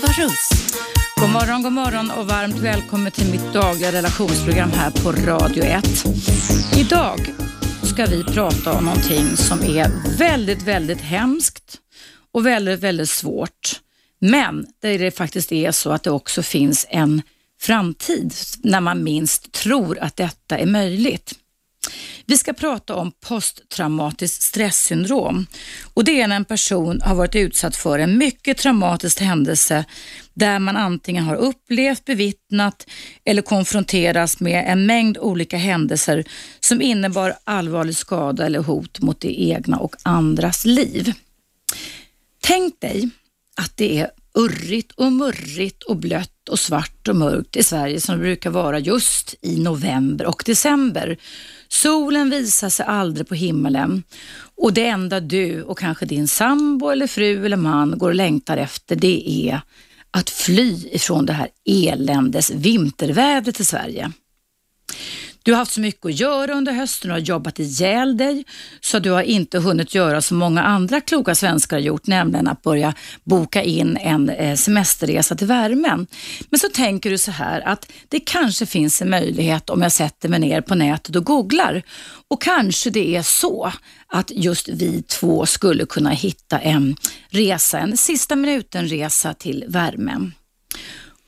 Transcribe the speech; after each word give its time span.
Eva 0.00 0.12
Russ. 0.12 0.50
God 1.20 1.30
morgon, 1.30 1.62
god 1.62 1.72
morgon 1.72 2.10
och 2.10 2.26
varmt 2.26 2.58
välkommen 2.58 3.12
till 3.12 3.30
mitt 3.30 3.52
dagliga 3.52 3.92
relationsprogram 3.92 4.70
här 4.70 4.90
på 4.90 5.12
Radio 5.12 5.64
1. 5.64 5.84
Idag 6.76 7.34
ska 7.82 8.06
vi 8.06 8.24
prata 8.24 8.72
om 8.72 8.84
någonting 8.84 9.36
som 9.36 9.62
är 9.62 10.16
väldigt, 10.18 10.62
väldigt 10.62 11.00
hemskt 11.00 11.80
och 12.32 12.46
väldigt, 12.46 12.80
väldigt 12.80 13.10
svårt. 13.10 13.80
Men 14.18 14.66
där 14.82 14.98
det 14.98 15.10
faktiskt 15.10 15.52
är 15.52 15.70
så 15.70 15.90
att 15.90 16.02
det 16.02 16.10
också 16.10 16.42
finns 16.42 16.86
en 16.90 17.22
framtid 17.60 18.34
när 18.62 18.80
man 18.80 19.02
minst 19.02 19.52
tror 19.52 19.98
att 19.98 20.16
detta 20.16 20.58
är 20.58 20.66
möjligt. 20.66 21.34
Vi 22.30 22.36
ska 22.36 22.52
prata 22.52 22.94
om 22.94 23.12
posttraumatiskt 23.20 24.42
stresssyndrom 24.42 25.46
och 25.94 26.04
det 26.04 26.20
är 26.20 26.28
när 26.28 26.36
en 26.36 26.44
person 26.44 27.00
har 27.00 27.14
varit 27.14 27.34
utsatt 27.34 27.76
för 27.76 27.98
en 27.98 28.18
mycket 28.18 28.58
traumatisk 28.58 29.20
händelse 29.20 29.84
där 30.34 30.58
man 30.58 30.76
antingen 30.76 31.24
har 31.24 31.36
upplevt, 31.36 32.04
bevittnat 32.04 32.86
eller 33.24 33.42
konfronteras 33.42 34.40
med 34.40 34.64
en 34.66 34.86
mängd 34.86 35.18
olika 35.18 35.56
händelser 35.56 36.24
som 36.60 36.82
innebar 36.82 37.34
allvarlig 37.44 37.96
skada 37.96 38.46
eller 38.46 38.60
hot 38.60 39.00
mot 39.00 39.20
det 39.20 39.42
egna 39.42 39.78
och 39.78 39.96
andras 40.02 40.64
liv. 40.64 41.12
Tänk 42.40 42.80
dig 42.80 43.08
att 43.56 43.76
det 43.76 43.98
är 43.98 44.10
urrigt 44.34 44.92
och 44.92 45.12
murrigt 45.12 45.82
och 45.82 45.96
blött 45.96 46.48
och 46.48 46.58
svart 46.58 47.08
och 47.08 47.16
mörkt 47.16 47.56
i 47.56 47.62
Sverige 47.62 48.00
som 48.00 48.14
det 48.14 48.22
brukar 48.22 48.50
vara 48.50 48.78
just 48.78 49.34
i 49.42 49.60
november 49.60 50.26
och 50.26 50.42
december. 50.46 51.18
Solen 51.72 52.30
visar 52.30 52.68
sig 52.68 52.86
aldrig 52.86 53.28
på 53.28 53.34
himmelen 53.34 54.02
och 54.56 54.72
det 54.72 54.86
enda 54.86 55.20
du 55.20 55.62
och 55.62 55.78
kanske 55.78 56.06
din 56.06 56.28
sambo 56.28 56.88
eller 56.88 57.06
fru 57.06 57.46
eller 57.46 57.56
man 57.56 57.98
går 57.98 58.08
och 58.08 58.14
längtar 58.14 58.56
efter 58.56 58.96
det 58.96 59.30
är 59.30 59.60
att 60.10 60.30
fly 60.30 60.88
ifrån 60.92 61.26
det 61.26 61.32
här 61.32 61.48
eländes 61.64 62.50
vintervädret 62.50 63.60
i 63.60 63.64
Sverige. 63.64 64.12
Du 65.50 65.54
har 65.54 65.58
haft 65.58 65.72
så 65.72 65.80
mycket 65.80 66.06
att 66.06 66.20
göra 66.20 66.54
under 66.54 66.72
hösten 66.72 67.10
och 67.10 67.16
har 67.16 67.20
jobbat 67.20 67.58
ihjäl 67.58 68.16
dig 68.16 68.44
så 68.80 68.98
du 68.98 69.10
har 69.10 69.22
inte 69.22 69.58
hunnit 69.58 69.94
göra 69.94 70.22
som 70.22 70.36
många 70.36 70.62
andra 70.62 71.00
kloka 71.00 71.34
svenskar 71.34 71.76
har 71.76 71.82
gjort, 71.82 72.06
nämligen 72.06 72.48
att 72.48 72.62
börja 72.62 72.94
boka 73.24 73.62
in 73.62 73.96
en 73.96 74.28
eh, 74.28 74.56
semesterresa 74.56 75.34
till 75.34 75.46
värmen. 75.46 76.06
Men 76.50 76.60
så 76.60 76.68
tänker 76.68 77.10
du 77.10 77.18
så 77.18 77.30
här 77.30 77.60
att 77.60 77.92
det 78.08 78.20
kanske 78.20 78.66
finns 78.66 79.02
en 79.02 79.10
möjlighet 79.10 79.70
om 79.70 79.82
jag 79.82 79.92
sätter 79.92 80.28
mig 80.28 80.40
ner 80.40 80.60
på 80.60 80.74
nätet 80.74 81.16
och 81.16 81.24
googlar 81.24 81.82
och 82.28 82.42
kanske 82.42 82.90
det 82.90 83.16
är 83.16 83.22
så 83.22 83.72
att 84.06 84.30
just 84.34 84.68
vi 84.68 85.02
två 85.02 85.46
skulle 85.46 85.86
kunna 85.86 86.10
hitta 86.10 86.58
en 86.58 86.96
resa, 87.28 87.78
en 87.78 87.96
sista 87.96 88.36
minuten-resa 88.36 89.34
till 89.34 89.64
värmen. 89.68 90.34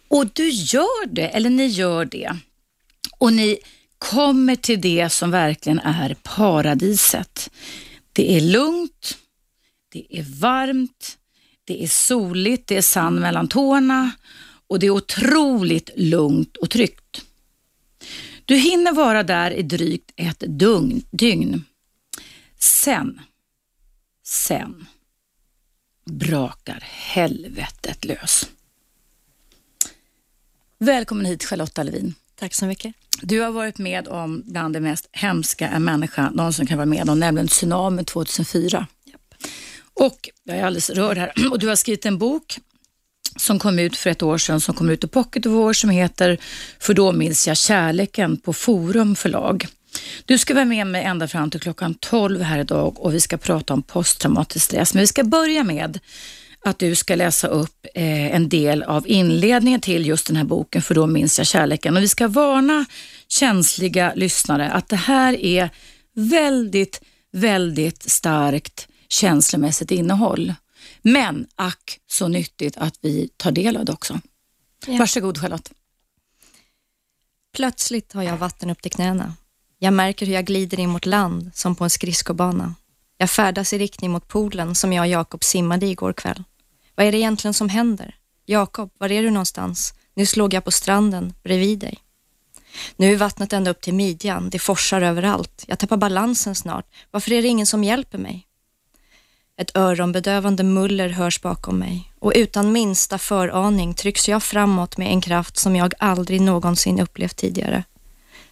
Och 0.09 0.27
du 0.33 0.49
gör 0.49 1.07
det, 1.07 1.29
eller 1.29 1.51
ni 1.51 1.67
gör 1.67 2.05
det. 2.05 2.37
Och 3.19 3.33
ni 3.33 3.59
kommer 4.11 4.57
till 4.57 4.81
det 4.81 5.09
som 5.09 5.31
verkligen 5.31 5.79
är 5.79 6.17
paradiset. 6.23 7.51
Det 8.13 8.37
är 8.37 8.41
lugnt, 8.41 9.19
det 9.93 10.19
är 10.19 10.23
varmt, 10.23 11.19
det 11.65 11.83
är 11.83 11.89
soligt, 11.89 12.67
det 12.67 12.77
är 12.77 12.83
sand 12.83 13.21
mellan 13.21 13.49
tårna 13.49 14.11
och 14.67 14.79
det 14.79 14.87
är 14.87 14.91
otroligt 14.91 15.91
lugnt 15.97 16.57
och 16.57 16.71
tryggt. 16.71 17.25
Du 18.45 18.57
hinner 18.57 18.93
vara 18.93 19.23
där 19.23 19.51
i 19.51 19.63
drygt 19.63 20.11
ett 20.17 20.43
dygn. 21.11 21.65
Sen, 22.59 23.21
sen 24.25 24.87
brakar 26.11 26.83
helvetet 26.87 28.05
lös. 28.05 28.49
Välkommen 30.79 31.27
hit 31.27 31.45
Charlotta 31.45 31.83
Levin. 31.83 32.15
Tack 32.43 32.55
så 32.55 32.67
mycket. 32.67 32.95
Du 33.21 33.41
har 33.41 33.51
varit 33.51 33.79
med 33.79 34.09
om 34.09 34.43
bland 34.47 34.75
det 34.75 34.81
mest 34.81 35.09
hemska 35.13 35.69
en 35.69 35.85
människa 35.85 36.31
någonsin 36.31 36.67
kan 36.67 36.77
vara 36.77 36.87
med 36.87 37.09
om, 37.09 37.21
nämligen 37.21 37.49
tsunamin 37.49 38.05
2004. 38.05 38.87
Yep. 39.07 39.21
Och 39.95 40.31
jag 40.45 40.57
är 40.57 40.65
alldeles 40.65 40.91
rörd 40.91 41.19
här. 41.19 41.33
Och 41.51 41.59
du 41.59 41.69
har 41.69 41.77
skrivit 41.77 42.07
en 42.07 42.19
bok 42.19 42.59
som 43.37 43.59
kom 43.59 43.79
ut 43.79 43.97
för 43.97 44.11
ett 44.11 44.23
år 44.23 44.39
sedan, 44.39 44.61
som 44.61 44.75
kom 44.75 44.91
ut 44.91 45.05
i 45.05 45.09
Pocket 45.09 45.47
of 45.47 45.53
War, 45.53 45.73
som 45.73 45.91
heter 45.91 46.39
För 46.79 46.95
då 46.95 47.13
minns 47.13 47.49
jag 47.49 47.57
kärleken 47.57 48.37
på 48.37 48.53
Forum 48.53 49.17
förlag. 49.17 49.67
Du 50.25 50.39
ska 50.39 50.55
vara 50.55 50.65
med 50.65 50.87
mig 50.87 51.05
ända 51.05 51.29
fram 51.29 51.51
till 51.51 51.61
klockan 51.61 51.95
12 51.95 52.43
här 52.43 52.59
idag 52.59 53.01
och 53.01 53.15
vi 53.15 53.21
ska 53.21 53.37
prata 53.37 53.75
om 53.75 53.83
posttraumatisk 53.83 54.65
stress. 54.65 54.95
Men 54.95 55.01
vi 55.01 55.07
ska 55.07 55.25
börja 55.25 55.65
med 55.65 55.99
att 56.65 56.79
du 56.79 56.95
ska 56.95 57.15
läsa 57.15 57.49
upp 57.49 57.87
eh, 57.95 58.35
en 58.35 58.49
del 58.49 58.83
av 58.83 59.09
inledningen 59.09 59.81
till 59.81 60.07
just 60.07 60.27
den 60.27 60.37
här 60.37 60.45
boken, 60.45 60.83
för 60.83 60.95
då 60.95 61.07
minns 61.07 61.39
jag 61.39 61.47
kärleken. 61.47 61.97
Och 61.97 62.03
vi 62.03 62.09
ska 62.09 62.29
varna 62.29 62.85
känsliga 63.29 64.13
lyssnare 64.17 64.71
att 64.71 64.89
det 64.89 64.97
här 64.97 65.35
är 65.45 65.71
väldigt, 66.15 67.01
väldigt 67.33 68.11
starkt 68.11 68.89
känslomässigt 69.09 69.91
innehåll. 69.91 70.55
Men 71.03 71.47
ack 71.55 71.99
så 72.07 72.29
nyttigt 72.29 72.77
att 72.77 72.95
vi 73.01 73.29
tar 73.37 73.53
del 73.53 73.77
av 73.77 73.85
det 73.85 73.93
också. 73.93 74.21
Ja. 74.87 74.99
Varsågod 74.99 75.39
Charlotte. 75.39 75.73
Plötsligt 77.57 78.13
har 78.13 78.23
jag 78.23 78.37
vatten 78.37 78.71
upp 78.71 78.83
till 78.83 78.91
knäna. 78.91 79.35
Jag 79.79 79.95
märker 79.95 80.27
hur 80.27 80.35
jag 80.35 80.45
glider 80.45 80.81
in 80.81 80.91
mot 80.91 81.07
land 81.07 81.51
som 81.55 81.77
på 81.77 81.85
en 81.85 81.91
skridskobana. 81.91 82.75
Jag 83.19 83.31
färdas 83.31 83.73
i 83.73 83.79
riktning 83.79 84.11
mot 84.11 84.29
poolen 84.29 84.75
som 84.75 84.93
jag 84.93 85.03
och 85.03 85.09
Jakob 85.09 85.45
simmade 85.45 85.87
i 85.87 85.91
igår 85.91 86.13
kväll. 86.13 86.45
Vad 86.95 87.07
är 87.07 87.13
det 87.13 87.19
egentligen 87.19 87.55
som 87.55 87.69
händer? 87.69 88.15
Jakob, 88.47 88.91
var 88.99 89.13
är 89.13 89.23
du 89.23 89.31
någonstans? 89.31 89.95
Nyss 90.15 90.37
låg 90.37 90.55
jag 90.55 90.65
på 90.65 90.71
stranden 90.71 91.35
bredvid 91.43 91.79
dig. 91.79 91.99
Nu 92.97 93.13
är 93.13 93.17
vattnet 93.17 93.53
ända 93.53 93.71
upp 93.71 93.81
till 93.81 93.95
midjan. 93.95 94.51
Det 94.51 94.59
forsar 94.59 95.03
överallt. 95.03 95.65
Jag 95.67 95.79
tappar 95.79 95.97
balansen 95.97 96.55
snart. 96.55 96.87
Varför 97.11 97.33
är 97.33 97.43
det 97.43 97.49
ingen 97.49 97.67
som 97.67 97.85
hjälper 97.85 98.19
mig? 98.19 98.47
Ett 99.57 99.77
öronbedövande 99.77 100.63
muller 100.63 101.09
hörs 101.09 101.41
bakom 101.41 101.79
mig 101.79 102.13
och 102.19 102.33
utan 102.37 102.73
minsta 102.73 103.19
föraning 103.19 103.95
trycks 103.95 104.29
jag 104.29 104.43
framåt 104.43 104.99
med 104.99 105.09
en 105.09 105.21
kraft 105.21 105.57
som 105.57 105.77
jag 105.77 105.95
aldrig 105.99 106.41
någonsin 106.41 107.01
upplevt 107.01 107.37
tidigare. 107.37 107.85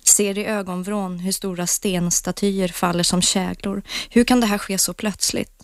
Ser 0.04 0.38
i 0.38 0.44
ögonvrån 0.44 1.18
hur 1.18 1.32
stora 1.32 1.66
stenstatyer 1.66 2.68
faller 2.68 3.02
som 3.02 3.22
käglor. 3.22 3.82
Hur 4.10 4.24
kan 4.24 4.40
det 4.40 4.46
här 4.46 4.58
ske 4.58 4.78
så 4.78 4.94
plötsligt? 4.94 5.59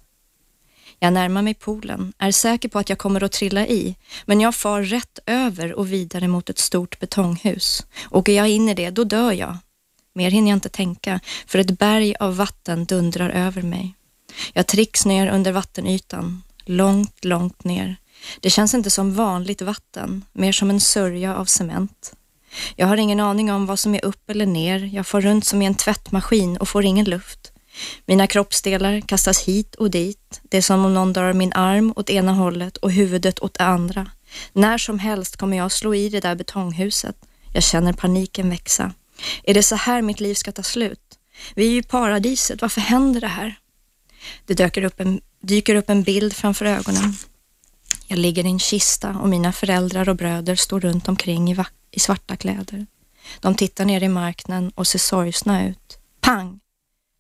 Jag 0.99 1.13
närmar 1.13 1.43
mig 1.43 1.55
poolen, 1.55 2.13
är 2.19 2.31
säker 2.31 2.69
på 2.69 2.79
att 2.79 2.89
jag 2.89 2.99
kommer 2.99 3.25
att 3.25 3.33
trilla 3.33 3.67
i, 3.67 3.97
men 4.25 4.41
jag 4.41 4.55
far 4.55 4.83
rätt 4.83 5.19
över 5.27 5.73
och 5.73 5.93
vidare 5.93 6.29
mot 6.29 6.51
ett 6.51 6.59
stort 6.59 6.99
betonghus. 6.99 7.87
Åker 8.11 8.33
jag 8.33 8.49
in 8.49 8.69
i 8.69 8.75
det, 8.75 8.91
då 8.91 9.05
dör 9.05 9.33
jag. 9.33 9.57
Mer 10.15 10.31
hinner 10.31 10.51
jag 10.51 10.57
inte 10.57 10.69
tänka, 10.69 11.21
för 11.47 11.59
ett 11.59 11.79
berg 11.79 12.15
av 12.21 12.37
vatten 12.37 12.85
dundrar 12.85 13.31
över 13.31 13.63
mig. 13.63 13.95
Jag 14.53 14.67
tricks 14.67 15.07
ner 15.07 15.29
under 15.29 15.53
vattenytan, 15.53 16.43
långt, 16.65 17.25
långt 17.25 17.65
ner. 17.65 17.97
Det 18.41 18.51
känns 18.51 18.75
inte 18.75 18.91
som 18.91 19.15
vanligt 19.15 19.63
vatten, 19.63 20.25
mer 20.33 20.53
som 20.53 20.71
en 20.71 20.81
sörja 20.81 21.37
av 21.37 21.45
cement. 21.45 22.13
Jag 22.77 22.87
har 22.87 22.97
ingen 22.97 23.21
aning 23.21 23.53
om 23.53 23.67
vad 23.67 23.79
som 23.79 23.95
är 23.95 24.05
upp 24.05 24.31
eller 24.31 24.47
ner. 24.47 24.79
Jag 24.95 25.07
far 25.07 25.21
runt 25.21 25.45
som 25.45 25.63
i 25.63 25.67
en 25.67 25.75
tvättmaskin 25.75 26.57
och 26.57 26.69
får 26.69 26.85
ingen 26.85 27.05
luft. 27.05 27.53
Mina 28.07 28.27
kroppsdelar 28.27 29.01
kastas 29.01 29.43
hit 29.43 29.75
och 29.75 29.91
dit. 29.91 30.41
Det 30.43 30.57
är 30.57 30.63
som 30.63 30.85
om 30.85 30.95
någon 30.95 31.13
drar 31.13 31.33
min 31.33 31.53
arm 31.53 31.93
åt 31.97 32.11
ena 32.11 32.33
hållet 32.33 32.77
och 32.77 32.93
huvudet 32.93 33.39
åt 33.39 33.55
det 33.55 33.65
andra. 33.65 34.11
När 34.53 34.79
som 34.79 34.99
helst 34.99 35.37
kommer 35.37 35.57
jag 35.57 35.73
slå 35.73 35.95
i 35.95 36.09
det 36.09 36.21
där 36.21 36.35
betonghuset. 36.35 37.17
Jag 37.53 37.63
känner 37.63 37.93
paniken 37.93 38.51
växa. 38.51 38.93
Är 39.43 39.55
det 39.55 39.63
så 39.63 39.77
här 39.77 40.03
mitt 40.03 40.21
liv 40.21 40.35
ska 40.35 40.53
ta 40.53 40.63
slut? 40.63 41.19
Vi 41.55 41.67
är 41.67 41.71
ju 41.71 41.79
i 41.79 41.83
paradiset, 41.83 42.63
varför 42.63 42.81
händer 42.81 43.21
det 43.21 43.27
här? 43.27 43.59
Det 44.47 44.55
dyker 44.55 44.85
upp 44.85 45.01
en, 45.01 45.21
dyker 45.41 45.75
upp 45.75 45.91
en 45.91 46.03
bild 46.03 46.33
framför 46.33 46.65
ögonen. 46.65 47.15
Jag 48.07 48.19
ligger 48.19 48.45
i 48.45 48.49
en 48.49 48.59
kista 48.59 49.11
och 49.11 49.29
mina 49.29 49.53
föräldrar 49.53 50.09
och 50.09 50.17
bröder 50.17 50.57
står 50.57 50.81
runt 50.81 51.09
omkring 51.09 51.53
i, 51.53 51.65
i 51.91 52.01
svarta 52.01 52.37
kläder. 52.37 52.87
De 53.41 53.55
tittar 53.55 53.85
ner 53.85 54.03
i 54.03 54.09
marknaden 54.09 54.71
och 54.75 54.87
ser 54.87 54.99
sorgsna 54.99 55.67
ut. 55.67 55.99
Pang! 56.21 56.61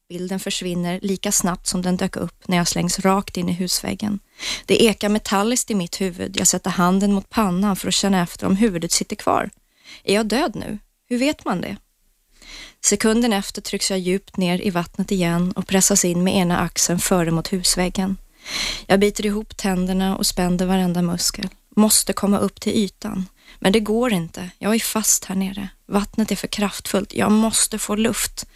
Bilden 0.08 0.40
försvinner 0.40 1.00
lika 1.02 1.32
snabbt 1.32 1.66
som 1.66 1.82
den 1.82 1.96
dök 1.96 2.16
upp 2.16 2.48
när 2.48 2.56
jag 2.56 2.68
slängs 2.68 2.98
rakt 2.98 3.36
in 3.36 3.48
i 3.48 3.52
husväggen. 3.52 4.20
Det 4.66 4.82
ekar 4.82 5.08
metalliskt 5.08 5.70
i 5.70 5.74
mitt 5.74 6.00
huvud. 6.00 6.36
Jag 6.36 6.46
sätter 6.46 6.70
handen 6.70 7.12
mot 7.12 7.30
pannan 7.30 7.76
för 7.76 7.88
att 7.88 7.94
känna 7.94 8.22
efter 8.22 8.46
om 8.46 8.56
huvudet 8.56 8.92
sitter 8.92 9.16
kvar. 9.16 9.50
Är 10.04 10.14
jag 10.14 10.26
död 10.26 10.52
nu? 10.54 10.78
Hur 11.08 11.18
vet 11.18 11.44
man 11.44 11.60
det? 11.60 11.76
Sekunden 12.84 13.32
efter 13.32 13.62
trycks 13.62 13.90
jag 13.90 14.00
djupt 14.00 14.36
ner 14.36 14.60
i 14.60 14.70
vattnet 14.70 15.12
igen 15.12 15.52
och 15.52 15.66
pressas 15.66 16.04
in 16.04 16.24
med 16.24 16.36
ena 16.36 16.58
axeln 16.58 16.98
före 16.98 17.30
mot 17.30 17.52
husväggen. 17.52 18.16
Jag 18.86 19.00
biter 19.00 19.26
ihop 19.26 19.56
tänderna 19.56 20.16
och 20.16 20.26
spänner 20.26 20.66
varenda 20.66 21.02
muskel. 21.02 21.48
Måste 21.76 22.12
komma 22.12 22.38
upp 22.38 22.60
till 22.60 22.72
ytan. 22.72 23.28
Men 23.58 23.72
det 23.72 23.80
går 23.80 24.12
inte. 24.12 24.50
Jag 24.58 24.74
är 24.74 24.78
fast 24.78 25.24
här 25.24 25.34
nere. 25.34 25.68
Vattnet 25.86 26.32
är 26.32 26.36
för 26.36 26.48
kraftfullt. 26.48 27.14
Jag 27.14 27.32
måste 27.32 27.78
få 27.78 27.94
luft. 27.94 28.46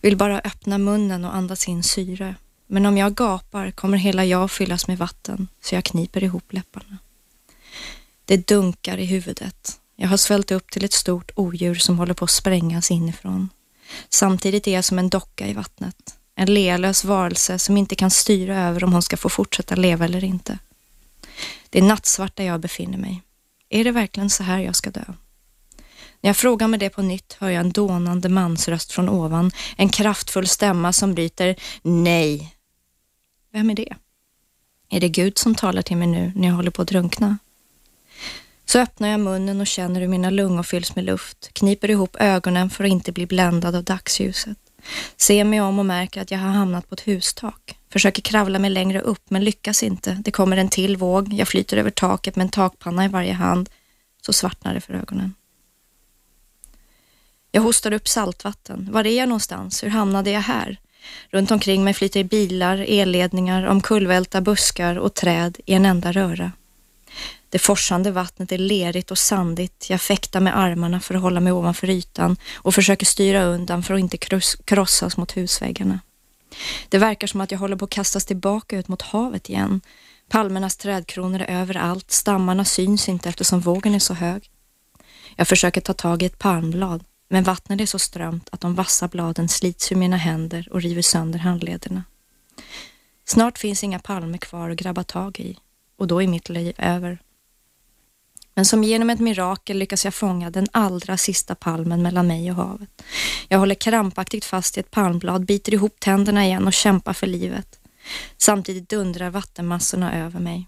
Vill 0.00 0.16
bara 0.16 0.40
öppna 0.40 0.78
munnen 0.78 1.24
och 1.24 1.34
andas 1.34 1.68
in 1.68 1.82
syre. 1.82 2.34
Men 2.66 2.86
om 2.86 2.96
jag 2.96 3.14
gapar 3.14 3.70
kommer 3.70 3.98
hela 3.98 4.24
jag 4.24 4.50
fyllas 4.50 4.88
med 4.88 4.98
vatten 4.98 5.48
så 5.62 5.74
jag 5.74 5.84
kniper 5.84 6.24
ihop 6.24 6.52
läpparna. 6.52 6.98
Det 8.24 8.46
dunkar 8.48 8.98
i 8.98 9.04
huvudet. 9.04 9.80
Jag 9.96 10.08
har 10.08 10.16
svällt 10.16 10.50
upp 10.50 10.70
till 10.70 10.84
ett 10.84 10.92
stort 10.92 11.30
odjur 11.34 11.74
som 11.74 11.98
håller 11.98 12.14
på 12.14 12.24
att 12.24 12.30
sprängas 12.30 12.90
inifrån. 12.90 13.48
Samtidigt 14.08 14.66
är 14.66 14.74
jag 14.74 14.84
som 14.84 14.98
en 14.98 15.08
docka 15.08 15.46
i 15.46 15.52
vattnet. 15.52 16.14
En 16.34 16.54
lealös 16.54 17.04
varelse 17.04 17.58
som 17.58 17.76
inte 17.76 17.94
kan 17.94 18.10
styra 18.10 18.68
över 18.68 18.84
om 18.84 18.92
hon 18.92 19.02
ska 19.02 19.16
få 19.16 19.28
fortsätta 19.28 19.74
leva 19.74 20.04
eller 20.04 20.24
inte. 20.24 20.58
Det 21.70 21.78
är 21.78 21.82
nattsvart 21.82 22.36
där 22.36 22.44
jag 22.44 22.60
befinner 22.60 22.98
mig. 22.98 23.22
Är 23.68 23.84
det 23.84 23.90
verkligen 23.90 24.30
så 24.30 24.42
här 24.42 24.58
jag 24.58 24.76
ska 24.76 24.90
dö? 24.90 25.04
När 26.20 26.28
jag 26.28 26.36
frågar 26.36 26.68
mig 26.68 26.80
det 26.80 26.90
på 26.90 27.02
nytt 27.02 27.36
hör 27.40 27.50
jag 27.50 27.60
en 27.60 27.72
dånande 27.72 28.28
mansröst 28.28 28.92
från 28.92 29.08
ovan, 29.08 29.50
en 29.76 29.88
kraftfull 29.88 30.46
stämma 30.46 30.92
som 30.92 31.14
bryter 31.14 31.56
nej. 31.82 32.54
Vem 33.52 33.70
är 33.70 33.74
det? 33.74 33.94
Är 34.90 35.00
det 35.00 35.08
Gud 35.08 35.38
som 35.38 35.54
talar 35.54 35.82
till 35.82 35.96
mig 35.96 36.08
nu 36.08 36.32
när 36.36 36.48
jag 36.48 36.54
håller 36.54 36.70
på 36.70 36.82
att 36.82 36.88
drunkna? 36.88 37.38
Så 38.64 38.78
öppnar 38.78 39.08
jag 39.08 39.20
munnen 39.20 39.60
och 39.60 39.66
känner 39.66 40.00
hur 40.00 40.08
mina 40.08 40.30
lungor 40.30 40.62
fylls 40.62 40.94
med 40.94 41.04
luft, 41.04 41.50
kniper 41.52 41.90
ihop 41.90 42.16
ögonen 42.20 42.70
för 42.70 42.84
att 42.84 42.90
inte 42.90 43.12
bli 43.12 43.26
bländad 43.26 43.74
av 43.76 43.84
dagsljuset. 43.84 44.58
Ser 45.16 45.44
mig 45.44 45.60
om 45.60 45.78
och 45.78 45.86
märker 45.86 46.22
att 46.22 46.30
jag 46.30 46.38
har 46.38 46.48
hamnat 46.48 46.88
på 46.88 46.94
ett 46.94 47.06
hustak. 47.08 47.78
Försöker 47.92 48.22
kravla 48.22 48.58
mig 48.58 48.70
längre 48.70 49.00
upp 49.00 49.30
men 49.30 49.44
lyckas 49.44 49.82
inte. 49.82 50.22
Det 50.24 50.30
kommer 50.30 50.56
en 50.56 50.68
till 50.68 50.96
våg. 50.96 51.32
Jag 51.32 51.48
flyter 51.48 51.76
över 51.76 51.90
taket 51.90 52.36
med 52.36 52.44
en 52.44 52.50
takpanna 52.50 53.04
i 53.04 53.08
varje 53.08 53.32
hand. 53.32 53.70
Så 54.22 54.32
svartnar 54.32 54.74
det 54.74 54.80
för 54.80 54.94
ögonen. 54.94 55.34
Jag 57.52 57.62
hostar 57.62 57.92
upp 57.92 58.08
saltvatten. 58.08 58.88
Var 58.92 59.06
är 59.06 59.18
jag 59.18 59.28
någonstans? 59.28 59.82
Hur 59.82 59.88
hamnade 59.88 60.30
jag 60.30 60.40
här? 60.40 60.80
Runt 61.30 61.50
omkring 61.50 61.84
mig 61.84 61.94
flyter 61.94 62.24
bilar, 62.24 62.84
elledningar, 62.88 63.66
omkullvälta 63.66 64.40
buskar 64.40 64.96
och 64.96 65.14
träd 65.14 65.58
i 65.66 65.74
en 65.74 65.86
enda 65.86 66.12
röra. 66.12 66.52
Det 67.48 67.58
forsande 67.58 68.10
vattnet 68.10 68.52
är 68.52 68.58
lerigt 68.58 69.10
och 69.10 69.18
sandigt. 69.18 69.86
Jag 69.90 70.00
fäktar 70.00 70.40
med 70.40 70.58
armarna 70.58 71.00
för 71.00 71.14
att 71.14 71.22
hålla 71.22 71.40
mig 71.40 71.52
ovanför 71.52 71.90
ytan 71.90 72.36
och 72.54 72.74
försöker 72.74 73.06
styra 73.06 73.42
undan 73.42 73.82
för 73.82 73.94
att 73.94 74.00
inte 74.00 74.16
krossas 74.64 75.16
mot 75.16 75.36
husväggarna. 75.36 76.00
Det 76.88 76.98
verkar 76.98 77.26
som 77.26 77.40
att 77.40 77.50
jag 77.50 77.58
håller 77.58 77.76
på 77.76 77.84
att 77.84 77.90
kastas 77.90 78.26
tillbaka 78.26 78.78
ut 78.78 78.88
mot 78.88 79.02
havet 79.02 79.48
igen. 79.48 79.80
Palmernas 80.28 80.76
trädkronor 80.76 81.40
är 81.40 81.60
överallt, 81.60 82.10
stammarna 82.10 82.64
syns 82.64 83.08
inte 83.08 83.28
eftersom 83.28 83.60
vågen 83.60 83.94
är 83.94 83.98
så 83.98 84.14
hög. 84.14 84.50
Jag 85.36 85.48
försöker 85.48 85.80
ta 85.80 85.92
tag 85.92 86.22
i 86.22 86.26
ett 86.26 86.38
palmblad, 86.38 87.04
men 87.32 87.44
vattnet 87.44 87.80
är 87.80 87.86
så 87.86 87.98
strömt 87.98 88.48
att 88.52 88.60
de 88.60 88.74
vassa 88.74 89.08
bladen 89.08 89.48
slits 89.48 89.92
ur 89.92 89.96
mina 89.96 90.16
händer 90.16 90.68
och 90.70 90.82
river 90.82 91.02
sönder 91.02 91.38
handlederna. 91.38 92.04
Snart 93.24 93.58
finns 93.58 93.84
inga 93.84 93.98
palmer 93.98 94.38
kvar 94.38 94.70
att 94.70 94.76
grabba 94.76 95.04
tag 95.04 95.40
i 95.40 95.56
och 95.96 96.06
då 96.06 96.22
är 96.22 96.26
mitt 96.26 96.48
liv 96.48 96.74
över. 96.78 97.18
Men 98.54 98.64
som 98.64 98.84
genom 98.84 99.10
ett 99.10 99.20
mirakel 99.20 99.78
lyckas 99.78 100.04
jag 100.04 100.14
fånga 100.14 100.50
den 100.50 100.66
allra 100.72 101.16
sista 101.16 101.54
palmen 101.54 102.02
mellan 102.02 102.26
mig 102.26 102.50
och 102.50 102.56
havet. 102.56 103.02
Jag 103.48 103.58
håller 103.58 103.74
krampaktigt 103.74 104.44
fast 104.44 104.76
i 104.76 104.80
ett 104.80 104.90
palmblad, 104.90 105.44
biter 105.44 105.74
ihop 105.74 106.00
tänderna 106.00 106.44
igen 106.44 106.66
och 106.66 106.72
kämpar 106.72 107.12
för 107.12 107.26
livet. 107.26 107.80
Samtidigt 108.36 108.88
dundrar 108.88 109.30
vattenmassorna 109.30 110.24
över 110.24 110.40
mig. 110.40 110.66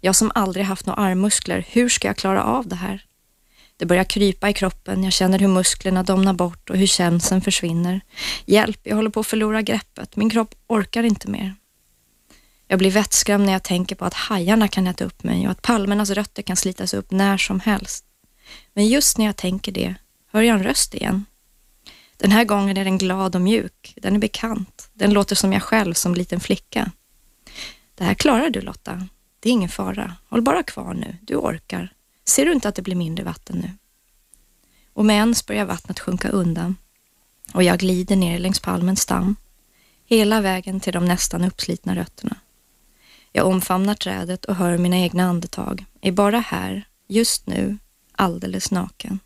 Jag 0.00 0.16
som 0.16 0.32
aldrig 0.34 0.66
haft 0.66 0.86
några 0.86 1.00
armmuskler, 1.00 1.66
hur 1.68 1.88
ska 1.88 2.08
jag 2.08 2.16
klara 2.16 2.44
av 2.44 2.68
det 2.68 2.76
här? 2.76 3.04
Det 3.82 3.86
börjar 3.86 4.04
krypa 4.04 4.50
i 4.50 4.52
kroppen, 4.52 5.04
jag 5.04 5.12
känner 5.12 5.38
hur 5.38 5.48
musklerna 5.48 6.02
domnar 6.02 6.32
bort 6.32 6.70
och 6.70 6.76
hur 6.76 6.86
känseln 6.86 7.40
försvinner. 7.40 8.00
Hjälp, 8.46 8.80
jag 8.82 8.96
håller 8.96 9.10
på 9.10 9.20
att 9.20 9.26
förlora 9.26 9.62
greppet, 9.62 10.16
min 10.16 10.30
kropp 10.30 10.54
orkar 10.66 11.02
inte 11.02 11.30
mer. 11.30 11.54
Jag 12.68 12.78
blir 12.78 12.90
vettskrämd 12.90 13.46
när 13.46 13.52
jag 13.52 13.62
tänker 13.62 13.96
på 13.96 14.04
att 14.04 14.14
hajarna 14.14 14.68
kan 14.68 14.86
äta 14.86 15.04
upp 15.04 15.24
mig 15.24 15.46
och 15.46 15.52
att 15.52 15.62
palmernas 15.62 16.10
rötter 16.10 16.42
kan 16.42 16.56
slitas 16.56 16.94
upp 16.94 17.10
när 17.10 17.36
som 17.36 17.60
helst. 17.60 18.04
Men 18.72 18.86
just 18.86 19.18
när 19.18 19.26
jag 19.26 19.36
tänker 19.36 19.72
det 19.72 19.94
hör 20.32 20.42
jag 20.42 20.56
en 20.58 20.64
röst 20.64 20.94
igen. 20.94 21.24
Den 22.16 22.30
här 22.30 22.44
gången 22.44 22.76
är 22.76 22.84
den 22.84 22.98
glad 22.98 23.34
och 23.34 23.42
mjuk. 23.42 23.94
Den 23.96 24.14
är 24.14 24.18
bekant. 24.18 24.90
Den 24.92 25.12
låter 25.12 25.36
som 25.36 25.52
jag 25.52 25.62
själv 25.62 25.94
som 25.94 26.14
liten 26.14 26.40
flicka. 26.40 26.90
Det 27.94 28.04
här 28.04 28.14
klarar 28.14 28.50
du 28.50 28.60
Lotta. 28.60 29.08
Det 29.40 29.48
är 29.48 29.52
ingen 29.52 29.68
fara. 29.68 30.16
Håll 30.28 30.42
bara 30.42 30.62
kvar 30.62 30.94
nu. 30.94 31.16
Du 31.20 31.36
orkar. 31.36 31.91
Ser 32.24 32.46
du 32.46 32.52
inte 32.52 32.68
att 32.68 32.74
det 32.74 32.82
blir 32.82 32.96
mindre 32.96 33.24
vatten 33.24 33.58
nu? 33.58 33.70
Och 34.92 35.04
med 35.04 35.16
ens 35.16 35.46
börjar 35.46 35.64
vattnet 35.64 36.00
sjunka 36.00 36.28
undan 36.28 36.76
och 37.54 37.62
jag 37.62 37.78
glider 37.78 38.16
ner 38.16 38.38
längs 38.38 38.60
palmens 38.60 39.00
stam 39.00 39.36
hela 40.06 40.40
vägen 40.40 40.80
till 40.80 40.92
de 40.92 41.04
nästan 41.04 41.44
uppslitna 41.44 41.96
rötterna. 41.96 42.36
Jag 43.32 43.46
omfamnar 43.46 43.94
trädet 43.94 44.44
och 44.44 44.56
hör 44.56 44.78
mina 44.78 44.96
egna 44.98 45.24
andetag. 45.24 45.84
Är 46.00 46.12
bara 46.12 46.38
här, 46.38 46.84
just 47.08 47.46
nu, 47.46 47.78
alldeles 48.12 48.70
naken. 48.70 49.18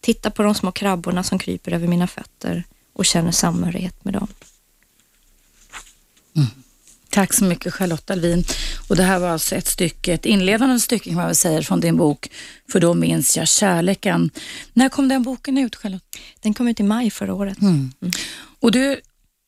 Tittar 0.00 0.30
på 0.30 0.42
de 0.42 0.54
små 0.54 0.72
krabborna 0.72 1.22
som 1.22 1.38
kryper 1.38 1.72
över 1.72 1.88
mina 1.88 2.06
fötter 2.06 2.64
och 2.92 3.06
känner 3.06 3.30
samhörighet 3.30 4.04
med 4.04 4.14
dem. 4.14 4.28
Tack 7.12 7.32
så 7.32 7.44
mycket 7.44 7.74
Charlotte 7.74 8.10
Alvin. 8.10 8.44
Och 8.88 8.96
det 8.96 9.02
här 9.02 9.18
var 9.18 9.28
alltså 9.28 9.54
ett 9.54 9.66
stycke, 9.66 10.12
ett 10.12 10.26
inledande 10.26 10.80
stycke 10.80 11.04
kan 11.04 11.14
man 11.14 11.26
väl 11.26 11.34
säga 11.34 11.62
från 11.62 11.80
din 11.80 11.96
bok 11.96 12.30
För 12.72 12.80
då 12.80 12.94
minns 12.94 13.36
jag 13.36 13.48
kärleken. 13.48 14.30
När 14.72 14.88
kom 14.88 15.08
den 15.08 15.22
boken 15.22 15.58
ut 15.58 15.76
Charlotte? 15.76 16.16
Den 16.40 16.54
kom 16.54 16.68
ut 16.68 16.80
i 16.80 16.82
maj 16.82 17.10
förra 17.10 17.34
året. 17.34 17.60
Mm. 17.60 17.92
Mm. 18.02 18.12
Och 18.60 18.72
du 18.72 19.00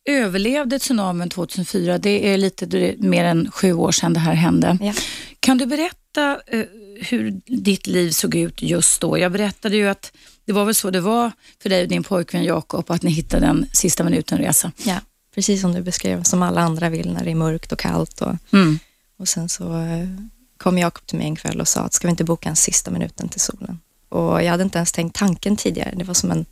överlevde 0.09 0.79
tsunamin 0.79 1.29
2004. 1.29 1.99
Det 1.99 2.33
är 2.33 2.39
lite 2.39 2.95
mer 2.99 3.25
än 3.25 3.51
sju 3.51 3.73
år 3.73 3.93
sedan 3.93 4.13
det 4.13 4.21
här 4.21 4.35
hände. 4.35 4.79
Ja. 4.81 4.93
Kan 5.41 5.59
du 5.59 5.67
berätta 5.67 6.39
uh, 6.55 6.65
hur 7.01 7.41
ditt 7.47 7.87
liv 7.87 8.11
såg 8.11 8.35
ut 8.35 8.63
just 8.63 9.01
då? 9.01 9.19
Jag 9.19 9.33
berättade 9.33 9.77
ju 9.77 9.89
att 9.89 10.13
det 10.45 10.53
var 10.53 10.65
väl 10.65 10.75
så 10.75 10.91
det 10.91 11.01
var 11.01 11.33
för 11.63 11.69
dig 11.69 11.83
och 11.83 11.89
din 11.89 12.03
pojkvän 12.03 12.45
Jakob, 12.45 12.91
att 12.91 13.03
ni 13.03 13.11
hittade 13.11 13.47
en 13.47 13.67
sista 13.73 14.05
minuten-resa. 14.05 14.73
Ja, 14.85 15.01
precis 15.35 15.61
som 15.61 15.73
du 15.73 15.83
beskrev, 15.83 16.23
som 16.23 16.43
alla 16.43 16.61
andra 16.61 16.89
vill 16.89 17.13
när 17.13 17.25
det 17.25 17.31
är 17.31 17.35
mörkt 17.35 17.73
och 17.73 17.79
kallt. 17.79 18.21
Och, 18.21 18.37
mm. 18.53 18.79
och 19.17 19.29
sen 19.29 19.49
så 19.49 19.73
uh, 19.73 20.09
kom 20.57 20.79
Jakob 20.79 21.07
till 21.07 21.19
mig 21.19 21.27
en 21.27 21.37
kväll 21.37 21.61
och 21.61 21.69
sa 21.69 21.81
att 21.81 21.93
ska 21.93 22.09
vi 22.09 22.11
inte 22.11 22.25
boka 22.25 22.49
en 22.49 22.57
sista 22.57 22.91
minuten 22.91 23.29
till 23.29 23.41
solen? 23.41 23.81
Och 24.09 24.43
jag 24.43 24.51
hade 24.51 24.63
inte 24.63 24.79
ens 24.79 24.93
tänkt 24.93 25.17
tanken 25.17 25.57
tidigare. 25.57 25.95
Det 25.97 26.05
var 26.05 26.15
som 26.15 26.31
en 26.31 26.47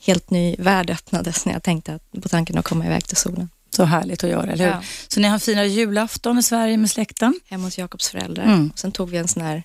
helt 0.00 0.30
ny 0.30 0.56
värld 0.58 0.90
öppnades 0.90 1.46
när 1.46 1.52
jag 1.52 1.62
tänkte 1.62 1.98
på 2.22 2.28
tanken 2.28 2.58
att 2.58 2.64
komma 2.64 2.86
iväg 2.86 3.04
till 3.04 3.16
solen. 3.16 3.48
Så 3.70 3.84
härligt 3.84 4.24
att 4.24 4.30
göra, 4.30 4.52
eller 4.52 4.64
hur? 4.64 4.72
Ja. 4.72 4.82
Så 5.08 5.20
ni 5.20 5.28
har 5.28 5.38
firat 5.38 5.68
julafton 5.68 6.38
i 6.38 6.42
Sverige 6.42 6.76
med 6.76 6.90
släkten? 6.90 7.40
Hemma 7.46 7.64
hos 7.64 7.78
Jakobs 7.78 8.08
föräldrar. 8.08 8.44
Mm. 8.44 8.70
Och 8.72 8.78
sen 8.78 8.92
tog 8.92 9.10
vi 9.10 9.16
en 9.16 9.28
sån 9.28 9.42
här 9.42 9.62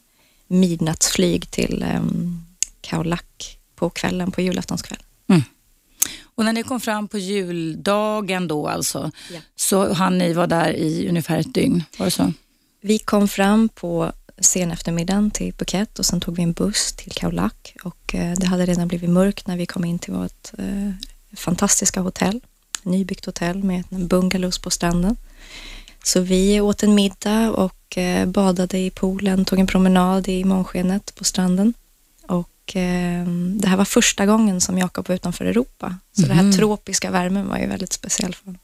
midnattsflyg 0.48 1.52
till 1.52 1.86
um, 1.98 2.46
Kaolack 2.82 3.60
på 3.76 3.90
kvällen, 3.90 4.32
på 4.32 4.42
julaftonskväll. 4.42 5.00
Mm. 5.30 5.44
Och 6.38 6.46
när 6.46 6.54
ni 6.54 6.64
kom 6.64 6.80
fram 6.80 7.08
på 7.08 7.18
juldagen 7.18 8.48
då 8.48 8.68
alltså, 8.68 9.12
ja. 9.34 9.40
så 9.56 9.94
hann 9.94 10.18
ni 10.18 10.34
vara 10.34 10.48
där 10.48 10.74
i 10.74 11.10
ungefär 11.10 11.40
ett 11.40 11.54
dygn, 11.54 11.84
var 11.98 12.06
det 12.06 12.12
så? 12.12 12.34
Vi 12.82 13.00
kom 13.00 13.28
fram 13.28 13.70
på 13.70 14.12
sen 14.40 14.72
eftermiddagen 14.72 15.32
till 15.32 15.54
Phuket 15.54 16.00
och 16.00 16.06
sen 16.06 16.20
tog 16.20 16.36
vi 16.36 16.44
en 16.44 16.54
buss 16.54 16.94
till 16.94 17.12
Kaolack 17.12 17.76
och 17.84 18.16
eh, 18.16 18.34
det 18.38 18.48
hade 18.48 18.66
redan 18.66 18.88
blivit 18.88 19.10
mörkt 19.10 19.48
när 19.48 19.58
vi 19.58 19.66
kom 19.66 19.86
in 19.86 20.00
till 20.00 20.14
vårt 20.14 20.54
eh, 20.58 20.92
fantastiska 21.36 22.02
hotell, 22.02 22.42
nybyggt 22.84 23.26
hotell 23.26 23.64
med 23.64 23.84
bungalows 23.90 24.60
på 24.60 24.70
stranden. 24.70 25.16
Så 26.04 26.20
vi 26.20 26.62
åt 26.62 26.84
en 26.84 26.96
middag 26.96 27.52
och 27.52 27.98
eh, 27.98 28.26
badade 28.26 28.78
i 28.78 28.90
poolen, 28.90 29.46
tog 29.46 29.60
en 29.60 29.68
promenad 29.68 30.28
i 30.28 30.44
månskenet 30.44 31.16
på 31.16 31.24
stranden. 31.24 31.74
Och 32.68 32.76
eh, 32.76 33.28
det 33.56 33.68
här 33.68 33.78
var 33.78 33.86
första 33.86 34.26
gången 34.26 34.62
som 34.62 34.78
Jakob 34.78 35.08
var 35.08 35.16
utanför 35.16 35.46
Europa. 35.46 35.96
Så 36.12 36.22
mm. 36.22 36.30
den 36.30 36.38
här 36.38 36.44
mhm. 36.44 36.58
tropiska 36.58 37.12
värmen 37.12 37.48
var 37.48 37.58
ju 37.58 37.68
väldigt 37.68 37.94
speciell 37.94 38.36
för 38.36 38.46
honom. 38.46 38.60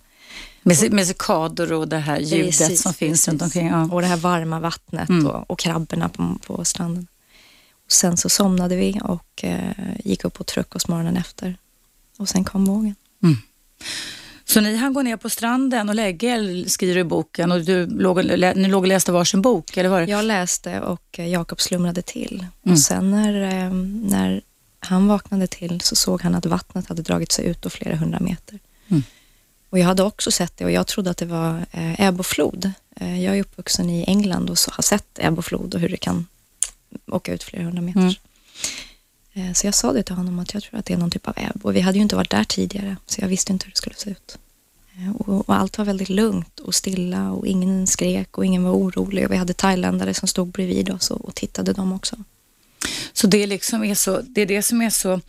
Med, 0.64 0.94
med 0.94 1.08
cikader 1.08 1.74
och 1.74 1.88
det 1.88 1.98
här 1.98 2.20
ljudet 2.20 2.58
precis, 2.58 2.82
som 2.82 2.94
finns 2.94 3.12
precis. 3.12 3.28
runt 3.28 3.42
omkring. 3.42 3.68
Ja. 3.68 3.88
Och 3.92 4.02
det 4.02 4.08
här 4.08 4.18
varma 4.18 4.60
vattnet 4.60 5.10
mm. 5.10 5.28
och, 5.28 5.52
och 5.52 5.60
krabborna 5.60 6.10
på, 6.10 6.38
på 6.48 6.66
stranden. 6.66 7.08
Och 7.86 7.92
sen 7.92 8.18
så 8.18 8.30
somnade 8.30 8.76
vi 8.76 9.00
och 9.04 9.44
eh, 9.44 9.72
gick 10.04 10.26
upp 10.26 10.34
på 10.34 10.44
frukost 10.48 10.88
morgonen 10.88 11.18
efter. 11.18 11.58
Och 12.18 12.30
sen 12.30 12.44
kom 12.44 12.66
vågen. 12.66 12.96
Mm. 13.24 13.38
Så 14.46 14.62
ni 14.62 14.76
hann 14.76 14.94
gå 14.94 15.02
ner 15.02 15.18
på 15.18 15.30
stranden 15.30 15.90
och 15.90 15.96
lägga 15.96 16.36
er, 16.36 16.70
skriver 16.70 16.98
i 16.98 17.04
boken, 17.04 17.52
och 17.52 17.62
du 17.62 17.86
låg, 17.86 18.26
ni 18.56 18.68
låg 18.68 18.84
och 18.84 18.88
läste 18.88 19.12
varsin 19.12 19.42
bok, 19.42 19.78
eller 19.78 19.90
var 19.90 20.02
det? 20.02 20.12
Jag 20.12 20.26
läste 20.26 20.82
och 20.82 21.20
eh, 21.20 21.28
Jakob 21.28 21.62
slumrade 21.62 22.02
till. 22.02 22.46
Mm. 22.64 22.74
Och 22.74 22.80
sen 22.80 23.12
när, 23.12 23.42
eh, 23.42 23.74
när 24.10 24.42
han 24.80 25.08
vaknade 25.08 25.48
till 25.48 25.82
så 25.82 25.96
såg 25.96 26.22
han 26.22 26.36
att 26.36 26.46
vattnet 26.46 26.88
hade 26.88 27.02
dragit 27.02 27.32
sig 27.32 27.46
ut 27.46 27.66
och 27.66 27.72
flera 27.72 27.96
hundra 27.96 28.20
meter. 28.20 28.60
Mm. 28.88 29.04
Och 29.70 29.80
jag 29.80 29.86
hade 29.86 30.04
också 30.04 30.32
sett 30.32 30.58
det 30.58 30.66
och 30.66 30.72
jag 30.72 30.88
trodde 30.88 31.10
att 31.10 31.18
det 31.18 31.26
var 31.26 31.66
eh, 31.72 32.02
ebb 32.02 32.20
och 32.20 32.26
flod. 32.26 32.72
Eh, 32.96 33.24
jag 33.24 33.38
är 33.38 33.42
uppvuxen 33.42 33.90
i 33.90 34.04
England 34.08 34.50
och 34.50 34.58
så 34.58 34.72
har 34.72 34.82
sett 34.82 35.20
ebb 35.20 35.38
och 35.38 35.46
flod 35.46 35.76
och 35.76 35.82
hur 35.82 35.90
det 35.90 35.98
kan 35.98 36.28
åka 37.08 37.34
ut 37.34 37.44
flera 37.44 37.64
hundra 37.64 37.82
meter. 37.82 38.00
Mm. 38.00 38.14
Eh, 39.34 39.54
så 39.54 39.68
jag 39.68 39.74
sa 39.74 39.94
det 39.94 40.04
till 40.04 40.16
honom 40.16 40.40
att 40.40 40.54
jag 40.54 40.64
tror 40.64 40.80
att 40.80 40.86
det 40.86 40.94
är 40.94 40.98
någon 40.98 41.12
typ 41.12 41.28
av 41.28 41.34
ebb 41.38 41.66
och 41.66 41.76
vi 41.76 41.82
hade 41.82 41.98
ju 41.98 42.02
inte 42.02 42.16
varit 42.16 42.32
där 42.32 42.44
tidigare 42.44 42.98
så 43.06 43.22
jag 43.22 43.28
visste 43.28 43.54
inte 43.54 43.66
hur 43.66 43.72
det 43.72 43.78
skulle 43.78 43.96
se 43.96 44.10
ut. 44.10 44.38
Eh, 44.98 45.16
och, 45.16 45.50
och, 45.50 45.56
allt 45.56 45.78
var 45.78 45.86
väldigt 45.86 46.10
lugnt 46.10 46.60
och 46.60 46.76
stilla 46.76 47.32
och 47.32 47.48
ingen 47.48 47.88
skrek 47.88 48.38
och 48.38 48.46
ingen 48.46 48.64
var 48.64 48.72
orolig. 48.72 49.26
Och 49.26 49.32
vi 49.32 49.38
hade 49.38 49.54
thailändare 49.54 50.14
som 50.14 50.28
stod 50.28 50.48
bredvid 50.48 50.90
oss 50.90 51.12
och, 51.12 51.26
och 51.26 51.36
tittade 51.36 51.74
dem 51.74 51.94
också. 51.94 52.16
Så 53.14 53.28
det, 53.28 53.48
liksom 53.48 53.84
är 53.84 53.96
så, 53.96 54.22
det 54.22 54.42
är 54.42 54.46
det 54.46 54.64
som 54.64 54.82
är 54.82 54.90
så 54.90 55.22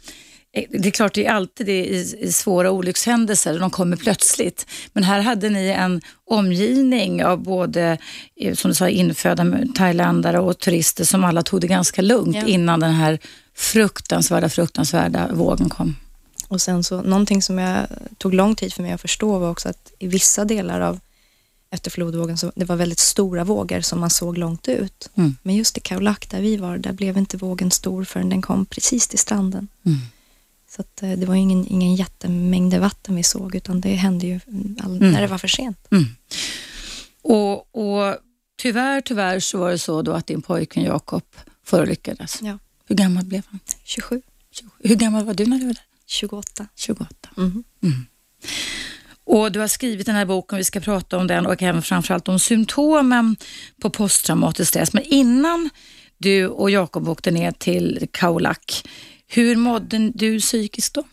det 0.54 0.88
är 0.88 0.90
klart, 0.90 1.14
det 1.14 1.26
är 1.26 1.30
alltid 1.30 1.66
det 1.66 1.84
i, 1.84 2.16
i 2.20 2.32
svåra 2.32 2.70
olyckshändelser, 2.70 3.58
de 3.58 3.70
kommer 3.70 3.96
plötsligt. 3.96 4.66
Men 4.92 5.04
här 5.04 5.20
hade 5.20 5.50
ni 5.50 5.68
en 5.68 6.00
omgivning 6.30 7.25
av 7.25 7.42
både, 7.42 7.99
eh, 8.37 8.54
som 8.54 8.70
du 8.70 8.75
sa, 8.75 8.88
infödda 8.88 9.56
thailändare 9.75 10.38
och 10.38 10.58
turister 10.58 11.04
som 11.04 11.25
alla 11.25 11.42
tog 11.42 11.61
det 11.61 11.66
ganska 11.66 12.02
lugnt 12.02 12.37
ja. 12.37 12.46
innan 12.46 12.80
den 12.80 12.92
här 12.92 13.18
fruktansvärda, 13.54 14.49
fruktansvärda 14.49 15.28
vågen 15.32 15.68
kom. 15.68 15.96
Och 16.49 16.62
sen 16.62 16.84
så, 16.84 17.02
någonting 17.02 17.42
som 17.42 17.58
jag 17.58 17.87
tog 18.18 18.34
lång 18.34 18.56
tid 18.56 18.73
för 18.73 18.82
mig 18.82 18.92
att 18.92 19.00
förstå 19.00 19.38
var 19.38 19.50
också 19.50 19.68
att 19.68 19.92
i 19.99 20.06
vissa 20.06 20.44
delar 20.44 20.80
av 20.80 21.00
efter 21.70 21.90
flodvågen 21.90 22.38
så 22.38 22.52
det 22.54 22.64
var 22.64 22.76
väldigt 22.76 22.99
stora 22.99 23.44
vågor 23.44 23.80
som 23.80 24.00
man 24.00 24.11
såg 24.11 24.38
långt 24.38 24.68
ut. 24.68 25.11
Mm. 25.14 25.37
Men 25.42 25.54
just 25.54 25.76
i 25.76 25.80
Kaulak 25.80 26.30
där 26.30 26.40
vi 26.40 26.56
var, 26.56 26.78
där 26.78 26.92
blev 26.92 27.18
inte 27.18 27.37
vågen 27.37 27.70
stor 27.70 28.04
förrän 28.04 28.28
den 28.28 28.42
kom 28.42 28.66
precis 28.66 29.08
till 29.08 29.18
stranden. 29.18 29.68
Mm. 29.87 29.99
Så 30.76 30.80
att, 30.80 31.02
eh, 31.02 31.10
det 31.10 31.26
var 31.26 31.34
ingen, 31.34 31.66
ingen 31.66 31.94
jättemängd 31.94 32.74
vatten 32.74 33.16
vi 33.16 33.22
såg 33.22 33.54
utan 33.54 33.80
det 33.80 33.94
hände 33.94 34.26
ju 34.26 34.40
all, 34.80 34.96
mm. 34.96 35.12
när 35.12 35.20
det 35.20 35.26
var 35.26 35.38
för 35.38 35.48
sent. 35.48 35.78
Mm. 35.90 36.04
Och, 37.22 37.76
och 37.76 38.16
tyvärr, 38.62 39.00
tyvärr 39.00 39.40
så 39.40 39.58
var 39.58 39.70
det 39.70 39.78
så 39.78 40.02
då 40.02 40.12
att 40.12 40.26
din 40.26 40.42
pojkvän 40.42 40.84
Jakob 40.84 41.22
förolyckades. 41.64 42.38
Ja. 42.42 42.58
Hur 42.86 42.96
gammal 42.96 43.24
blev 43.24 43.42
han? 43.50 43.60
27. 43.84 44.22
27. 44.50 44.70
Hur 44.78 44.96
gammal 44.96 45.24
var 45.24 45.34
du 45.34 45.46
när 45.46 45.58
du 45.58 45.66
var 45.66 45.74
där? 45.74 45.84
28. 46.06 46.66
28. 46.76 47.28
Mm. 47.36 47.64
Mm. 47.82 48.06
Och 49.24 49.52
Du 49.52 49.60
har 49.60 49.68
skrivit 49.68 50.06
den 50.06 50.14
här 50.14 50.24
boken, 50.24 50.58
vi 50.58 50.64
ska 50.64 50.80
prata 50.80 51.18
om 51.18 51.26
den 51.26 51.46
och 51.46 51.62
även 51.62 51.82
framförallt 51.82 52.28
om 52.28 52.38
symptomen 52.38 53.36
på 53.80 53.90
posttraumatisk 53.90 54.68
stress. 54.68 54.92
Men 54.92 55.02
innan 55.02 55.70
du 56.18 56.48
och 56.48 56.70
Jakob 56.70 57.08
åkte 57.08 57.30
ner 57.30 57.52
till 57.52 58.08
Kaulak, 58.12 58.84
hur 59.36 59.56
mådde 59.56 60.10
du 60.14 60.40
psykiskt 60.40 60.94
då? 60.94 61.04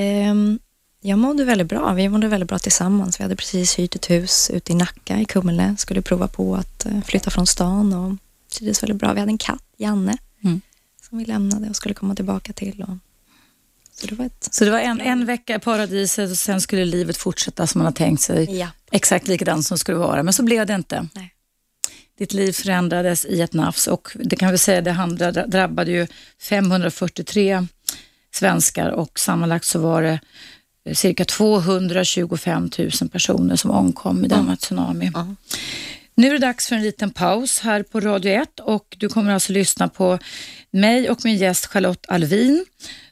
Um, 0.00 0.58
jag 1.00 1.18
mådde 1.18 1.44
väldigt 1.44 1.68
bra. 1.68 1.92
Vi 1.92 2.08
mådde 2.08 2.28
väldigt 2.28 2.48
bra 2.48 2.58
tillsammans. 2.58 3.20
Vi 3.20 3.22
hade 3.22 3.36
precis 3.36 3.78
hyrt 3.78 3.96
ett 3.96 4.10
hus 4.10 4.50
ute 4.54 4.72
i 4.72 4.74
Nacka 4.74 5.18
i 5.20 5.24
Kumle. 5.24 5.76
Skulle 5.78 6.02
prova 6.02 6.28
på 6.28 6.56
att 6.56 6.86
eh, 6.86 7.00
flytta 7.02 7.30
från 7.30 7.46
stan 7.46 7.92
och 7.92 8.16
trivdes 8.52 8.82
väldigt 8.82 8.98
bra. 8.98 9.12
Vi 9.12 9.20
hade 9.20 9.32
en 9.32 9.38
katt, 9.38 9.64
Janne, 9.76 10.18
mm. 10.44 10.60
som 11.08 11.18
vi 11.18 11.24
lämnade 11.24 11.68
och 11.68 11.76
skulle 11.76 11.94
komma 11.94 12.14
tillbaka 12.14 12.52
till. 12.52 12.82
Och 12.88 12.96
så 14.00 14.06
det 14.06 14.14
var, 14.14 14.24
ett, 14.24 14.48
så 14.50 14.64
det 14.64 14.70
var 14.70 14.78
en, 14.78 15.00
en 15.00 15.26
vecka 15.26 15.54
i 15.54 15.58
paradiset 15.58 16.30
och 16.30 16.38
sen 16.38 16.60
skulle 16.60 16.84
livet 16.84 17.16
fortsätta 17.16 17.66
som 17.66 17.78
man 17.78 17.86
har 17.86 17.92
tänkt 17.92 18.22
sig. 18.22 18.58
Ja. 18.58 18.68
Exakt 18.90 19.28
likadant 19.28 19.66
som 19.66 19.78
skulle 19.78 19.98
vara, 19.98 20.22
men 20.22 20.32
så 20.32 20.42
blev 20.42 20.66
det 20.66 20.74
inte. 20.74 21.08
Nej. 21.14 21.34
Ditt 22.20 22.32
liv 22.32 22.52
förändrades 22.52 23.24
i 23.24 23.40
ett 23.40 23.52
nafs 23.52 23.86
och 23.86 24.08
det 24.14 24.36
kan 24.36 24.52
vi 24.52 24.58
säga, 24.58 24.80
det 24.80 24.92
handlade, 24.92 25.46
drabbade 25.46 25.90
ju 25.90 26.06
543 26.42 27.66
svenskar 28.34 28.90
och 28.90 29.18
sammanlagt 29.18 29.64
så 29.64 29.78
var 29.78 30.02
det 30.02 30.20
cirka 30.94 31.24
225 31.24 32.70
000 32.78 32.90
personer 33.12 33.56
som 33.56 33.70
omkom 33.70 34.24
i 34.24 34.28
denna 34.28 34.42
mm. 34.42 34.56
tsunami. 34.56 35.06
Mm. 35.14 35.36
Nu 36.14 36.26
är 36.26 36.32
det 36.32 36.38
dags 36.38 36.68
för 36.68 36.76
en 36.76 36.82
liten 36.82 37.10
paus 37.10 37.58
här 37.60 37.82
på 37.82 38.00
Radio 38.00 38.32
1 38.32 38.60
och 38.60 38.96
du 38.98 39.08
kommer 39.08 39.32
alltså 39.32 39.52
lyssna 39.52 39.88
på 39.88 40.18
mig 40.70 41.10
och 41.10 41.24
min 41.24 41.36
gäst 41.36 41.66
Charlotte 41.66 42.06
Alvin 42.08 42.64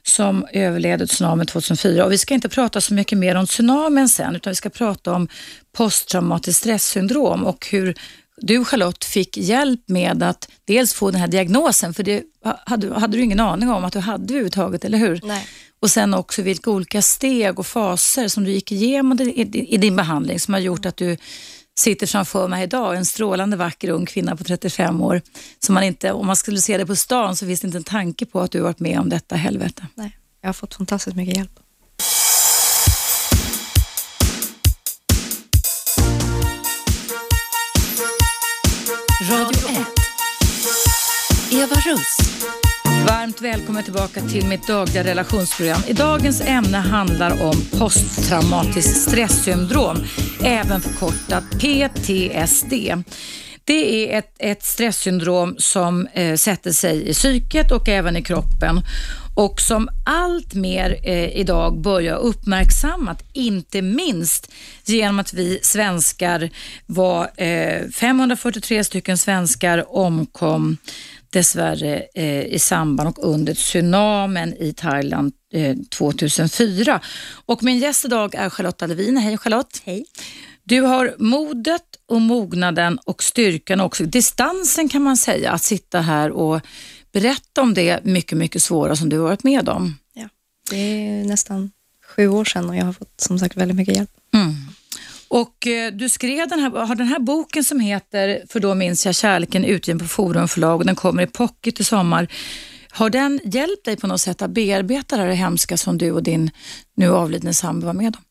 som 0.03 0.45
överlevde 0.53 1.07
tsunamin 1.07 1.47
2004. 1.47 2.05
Och 2.05 2.11
vi 2.11 2.17
ska 2.17 2.33
inte 2.33 2.49
prata 2.49 2.81
så 2.81 2.93
mycket 2.93 3.17
mer 3.17 3.35
om 3.35 3.45
tsunamin 3.45 4.09
sen 4.09 4.35
utan 4.35 4.51
vi 4.51 4.55
ska 4.55 4.69
prata 4.69 5.13
om 5.13 5.27
posttraumatiskt 5.71 6.59
stresssyndrom 6.59 7.45
och 7.45 7.67
hur 7.71 7.95
du 8.41 8.65
Charlotte 8.65 9.05
fick 9.05 9.37
hjälp 9.37 9.81
med 9.85 10.23
att 10.23 10.49
dels 10.65 10.93
få 10.93 11.11
den 11.11 11.21
här 11.21 11.27
diagnosen, 11.27 11.93
för 11.93 12.03
det 12.03 12.23
hade, 12.65 12.99
hade 12.99 13.17
du 13.17 13.23
ingen 13.23 13.39
aning 13.39 13.69
om 13.69 13.83
att 13.83 13.93
du 13.93 13.99
hade 13.99 14.33
överhuvudtaget, 14.33 14.85
eller 14.85 14.97
hur? 14.97 15.19
Nej. 15.23 15.47
Och 15.81 15.89
sen 15.89 16.13
också 16.13 16.41
vilka 16.41 16.71
olika 16.71 17.01
steg 17.01 17.59
och 17.59 17.67
faser 17.67 18.27
som 18.27 18.43
du 18.43 18.51
gick 18.51 18.71
igenom 18.71 19.19
i, 19.21 19.77
din 19.77 19.95
behandling 19.95 20.39
som 20.39 20.53
har 20.53 20.61
gjort 20.61 20.85
att 20.85 20.97
du 20.97 21.17
sitter 21.79 22.07
framför 22.07 22.47
mig 22.47 22.63
idag, 22.63 22.95
en 22.95 23.05
strålande 23.05 23.57
vacker 23.57 23.89
ung 23.89 24.05
kvinna 24.05 24.35
på 24.35 24.43
35 24.43 25.01
år. 25.01 25.21
Som 25.59 25.75
man 25.75 25.83
inte, 25.83 26.11
om 26.11 26.27
man 26.27 26.35
skulle 26.35 26.61
se 26.61 26.77
det 26.77 26.85
på 26.85 26.95
stan 26.95 27.35
så 27.35 27.45
finns 27.45 27.61
det 27.61 27.65
inte 27.67 27.77
en 27.77 27.83
tanke 27.83 28.25
på 28.25 28.41
att 28.41 28.51
du 28.51 28.57
har 28.57 28.63
varit 28.63 28.79
med 28.79 28.99
om 28.99 29.09
detta 29.09 29.35
helvete. 29.35 29.87
Nej, 29.95 30.17
jag 30.41 30.47
har 30.47 30.53
fått 30.53 30.73
fantastiskt 30.73 31.15
mycket 31.15 31.37
hjälp. 31.37 31.59
Radio 39.29 39.69
1. 39.69 39.77
Eva 41.51 41.75
Russ. 41.75 42.17
Varmt 43.07 43.41
välkommen 43.41 43.83
tillbaka 43.83 44.21
till 44.21 44.47
mitt 44.47 44.67
dagliga 44.67 45.03
relationsprogram. 45.03 45.81
I 45.87 45.93
dagens 45.93 46.41
ämne 46.41 46.77
handlar 46.77 47.43
om 47.43 47.55
posttraumatiskt 47.79 49.01
stresssyndrom, 49.01 49.97
även 50.43 50.81
förkortat 50.81 51.43
PTSD. 51.51 52.73
Det 53.63 54.13
är 54.13 54.19
ett, 54.19 54.35
ett 54.39 54.63
stresssyndrom 54.63 55.55
som 55.57 56.07
eh, 56.13 56.35
sätter 56.35 56.71
sig 56.71 57.09
i 57.09 57.13
psyket 57.13 57.71
och 57.71 57.89
även 57.89 58.17
i 58.17 58.21
kroppen 58.21 58.81
och 59.39 59.61
som 59.61 59.89
allt 60.05 60.53
mer 60.53 60.99
eh, 61.03 61.37
idag 61.37 61.81
börjar 61.81 62.17
uppmärksammat, 62.17 63.23
inte 63.33 63.81
minst 63.81 64.51
genom 64.85 65.19
att 65.19 65.33
vi 65.33 65.59
svenskar 65.63 66.49
var 66.85 67.31
eh, 67.37 67.89
543 67.89 68.83
stycken 68.83 69.17
svenskar 69.17 69.97
omkom 69.97 70.77
dessvärre 71.29 72.03
eh, 72.15 72.45
i 72.45 72.59
samband 72.59 73.09
och 73.09 73.29
under 73.29 73.53
tsunamin 73.53 74.55
i 74.59 74.73
Thailand 74.73 75.33
eh, 75.53 75.75
2004. 75.89 77.01
Och 77.45 77.63
min 77.63 77.79
gäst 77.79 78.05
idag 78.05 78.35
är 78.35 78.49
Charlotta 78.49 78.85
Levin. 78.87 79.17
Hej 79.17 79.37
Charlotte! 79.37 79.81
Hej! 79.85 80.05
Du 80.63 80.81
har 80.81 81.15
modet 81.19 81.83
och 82.07 82.21
mognaden 82.21 82.99
och 83.05 83.23
styrkan 83.23 83.79
också, 83.79 84.03
distansen 84.03 84.89
kan 84.89 85.01
man 85.01 85.17
säga, 85.17 85.51
att 85.51 85.63
sitta 85.63 86.01
här 86.01 86.31
och 86.31 86.61
berätta 87.11 87.61
om 87.61 87.73
det 87.73 88.05
mycket, 88.05 88.37
mycket 88.37 88.63
svåra 88.63 88.95
som 88.95 89.09
du 89.09 89.17
har 89.17 89.23
varit 89.23 89.43
med 89.43 89.69
om. 89.69 89.97
Ja, 90.13 90.29
det 90.69 90.77
är 90.77 91.25
nästan 91.25 91.71
sju 92.15 92.27
år 92.27 92.45
sedan 92.45 92.69
och 92.69 92.75
jag 92.75 92.85
har 92.85 92.93
fått 92.93 93.21
som 93.21 93.39
sagt 93.39 93.57
väldigt 93.57 93.77
mycket 93.77 93.95
hjälp. 93.95 94.11
Mm. 94.33 94.55
Och 95.27 95.67
eh, 95.67 95.93
du 95.93 96.09
skrev 96.09 96.47
den 96.47 96.59
här, 96.59 96.69
har 96.69 96.95
den 96.95 97.07
här 97.07 97.19
boken 97.19 97.63
som 97.63 97.79
heter 97.79 98.43
För 98.49 98.59
då 98.59 98.75
minns 98.75 99.05
jag 99.05 99.15
kärleken 99.15 99.65
utgiven 99.65 99.99
på 99.99 100.05
Forum 100.05 100.47
förlag 100.47 100.79
och 100.79 100.85
den 100.85 100.95
kommer 100.95 101.23
i 101.23 101.27
pocket 101.27 101.79
i 101.79 101.83
sommar. 101.83 102.27
Har 102.91 103.09
den 103.09 103.39
hjälpt 103.43 103.85
dig 103.85 103.97
på 103.97 104.07
något 104.07 104.21
sätt 104.21 104.41
att 104.41 104.51
bearbeta 104.51 105.17
det 105.17 105.33
hemska 105.33 105.77
som 105.77 105.97
du 105.97 106.11
och 106.11 106.23
din 106.23 106.51
nu 106.95 107.09
avlidne 107.09 107.53
sambo 107.53 107.85
var 107.85 107.93
med 107.93 108.15
om? 108.15 108.23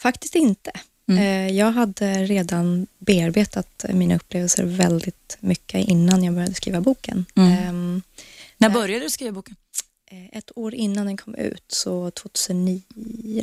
Faktiskt 0.00 0.34
inte. 0.34 0.70
Mm. 1.08 1.22
Eh, 1.22 1.56
jag 1.56 1.72
hade 1.72 2.24
redan 2.24 2.86
bearbetat 2.98 3.84
mina 3.88 4.16
upplevelser 4.16 4.64
väldigt 4.64 5.36
mycket 5.40 5.88
innan 5.88 6.24
jag 6.24 6.34
började 6.34 6.54
skriva 6.54 6.80
boken. 6.80 7.24
Mm. 7.34 7.68
Um, 7.68 8.02
När 8.58 8.70
började 8.70 9.04
du 9.04 9.10
skriva 9.10 9.32
boken? 9.32 9.56
Eh, 10.10 10.38
ett 10.38 10.50
år 10.54 10.74
innan 10.74 11.06
den 11.06 11.16
kom 11.16 11.34
ut, 11.34 11.64
så 11.68 12.10
2009 12.10 12.82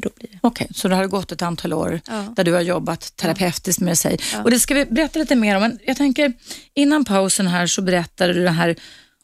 då 0.04 0.10
blir 0.16 0.30
det. 0.32 0.40
Okej, 0.42 0.66
okay, 0.66 0.68
så 0.74 0.88
det 0.88 0.96
har 0.96 1.08
gått 1.08 1.32
ett 1.32 1.42
antal 1.42 1.74
år 1.74 2.02
ja. 2.08 2.34
där 2.36 2.44
du 2.44 2.54
har 2.54 2.62
jobbat 2.62 3.16
terapeutiskt 3.16 3.82
med 3.82 3.98
sig. 3.98 4.20
Ja. 4.34 4.44
Och 4.44 4.52
det 4.52 4.60
ska 4.60 4.74
vi 4.74 4.86
berätta 4.86 5.20
lite 5.20 5.36
mer 5.36 5.56
om, 5.56 5.62
men 5.62 5.80
jag 5.86 5.98
tänker 5.98 6.34
innan 6.74 7.06
pausen 7.06 7.48
här 7.48 7.68
så 7.68 7.82
berättade 7.82 8.34
du 8.34 8.44
den 8.44 8.54
här 8.54 8.76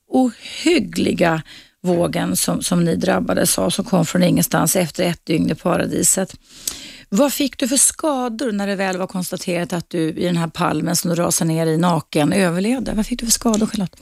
ohyggliga 0.08 1.41
vågen 1.82 2.38
som, 2.38 2.62
som 2.62 2.84
ni 2.84 2.96
drabbades 2.96 3.58
av, 3.58 3.70
som 3.70 3.86
kom 3.86 4.06
från 4.06 4.24
ingenstans 4.24 4.75
efter 4.75 5.03
ett 5.03 5.25
dygn 5.25 5.51
i 5.51 5.56
paradiset. 5.56 6.36
Vad 7.10 7.34
fick 7.34 7.58
du 7.58 7.68
för 7.68 7.78
skador 7.78 8.52
när 8.52 8.68
det 8.68 8.76
väl 8.76 8.98
var 8.98 9.08
konstaterat 9.08 9.74
att 9.74 9.90
du 9.90 10.00
i 10.00 10.26
den 10.26 10.38
här 10.38 10.48
palmen 10.48 10.96
som 10.96 11.10
du 11.10 11.16
rasade 11.16 11.48
ner 11.48 11.68
i 11.68 11.78
naken 11.78 12.34
överlevde? 12.34 12.94
Vad 12.94 13.06
fick 13.06 13.20
du 13.20 13.26
för 13.26 13.34
skador 13.34 13.68
Charlotte? 13.68 14.00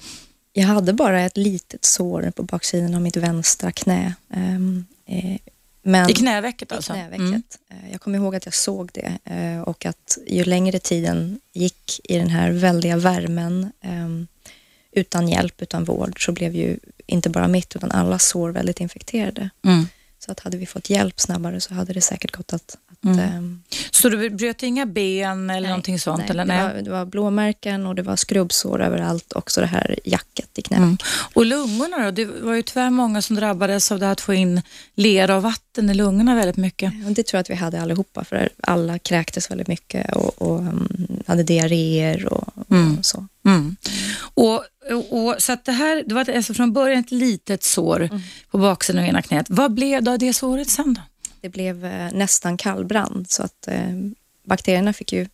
Jag 0.53 0.67
hade 0.67 0.93
bara 0.93 1.21
ett 1.21 1.37
litet 1.37 1.85
sår 1.85 2.31
på 2.35 2.43
baksidan 2.43 2.95
av 2.95 3.01
mitt 3.01 3.17
vänstra 3.17 3.71
knä. 3.71 4.13
Ehm, 4.33 4.85
eh, 5.07 5.37
men, 5.83 6.09
I 6.09 6.13
knävecket 6.13 6.71
alltså? 6.71 6.93
I 6.93 6.95
knävecket. 6.95 7.19
Mm. 7.19 7.43
Eh, 7.69 7.91
jag 7.91 8.01
kommer 8.01 8.17
ihåg 8.17 8.35
att 8.35 8.45
jag 8.45 8.53
såg 8.53 8.89
det 8.93 9.17
eh, 9.23 9.61
och 9.61 9.85
att 9.85 10.17
ju 10.27 10.43
längre 10.43 10.79
tiden 10.79 11.39
gick 11.53 12.01
i 12.03 12.17
den 12.17 12.29
här 12.29 12.51
väldiga 12.51 12.97
värmen 12.97 13.71
ehm, 13.81 14.27
utan 14.91 15.27
hjälp, 15.27 15.61
utan 15.61 15.83
vård, 15.83 16.25
så 16.25 16.31
blev 16.31 16.55
ju 16.55 16.79
inte 17.05 17.29
bara 17.29 17.47
mitt 17.47 17.75
utan 17.75 17.91
alla 17.91 18.19
sår 18.19 18.49
väldigt 18.49 18.79
infekterade. 18.79 19.49
Mm. 19.65 19.87
Så 20.19 20.31
att 20.31 20.39
hade 20.39 20.57
vi 20.57 20.65
fått 20.65 20.89
hjälp 20.89 21.19
snabbare 21.19 21.61
så 21.61 21.73
hade 21.73 21.93
det 21.93 22.01
säkert 22.01 22.31
gått 22.31 22.53
att, 22.53 22.77
att 22.84 22.84
mm. 23.05 23.19
Ehm, 23.19 23.63
så 23.91 24.09
du 24.09 24.29
bröt 24.29 24.63
inga 24.63 24.85
ben 24.85 25.49
eller 25.49 25.61
nej, 25.61 25.69
någonting 25.69 25.99
sånt? 25.99 26.19
Nej, 26.19 26.29
eller? 26.29 26.45
nej? 26.45 26.57
Det, 26.57 26.73
var, 26.73 26.81
det 26.81 26.89
var 26.89 27.05
blåmärken 27.05 27.87
och 27.87 27.95
det 27.95 28.01
var 28.01 28.15
skrubbsår 28.15 28.81
överallt. 28.81 29.33
Också 29.33 29.61
det 29.61 29.67
här 29.67 29.99
jacket 30.03 30.49
i 30.57 30.61
knät. 30.61 30.77
Mm. 30.77 30.97
Och 31.33 31.45
lungorna 31.45 32.05
då? 32.05 32.11
Det 32.11 32.25
var 32.25 32.53
ju 32.53 32.61
tyvärr 32.61 32.89
många 32.89 33.21
som 33.21 33.35
drabbades 33.35 33.91
av 33.91 33.99
det 33.99 34.05
här 34.05 34.13
att 34.13 34.21
få 34.21 34.33
in 34.33 34.61
lera 34.95 35.35
och 35.35 35.43
vatten 35.43 35.89
i 35.89 35.93
lungorna 35.93 36.35
väldigt 36.35 36.57
mycket. 36.57 36.93
Och 37.05 37.11
det 37.11 37.23
tror 37.23 37.37
jag 37.37 37.41
att 37.41 37.49
vi 37.49 37.55
hade 37.55 37.81
allihopa, 37.81 38.23
för 38.23 38.49
alla 38.63 38.99
kräktes 38.99 39.51
väldigt 39.51 39.67
mycket 39.67 40.15
och, 40.15 40.41
och 40.41 40.59
um, 40.59 41.07
hade 41.27 41.43
diarréer 41.43 42.33
och, 42.33 42.53
mm. 42.71 42.97
och 42.97 43.05
så. 43.05 43.27
Mm. 43.45 43.75
Och, 44.17 44.63
och, 45.09 45.35
så 45.37 45.53
att 45.53 45.65
det 45.65 45.71
här, 45.71 46.03
det 46.05 46.15
var 46.15 46.29
alltså 46.29 46.53
från 46.53 46.73
början 46.73 46.99
ett 46.99 47.11
litet 47.11 47.63
sår 47.63 48.01
mm. 48.01 48.21
på 48.51 48.57
baksidan 48.57 49.03
av 49.03 49.09
ena 49.09 49.21
knät. 49.21 49.45
Vad 49.49 49.73
blev 49.73 50.09
av 50.09 50.19
det 50.19 50.33
såret 50.33 50.69
sen 50.69 50.93
då? 50.93 51.01
Det 51.45 51.49
blev 51.49 51.85
eh, 51.85 52.11
nästan 52.11 52.57
kallbrand 52.57 53.29
så 53.29 53.43
att 53.43 53.67
eh, 53.67 53.93
bakterierna 54.43 54.93
fick 54.93 55.13
ju 55.13 55.27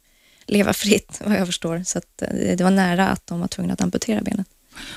leva 0.46 0.74
fritt 0.84 1.22
vad 1.25 1.38
jag 1.38 1.48
förstår. 1.48 1.84
Så 1.86 1.98
att, 1.98 2.22
eh, 2.22 2.58
det 2.58 2.62
var 2.63 2.72
nära 2.72 3.08
att 3.08 3.27
de 3.27 3.39
var 3.39 3.48
tvungna 3.48 3.74
att 3.74 3.82
amputera 3.82 4.22
benet. 4.22 4.48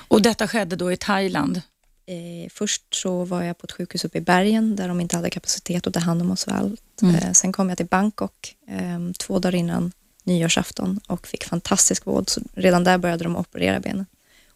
Och 0.09 0.23
detta 0.23 0.49
skedde 0.49 0.77
då 0.77 0.93
i 0.93 0.97
Thailand? 0.97 1.61
Eh, 2.07 2.51
först 2.51 2.95
så 2.95 3.25
var 3.25 3.43
jag 3.43 3.59
på 3.59 3.65
ett 3.65 3.73
sjukhus 3.73 4.05
uppe 4.05 4.19
i 4.19 4.21
bergen 4.21 4.77
där 4.77 4.89
de 4.89 5.01
inte 5.01 5.17
hade 5.17 5.31
kapacitet 5.31 5.87
att 5.87 5.95
ta 5.95 6.01
hand 6.01 6.23
om 6.23 6.31
oss 6.31 6.49
väl. 6.49 6.77
Mm. 7.03 7.15
Eh, 7.15 7.33
sen 7.33 7.53
kom 7.53 7.69
jag 7.69 7.79
till 7.79 7.87
Bangkok 7.87 8.57
eh, 8.69 9.13
två 9.19 9.39
dagar 9.39 9.55
innan 9.55 9.93
nyårsafton 10.25 11.01
och 11.07 11.27
fick 11.27 11.45
fantastisk 11.45 12.07
vård. 12.07 12.31
Så 12.31 12.41
redan 12.55 12.85
där 12.85 12.99
började 12.99 13.25
de 13.25 13.37
operera 13.37 13.81
benet. 13.81 14.09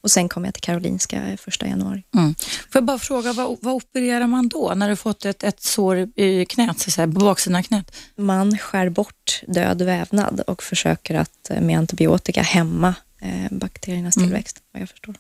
Och 0.09 0.13
sen 0.13 0.29
kom 0.29 0.45
jag 0.45 0.55
till 0.55 0.63
Karolinska 0.63 1.37
första 1.37 1.67
januari. 1.67 2.05
Mm. 2.15 2.35
Får 2.35 2.73
jag 2.73 2.85
bara 2.85 2.99
fråga, 2.99 3.33
vad, 3.33 3.59
vad, 3.61 3.75
opererar 3.75 4.27
man 4.27 4.49
då 4.49 4.73
när 4.77 4.89
du 4.89 4.97
fått 4.97 5.25
ett, 5.25 5.45
ett 5.45 5.63
sår 5.63 6.09
i 6.17 6.47
knät, 6.47 6.79
så 6.79 6.91
säga, 6.91 7.07
på 7.07 7.21
baksidan 7.21 7.59
av 7.59 7.63
knät? 7.63 7.97
Man 8.17 8.59
skär 8.59 8.89
bort 8.89 9.43
död 9.47 9.83
vävnad 9.83 10.41
och 10.41 10.63
försöker 10.63 11.15
att 11.15 11.51
eh, 11.51 11.61
med 11.61 11.79
antibiotika 11.79 12.43
hämma 12.43 12.95
eh, 13.21 13.51
bakteriernas 13.51 14.17
mm. 14.17 14.29
tillväxt, 14.29 14.63
vad 14.73 14.83
jag 14.83 14.89
förstår. 14.89 15.15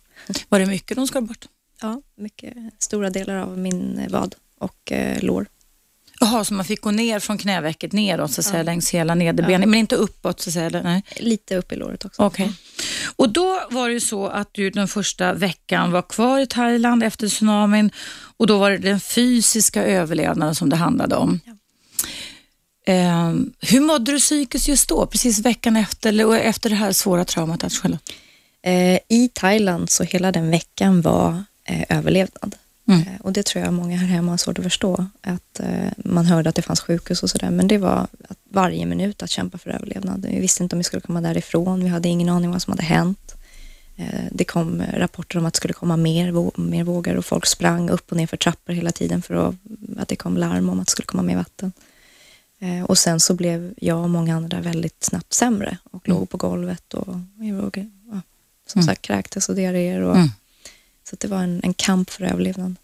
Var 0.48 0.60
det 0.60 0.66
mycket 0.66 0.96
de 0.96 1.06
skar 1.06 1.20
bort? 1.20 1.46
Ja, 1.80 2.02
mycket. 2.16 2.54
Stora 2.78 3.10
delar 3.10 3.36
av 3.36 3.58
min 3.58 4.06
vad 4.10 4.34
och 4.58 4.92
eh, 4.92 5.22
lår. 5.22 5.46
Jaha, 6.20 6.44
så 6.44 6.54
man 6.54 6.64
fick 6.64 6.80
gå 6.80 6.90
ner 6.90 7.20
från 7.20 7.38
knävecket 7.38 7.92
neråt 7.92 8.32
så 8.32 8.40
att 8.40 8.44
säga, 8.44 8.62
längs 8.62 8.90
hela 8.90 9.14
nederbenet, 9.14 9.60
ja. 9.60 9.66
men 9.66 9.78
inte 9.78 9.96
uppåt 9.96 10.40
så 10.40 10.50
att 10.50 10.54
säga? 10.54 10.82
Nej. 10.82 11.02
Lite 11.16 11.56
upp 11.56 11.72
i 11.72 11.76
låret 11.76 12.04
också. 12.04 12.22
Okay. 12.22 12.48
Och 13.16 13.28
då 13.28 13.60
var 13.70 13.88
det 13.88 14.00
så 14.00 14.26
att 14.26 14.48
du 14.52 14.70
den 14.70 14.88
första 14.88 15.32
veckan 15.32 15.92
var 15.92 16.02
kvar 16.02 16.38
i 16.38 16.46
Thailand 16.46 17.02
efter 17.02 17.28
tsunamin 17.28 17.90
och 18.36 18.46
då 18.46 18.58
var 18.58 18.70
det 18.70 18.78
den 18.78 19.00
fysiska 19.00 19.84
överlevnaden 19.84 20.54
som 20.54 20.68
det 20.68 20.76
handlade 20.76 21.16
om. 21.16 21.40
Ja. 21.44 21.52
Eh, 22.92 23.34
hur 23.60 23.80
mådde 23.80 24.12
du 24.12 24.18
psykiskt 24.18 24.68
just 24.68 24.88
då, 24.88 25.06
precis 25.06 25.38
veckan 25.38 25.76
efter, 25.76 26.08
eller 26.08 26.36
efter 26.36 26.70
det 26.70 26.76
här 26.76 26.92
svåra 26.92 27.24
traumat? 27.24 27.64
Eh, 28.62 28.98
I 29.08 29.30
Thailand 29.34 29.90
så 29.90 30.04
hela 30.04 30.32
den 30.32 30.50
veckan 30.50 31.02
var 31.02 31.44
eh, 31.64 31.98
överlevnad. 31.98 32.56
Mm. 32.88 33.00
Eh, 33.00 33.20
och 33.20 33.32
det 33.32 33.46
tror 33.46 33.64
jag 33.64 33.74
många 33.74 33.96
här 33.96 34.06
hemma 34.06 34.32
har 34.32 34.36
svårt 34.36 34.58
att 34.58 34.64
förstå. 34.64 35.06
Att 35.20 35.60
eh, 35.60 35.92
man 35.96 36.26
hörde 36.26 36.48
att 36.48 36.54
det 36.54 36.62
fanns 36.62 36.80
sjukhus 36.80 37.22
och 37.22 37.30
sådär, 37.30 37.50
men 37.50 37.68
det 37.68 37.78
var 37.78 38.06
att 38.28 38.38
varje 38.50 38.86
minut 38.86 39.22
att 39.22 39.30
kämpa 39.30 39.58
för 39.58 39.70
överlevnad. 39.70 40.26
Vi 40.30 40.40
visste 40.40 40.62
inte 40.62 40.76
om 40.76 40.78
vi 40.78 40.84
skulle 40.84 41.00
komma 41.00 41.20
därifrån, 41.20 41.84
vi 41.84 41.88
hade 41.88 42.08
ingen 42.08 42.28
aning 42.28 42.50
vad 42.50 42.62
som 42.62 42.70
hade 42.70 42.82
hänt. 42.82 43.34
Eh, 43.96 44.24
det 44.32 44.44
kom 44.44 44.82
rapporter 44.92 45.38
om 45.38 45.46
att 45.46 45.54
det 45.54 45.56
skulle 45.56 45.74
komma 45.74 45.96
mer, 45.96 46.60
mer 46.60 46.84
vågor 46.84 47.16
och 47.16 47.24
folk 47.24 47.46
sprang 47.46 47.90
upp 47.90 48.10
och 48.10 48.16
ner 48.16 48.26
för 48.26 48.36
trappor 48.36 48.72
hela 48.72 48.92
tiden 48.92 49.22
för 49.22 49.34
att, 49.34 49.54
att 49.98 50.08
det 50.08 50.16
kom 50.16 50.36
larm 50.36 50.68
om 50.68 50.80
att 50.80 50.86
det 50.86 50.90
skulle 50.90 51.06
komma 51.06 51.22
mer 51.22 51.36
vatten. 51.36 51.72
Och 52.86 52.98
sen 52.98 53.20
så 53.20 53.34
blev 53.34 53.74
jag 53.76 54.02
och 54.02 54.10
många 54.10 54.36
andra 54.36 54.60
väldigt 54.60 55.04
snabbt 55.04 55.32
sämre 55.32 55.78
och 55.90 56.08
mm. 56.08 56.18
låg 56.18 56.30
på 56.30 56.36
golvet 56.36 56.94
och 56.94 57.08
ja, 57.08 58.20
som 58.66 58.80
mm. 58.80 58.86
sagt 58.86 59.02
kräktes 59.02 59.48
och 59.48 59.54
diarréer. 59.54 60.00
Och, 60.00 60.16
mm. 60.16 60.28
Så 61.10 61.16
det 61.18 61.28
var 61.28 61.42
en, 61.42 61.60
en 61.64 61.74
kamp 61.74 62.10
för 62.10 62.24
överlevnad. 62.24 62.74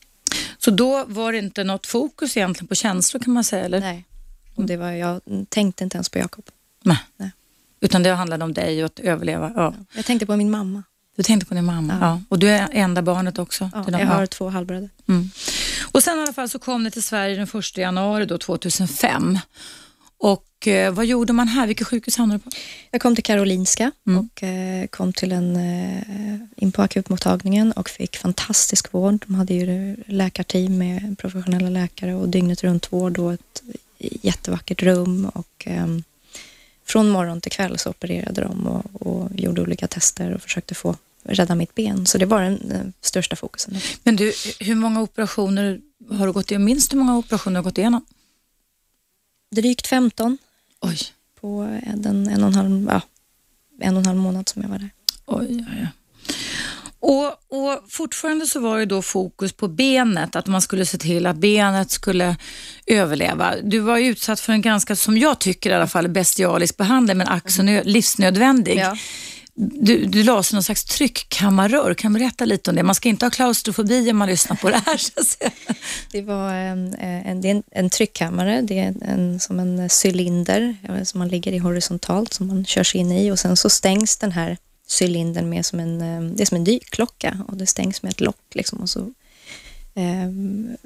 Så 0.58 0.70
då 0.70 1.04
var 1.04 1.32
det 1.32 1.38
inte 1.38 1.64
något 1.64 1.86
fokus 1.86 2.36
egentligen 2.36 2.68
på 2.68 2.74
känslor 2.74 3.20
kan 3.20 3.32
man 3.32 3.44
säga? 3.44 3.64
Eller? 3.64 3.80
Nej, 3.80 4.04
och 4.54 4.64
det 4.64 4.76
var, 4.76 4.90
jag 4.90 5.20
tänkte 5.48 5.84
inte 5.84 5.96
ens 5.96 6.08
på 6.08 6.18
Jakob. 6.18 6.44
Nej. 6.82 6.98
Nej. 7.16 7.30
Utan 7.80 8.02
det 8.02 8.10
handlade 8.10 8.44
om 8.44 8.54
dig 8.54 8.84
och 8.84 8.86
att 8.86 9.00
överleva? 9.00 9.52
Ja. 9.56 9.74
Jag 9.92 10.04
tänkte 10.04 10.26
på 10.26 10.36
min 10.36 10.50
mamma. 10.50 10.82
Du 11.16 11.22
tänkte 11.22 11.46
på 11.46 11.54
din 11.54 11.64
mamma? 11.64 11.98
Ja. 12.00 12.06
ja. 12.06 12.20
Och 12.28 12.38
du 12.38 12.48
är 12.48 12.68
enda 12.72 13.02
barnet 13.02 13.38
också? 13.38 13.70
Ja, 13.74 13.98
jag 13.98 14.06
har 14.06 14.26
två 14.26 14.48
halvbröder. 14.48 14.90
Mm. 15.08 15.30
Och 15.92 16.02
sen 16.02 16.18
i 16.18 16.22
alla 16.22 16.32
fall 16.32 16.48
så 16.48 16.58
kom 16.58 16.84
ni 16.84 16.90
till 16.90 17.02
Sverige 17.02 17.36
den 17.36 17.60
1 17.60 17.76
januari 17.76 18.26
då, 18.26 18.38
2005. 18.38 19.38
Och 20.24 20.68
eh, 20.68 20.92
vad 20.92 21.06
gjorde 21.06 21.32
man 21.32 21.48
här? 21.48 21.66
Vilket 21.66 21.86
sjukhus 21.86 22.16
hamnade 22.16 22.38
du 22.38 22.50
på? 22.50 22.56
Jag 22.90 23.00
kom 23.00 23.14
till 23.14 23.24
Karolinska 23.24 23.90
mm. 24.06 24.18
och 24.18 24.42
eh, 24.42 24.86
kom 24.86 25.12
till 25.12 25.32
en, 25.32 25.56
eh, 25.56 26.36
in 26.56 26.72
på 26.72 26.82
akutmottagningen 26.82 27.72
och 27.72 27.90
fick 27.90 28.16
fantastisk 28.16 28.92
vård. 28.92 29.24
De 29.26 29.34
hade 29.34 29.54
ju 29.54 29.96
läkarteam 30.06 30.78
med 30.78 31.18
professionella 31.18 31.68
läkare 31.68 32.14
och 32.14 32.28
dygnet 32.28 32.64
runt 32.64 32.92
vård 32.92 33.18
och 33.18 33.32
ett 33.32 33.62
jättevackert 33.98 34.82
rum 34.82 35.30
och 35.34 35.64
ehm, 35.66 36.02
från 36.86 37.08
morgon 37.08 37.40
till 37.40 37.52
kväll 37.52 37.78
så 37.78 37.90
opererade 37.90 38.40
de 38.40 38.66
och, 38.66 39.06
och, 39.06 39.30
gjorde 39.34 39.62
olika 39.62 39.86
tester 39.86 40.34
och 40.34 40.42
försökte 40.42 40.74
få 40.74 40.96
rädda 41.22 41.54
mitt 41.54 41.74
ben. 41.74 42.06
Så 42.06 42.18
det 42.18 42.26
var 42.26 42.42
den, 42.42 42.60
den 42.68 42.92
största 43.00 43.36
fokusen. 43.36 43.74
Men 44.02 44.16
du, 44.16 44.32
hur 44.60 44.74
många 44.74 45.02
operationer 45.02 45.80
har 46.10 46.26
du 46.26 46.32
gått 46.32 46.50
igenom? 46.50 46.64
Minns 46.64 46.88
du 46.88 46.96
hur 46.96 47.04
många 47.04 47.18
operationer 47.18 47.54
du 47.54 47.58
har 47.58 47.70
gått 47.70 47.78
igenom? 47.78 48.04
Drygt 49.54 49.86
15 49.86 50.38
Oj. 50.80 50.98
på 51.40 51.80
den 51.94 52.28
en 52.28 52.42
och, 52.42 52.48
en 52.48 52.54
halv, 52.54 52.88
ja, 52.90 53.00
en 53.80 53.94
och 53.94 54.00
en 54.00 54.06
halv 54.06 54.18
månad 54.18 54.48
som 54.48 54.62
jag 54.62 54.68
var 54.68 54.78
där. 54.78 54.90
Oj, 55.26 55.64
ja, 55.68 55.74
ja. 55.80 55.88
Och, 57.06 57.26
och 57.26 57.84
fortfarande 57.88 58.46
så 58.46 58.60
var 58.60 58.78
det 58.78 58.86
då 58.86 59.02
fokus 59.02 59.52
på 59.52 59.68
benet, 59.68 60.36
att 60.36 60.46
man 60.46 60.62
skulle 60.62 60.86
se 60.86 60.98
till 60.98 61.26
att 61.26 61.36
benet 61.36 61.90
skulle 61.90 62.36
överleva. 62.86 63.54
Du 63.62 63.78
var 63.78 63.98
utsatt 63.98 64.40
för 64.40 64.52
en 64.52 64.62
ganska, 64.62 64.96
som 64.96 65.18
jag 65.18 65.38
tycker 65.38 65.70
i 65.70 65.72
alla 65.72 65.86
fall, 65.86 66.08
bestialisk 66.08 66.76
behandling, 66.76 67.16
men 67.18 67.28
ack 67.28 67.58
livsnödvändig. 67.84 68.76
Ja 68.78 68.96
du, 69.56 70.04
du 70.04 70.22
lades 70.22 70.52
i 70.52 70.54
någon 70.54 70.62
slags 70.62 70.84
tryckkammarrör. 70.84 71.94
Kan 71.94 72.12
du 72.12 72.18
berätta 72.18 72.44
lite 72.44 72.70
om 72.70 72.76
det? 72.76 72.82
Man 72.82 72.94
ska 72.94 73.08
inte 73.08 73.24
ha 73.24 73.30
klaustrofobi 73.30 74.10
om 74.10 74.16
man 74.16 74.28
lyssnar 74.28 74.56
på 74.56 74.70
det 74.70 74.82
här. 74.86 75.00
det 76.12 76.22
var 76.22 76.54
en, 76.54 76.94
eh, 76.94 77.28
en, 77.28 77.40
det 77.40 77.48
är 77.48 77.50
en, 77.50 77.62
en 77.70 77.90
tryckkammare. 77.90 78.62
Det 78.62 78.78
är 78.78 78.94
en, 79.02 79.40
som 79.40 79.60
en 79.60 79.88
cylinder 80.04 80.76
eh, 80.82 81.02
som 81.02 81.18
man 81.18 81.28
ligger 81.28 81.52
i 81.52 81.58
horisontalt 81.58 82.32
som 82.32 82.46
man 82.46 82.64
körs 82.64 82.94
in 82.94 83.12
i 83.12 83.30
och 83.30 83.38
sen 83.38 83.56
så 83.56 83.70
stängs 83.70 84.16
den 84.16 84.32
här 84.32 84.56
cylindern 85.00 85.48
med 85.48 85.66
som 85.66 85.80
en, 85.80 85.98
det 86.36 86.42
är 86.42 86.46
som 86.46 86.56
en 86.56 86.64
dykklocka 86.64 87.38
och 87.48 87.56
det 87.56 87.66
stängs 87.66 88.02
med 88.02 88.10
ett 88.10 88.20
lock. 88.20 88.54
Liksom, 88.54 88.78
och, 88.78 88.90
så, 88.90 89.12
ehm, 89.94 90.76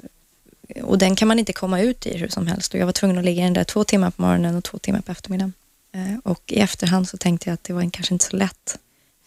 och 0.82 0.98
den 0.98 1.16
kan 1.16 1.28
man 1.28 1.38
inte 1.38 1.52
komma 1.52 1.80
ut 1.80 2.06
i 2.06 2.18
hur 2.18 2.28
som 2.28 2.46
helst 2.46 2.74
och 2.74 2.80
jag 2.80 2.86
var 2.86 2.92
tvungen 2.92 3.18
att 3.18 3.24
ligga 3.24 3.42
i 3.42 3.44
den 3.44 3.52
där 3.52 3.64
två 3.64 3.84
timmar 3.84 4.10
på 4.10 4.22
morgonen 4.22 4.56
och 4.56 4.64
två 4.64 4.78
timmar 4.78 5.00
på 5.00 5.12
eftermiddagen. 5.12 5.52
Eh, 5.94 6.18
och 6.24 6.52
i 6.52 6.60
efterhand 6.60 7.08
så 7.08 7.16
tänkte 7.16 7.50
jag 7.50 7.54
att 7.54 7.64
det 7.64 7.72
var 7.72 7.90
kanske 7.90 8.14
inte 8.14 8.24
så 8.24 8.36
lätt 8.36 8.78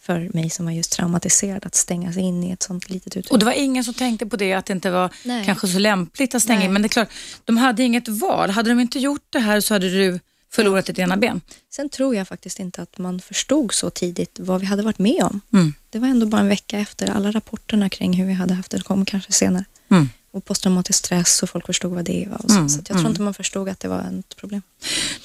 för 0.02 0.30
mig 0.34 0.50
som 0.50 0.64
var 0.64 0.72
just 0.72 0.92
traumatiserad 0.92 1.66
att 1.66 1.74
stängas 1.74 2.16
in 2.16 2.44
i 2.44 2.50
ett 2.50 2.62
sånt 2.62 2.90
litet 2.90 3.16
utrymme. 3.16 3.34
Och 3.34 3.38
det 3.38 3.44
var 3.44 3.52
ingen 3.52 3.84
som 3.84 3.94
tänkte 3.94 4.26
på 4.26 4.36
det, 4.36 4.52
att 4.52 4.66
det 4.66 4.72
inte 4.72 4.90
var 4.90 5.10
Nej. 5.24 5.44
kanske 5.44 5.68
så 5.68 5.78
lämpligt 5.78 6.34
att 6.34 6.42
stänga 6.42 6.58
Nej. 6.58 6.66
in. 6.66 6.72
Men 6.72 6.82
det 6.82 6.86
är 6.86 6.90
klart, 6.90 7.08
de 7.44 7.56
hade 7.56 7.82
inget 7.82 8.08
val. 8.08 8.50
Hade 8.50 8.70
de 8.70 8.80
inte 8.80 8.98
gjort 8.98 9.26
det 9.30 9.38
här 9.38 9.60
så 9.60 9.74
hade 9.74 9.90
du 9.90 10.20
förlorat 10.52 10.86
ditt 10.86 10.98
ena 10.98 11.16
ben. 11.16 11.40
Sen 11.74 11.88
tror 11.88 12.14
jag 12.14 12.28
faktiskt 12.28 12.58
inte 12.58 12.82
att 12.82 12.98
man 12.98 13.20
förstod 13.20 13.74
så 13.74 13.90
tidigt 13.90 14.38
vad 14.40 14.60
vi 14.60 14.66
hade 14.66 14.82
varit 14.82 14.98
med 14.98 15.22
om. 15.22 15.40
Mm. 15.52 15.74
Det 15.90 15.98
var 15.98 16.08
ändå 16.08 16.26
bara 16.26 16.40
en 16.40 16.48
vecka 16.48 16.78
efter. 16.78 17.10
Alla 17.10 17.30
rapporterna 17.30 17.88
kring 17.88 18.12
hur 18.12 18.26
vi 18.26 18.32
hade 18.32 18.54
haft 18.54 18.70
det 18.70 18.82
kom 18.82 19.04
kanske 19.04 19.32
senare. 19.32 19.64
Mm 19.90 20.08
och 20.32 20.44
posttraumatisk 20.44 20.98
stress 20.98 21.42
och 21.42 21.50
folk 21.50 21.66
förstod 21.66 21.92
vad 21.92 22.04
det 22.04 22.28
var. 22.30 22.38
Så. 22.48 22.54
Mm, 22.54 22.68
så 22.68 22.78
jag 22.78 22.84
tror 22.86 22.98
mm. 22.98 23.10
inte 23.10 23.22
man 23.22 23.34
förstod 23.34 23.68
att 23.68 23.80
det 23.80 23.88
var 23.88 24.18
ett 24.18 24.36
problem. 24.36 24.62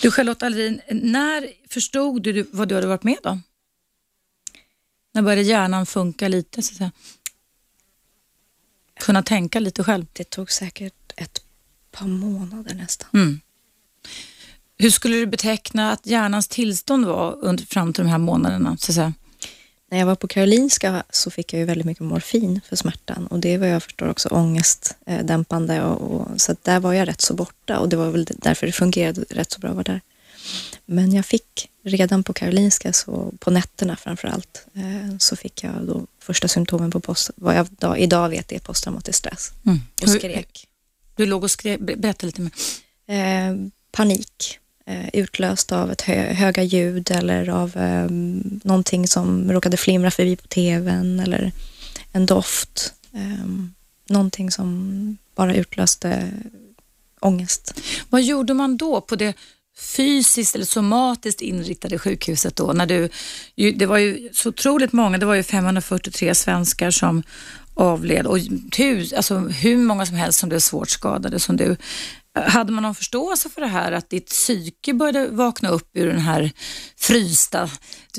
Du 0.01 0.11
Charlotte 0.11 0.43
Alvin, 0.43 0.81
när 0.89 1.49
förstod 1.69 2.23
du 2.23 2.47
vad 2.51 2.67
du 2.67 2.75
hade 2.75 2.87
varit 2.87 3.03
med 3.03 3.17
om? 3.23 3.43
När 5.13 5.21
började 5.21 5.41
hjärnan 5.41 5.85
funka 5.85 6.27
lite? 6.27 6.61
Så 6.61 6.71
att 6.71 6.77
säga? 6.77 6.91
Kunna 8.99 9.23
tänka 9.23 9.59
lite 9.59 9.83
själv? 9.83 10.05
Det 10.13 10.23
tog 10.23 10.51
säkert 10.51 11.13
ett 11.15 11.41
par 11.91 12.07
månader 12.07 12.75
nästan. 12.75 13.09
Mm. 13.13 13.39
Hur 14.77 14.89
skulle 14.89 15.15
du 15.17 15.25
beteckna 15.25 15.91
att 15.91 16.05
hjärnans 16.05 16.47
tillstånd 16.47 17.05
var 17.05 17.37
under, 17.41 17.65
fram 17.65 17.93
till 17.93 18.03
de 18.03 18.09
här 18.09 18.17
månaderna? 18.17 18.77
Så 18.77 18.91
att 18.91 18.95
säga? 18.95 19.13
När 19.89 19.99
jag 19.99 20.05
var 20.05 20.15
på 20.15 20.27
Karolinska 20.27 21.03
så 21.09 21.31
fick 21.31 21.53
jag 21.53 21.59
ju 21.59 21.65
väldigt 21.65 21.85
mycket 21.85 22.03
morfin 22.03 22.61
för 22.69 22.75
smärtan 22.75 23.27
och 23.27 23.39
det 23.39 23.57
vad 23.57 23.69
jag 23.69 23.83
förstår 23.83 24.09
också 24.09 24.29
ångestdämpande 24.29 25.83
och, 25.83 26.11
och, 26.11 26.41
så 26.41 26.55
där 26.61 26.79
var 26.79 26.93
jag 26.93 27.07
rätt 27.07 27.21
så 27.21 27.33
borta 27.33 27.79
och 27.79 27.89
det 27.89 27.95
var 27.95 28.09
väl 28.09 28.27
därför 28.37 28.65
det 28.65 28.73
fungerade 28.73 29.25
rätt 29.29 29.51
så 29.51 29.59
bra 29.59 29.69
att 29.69 29.75
vara 29.75 29.83
där. 29.83 30.01
Men 30.85 31.13
jag 31.13 31.25
fick 31.25 31.69
redan 31.83 32.23
på 32.23 32.33
Karolinska, 32.33 32.93
så 32.93 33.33
på 33.39 33.51
nätterna 33.51 33.95
framför 33.95 34.27
allt, 34.27 34.67
eh, 34.73 35.17
så 35.19 35.35
fick 35.35 35.63
jag 35.63 35.73
då 35.87 36.05
första 36.19 36.47
symptomen 36.47 36.91
på 36.91 36.99
post, 36.99 37.31
vad 37.35 37.55
jag 37.55 37.67
då, 37.69 37.97
idag 37.97 38.29
vet 38.29 38.51
är 38.51 38.59
posttraumatisk 38.59 39.17
stress 39.19 39.51
mm. 39.65 39.79
och 40.01 40.09
skrek. 40.09 40.67
Du 41.15 41.25
låg 41.25 41.43
och 41.43 41.51
skrek, 41.51 41.79
berätta 41.79 42.25
lite 42.25 42.41
mer. 42.41 42.51
Eh, 43.07 43.55
panik 43.91 44.59
Eh, 44.89 45.09
utlöst 45.13 45.71
av 45.71 45.91
ett 45.91 46.01
hö 46.01 46.33
höga 46.33 46.63
ljud 46.63 47.11
eller 47.11 47.49
av 47.49 47.71
um, 47.75 48.61
någonting 48.63 49.07
som 49.07 49.51
råkade 49.51 49.77
flimra 49.77 50.11
förbi 50.11 50.35
på 50.35 50.47
tvn 50.47 51.19
eller 51.19 51.51
en 52.11 52.25
doft. 52.25 52.93
Um, 53.11 53.73
någonting 54.09 54.51
som 54.51 55.17
bara 55.35 55.55
utlöste 55.55 56.31
ångest. 57.19 57.73
Vad 58.09 58.23
gjorde 58.23 58.53
man 58.53 58.77
då 58.77 59.01
på 59.01 59.15
det 59.15 59.33
fysiskt 59.79 60.55
eller 60.55 60.65
somatiskt 60.65 61.41
inriktade 61.41 61.99
sjukhuset 61.99 62.55
då? 62.55 62.73
När 62.73 62.85
du, 62.85 63.09
det 63.71 63.85
var 63.85 63.97
ju 63.97 64.29
så 64.33 64.49
otroligt 64.49 64.93
många, 64.93 65.17
det 65.17 65.25
var 65.25 65.35
ju 65.35 65.43
543 65.43 66.35
svenskar 66.35 66.91
som 66.91 67.23
avled 67.73 68.27
och 68.27 68.39
hur, 68.77 69.15
alltså, 69.15 69.37
hur 69.37 69.77
många 69.77 70.05
som 70.05 70.15
helst 70.15 70.39
som 70.39 70.49
blev 70.49 70.59
svårt 70.59 70.89
skadade 70.89 71.39
som 71.39 71.57
du. 71.57 71.75
Hade 72.41 72.71
man 72.71 72.83
någon 72.83 72.95
förståelse 72.95 73.49
för 73.49 73.61
det 73.61 73.67
här 73.67 73.91
att 73.91 74.09
ditt 74.09 74.29
psyke 74.29 74.93
började 74.93 75.27
vakna 75.27 75.69
upp 75.69 75.89
ur 75.93 76.07
den 76.07 76.19
här 76.19 76.51
frysta, 76.97 77.69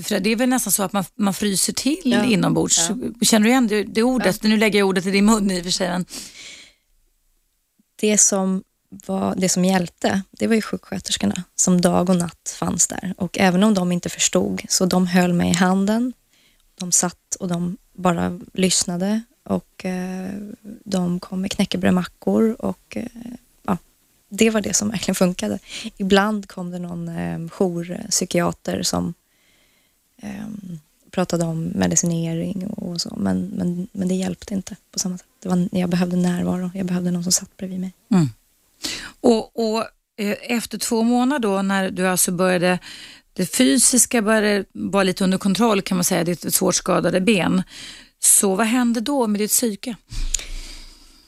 för 0.02 0.20
det 0.20 0.30
är 0.30 0.36
väl 0.36 0.48
nästan 0.48 0.72
så 0.72 0.82
att 0.82 0.92
man, 0.92 1.04
man 1.16 1.34
fryser 1.34 1.72
till 1.72 2.00
ja. 2.04 2.24
inombords. 2.24 2.88
Ja. 2.88 2.96
Känner 3.26 3.44
du 3.44 3.50
igen 3.50 3.68
det, 3.68 3.84
det 3.84 4.02
ordet? 4.02 4.38
Ja. 4.42 4.48
Nu 4.48 4.56
lägger 4.56 4.78
jag 4.78 4.88
ordet 4.88 5.06
i 5.06 5.10
din 5.10 5.24
mun 5.24 5.50
i 5.50 5.60
och 5.60 5.64
för 5.64 5.70
sig. 5.70 5.88
Men... 5.88 6.06
Det 8.00 8.18
som 8.18 8.62
var, 9.06 9.34
det 9.36 9.48
som 9.48 9.64
hjälpte, 9.64 10.22
det 10.30 10.46
var 10.46 10.54
ju 10.54 10.62
sjuksköterskorna 10.62 11.42
som 11.54 11.80
dag 11.80 12.10
och 12.10 12.16
natt 12.16 12.56
fanns 12.58 12.88
där. 12.88 13.14
Och 13.16 13.38
även 13.38 13.62
om 13.64 13.74
de 13.74 13.92
inte 13.92 14.08
förstod, 14.08 14.62
så 14.68 14.86
de 14.86 15.06
höll 15.06 15.32
mig 15.32 15.50
i 15.50 15.54
handen. 15.54 16.12
De 16.78 16.92
satt 16.92 17.34
och 17.40 17.48
de 17.48 17.76
bara 17.94 18.40
lyssnade 18.54 19.22
och 19.44 19.84
eh, 19.84 20.32
de 20.84 21.20
kom 21.20 21.40
med 21.40 21.50
knäckebrödmackor 21.50 22.56
och 22.58 22.96
eh, 22.96 23.04
det 24.28 24.50
var 24.50 24.60
det 24.60 24.74
som 24.74 24.90
verkligen 24.90 25.14
funkade. 25.14 25.58
Ibland 25.96 26.48
kom 26.48 26.70
det 26.70 26.78
någon 26.78 27.08
eh, 27.08 27.38
jourpsykiater 27.58 28.82
som 28.82 29.14
eh, 30.22 30.46
pratade 31.10 31.44
om 31.44 31.64
medicinering 31.64 32.66
och 32.66 33.00
så, 33.00 33.16
men, 33.16 33.46
men, 33.46 33.88
men 33.92 34.08
det 34.08 34.14
hjälpte 34.14 34.54
inte 34.54 34.76
på 34.92 34.98
samma 34.98 35.18
sätt. 35.18 35.26
Det 35.42 35.48
var, 35.48 35.68
jag 35.72 35.90
behövde 35.90 36.16
närvaro, 36.16 36.70
jag 36.74 36.86
behövde 36.86 37.10
någon 37.10 37.22
som 37.22 37.32
satt 37.32 37.56
bredvid 37.56 37.80
mig. 37.80 37.92
Mm. 38.10 38.28
Och, 39.20 39.56
och 39.56 39.84
eh, 40.16 40.36
efter 40.40 40.78
två 40.78 41.02
månader 41.02 41.48
då 41.48 41.62
när 41.62 41.90
du 41.90 42.08
alltså 42.08 42.32
började 42.32 42.78
det 43.32 43.46
fysiska 43.46 44.22
började 44.22 44.64
vara 44.72 45.02
lite 45.02 45.24
under 45.24 45.38
kontroll 45.38 45.82
kan 45.82 45.96
man 45.96 46.04
säga, 46.04 46.24
ditt 46.24 46.54
svårt 46.54 46.74
skadade 46.74 47.20
ben. 47.20 47.62
Så 48.18 48.54
vad 48.54 48.66
hände 48.66 49.00
då 49.00 49.26
med 49.26 49.40
ditt 49.40 49.50
psyke? 49.50 49.96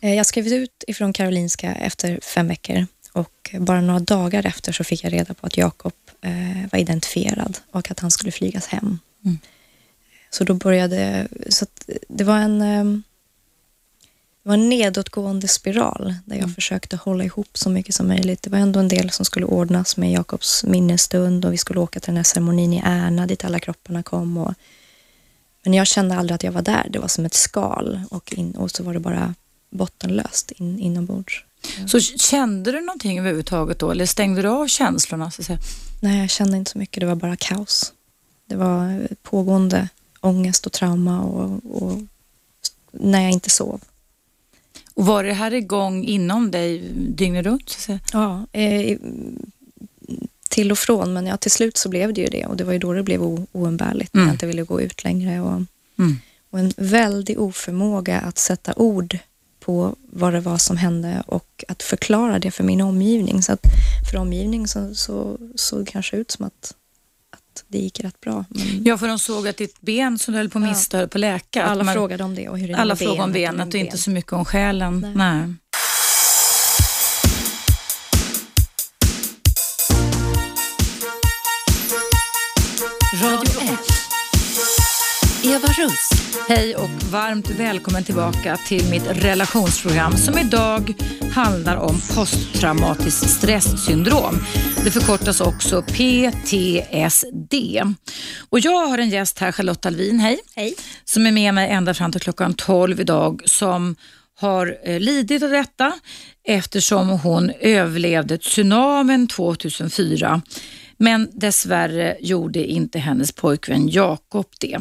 Eh, 0.01 0.15
jag 0.15 0.27
skrev 0.27 0.47
ut 0.47 0.85
ifrån 0.87 1.13
Karolinska 1.13 1.75
efter 1.75 2.21
fem 2.23 2.49
veckor 2.49 2.87
och 3.13 3.55
bara 3.59 3.81
några 3.81 4.01
dagar 4.01 4.47
efter 4.47 4.73
så 4.73 4.85
fick 4.85 5.05
jag 5.05 5.13
reda 5.13 5.35
på 5.35 5.47
att 5.47 5.57
Jakob 5.57 5.93
eh, 6.21 6.71
var 6.73 6.79
identifierad 6.79 7.59
och 7.71 7.91
att 7.91 8.01
han 8.01 8.11
skulle 8.11 8.33
flygas 8.33 8.67
hem. 8.67 8.99
Mm. 9.25 9.39
Så 10.31 10.45
då 10.45 10.55
började, 10.55 11.29
så 11.49 11.67
det 12.09 12.25
var 12.25 12.37
en 12.39 13.03
det 14.43 14.49
var 14.49 14.55
en 14.55 14.69
nedåtgående 14.69 15.49
spiral 15.49 16.15
där 16.25 16.37
jag 16.37 16.43
mm. 16.43 16.55
försökte 16.55 16.97
hålla 16.97 17.25
ihop 17.25 17.59
så 17.59 17.71
mycket 17.71 17.95
som 17.95 18.09
möjligt. 18.09 18.43
Det 18.43 18.51
var 18.51 18.59
ändå 18.59 18.81
en 18.81 18.89
del 18.89 19.11
som 19.11 19.25
skulle 19.25 19.47
ordnas 19.47 19.97
med 19.97 20.13
Jakobs 20.13 20.65
minnesstund 20.65 21.45
och 21.45 21.53
vi 21.53 21.57
skulle 21.57 21.81
åka 21.81 22.01
till 22.01 22.07
den 22.07 22.17
här 22.17 22.25
ceremonin 22.25 22.73
i 22.73 22.83
Ärna 22.85 23.27
dit 23.27 23.45
alla 23.45 23.61
kropparna 23.61 24.03
kom. 24.03 24.39
Och, 24.39 24.55
men 25.65 25.75
jag 25.75 25.87
kände 25.87 26.15
aldrig 26.15 26.35
att 26.35 26.43
jag 26.43 26.53
var 26.53 26.63
där. 26.63 26.87
Det 26.91 26.99
var 26.99 27.09
som 27.09 27.25
ett 27.25 27.35
skal 27.35 28.03
och, 28.11 28.33
in, 28.33 28.55
och 28.55 28.71
så 28.71 28.83
var 28.83 28.95
det 28.95 29.01
bara 29.01 29.35
bottenlöst 29.71 30.51
in, 30.51 30.79
inombords. 30.79 31.45
Så 31.87 32.01
kände 32.01 32.73
du 32.73 32.81
någonting 32.81 33.19
överhuvudtaget 33.19 33.79
då 33.79 33.91
eller 33.91 34.07
stängde 34.07 34.43
du 34.43 34.49
av 34.49 34.67
känslorna? 34.67 35.31
Så 35.31 35.43
att 35.43 35.47
säga? 35.47 35.59
Nej, 36.01 36.21
jag 36.21 36.31
kände 36.31 36.57
inte 36.57 36.71
så 36.71 36.79
mycket. 36.79 37.01
Det 37.01 37.07
var 37.07 37.15
bara 37.15 37.37
kaos. 37.37 37.93
Det 38.47 38.57
var 38.57 39.09
pågående 39.23 39.89
ångest 40.21 40.67
och 40.67 40.73
trauma 40.73 41.21
och, 41.21 41.61
och 41.83 41.99
när 42.93 43.23
jag 43.23 43.31
inte 43.31 43.51
sov. 43.51 43.81
Och 44.95 45.07
var 45.07 45.25
det 45.25 45.33
här 45.33 45.55
igång 45.55 46.05
inom 46.05 46.51
dig 46.51 46.79
dygnet 46.95 47.47
runt? 47.47 47.69
Så 47.69 47.99
ja, 48.13 48.47
eh, 48.53 48.99
till 50.49 50.73
och 50.73 50.79
från, 50.79 51.13
men 51.13 51.27
ja, 51.27 51.37
till 51.37 51.51
slut 51.51 51.77
så 51.77 51.89
blev 51.89 52.15
det 52.15 52.21
ju 52.21 52.27
det 52.27 52.47
och 52.47 52.57
det 52.57 52.65
var 52.65 52.73
ju 52.73 52.79
då 52.79 52.93
det 52.93 53.03
blev 53.03 53.47
oumbärligt 53.53 54.15
när 54.15 54.21
mm. 54.21 54.29
jag 54.29 54.35
inte 54.35 54.47
ville 54.47 54.63
gå 54.63 54.81
ut 54.81 55.05
längre. 55.05 55.41
Och, 55.41 55.63
mm. 55.99 56.17
och 56.51 56.59
en 56.59 56.73
väldig 56.77 57.41
oförmåga 57.41 58.21
att 58.21 58.39
sätta 58.39 58.73
ord 58.77 59.19
på 59.61 59.97
vad 60.13 60.33
det 60.33 60.41
var 60.41 60.59
som 60.59 60.77
hände 60.77 61.23
och 61.27 61.65
att 61.69 61.83
förklara 61.83 62.39
det 62.39 62.51
för 62.51 62.65
min 62.65 62.81
omgivning. 62.81 63.43
Så 63.43 63.53
att 63.53 63.63
för 64.11 64.19
omgivningen 64.19 64.69
så, 64.69 64.95
så 64.95 65.39
såg 65.55 65.85
det 65.85 65.91
kanske 65.91 66.17
ut 66.17 66.31
som 66.31 66.45
att 66.45 66.75
det 67.69 67.79
gick 67.79 68.01
rätt 68.01 68.21
bra. 68.21 68.45
Men... 68.49 68.85
Ja, 68.85 68.99
för 68.99 69.09
de 69.09 69.19
såg 69.19 69.49
att 69.49 69.57
ditt 69.57 69.81
ben 69.81 70.19
som 70.19 70.33
du 70.33 70.39
höll 70.39 70.49
på 70.49 70.59
att 70.59 70.65
mista 70.65 70.97
ja. 70.97 71.01
höll 71.01 71.09
på 71.09 71.19
att 71.19 71.21
läka. 71.21 71.65
Alla 71.65 71.85
man... 71.85 71.95
frågade 71.95 72.25
om 72.25 72.35
det 72.35 72.49
och 72.49 72.59
hur 72.59 72.69
det 72.69 72.77
Alla 72.77 72.97
frågade 72.97 73.23
om 73.23 73.33
benet 73.33 73.67
och, 73.69 73.75
och 73.75 73.81
inte 73.81 73.99
så 73.99 74.11
mycket 74.11 74.33
om 74.33 74.45
själen. 74.45 75.01
Nej. 75.01 75.13
Nej. 75.15 75.55
Eva 85.51 85.69
Russ. 85.69 86.11
Hej 86.49 86.77
och 86.77 86.91
varmt 87.11 87.51
välkommen 87.51 88.05
tillbaka 88.05 88.57
till 88.57 88.91
mitt 88.91 89.07
relationsprogram 89.07 90.17
som 90.17 90.39
idag 90.39 90.95
handlar 91.33 91.77
om 91.77 92.01
posttraumatiskt 92.15 93.31
stresssyndrom. 93.31 94.39
Det 94.85 94.91
förkortas 94.91 95.41
också 95.41 95.83
PTSD. 95.83 97.55
Och 98.51 98.61
jag 98.61 98.87
har 98.87 98.99
en 98.99 99.09
gäst 99.09 99.39
här, 99.39 99.53
Charlotte 99.53 99.87
Alvin, 99.87 100.21
hej. 100.21 100.39
Hej. 100.57 100.75
Som 101.05 101.27
är 101.27 101.33
med 101.33 101.55
mig 101.55 101.71
ända 101.71 101.95
fram 101.95 102.13
till 102.13 102.21
klockan 102.21 102.55
12 102.55 103.01
idag 103.01 103.43
som 103.45 103.97
har 104.41 104.79
eh, 104.85 105.01
lidit 105.01 105.43
av 105.43 105.51
detta 105.51 105.93
eftersom 106.45 107.09
hon 107.09 107.51
överlevde 107.61 108.39
tsunamin 108.39 109.29
2004. 109.29 110.43
Men 110.97 111.29
dessvärre 111.33 112.17
gjorde 112.21 112.65
inte 112.65 112.99
hennes 112.99 113.33
pojkvän 113.33 113.89
Jakob 113.89 114.47
det. 114.61 114.81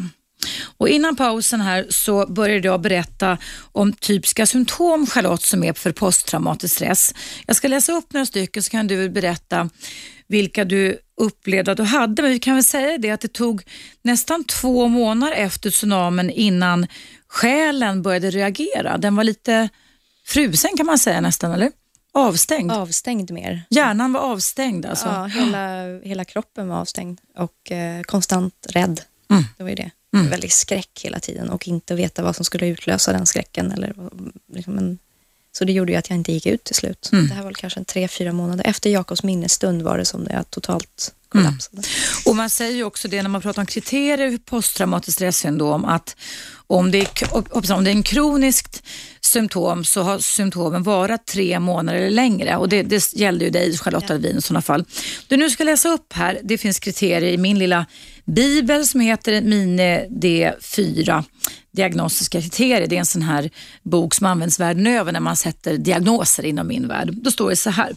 Och 0.78 0.88
innan 0.88 1.16
pausen 1.16 1.60
här 1.60 1.86
så 1.90 2.26
började 2.26 2.68
jag 2.68 2.80
berätta 2.80 3.38
om 3.72 3.92
typiska 3.92 4.46
symptom 4.46 5.06
Charlotte 5.06 5.42
som 5.42 5.64
är 5.64 5.72
för 5.72 5.92
posttraumatisk 5.92 6.74
stress. 6.74 7.14
Jag 7.46 7.56
ska 7.56 7.68
läsa 7.68 7.92
upp 7.92 8.12
några 8.12 8.26
stycken 8.26 8.62
så 8.62 8.70
kan 8.70 8.86
du 8.86 9.08
berätta 9.08 9.70
vilka 10.26 10.64
du 10.64 10.98
upplevde 11.16 11.70
att 11.70 11.76
du 11.76 11.82
hade. 11.82 12.22
Men 12.22 12.30
vi 12.30 12.38
kan 12.38 12.54
väl 12.54 12.64
säga 12.64 12.98
det 12.98 13.10
att 13.10 13.20
det 13.20 13.32
tog 13.32 13.62
nästan 14.02 14.44
två 14.44 14.88
månader 14.88 15.32
efter 15.32 15.70
tsunamin 15.70 16.30
innan 16.30 16.86
själen 17.28 18.02
började 18.02 18.30
reagera. 18.30 18.98
Den 18.98 19.16
var 19.16 19.24
lite 19.24 19.68
frusen 20.26 20.70
kan 20.76 20.86
man 20.86 20.98
säga 20.98 21.20
nästan, 21.20 21.52
eller? 21.52 21.70
Avstängd? 22.12 22.72
Avstängd 22.72 23.30
mer. 23.30 23.62
Hjärnan 23.70 24.12
var 24.12 24.20
avstängd 24.20 24.86
alltså? 24.86 25.06
Ja, 25.06 25.24
hela, 25.24 25.98
hela 26.02 26.24
kroppen 26.24 26.68
var 26.68 26.76
avstängd 26.76 27.20
och 27.36 27.72
eh, 27.72 28.02
konstant 28.02 28.66
rädd. 28.68 29.00
Mm. 29.30 29.44
Det 29.56 29.62
var 29.62 29.70
ju 29.70 29.76
det. 29.76 29.90
Mm. 30.14 30.30
Väldigt 30.30 30.52
skräck 30.52 31.00
hela 31.02 31.20
tiden 31.20 31.50
och 31.50 31.68
inte 31.68 31.94
veta 31.94 32.22
vad 32.22 32.36
som 32.36 32.44
skulle 32.44 32.66
utlösa 32.66 33.12
den 33.12 33.26
skräcken. 33.26 33.72
Eller, 33.72 33.94
liksom 34.52 34.78
en, 34.78 34.98
så 35.52 35.64
det 35.64 35.72
gjorde 35.72 35.92
ju 35.92 35.98
att 35.98 36.10
jag 36.10 36.16
inte 36.16 36.32
gick 36.32 36.46
ut 36.46 36.64
till 36.64 36.74
slut. 36.74 37.10
Mm. 37.12 37.28
Det 37.28 37.34
här 37.34 37.42
var 37.42 37.52
kanske 37.52 37.80
en 37.80 37.84
tre, 37.84 38.08
fyra 38.08 38.32
månader. 38.32 38.66
Efter 38.66 38.90
Jakobs 38.90 39.22
minnesstund 39.22 39.82
var 39.82 39.98
det 39.98 40.04
som 40.04 40.24
det 40.24 40.32
jag 40.32 40.50
totalt 40.50 41.14
kollapsade. 41.30 41.76
Mm. 41.76 41.88
Och 42.26 42.36
man 42.36 42.50
säger 42.50 42.76
ju 42.76 42.84
också 42.84 43.08
det 43.08 43.22
när 43.22 43.30
man 43.30 43.40
pratar 43.40 43.62
om 43.62 43.66
kriterier 43.66 44.30
för 44.30 44.38
posttraumatiskt 44.38 45.14
stressyndrom 45.14 45.84
att 45.84 46.16
om 46.66 46.90
det, 46.90 46.98
är, 46.98 47.28
om 47.74 47.84
det 47.84 47.90
är 47.90 47.94
en 47.94 48.02
kroniskt 48.02 48.82
symptom 49.20 49.84
så 49.84 50.02
har 50.02 50.18
symptomen 50.18 50.82
varit 50.82 51.26
tre 51.26 51.60
månader 51.60 51.98
eller 51.98 52.10
längre 52.10 52.56
och 52.56 52.68
det, 52.68 52.82
det 52.82 53.14
gällde 53.14 53.44
ju 53.44 53.50
dig 53.50 53.78
Charlotta 53.78 54.14
Alvin 54.14 54.38
i 54.38 54.42
sådana 54.42 54.62
fall. 54.62 54.84
Du 55.28 55.36
nu 55.36 55.50
ska 55.50 55.64
läsa 55.64 55.88
upp 55.88 56.12
här, 56.12 56.40
det 56.42 56.58
finns 56.58 56.78
kriterier 56.78 57.32
i 57.32 57.38
min 57.38 57.58
lilla 57.58 57.86
bibel 58.24 58.86
som 58.86 59.00
heter 59.00 59.40
Mine 59.40 60.06
D4 60.06 61.24
diagnostiska 61.72 62.40
kriterier. 62.42 62.86
Det 62.86 62.96
är 62.96 63.00
en 63.00 63.06
sån 63.06 63.22
här 63.22 63.50
bok 63.82 64.14
som 64.14 64.26
används 64.26 64.60
världen 64.60 64.86
över 64.86 65.12
när 65.12 65.20
man 65.20 65.36
sätter 65.36 65.76
diagnoser 65.76 66.44
inom 66.44 66.66
min 66.66 66.88
värld. 66.88 67.10
Då 67.12 67.30
står 67.30 67.50
det 67.50 67.56
så 67.56 67.70
här 67.70 67.92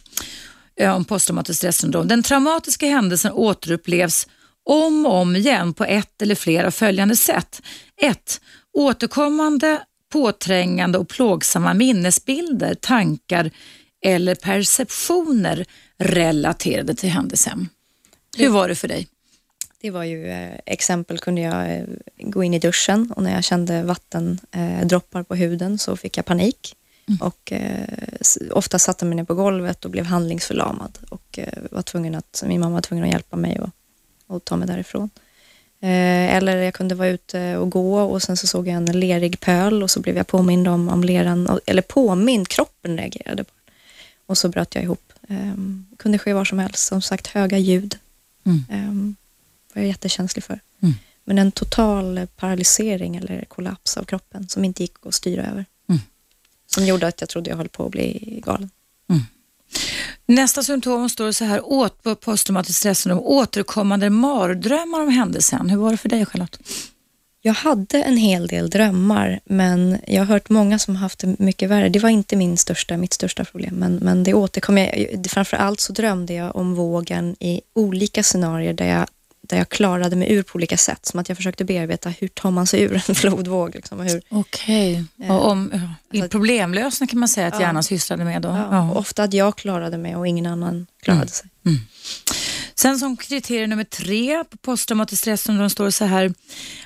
om 0.81 1.05
posttraumatiskt 1.05 1.57
stressyndrom. 1.57 2.07
Den 2.07 2.23
traumatiska 2.23 2.85
händelsen 2.85 3.31
återupplevs 3.31 4.27
om 4.65 5.05
och 5.05 5.13
om 5.13 5.35
igen 5.35 5.73
på 5.73 5.85
ett 5.85 6.21
eller 6.21 6.35
flera 6.35 6.71
följande 6.71 7.15
sätt. 7.15 7.61
1. 8.01 8.41
Återkommande, 8.73 9.81
påträngande 10.11 10.97
och 10.97 11.09
plågsamma 11.09 11.73
minnesbilder, 11.73 12.73
tankar 12.73 13.51
eller 14.05 14.35
perceptioner 14.35 15.65
relaterade 15.97 16.95
till 16.95 17.09
händelsen. 17.09 17.69
Hur 18.37 18.49
var 18.49 18.67
det 18.67 18.75
för 18.75 18.87
dig? 18.87 19.07
Det 19.81 19.91
var 19.91 20.03
ju 20.03 20.27
eh, 20.27 20.59
exempel 20.65 21.19
kunde 21.19 21.41
jag 21.41 21.75
eh, 21.75 21.85
gå 22.17 22.43
in 22.43 22.53
i 22.53 22.59
duschen 22.59 23.11
och 23.15 23.23
när 23.23 23.33
jag 23.33 23.43
kände 23.43 23.83
vattendroppar 23.83 25.19
eh, 25.19 25.23
på 25.23 25.35
huden 25.35 25.77
så 25.77 25.97
fick 25.97 26.17
jag 26.17 26.25
panik. 26.25 26.75
Mm. 27.07 27.21
Och 27.21 27.51
eh, 27.51 27.87
ofta 28.51 28.79
satte 28.79 29.05
mig 29.05 29.15
ner 29.15 29.23
på 29.23 29.35
golvet 29.35 29.85
och 29.85 29.91
blev 29.91 30.05
handlingsförlamad 30.05 30.97
och 31.09 31.39
eh, 31.39 31.63
var 31.71 31.81
tvungen 31.81 32.15
att, 32.15 32.43
min 32.47 32.59
mamma 32.59 32.73
var 32.73 32.81
tvungen 32.81 33.05
att 33.05 33.11
hjälpa 33.11 33.37
mig 33.37 33.59
och, 33.59 33.69
och 34.27 34.45
ta 34.45 34.55
mig 34.55 34.67
därifrån. 34.67 35.09
Eh, 35.79 36.35
eller 36.35 36.57
jag 36.57 36.73
kunde 36.73 36.95
vara 36.95 37.07
ute 37.07 37.57
och 37.57 37.69
gå 37.69 38.01
och 38.01 38.21
sen 38.21 38.37
så 38.37 38.47
såg 38.47 38.67
jag 38.67 38.75
en 38.75 38.85
lerig 38.85 39.39
pöl 39.39 39.83
och 39.83 39.91
så 39.91 39.99
blev 39.99 40.17
jag 40.17 40.27
påmind 40.27 40.67
om, 40.67 40.89
om 40.89 41.03
leran, 41.03 41.59
eller 41.65 41.81
påmind, 41.81 42.47
kroppen 42.47 42.97
reagerade. 42.97 43.43
På. 43.43 43.51
Och 44.25 44.37
så 44.37 44.49
bröt 44.49 44.75
jag 44.75 44.83
ihop. 44.83 45.13
Eh, 45.29 45.53
kunde 45.97 46.19
ske 46.19 46.33
var 46.33 46.45
som 46.45 46.59
helst, 46.59 46.87
som 46.87 47.01
sagt 47.01 47.27
höga 47.27 47.57
ljud. 47.57 47.97
Mm. 48.43 48.65
Eh, 48.69 49.15
var 49.73 49.81
jag 49.81 49.87
jättekänslig 49.87 50.43
för. 50.43 50.59
Mm. 50.81 50.95
Men 51.23 51.37
en 51.37 51.51
total 51.51 52.27
paralysering 52.35 53.15
eller 53.15 53.45
kollaps 53.45 53.97
av 53.97 54.03
kroppen 54.03 54.49
som 54.49 54.65
inte 54.65 54.83
gick 54.83 54.95
att 55.05 55.13
styra 55.13 55.45
över. 55.45 55.65
Som 56.67 56.85
gjorde 56.85 57.07
att 57.07 57.21
jag 57.21 57.29
trodde 57.29 57.49
jag 57.49 57.57
höll 57.57 57.69
på 57.69 57.85
att 57.85 57.91
bli 57.91 58.39
galen. 58.45 58.69
Mm. 59.09 59.21
Nästa 60.25 60.63
symptom 60.63 61.09
står 61.09 61.31
så 61.31 61.45
här, 61.45 61.65
åt 61.65 62.03
på 62.03 62.15
posttraumatiskt 62.15 62.79
stressyndrom, 62.79 63.23
återkommande 63.23 64.09
mardrömmar 64.09 65.01
om 65.01 65.09
händelsen. 65.09 65.69
Hur 65.69 65.77
var 65.77 65.91
det 65.91 65.97
för 65.97 66.09
dig 66.09 66.25
Charlotte? 66.25 66.59
Jag 67.45 67.53
hade 67.53 68.03
en 68.03 68.17
hel 68.17 68.47
del 68.47 68.69
drömmar, 68.69 69.39
men 69.45 69.97
jag 70.07 70.21
har 70.21 70.25
hört 70.25 70.49
många 70.49 70.79
som 70.79 70.95
haft 70.95 71.19
det 71.19 71.39
mycket 71.39 71.69
värre. 71.69 71.89
Det 71.89 71.99
var 71.99 72.09
inte 72.09 72.35
min 72.35 72.57
största, 72.57 72.97
mitt 72.97 73.13
största 73.13 73.45
problem, 73.45 73.75
men, 73.75 73.95
men 73.95 74.23
det 74.23 74.33
återkom. 74.33 74.77
Jag, 74.77 75.25
framför 75.29 75.57
allt 75.57 75.79
så 75.79 75.93
drömde 75.93 76.33
jag 76.33 76.55
om 76.55 76.75
vågen 76.75 77.35
i 77.39 77.61
olika 77.73 78.23
scenarier 78.23 78.73
där 78.73 78.85
jag 78.85 79.07
där 79.53 79.59
jag 79.59 79.69
klarade 79.69 80.15
mig 80.15 80.31
ur 80.31 80.43
på 80.43 80.55
olika 80.55 80.77
sätt. 80.77 81.05
Som 81.05 81.19
att 81.19 81.29
jag 81.29 81.37
försökte 81.37 81.65
bearbeta 81.65 82.09
hur 82.09 82.27
tar 82.27 82.51
man 82.51 82.67
sig 82.67 82.81
ur 82.81 83.03
en 83.07 83.15
flodvåg. 83.15 83.75
Liksom, 83.75 83.99
Okej, 83.99 85.03
okay. 85.17 85.27
eh, 85.27 85.35
och 85.35 85.51
om, 85.51 85.89
ja, 86.11 86.27
problemlösning 86.27 87.07
kan 87.07 87.19
man 87.19 87.29
säga 87.29 87.47
att 87.47 87.53
ja, 87.53 87.61
hjärnan 87.61 87.83
sysslade 87.83 88.23
med 88.23 88.41
då. 88.41 88.49
Ja, 88.49 88.67
ja. 88.71 88.91
ofta 88.91 89.23
att 89.23 89.33
jag 89.33 89.57
klarade 89.57 89.97
mig 89.97 90.15
och 90.15 90.27
ingen 90.27 90.45
annan 90.45 90.87
klarade 91.03 91.21
mm. 91.21 91.27
sig. 91.27 91.49
Mm. 91.65 91.79
Sen 92.75 92.99
som 92.99 93.17
kriterium 93.17 93.69
nummer 93.69 93.83
tre 93.83 94.43
på 94.43 94.57
posttraumatiskt 94.57 95.21
stressyndrom 95.21 95.69
står 95.69 95.85
det 95.85 95.91
så 95.91 96.05
här, 96.05 96.33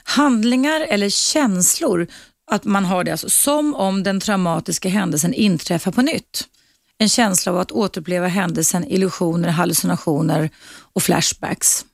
handlingar 0.04 0.82
eller 0.82 1.10
känslor, 1.10 2.08
att 2.52 2.64
man 2.64 2.86
har 2.86 3.04
det 3.04 3.12
alltså, 3.12 3.30
som 3.30 3.76
om 3.76 4.04
den 4.04 4.20
traumatiska 4.20 4.90
händelsen 4.90 5.34
inträffar 5.34 5.92
på 5.92 6.02
nytt. 6.02 6.48
En 6.98 7.10
känsla 7.10 7.52
av 7.52 7.58
att 7.60 7.72
återuppleva 7.72 8.28
händelsen, 8.28 8.84
illusioner, 8.92 9.50
hallucinationer 9.50 10.50
och 10.94 11.04
flashbacks. 11.04 11.86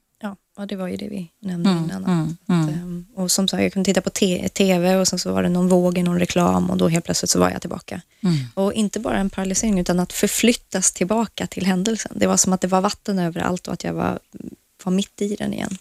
Ja, 0.58 0.66
det 0.66 0.76
var 0.76 0.88
ju 0.88 0.98
det 0.98 1.08
vi 1.08 1.32
nämnde 1.42 1.70
mm, 1.70 1.84
innan. 1.84 2.06
Mm, 2.06 2.38
mm. 2.50 2.64
Att, 2.64 2.70
um, 2.70 3.06
och 3.16 3.32
som 3.32 3.48
sagt, 3.48 3.64
jag 3.64 3.74
kunde 3.74 3.86
titta 3.86 4.02
på 4.02 4.10
tv 4.50 4.96
och 4.96 5.08
sen 5.08 5.20
så 5.20 5.34
var 5.34 5.44
det 5.44 5.50
någon 5.50 5.68
våg 5.68 5.98
i 5.98 6.04
någon 6.04 6.20
reklam 6.20 6.70
och 6.70 6.78
då 6.78 6.88
helt 6.88 7.06
plötsligt 7.06 7.30
så 7.30 7.40
var 7.40 7.50
jag 7.50 7.62
tillbaka. 7.62 8.02
Mm. 8.24 8.36
Och 8.54 8.74
inte 8.74 9.00
bara 9.00 9.18
en 9.18 9.30
paralysering 9.30 9.80
utan 9.80 10.00
att 10.00 10.14
förflyttas 10.14 10.92
tillbaka 10.92 11.48
till 11.48 11.66
händelsen. 11.66 12.12
Det 12.16 12.28
var 12.28 12.38
som 12.38 12.54
att 12.54 12.62
det 12.62 12.68
var 12.68 12.82
vatten 12.82 13.20
överallt 13.20 13.68
och 13.68 13.74
att 13.74 13.84
jag 13.84 13.94
var, 13.94 14.20
var 14.84 14.92
mitt 14.92 15.22
i 15.22 15.36
den 15.36 15.54
igen. 15.54 15.78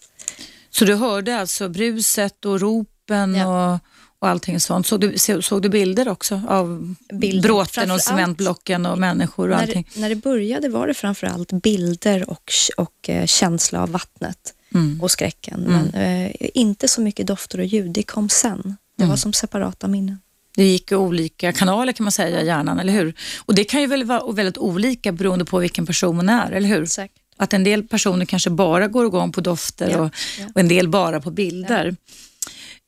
Så 0.71 0.85
du 0.85 0.95
hörde 0.95 1.39
alltså 1.39 1.69
bruset 1.69 2.45
och 2.45 2.61
ropen 2.61 3.35
ja. 3.35 3.75
och 3.75 3.81
och 4.23 4.29
allting 4.29 4.61
sånt. 4.61 4.87
Såg 4.87 5.01
du, 5.01 5.19
såg 5.43 5.63
du 5.63 5.69
bilder 5.69 6.09
också 6.09 6.41
av 6.49 6.95
bilder. 7.13 7.49
bråten 7.49 7.91
och 7.91 8.01
cementblocken 8.01 8.87
och 8.87 8.99
människor 8.99 9.49
och 9.49 9.57
när 9.57 9.63
allting? 9.63 9.89
När 9.95 10.09
det 10.09 10.15
började 10.15 10.69
var 10.69 10.87
det 10.87 10.95
framförallt 10.95 11.53
bilder 11.53 12.31
och, 12.31 12.53
och 12.77 13.09
eh, 13.09 13.27
känsla 13.27 13.83
av 13.83 13.91
vattnet 13.91 14.55
mm. 14.75 15.01
och 15.01 15.11
skräcken. 15.11 15.67
Mm. 15.67 15.87
Men 15.93 16.27
eh, 16.27 16.33
inte 16.55 16.89
så 16.89 17.01
mycket 17.01 17.27
dofter 17.27 17.59
och 17.59 17.65
ljud, 17.65 17.91
det 17.91 18.03
kom 18.03 18.29
sen. 18.29 18.77
Det 18.97 19.03
mm. 19.03 19.11
var 19.11 19.17
som 19.17 19.33
separata 19.33 19.89
minnen. 19.89 20.19
Det 20.57 20.65
gick 20.65 20.93
i 20.93 20.95
olika 20.95 21.53
kanaler 21.53 21.93
kan 21.93 22.05
man 22.05 22.13
säga 22.13 22.43
i 22.43 22.47
hjärnan, 22.47 22.79
eller 22.81 22.93
hur? 22.93 23.15
Och 23.39 23.55
det 23.55 23.65
kan 23.65 23.81
ju 23.81 23.87
väl 23.87 24.05
vara 24.05 24.33
väldigt 24.33 24.59
olika 24.59 25.13
beroende 25.13 25.45
på 25.45 25.59
vilken 25.59 25.87
person 25.87 26.17
man 26.17 26.29
är, 26.29 26.53
eller 26.53 26.69
hur? 26.69 26.87
Säkert. 26.87 27.17
Att 27.37 27.53
en 27.53 27.65
del 27.65 27.83
personer 27.83 28.25
kanske 28.25 28.51
bara 28.51 28.89
går 28.89 29.07
igång 29.07 29.33
på 29.33 29.41
dofter 29.41 29.91
ja, 29.91 29.99
och, 29.99 30.11
ja. 30.41 30.47
och, 30.55 30.61
en 30.61 30.69
del 30.69 30.89
bara 30.89 31.21
på 31.21 31.31
bilder. 31.31 31.97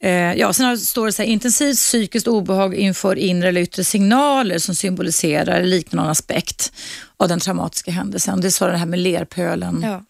Ja. 0.01 0.09
Eh, 0.09 0.35
ja, 0.35 0.53
sen 0.53 0.79
står 0.79 1.07
det 1.07 1.12
så 1.12 1.23
här, 1.23 1.29
intensivt 1.29 1.77
psykiskt 1.77 2.29
obehag 2.29 2.75
inför 2.75 3.16
inre 3.16 3.49
eller 3.49 3.61
yttre 3.61 3.85
signaler 3.85 4.59
som 4.59 4.75
symboliserar 4.75 5.57
eller 5.57 5.68
liknar 5.68 6.03
någon 6.03 6.11
aspekt 6.11 6.73
av 7.16 7.29
den 7.29 7.40
traumatiska 7.40 7.90
händelsen. 7.90 8.40
Det 8.40 8.51
sa 8.51 8.66
det 8.66 8.77
här 8.77 8.87
med 8.87 8.99
lerpölen, 8.99 9.81
ja, 9.83 10.03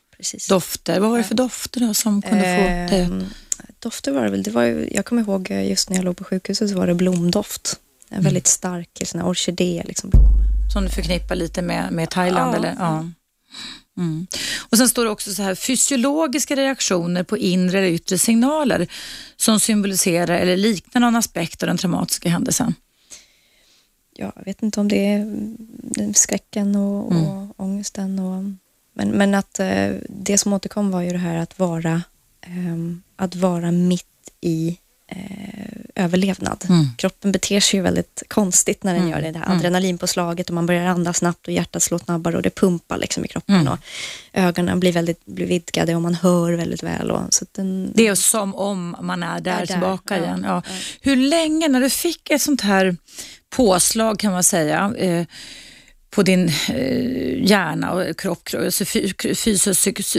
dofter. 0.48 1.00
Vad 1.00 1.11
var 1.11 1.18
det 1.18 1.24
för 1.24 1.35
dofter 1.35 1.81
då 1.81 1.94
som 1.94 2.22
kunde 2.22 2.46
eh, 2.46 2.57
få 2.57 2.94
dig 2.94 3.00
ehm, 3.03 3.24
Dofter 3.79 4.12
var 4.12 4.24
det 4.24 4.31
väl, 4.31 4.42
det 4.42 4.50
var 4.50 4.62
jag 4.92 5.05
kommer 5.05 5.22
ihåg 5.22 5.50
eh, 5.50 5.68
just 5.68 5.90
när 5.90 5.96
jag 5.96 6.05
låg 6.05 6.16
på 6.16 6.24
sjukhuset 6.24 6.70
så 6.70 6.77
var 6.77 6.87
det 6.87 6.94
blomdoft. 6.94 7.81
En 8.09 8.14
mm. 8.14 8.24
väldigt 8.24 8.46
stark 8.46 9.03
sån 9.05 9.20
här 9.20 9.29
orkidé. 9.29 9.83
Liksom, 9.87 10.11
blom. 10.11 10.24
Som 10.72 10.85
du 10.85 10.90
förknippar 10.90 11.35
lite 11.35 11.62
med, 11.62 11.92
med 11.92 12.11
Thailand? 12.11 12.55
Ja, 12.55 12.59
eller? 12.59 12.77
Ja. 12.79 13.09
Mm. 13.96 14.27
Och 14.70 14.79
Sen 14.79 14.88
står 14.88 15.05
det 15.05 15.11
också 15.11 15.35
så 15.35 15.42
här, 15.42 15.55
fysiologiska 15.55 16.57
reaktioner 16.57 17.22
på 17.22 17.38
inre 17.38 17.79
eller 17.79 17.88
yttre 17.88 18.18
signaler 18.18 18.88
som 19.37 19.61
symboliserar 19.61 20.37
eller 20.38 20.57
liknar 20.57 21.00
någon 21.00 21.16
aspekt 21.16 21.62
av 21.62 21.66
den 21.66 21.77
traumatiska 21.77 22.29
händelsen. 22.29 22.74
Ja, 24.16 24.33
jag 24.37 24.44
vet 24.44 24.62
inte 24.62 24.81
om 24.81 24.88
det 24.88 25.07
är 25.07 26.12
skräcken 26.14 26.77
och, 26.77 27.12
mm. 27.12 27.27
och 27.27 27.55
ångesten. 27.57 28.18
Och, 28.18 28.44
men, 28.94 29.09
men 29.09 29.35
att 29.35 29.61
eh, 29.61 29.90
det 30.09 30.38
som 30.38 30.52
återkom 30.52 30.90
var 30.90 31.00
ju 31.00 31.11
det 31.11 31.18
här 31.18 31.37
att 31.37 31.59
vara, 31.59 32.02
eh, 32.40 32.76
att 33.16 33.35
vara 33.35 33.70
mitt 33.70 34.07
i 34.40 34.78
eh, 35.09 36.04
överlevnad. 36.04 36.64
Mm. 36.68 36.87
Kroppen 36.96 37.33
beter 37.33 37.61
sig 37.61 37.78
ju 37.78 37.83
väldigt 37.83 38.22
konstigt 38.28 38.83
när 38.83 38.92
den 38.92 39.02
mm. 39.02 39.12
gör 39.12 39.22
det, 39.22 39.30
det 39.30 39.38
här 39.38 39.46
mm. 39.46 39.59
adrenalinpåslaget 39.59 40.48
och 40.48 40.54
man 40.54 40.66
börjar 40.66 40.87
andas 40.87 41.16
snabbt 41.16 41.46
och 41.46 41.52
hjärtat 41.52 41.83
slår 41.83 41.98
snabbare 41.98 42.37
och 42.37 42.42
det 42.42 42.54
pumpar 42.54 42.98
liksom 42.98 43.24
i 43.24 43.28
kroppen 43.28 43.54
mm. 43.54 43.68
och 43.68 43.78
ögonen 44.33 44.80
blir 44.80 44.92
väldigt 44.92 45.24
blir 45.26 45.46
vidgade 45.46 45.94
och 45.94 46.02
man 46.02 46.14
hör 46.14 46.52
väldigt 46.52 46.83
väl. 46.83 47.11
Och, 47.11 47.35
så 47.35 47.44
den, 47.52 47.92
det 47.94 48.07
är 48.07 48.14
som 48.14 48.54
om 48.54 48.96
man 49.00 49.22
är 49.22 49.40
där, 49.40 49.62
är 49.62 49.66
tillbaka 49.66 50.14
där. 50.14 50.22
igen. 50.22 50.44
Ja. 50.46 50.62
Ja. 50.66 50.72
Hur 51.00 51.16
länge, 51.16 51.68
när 51.68 51.80
du 51.80 51.90
fick 51.90 52.30
ett 52.30 52.42
sånt 52.42 52.61
här 52.61 52.96
påslag 53.50 54.18
kan 54.18 54.33
man 54.33 54.44
säga, 54.44 54.94
eh, 54.98 55.26
på 56.14 56.22
din 56.22 56.48
eh, 56.68 57.44
hjärna 57.44 57.92
och 57.92 58.18
kropp, 58.18 58.48
alltså 58.55 58.85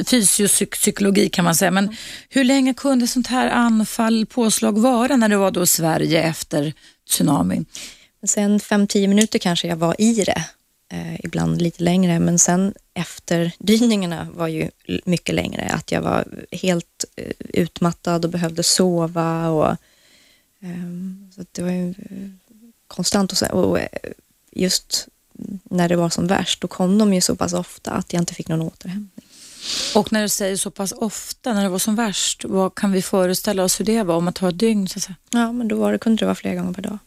fysiopsykologi 0.06 1.30
kan 1.30 1.46
man 1.46 1.56
säga. 1.56 1.72
Men 1.72 1.96
hur 2.30 2.44
länge 2.44 2.74
kunde 2.74 3.08
sånt 3.08 3.28
här 3.28 3.50
anfall, 3.50 4.26
påslag 4.26 4.80
vara 4.80 5.16
när 5.16 5.30
det 5.30 5.38
var 5.38 5.52
då 5.52 5.66
Sverige 5.66 6.24
efter 6.24 6.74
tsunamin? 7.10 7.66
Sen 8.28 8.60
5-10 8.60 9.08
minuter 9.08 9.40
kanske 9.40 9.68
jag 9.68 9.76
var 9.76 9.96
i 10.02 10.14
det, 10.14 10.44
eh, 10.92 11.26
ibland 11.26 11.62
lite 11.62 11.84
längre, 11.84 12.20
men 12.20 12.40
sen 12.40 12.74
efter 12.94 13.52
dyningarna 13.60 14.28
var 14.34 14.48
ju 14.48 14.70
mycket 15.06 15.36
längre. 15.36 15.70
Att 15.70 15.92
jag 15.92 16.02
var 16.02 16.26
helt 16.52 17.06
eh, 17.16 17.32
utmattad 17.40 18.26
och 18.26 18.32
behövde 18.32 18.64
sova 18.64 19.50
och 19.50 19.70
eh, 20.62 20.90
så 21.36 21.46
det 21.52 21.62
var 21.62 21.72
ju 21.72 21.90
eh, 21.90 22.30
konstant 22.88 23.32
och, 23.32 23.38
så, 23.38 23.46
och 23.46 23.80
eh, 23.80 23.88
just 24.52 25.08
när 25.64 25.90
det 25.90 25.96
var 25.96 26.10
som 26.10 26.28
värst, 26.28 26.62
då 26.62 26.68
kom 26.68 26.98
de 26.98 27.14
ju 27.14 27.22
så 27.22 27.36
pass 27.36 27.54
ofta 27.54 27.92
att 27.92 28.14
jag 28.14 28.22
inte 28.22 28.34
fick 28.34 28.48
någon 28.48 28.62
återhämtning. 28.62 29.26
Och 29.96 30.12
när 30.12 30.22
du 30.22 30.30
säger 30.30 30.58
så 30.58 30.72
pass 30.72 30.92
ofta, 30.92 31.54
när 31.54 31.64
det 31.64 31.70
var 31.70 31.80
som 31.80 31.96
värst, 31.96 32.46
vad 32.46 32.76
kan 32.76 32.92
vi 32.92 33.02
föreställa 33.02 33.64
oss 33.64 33.80
hur 33.80 33.86
det 33.86 34.04
var 34.04 34.16
om 34.16 34.24
man 34.24 34.34
tar 34.34 34.50
ett 34.50 34.60
dygn? 34.60 34.88
Så 34.88 35.00
att 35.00 35.04
säga? 35.04 35.16
Ja, 35.30 35.52
men 35.52 35.68
då 35.68 35.76
var 35.76 35.92
det, 35.92 35.98
kunde 35.98 36.20
det 36.20 36.26
vara 36.26 36.36
flera 36.36 36.56
gånger 36.56 36.74
per 36.74 36.82
dag. 36.82 36.98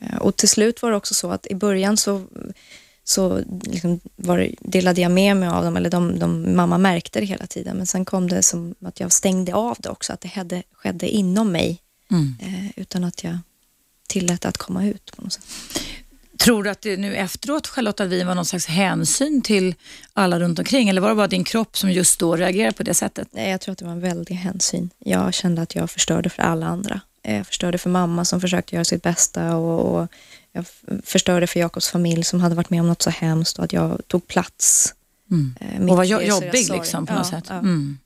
Eh, 0.00 0.16
och 0.16 0.36
till 0.36 0.48
slut 0.48 0.82
var 0.82 0.90
det 0.90 0.96
också 0.96 1.14
så 1.14 1.30
att 1.30 1.46
i 1.46 1.54
början 1.54 1.96
så, 1.96 2.22
så 3.04 3.40
liksom 3.62 4.00
var 4.16 4.38
det, 4.38 4.54
delade 4.60 5.00
jag 5.00 5.10
med 5.10 5.36
mig 5.36 5.48
av 5.48 5.64
dem, 5.64 5.76
eller 5.76 5.90
de, 5.90 6.18
de, 6.18 6.56
mamma 6.56 6.78
märkte 6.78 7.20
det 7.20 7.26
hela 7.26 7.46
tiden, 7.46 7.76
men 7.76 7.86
sen 7.86 8.04
kom 8.04 8.28
det 8.28 8.42
som 8.42 8.74
att 8.84 9.00
jag 9.00 9.12
stängde 9.12 9.54
av 9.54 9.76
det 9.80 9.88
också, 9.88 10.12
att 10.12 10.20
det 10.20 10.28
hade, 10.28 10.62
skedde 10.72 11.08
inom 11.08 11.52
mig, 11.52 11.82
mm. 12.10 12.36
eh, 12.40 12.70
utan 12.76 13.04
att 13.04 13.24
jag 13.24 13.38
tillät 14.06 14.44
att 14.44 14.58
komma 14.58 14.86
ut 14.86 15.16
på 15.16 15.22
något 15.22 15.32
sätt. 15.32 15.44
Tror 16.38 16.64
du 16.64 16.70
att 16.70 16.80
det 16.80 16.96
nu 16.96 17.16
efteråt, 17.16 17.66
Charlotta 17.66 18.04
Wien, 18.04 18.26
var 18.26 18.34
någon 18.34 18.44
slags 18.44 18.66
hänsyn 18.66 19.42
till 19.42 19.74
alla 20.12 20.40
runt 20.40 20.58
omkring 20.58 20.88
eller 20.88 21.00
var 21.00 21.08
det 21.08 21.14
bara 21.14 21.26
din 21.26 21.44
kropp 21.44 21.76
som 21.76 21.92
just 21.92 22.20
då 22.20 22.36
reagerade 22.36 22.72
på 22.72 22.82
det 22.82 22.94
sättet? 22.94 23.28
Nej, 23.32 23.50
jag 23.50 23.60
tror 23.60 23.72
att 23.72 23.78
det 23.78 23.84
var 23.84 23.92
en 23.92 24.00
väldig 24.00 24.34
hänsyn. 24.34 24.90
Jag 24.98 25.34
kände 25.34 25.62
att 25.62 25.74
jag 25.74 25.90
förstörde 25.90 26.30
för 26.30 26.42
alla 26.42 26.66
andra. 26.66 27.00
Jag 27.22 27.46
förstörde 27.46 27.78
för 27.78 27.90
mamma 27.90 28.24
som 28.24 28.40
försökte 28.40 28.74
göra 28.74 28.84
sitt 28.84 29.02
bästa 29.02 29.56
och, 29.56 30.00
och 30.00 30.08
jag 30.52 30.64
förstörde 31.04 31.46
för 31.46 31.60
Jakobs 31.60 31.88
familj 31.88 32.24
som 32.24 32.40
hade 32.40 32.54
varit 32.54 32.70
med 32.70 32.80
om 32.80 32.88
något 32.88 33.02
så 33.02 33.10
hemskt 33.10 33.58
och 33.58 33.64
att 33.64 33.72
jag 33.72 34.00
tog 34.06 34.26
plats. 34.26 34.94
Mm. 35.30 35.54
Eh, 35.60 35.90
och 35.90 35.96
var 35.96 36.04
jobbig 36.04 36.70
liksom 36.70 37.06
på 37.06 37.12
något 37.12 37.28
ja, 37.32 37.38
sätt. 37.38 37.44
Ja. 37.48 37.58
Mm. 37.58 37.98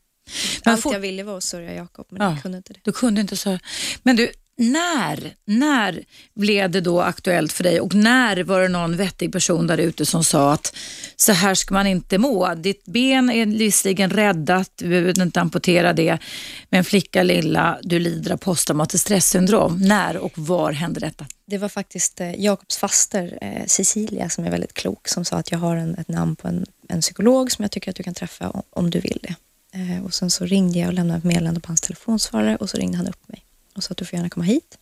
Allt 0.65 0.85
jag 0.85 1.01
ville 1.01 1.23
var 1.23 1.37
att 1.37 1.45
sörja 1.45 1.75
Jakob, 1.75 2.07
men 2.11 2.23
ja, 2.23 2.31
jag 2.33 2.43
kunde 2.43 2.57
inte 2.57 2.73
det. 2.73 2.81
Du 2.83 2.93
kunde 2.93 3.21
inte 3.21 3.37
sörja. 3.37 3.61
Men 4.03 4.17
du, 4.17 4.33
när, 4.63 5.35
när 5.45 6.05
blev 6.35 6.71
det 6.71 6.81
då 6.81 7.01
aktuellt 7.01 7.53
för 7.53 7.65
dig 7.65 7.81
och 7.81 7.95
när 7.95 8.45
var 8.45 8.61
det 8.61 8.69
någon 8.69 8.97
vettig 8.97 9.33
person 9.33 9.67
där 9.67 9.79
ute 9.79 10.07
som 10.07 10.25
sa 10.25 10.53
att 10.53 10.77
så 11.17 11.33
här 11.33 11.55
ska 11.55 11.75
man 11.75 11.87
inte 11.87 12.19
må. 12.19 12.55
Ditt 12.55 12.85
ben 12.85 13.31
är 13.31 13.47
visserligen 13.47 14.11
räddat, 14.11 14.71
du 14.75 14.89
behöver 14.89 15.23
inte 15.23 15.41
amputera 15.41 15.93
det, 15.93 16.19
men 16.71 16.85
flicka 16.85 17.23
lilla, 17.23 17.79
du 17.83 17.99
lider 17.99 18.33
av 18.33 18.37
posttraumatiskt 18.37 19.05
stresssyndrom. 19.05 19.79
När 19.79 20.17
och 20.17 20.33
var 20.39 20.73
hände 20.73 21.01
detta? 21.01 21.27
Det 21.47 21.59
var 21.59 21.69
faktiskt 21.69 22.21
eh, 22.21 22.41
Jakobs 22.41 22.77
faster 22.77 23.39
eh, 23.41 23.67
Cecilia 23.67 24.29
som 24.29 24.45
är 24.45 24.51
väldigt 24.51 24.75
klok 24.75 25.09
som 25.09 25.25
sa 25.25 25.37
att 25.37 25.53
jag 25.53 25.59
har 25.59 25.77
en, 25.77 25.95
ett 25.95 26.09
namn 26.09 26.37
på 26.37 26.49
en, 26.49 26.67
en 26.89 27.01
psykolog 27.01 27.53
som 27.53 27.63
jag 27.63 27.71
tycker 27.71 27.91
att 27.91 27.97
du 27.97 28.03
kan 28.03 28.15
träffa 28.15 28.51
om, 28.51 28.63
om 28.71 28.91
du 28.91 29.01
vill 29.01 29.19
det. 29.23 29.35
Eh, 29.79 30.05
och 30.05 30.15
sen 30.15 30.31
så 30.31 30.45
ringde 30.45 30.79
jag 30.79 30.89
och 30.89 30.95
lämnade 30.95 31.19
ett 31.19 31.25
meddelande 31.25 31.61
på 31.61 31.69
hans 31.69 31.81
telefonsvarare 31.81 32.57
och 32.57 32.71
så 32.71 32.77
ringde 32.77 32.97
han 32.97 33.07
upp 33.07 33.29
mig 33.29 33.42
och 33.75 33.85
sa 33.85 33.93
att 33.93 33.97
du 33.97 34.05
får 34.05 34.17
gärna 34.17 34.31
komma 34.31 34.45
hit. 34.45 34.79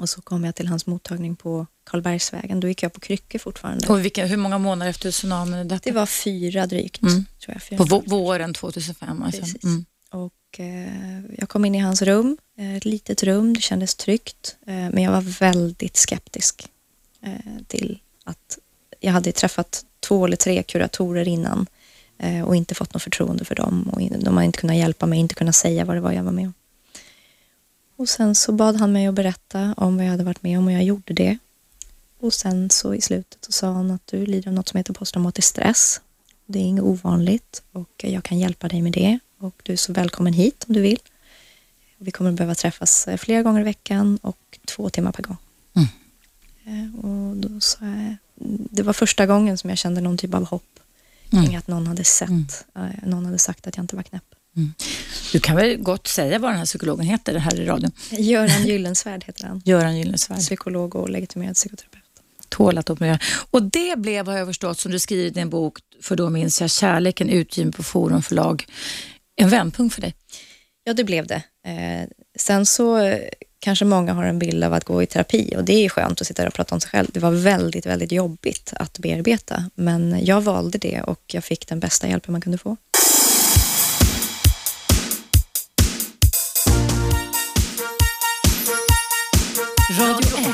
Och 0.00 0.08
så 0.08 0.20
kom 0.20 0.44
jag 0.44 0.54
till 0.54 0.68
hans 0.68 0.86
mottagning 0.86 1.36
på 1.36 1.66
Karlbergsvägen. 1.84 2.60
Då 2.60 2.68
gick 2.68 2.82
jag 2.82 2.92
på 2.92 3.00
kryckor 3.00 3.38
fortfarande. 3.38 3.86
Och 3.86 4.04
vilka, 4.04 4.26
hur 4.26 4.36
många 4.36 4.58
månader 4.58 4.90
efter 4.90 5.10
tsunamin? 5.10 5.68
Detta? 5.68 5.80
Det 5.84 5.92
var 5.92 6.06
fyra 6.06 6.66
drygt. 6.66 7.02
Mm. 7.02 7.26
Tror 7.44 7.54
jag, 7.54 7.62
fyra 7.62 7.86
på 7.86 8.02
våren 8.06 8.54
2005 8.54 9.22
alltså. 9.22 9.40
Precis. 9.40 9.64
Mm. 9.64 9.84
Och, 10.10 10.60
eh, 10.60 11.20
jag 11.38 11.48
kom 11.48 11.64
in 11.64 11.74
i 11.74 11.78
hans 11.78 12.02
rum, 12.02 12.38
eh, 12.58 12.76
ett 12.76 12.84
litet 12.84 13.22
rum, 13.22 13.54
det 13.54 13.60
kändes 13.60 13.94
tryggt. 13.94 14.56
Eh, 14.66 14.74
men 14.74 15.02
jag 15.02 15.12
var 15.12 15.20
väldigt 15.20 15.96
skeptisk 15.96 16.68
eh, 17.22 17.32
till 17.66 17.98
att 18.24 18.58
jag 19.00 19.12
hade 19.12 19.32
träffat 19.32 19.84
två 20.00 20.24
eller 20.24 20.36
tre 20.36 20.62
kuratorer 20.62 21.28
innan 21.28 21.66
eh, 22.18 22.42
och 22.42 22.56
inte 22.56 22.74
fått 22.74 22.94
något 22.94 23.02
förtroende 23.02 23.44
för 23.44 23.54
dem. 23.54 23.90
Och 23.92 24.00
de 24.20 24.36
har 24.36 24.42
inte 24.42 24.58
kunnat 24.58 24.76
hjälpa 24.76 25.06
mig, 25.06 25.18
inte 25.18 25.34
kunnat 25.34 25.54
säga 25.54 25.84
vad 25.84 25.96
det 25.96 26.00
var 26.00 26.12
jag 26.12 26.22
var 26.22 26.32
med 26.32 26.46
om. 26.46 26.54
Och 27.96 28.08
sen 28.08 28.34
så 28.34 28.52
bad 28.52 28.76
han 28.76 28.92
mig 28.92 29.06
att 29.06 29.14
berätta 29.14 29.74
om 29.76 29.96
vad 29.96 30.04
jag 30.06 30.10
hade 30.10 30.24
varit 30.24 30.42
med 30.42 30.58
om 30.58 30.66
och 30.66 30.72
jag 30.72 30.84
gjorde 30.84 31.14
det. 31.14 31.38
Och 32.20 32.34
sen 32.34 32.70
så 32.70 32.94
i 32.94 33.00
slutet 33.00 33.44
så 33.44 33.52
sa 33.52 33.72
han 33.72 33.90
att 33.90 34.06
du 34.06 34.26
lider 34.26 34.48
av 34.48 34.54
något 34.54 34.68
som 34.68 34.78
heter 34.78 34.92
posttraumatisk 34.92 35.48
stress. 35.48 36.00
Det 36.46 36.58
är 36.58 36.62
inget 36.62 36.84
ovanligt 36.84 37.62
och 37.72 38.04
jag 38.04 38.24
kan 38.24 38.38
hjälpa 38.38 38.68
dig 38.68 38.82
med 38.82 38.92
det 38.92 39.18
och 39.38 39.60
du 39.62 39.72
är 39.72 39.76
så 39.76 39.92
välkommen 39.92 40.32
hit 40.32 40.64
om 40.68 40.74
du 40.74 40.80
vill. 40.80 40.98
Vi 41.98 42.10
kommer 42.10 42.30
att 42.30 42.36
behöva 42.36 42.54
träffas 42.54 43.08
eh, 43.08 43.16
flera 43.16 43.42
gånger 43.42 43.60
i 43.60 43.64
veckan 43.64 44.18
och 44.22 44.58
två 44.64 44.90
timmar 44.90 45.12
per 45.12 45.22
gång. 45.22 45.36
Mm. 45.74 45.88
Eh, 46.66 47.04
och 47.04 47.36
då 47.36 47.60
sa 47.60 47.78
jag, 47.84 48.16
det 48.70 48.82
var 48.82 48.92
första 48.92 49.26
gången 49.26 49.58
som 49.58 49.70
jag 49.70 49.78
kände 49.78 50.00
någon 50.00 50.18
typ 50.18 50.34
av 50.34 50.44
hopp 50.44 50.80
mm. 51.32 51.44
kring 51.44 51.56
att 51.56 51.68
någon 51.68 51.86
hade 51.86 52.04
sett, 52.04 52.28
mm. 52.28 52.46
Eh, 52.74 53.08
någon 53.08 53.24
hade 53.24 53.38
sagt 53.38 53.66
att 53.66 53.76
jag 53.76 53.84
inte 53.84 53.96
var 53.96 54.02
knäpp. 54.02 54.35
Mm. 54.56 54.74
Du 55.32 55.40
kan 55.40 55.56
väl 55.56 55.76
gott 55.76 56.06
säga 56.06 56.38
vad 56.38 56.50
den 56.50 56.58
här 56.58 56.66
psykologen 56.66 57.06
heter 57.06 57.34
här 57.34 57.60
i 57.60 57.66
radion? 57.66 57.90
Göran 58.10 58.66
Gyllensvärd 58.66 59.24
heter 59.24 59.44
han. 59.44 59.62
Göran 59.64 59.96
Gyllensvärd. 59.96 60.38
Psykolog 60.38 60.96
och 60.96 61.10
legitimerad 61.10 61.54
psykoterapeut. 61.54 62.02
Tål 62.48 62.78
att 62.78 62.90
operera. 62.90 63.18
Och 63.50 63.62
det 63.62 63.98
blev, 63.98 64.26
har 64.26 64.38
jag 64.38 64.46
förstått, 64.46 64.78
som 64.78 64.92
du 64.92 64.98
skrivit 64.98 65.32
i 65.32 65.40
din 65.40 65.50
bok, 65.50 65.78
för 66.02 66.16
då 66.16 66.30
minns 66.30 66.60
jag 66.60 66.70
kärleken, 66.70 67.28
utgiven 67.28 67.72
på 67.72 67.82
Forum 67.82 68.22
förlag, 68.22 68.66
en 69.36 69.48
vändpunkt 69.48 69.94
för 69.94 70.02
dig. 70.02 70.14
Ja, 70.84 70.92
det 70.92 71.04
blev 71.04 71.26
det. 71.26 71.42
Eh, 71.66 72.08
sen 72.38 72.66
så 72.66 72.98
eh, 72.98 73.20
kanske 73.58 73.84
många 73.84 74.12
har 74.12 74.24
en 74.24 74.38
bild 74.38 74.64
av 74.64 74.72
att 74.72 74.84
gå 74.84 75.02
i 75.02 75.06
terapi 75.06 75.54
och 75.56 75.64
det 75.64 75.84
är 75.84 75.88
skönt 75.88 76.20
att 76.20 76.26
sitta 76.26 76.46
och 76.46 76.54
prata 76.54 76.74
om 76.74 76.80
sig 76.80 76.90
själv. 76.90 77.08
Det 77.12 77.20
var 77.20 77.30
väldigt, 77.30 77.86
väldigt 77.86 78.12
jobbigt 78.12 78.72
att 78.76 78.98
bearbeta, 78.98 79.70
men 79.74 80.24
jag 80.24 80.40
valde 80.40 80.78
det 80.78 81.02
och 81.02 81.22
jag 81.26 81.44
fick 81.44 81.68
den 81.68 81.80
bästa 81.80 82.08
hjälpen 82.08 82.32
man 82.32 82.40
kunde 82.40 82.58
få. 82.58 82.76
Radio 89.98 90.38
1. 90.38 90.46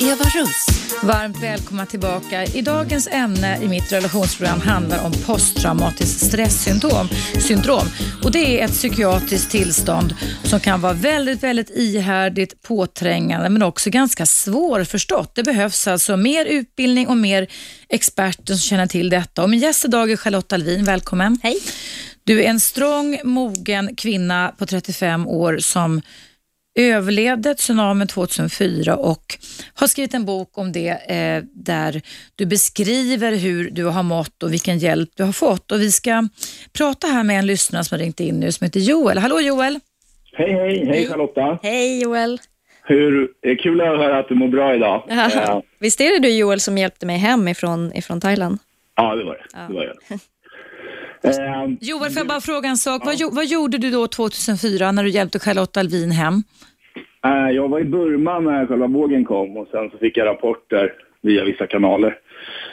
Eva 0.00 0.24
Russ. 0.24 0.66
Varmt 1.02 1.42
välkomna 1.42 1.86
tillbaka. 1.86 2.44
I 2.44 2.62
dagens 2.62 3.08
ämne 3.12 3.58
i 3.62 3.68
mitt 3.68 3.92
relationsprogram 3.92 4.60
handlar 4.60 5.04
om 5.04 5.12
posttraumatiskt 5.26 6.26
stresssyndrom. 6.26 7.08
Syndrom. 7.40 7.88
Och 8.24 8.32
det 8.32 8.60
är 8.60 8.64
ett 8.64 8.72
psykiatriskt 8.72 9.50
tillstånd 9.50 10.14
som 10.44 10.60
kan 10.60 10.80
vara 10.80 10.92
väldigt, 10.92 11.42
väldigt 11.42 11.70
ihärdigt, 11.70 12.62
påträngande 12.62 13.48
men 13.48 13.62
också 13.62 13.90
ganska 13.90 14.26
svårförstått. 14.26 15.34
Det 15.34 15.42
behövs 15.42 15.86
alltså 15.86 16.16
mer 16.16 16.44
utbildning 16.44 17.08
och 17.08 17.16
mer 17.16 17.46
experter 17.88 18.54
som 18.54 18.58
känner 18.58 18.86
till 18.86 19.10
detta. 19.10 19.42
Och 19.42 19.50
min 19.50 19.60
gäst 19.60 19.84
idag 19.84 20.10
är 20.10 20.16
Charlotte 20.16 20.52
Alvin. 20.52 20.84
Välkommen. 20.84 21.38
Hej. 21.42 21.58
Du 22.24 22.42
är 22.42 22.48
en 22.50 22.60
strong, 22.60 23.18
mogen 23.24 23.96
kvinna 23.96 24.54
på 24.58 24.66
35 24.66 25.26
år 25.26 25.58
som 25.58 26.02
överlevde 26.76 27.54
tsunamin 27.54 28.06
2004 28.06 28.96
och 28.96 29.38
har 29.74 29.86
skrivit 29.86 30.14
en 30.14 30.24
bok 30.24 30.58
om 30.58 30.72
det 30.72 30.88
eh, 30.88 31.42
där 31.52 32.02
du 32.36 32.46
beskriver 32.46 33.36
hur 33.36 33.70
du 33.70 33.84
har 33.84 34.02
mått 34.02 34.42
och 34.42 34.52
vilken 34.52 34.78
hjälp 34.78 35.10
du 35.16 35.24
har 35.24 35.32
fått. 35.32 35.72
Och 35.72 35.80
Vi 35.80 35.90
ska 35.90 36.28
prata 36.72 37.06
här 37.06 37.24
med 37.24 37.38
en 37.38 37.46
lyssnare 37.46 37.84
som 37.84 37.98
har 37.98 38.04
ringt 38.04 38.20
in 38.20 38.40
nu 38.40 38.52
som 38.52 38.64
heter 38.64 38.80
Joel. 38.80 39.18
Hallå 39.18 39.40
Joel! 39.40 39.80
Hej, 40.32 40.52
hej, 40.52 40.86
hej 40.86 41.08
Charlotta! 41.08 41.58
Hej 41.62 42.02
Joel! 42.02 42.38
Hur, 42.88 43.28
kul 43.62 43.80
att 43.80 43.86
höra 43.86 44.18
att 44.18 44.28
du 44.28 44.34
mår 44.34 44.48
bra 44.48 44.74
idag. 44.74 45.02
Ja. 45.08 45.62
Visst 45.78 46.00
är 46.00 46.20
det 46.20 46.28
du 46.28 46.34
Joel 46.34 46.60
som 46.60 46.78
hjälpte 46.78 47.06
mig 47.06 47.18
hem 47.18 47.48
ifrån, 47.48 47.92
ifrån 47.94 48.20
Thailand? 48.20 48.58
Ja, 48.96 49.14
det 49.14 49.24
var 49.24 49.32
det. 49.32 49.44
Ja. 49.52 49.58
det, 49.68 49.74
var 49.74 49.84
det. 50.08 50.18
Eh, 51.26 51.64
Joel, 51.80 52.10
får 52.10 52.20
jag 52.20 52.26
bara 52.26 52.40
fråga 52.40 52.68
en 52.68 52.76
sak? 52.76 53.02
Ja. 53.04 53.12
Vad, 53.20 53.34
vad, 53.34 53.46
gjorde 53.46 53.78
du 53.78 53.90
då 53.90 54.06
2004 54.06 54.92
när 54.92 55.02
du 55.02 55.10
hjälpte 55.10 55.38
Charlotte 55.38 55.76
Alvin 55.76 56.10
hem? 56.10 56.34
Eh, 57.24 57.50
jag 57.50 57.68
var 57.68 57.80
i 57.80 57.84
Burma 57.84 58.40
när 58.40 58.66
själva 58.66 58.86
vågen 58.86 59.24
kom 59.24 59.56
och 59.56 59.68
sen 59.70 59.90
så 59.90 59.98
fick 59.98 60.16
jag 60.16 60.26
rapporter 60.26 60.92
via 61.22 61.44
vissa 61.44 61.66
kanaler 61.66 62.18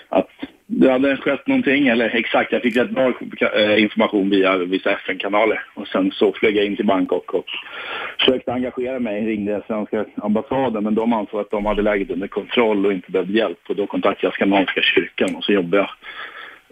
att 0.10 0.30
det 0.66 0.92
hade 0.92 1.18
skett 1.18 1.48
någonting, 1.48 1.88
eller 1.88 2.16
exakt, 2.16 2.52
jag 2.52 2.62
fick 2.62 2.78
rätt 2.78 2.90
bra 2.90 3.14
eh, 3.56 3.82
information 3.82 4.30
via 4.30 4.58
vissa 4.58 4.92
FN-kanaler. 4.92 5.66
Och 5.74 5.88
sen 5.88 6.12
så 6.12 6.34
flög 6.34 6.58
jag 6.58 6.66
in 6.66 6.76
till 6.76 6.86
Bangkok 6.86 7.34
och 7.34 7.46
försökte 8.20 8.54
engagera 8.54 9.00
mig, 9.00 9.26
ringde 9.26 9.62
svenska 9.68 10.06
ambassaden, 10.16 10.84
men 10.84 10.96
de 10.96 11.14
ansåg 11.14 11.40
att 11.40 11.52
de 11.52 11.66
hade 11.66 11.82
läget 11.82 12.12
under 12.12 12.28
kontroll 12.28 12.86
och 12.86 12.94
inte 12.94 13.12
behövde 13.12 13.34
hjälp. 13.34 13.60
Och 13.70 13.76
då 13.76 13.88
kontaktade 13.88 14.28
jag 14.28 14.34
Skandinaviska 14.34 14.82
kyrkan 14.82 15.36
och 15.36 15.44
så 15.44 15.52
jobbade 15.52 15.78
jag 15.78 15.90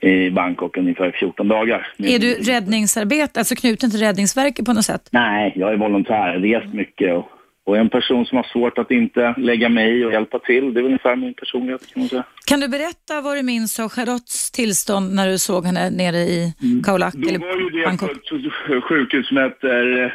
i 0.02 0.32
Bangkok 0.32 0.78
ungefär 0.78 1.12
14 1.20 1.48
dagar. 1.48 1.88
Är 1.98 2.20
du 2.20 2.34
räddningsarbetare, 2.34 3.40
alltså 3.40 3.56
knuten 3.56 3.92
till 3.92 4.00
Räddningsverket 4.00 4.66
på 4.66 4.74
något 4.74 4.86
sätt? 4.86 5.10
Nej, 5.12 5.54
jag 5.56 5.74
är 5.74 5.78
volontär, 5.78 6.40
rest 6.40 6.74
mycket 6.74 7.14
och, 7.14 7.28
och 7.66 7.78
en 7.78 7.90
person 7.90 8.26
som 8.26 8.36
har 8.36 8.44
svårt 8.44 8.78
att 8.78 8.92
inte 8.92 9.34
lägga 9.38 9.70
mig 9.70 10.00
i 10.00 10.06
och 10.06 10.14
hjälpa 10.14 10.40
till. 10.40 10.74
Det 10.74 10.80
är 10.80 10.84
ungefär 10.84 11.16
min 11.16 11.34
personlighet 11.34 11.94
kan 11.94 12.02
man 12.02 12.10
säga. 12.10 12.24
Kan 12.46 12.60
du 12.60 12.68
berätta 12.68 13.22
vad 13.22 13.38
du 13.38 13.44
minns 13.44 13.80
av 13.80 13.90
Charlottes 13.90 14.52
tillstånd 14.52 15.16
när 15.16 15.28
du 15.28 15.38
såg 15.38 15.66
henne 15.66 15.90
nere 15.90 16.18
i 16.18 16.54
mm. 16.64 16.84
Kaolack? 16.84 17.16
Mm. 17.16 17.34
Då 17.34 17.48
var 17.48 17.56
ju 17.56 17.70
det 17.70 17.86
Bangkok? 17.86 18.30
på 18.30 18.36
ett 18.76 18.84
sjukhus 18.84 19.28
som 19.28 19.38
heter 19.38 20.14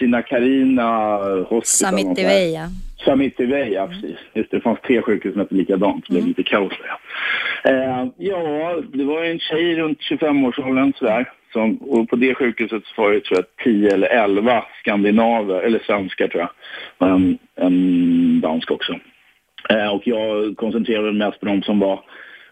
Sina 0.00 0.22
Karina 0.22 1.18
Hospital. 1.48 1.62
Samittiveja. 1.64 2.68
Samittiveja, 3.04 3.86
precis. 3.86 4.16
Just 4.34 4.50
det, 4.50 4.56
det 4.56 4.60
fanns 4.60 4.80
tre 4.80 5.02
sjukhus 5.02 5.32
som 5.32 5.40
hette 5.40 5.54
likadant. 5.54 6.04
Det 6.06 6.12
blev 6.12 6.22
mm. 6.22 6.28
lite 6.28 6.42
kaos 6.42 6.72
där. 6.82 6.96
Eh, 7.72 8.06
ja, 8.16 8.76
det 8.92 9.04
var 9.04 9.24
en 9.24 9.38
tjej 9.38 9.76
runt 9.76 9.98
25-årsåldern 10.00 10.92
sådär. 10.96 11.32
Som, 11.52 11.76
och 11.76 12.08
på 12.08 12.16
det 12.16 12.34
sjukhuset 12.34 12.82
så 12.84 13.02
var 13.02 13.12
det 13.12 13.24
tror 13.24 13.38
jag 13.38 13.64
10 13.64 13.90
eller 13.94 14.08
11 14.08 14.64
skandinaver, 14.80 15.60
eller 15.60 15.78
svenskar 15.78 16.28
tror 16.28 16.40
jag. 16.40 16.50
Och 16.98 17.14
en, 17.14 17.38
en 17.56 18.40
dansk 18.40 18.70
också. 18.70 18.98
Eh, 19.68 19.88
och 19.88 20.02
jag 20.04 20.56
koncentrerade 20.56 21.12
mig 21.12 21.26
mest 21.26 21.40
på 21.40 21.46
de 21.46 21.62
som 21.62 21.78
var 21.78 22.00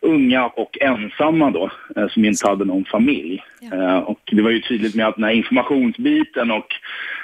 unga 0.00 0.46
och 0.46 0.78
ensamma 0.80 1.50
då, 1.50 1.70
eh, 1.96 2.08
som 2.08 2.24
inte 2.24 2.48
hade 2.48 2.64
någon 2.64 2.84
familj. 2.84 3.42
Ja. 3.60 3.76
Eh, 3.76 3.98
och 3.98 4.20
det 4.32 4.42
var 4.42 4.50
ju 4.50 4.60
tydligt 4.60 4.94
med 4.94 5.06
att 5.06 5.14
den 5.14 5.24
här 5.24 5.32
informationsbiten 5.32 6.50
och 6.50 6.66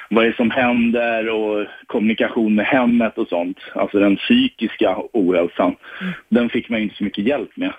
vad 0.09 0.23
det 0.23 0.27
är 0.27 0.33
som 0.33 0.51
händer 0.51 1.29
och 1.29 1.65
kommunikation 1.87 2.55
med 2.55 2.65
hemmet 2.65 3.17
och 3.17 3.27
sånt, 3.27 3.57
alltså 3.73 3.99
den 3.99 4.15
psykiska 4.15 4.97
ohälsan, 5.13 5.75
mm. 6.01 6.13
den 6.29 6.49
fick 6.49 6.69
man 6.69 6.79
inte 6.79 6.95
så 6.95 7.03
mycket 7.03 7.27
hjälp 7.27 7.57
med. 7.57 7.73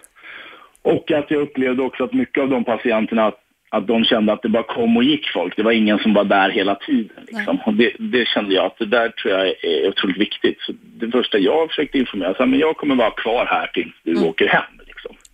Och 0.82 1.10
att 1.12 1.30
jag 1.30 1.42
upplevde 1.42 1.82
också 1.82 2.04
att 2.04 2.12
mycket 2.12 2.42
av 2.42 2.48
de 2.48 2.64
patienterna 2.64 3.32
att 3.70 3.86
de 3.86 4.04
kände 4.04 4.32
att 4.32 4.42
det 4.42 4.48
bara 4.48 4.62
kom 4.62 4.96
och 4.96 5.04
gick 5.04 5.32
folk. 5.32 5.56
Det 5.56 5.62
var 5.62 5.72
ingen 5.72 5.98
som 5.98 6.14
var 6.14 6.24
där 6.24 6.50
hela 6.50 6.74
tiden. 6.74 7.16
Liksom. 7.26 7.58
Och 7.66 7.74
det, 7.74 7.92
det, 7.98 8.28
kände 8.28 8.54
jag 8.54 8.66
att 8.66 8.78
det 8.78 8.86
där 8.86 9.08
tror 9.08 9.34
jag 9.34 9.46
är 9.46 9.88
otroligt 9.88 10.20
viktigt. 10.20 10.60
Så 10.60 10.72
det 10.82 11.10
första 11.10 11.38
jag 11.38 11.68
försökte 11.68 11.98
informera, 11.98 12.34
så 12.34 12.38
här, 12.38 12.46
men 12.46 12.58
jag 12.58 12.76
kommer 12.76 12.94
vara 12.94 13.10
kvar 13.10 13.46
här 13.46 13.66
tills 13.66 13.94
du 14.02 14.10
mm. 14.10 14.24
åker 14.24 14.48
hem. 14.48 14.75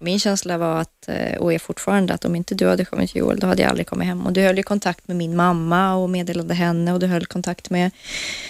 Min 0.03 0.19
känsla 0.19 0.59
var 0.59 0.81
att, 0.81 1.09
eh, 1.09 1.37
och 1.41 1.53
är 1.53 1.59
fortfarande, 1.59 2.15
att 2.15 2.25
om 2.25 2.37
inte 2.37 2.55
du 2.55 2.69
hade 2.69 2.85
kommit 2.85 3.11
till 3.11 3.19
Joel, 3.19 3.39
då 3.39 3.47
hade 3.47 3.63
jag 3.63 3.69
aldrig 3.69 3.87
kommit 3.87 4.07
hem. 4.07 4.27
Och 4.27 4.33
du 4.33 4.41
höll 4.41 4.57
ju 4.57 4.63
kontakt 4.63 5.09
med 5.09 5.17
min 5.17 5.37
mamma 5.37 5.95
och 5.95 6.11
meddelade 6.11 6.55
henne 6.55 6.93
och 6.93 7.01
du 7.01 7.07
höll 7.07 7.27
kontakt 7.27 7.71
med 7.71 7.91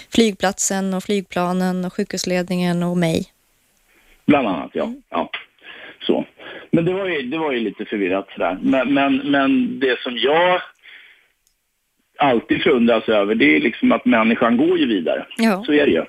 flygplatsen 0.09 0.93
och 0.93 1.03
flygplanen 1.03 1.85
och 1.85 1.93
sjukhusledningen 1.93 2.83
och 2.83 2.97
mig. 2.97 3.25
Bland 4.25 4.47
annat, 4.47 4.71
ja. 4.73 4.83
Mm. 4.83 5.01
ja. 5.09 5.29
Så. 6.01 6.25
Men 6.71 6.85
det 6.85 6.93
var 6.93 7.05
ju, 7.07 7.21
det 7.21 7.37
var 7.37 7.51
ju 7.51 7.59
lite 7.59 7.85
förvirrat 7.85 8.29
sådär. 8.33 8.57
Men, 8.61 8.93
men, 8.93 9.17
men 9.31 9.79
det 9.79 9.99
som 9.99 10.17
jag 10.17 10.61
alltid 12.19 12.63
förundras 12.63 13.09
över 13.09 13.35
det 13.35 13.55
är 13.55 13.59
liksom 13.59 13.91
att 13.91 14.05
människan 14.05 14.57
går 14.57 14.77
ju 14.77 14.87
vidare. 14.87 15.25
Ja. 15.37 15.63
Så 15.65 15.73
är 15.73 15.85
det 15.85 15.91
ju. 15.91 16.03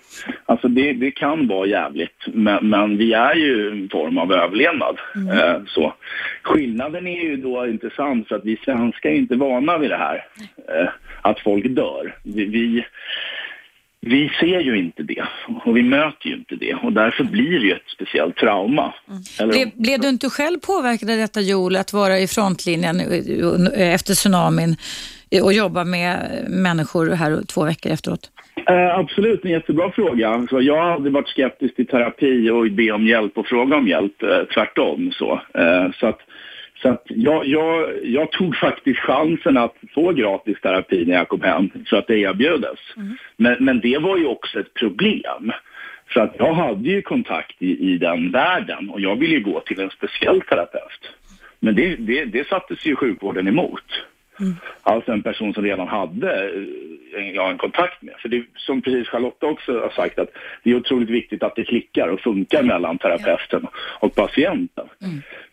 Alltså 0.46 0.68
det, 0.68 0.92
det 0.92 1.10
kan 1.10 1.46
vara 1.46 1.66
jävligt, 1.66 2.18
men, 2.26 2.68
men 2.70 2.96
vi 2.96 3.12
är 3.12 3.34
ju 3.34 3.70
en 3.70 3.88
form 3.88 4.18
av 4.18 4.32
överlevnad. 4.32 4.98
Eh, 5.32 5.62
så. 5.66 5.94
Skillnaden 6.42 7.06
är 7.06 7.22
ju 7.22 7.36
då 7.36 7.66
intressant 7.66 8.28
för 8.28 8.36
att 8.36 8.44
vi 8.44 8.56
svenskar 8.64 9.10
är 9.10 9.14
inte 9.14 9.36
vana 9.36 9.78
vid 9.78 9.90
det 9.90 9.96
här, 9.96 10.26
eh, 10.68 10.88
att 11.22 11.40
folk 11.40 11.66
dör. 11.68 12.16
Vi, 12.22 12.44
vi, 12.44 12.84
vi 14.00 14.30
ser 14.40 14.60
ju 14.60 14.78
inte 14.78 15.02
det 15.02 15.24
och 15.64 15.76
vi 15.76 15.82
möter 15.82 16.28
ju 16.28 16.34
inte 16.34 16.54
det 16.56 16.74
och 16.74 16.92
därför 16.92 17.24
blir 17.24 17.60
det 17.60 17.66
ju 17.66 17.72
ett 17.72 17.88
speciellt 17.94 18.36
trauma. 18.36 18.94
Eller- 19.40 19.52
Blev, 19.52 19.70
blev 19.74 20.00
du 20.00 20.08
inte 20.08 20.30
själv 20.30 20.58
påverkad 20.58 21.10
av 21.10 21.16
detta 21.16 21.40
Joel, 21.40 21.76
att 21.76 21.92
vara 21.92 22.18
i 22.18 22.26
frontlinjen 22.26 23.00
eh, 23.00 23.94
efter 23.94 24.14
tsunamin 24.14 24.76
och 25.42 25.52
jobba 25.52 25.84
med 25.84 26.44
människor 26.48 27.10
här 27.10 27.42
två 27.46 27.64
veckor 27.64 27.92
efteråt? 27.92 28.30
Eh, 28.66 28.98
absolut, 28.98 29.44
en 29.44 29.50
jättebra 29.50 29.90
fråga. 29.90 30.46
Så 30.50 30.62
jag 30.62 30.76
har 30.76 30.92
aldrig 30.92 31.12
varit 31.12 31.28
skeptisk 31.28 31.76
till 31.76 31.86
terapi 31.86 32.50
och 32.50 32.70
be 32.70 32.90
om 32.92 33.06
hjälp 33.06 33.38
och 33.38 33.46
fråga 33.46 33.76
om 33.76 33.88
hjälp, 33.88 34.22
eh, 34.22 34.44
tvärtom. 34.54 35.12
Så, 35.12 35.40
eh, 35.54 35.90
så 36.00 36.06
att, 36.06 36.20
så 36.82 36.88
att 36.88 37.02
jag, 37.06 37.46
jag, 37.46 37.88
jag 38.04 38.32
tog 38.32 38.56
faktiskt 38.56 39.00
chansen 39.00 39.56
att 39.56 39.74
få 39.94 40.12
gratis 40.12 40.60
terapi 40.60 41.04
när 41.06 41.14
jag 41.14 41.28
kom 41.28 41.40
hem, 41.40 41.70
så 41.86 41.96
att 41.96 42.06
det 42.06 42.18
erbjöds. 42.18 42.80
Men, 43.36 43.56
men 43.64 43.80
det 43.80 43.98
var 43.98 44.16
ju 44.18 44.26
också 44.26 44.60
ett 44.60 44.74
problem. 44.74 45.52
För 46.08 46.20
att 46.20 46.34
jag 46.38 46.54
hade 46.54 46.88
ju 46.88 47.02
kontakt 47.02 47.62
i, 47.62 47.92
i 47.92 47.98
den 47.98 48.30
världen 48.30 48.90
och 48.90 49.00
jag 49.00 49.16
ville 49.16 49.34
ju 49.34 49.42
gå 49.42 49.60
till 49.60 49.80
en 49.80 49.90
speciell 49.90 50.40
terapeut. 50.40 51.10
Men 51.60 51.74
det, 51.74 51.96
det, 51.96 52.24
det 52.24 52.48
sattes 52.48 52.86
ju 52.86 52.96
sjukvården 52.96 53.48
emot. 53.48 53.84
Alltså 54.82 55.12
en 55.12 55.22
person 55.22 55.54
som 55.54 55.64
redan 55.64 55.88
hade 55.88 56.44
eh, 57.16 57.30
ja, 57.34 57.50
en 57.50 57.58
kontakt 57.58 58.02
med. 58.02 58.14
För 58.18 58.28
det 58.28 58.36
är 58.36 58.44
som 58.56 58.82
precis 58.82 59.08
Charlotta 59.08 59.46
också 59.46 59.72
har 59.72 59.90
sagt 59.90 60.18
att 60.18 60.28
det 60.62 60.70
är 60.70 60.74
otroligt 60.76 61.10
viktigt 61.10 61.42
att 61.42 61.56
det 61.56 61.64
klickar 61.64 62.08
och 62.08 62.20
funkar 62.20 62.62
mellan 62.62 62.98
terapeuten 62.98 63.66
och 64.00 64.14
patienten. 64.14 64.86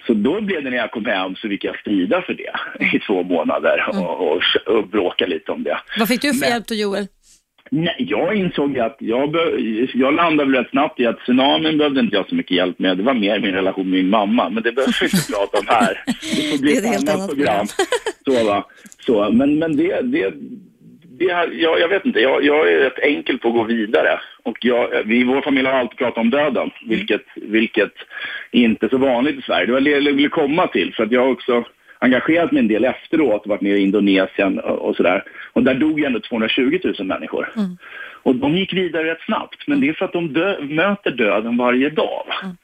Så 0.07 0.13
då 0.13 0.41
blev 0.41 0.63
det 0.63 0.69
när 0.69 0.77
jag 0.77 0.91
kom 0.91 1.05
hem 1.05 1.35
så 1.35 1.49
fick 1.49 1.63
jag 1.63 1.79
strida 1.79 2.21
för 2.21 2.33
det 2.33 2.85
i 2.95 2.99
två 2.99 3.23
månader 3.23 3.85
och, 3.89 4.31
och, 4.31 4.41
och 4.65 4.87
bråka 4.87 5.25
lite 5.25 5.51
om 5.51 5.63
det. 5.63 5.77
Vad 5.99 6.07
fick 6.07 6.21
du 6.21 6.33
för 6.33 6.39
Men- 6.39 6.49
hjälp 6.49 6.67
då 6.67 6.75
Joel? 6.75 7.07
Nej, 7.73 7.95
jag 7.97 8.35
insåg 8.35 8.79
att 8.79 8.97
jag, 8.99 9.35
jag 9.93 10.13
landade 10.13 10.51
väl 10.51 10.59
rätt 10.59 10.69
snabbt 10.69 10.99
i 10.99 11.05
att 11.05 11.19
tsunamin 11.19 11.77
behövde 11.77 11.99
inte 11.99 12.15
jag 12.15 12.29
så 12.29 12.35
mycket 12.35 12.57
hjälp 12.57 12.79
med. 12.79 12.97
Det 12.97 13.03
var 13.03 13.13
mer 13.13 13.39
min 13.39 13.53
relation 13.53 13.89
med 13.89 13.99
min 13.99 14.09
mamma, 14.09 14.49
men 14.49 14.63
det 14.63 14.71
behöver 14.71 14.97
vi 15.01 15.05
inte 15.05 15.31
prata 15.33 15.59
om 15.59 15.65
här. 15.67 16.03
Det 16.05 16.51
får 16.51 16.61
bli 16.61 16.73
Det 16.73 16.87
är 16.87 16.93
ett 16.93 17.09
annat 17.09 17.15
annat 17.15 17.29
program. 17.29 17.65
Så, 18.25 18.45
va? 18.45 18.65
Så, 19.05 19.29
men 19.31 19.59
men 19.59 19.77
det, 19.77 20.01
det, 20.01 20.33
det 21.19 21.33
här, 21.33 21.49
jag, 21.53 21.79
jag 21.79 21.87
vet 21.87 22.05
inte, 22.05 22.19
jag, 22.19 22.43
jag 22.43 22.71
är 22.71 22.77
rätt 22.77 22.99
enkel 22.99 23.37
på 23.37 23.47
att 23.47 23.53
gå 23.53 23.63
vidare. 23.63 24.19
Och 24.43 24.57
jag, 24.65 25.03
vi 25.05 25.19
i 25.19 25.23
vår 25.23 25.41
familj 25.41 25.67
har 25.67 25.79
alltid 25.79 25.97
pratat 25.97 26.17
om 26.17 26.29
döden, 26.29 26.71
vilket, 26.87 27.25
vilket 27.35 27.93
inte 28.51 28.85
är 28.85 28.89
så 28.89 28.97
vanligt 28.97 29.39
i 29.39 29.41
Sverige. 29.41 29.65
Det 29.65 29.71
var 29.71 29.81
det 29.81 29.89
jag 29.89 30.13
ville 30.13 30.29
komma 30.29 30.67
till, 30.67 30.93
för 30.93 31.03
att 31.03 31.11
jag 31.11 31.31
också 31.31 31.63
engagerat 32.01 32.51
mig 32.51 32.59
en 32.59 32.67
del 32.67 32.85
efteråt, 32.85 33.47
varit 33.47 33.61
nere 33.61 33.77
i 33.77 33.81
Indonesien 33.81 34.59
och, 34.59 34.89
och 34.89 34.95
sådär. 34.95 35.23
Och 35.53 35.63
där 35.63 35.73
dog 35.73 35.99
ju 35.99 36.05
ändå 36.05 36.19
220 36.19 36.79
000 36.83 37.07
människor. 37.07 37.49
Och 38.23 38.35
de 38.35 38.57
gick 38.57 38.73
vidare 38.73 39.11
rätt 39.11 39.21
snabbt, 39.25 39.67
men 39.67 39.81
det 39.81 39.89
är 39.89 39.93
för 39.93 40.05
att 40.05 40.13
de 40.13 40.33
dö- 40.33 40.61
möter 40.61 41.11
döden 41.11 41.57
varje 41.57 41.89
dag. 41.89 42.23
va? 42.27 42.55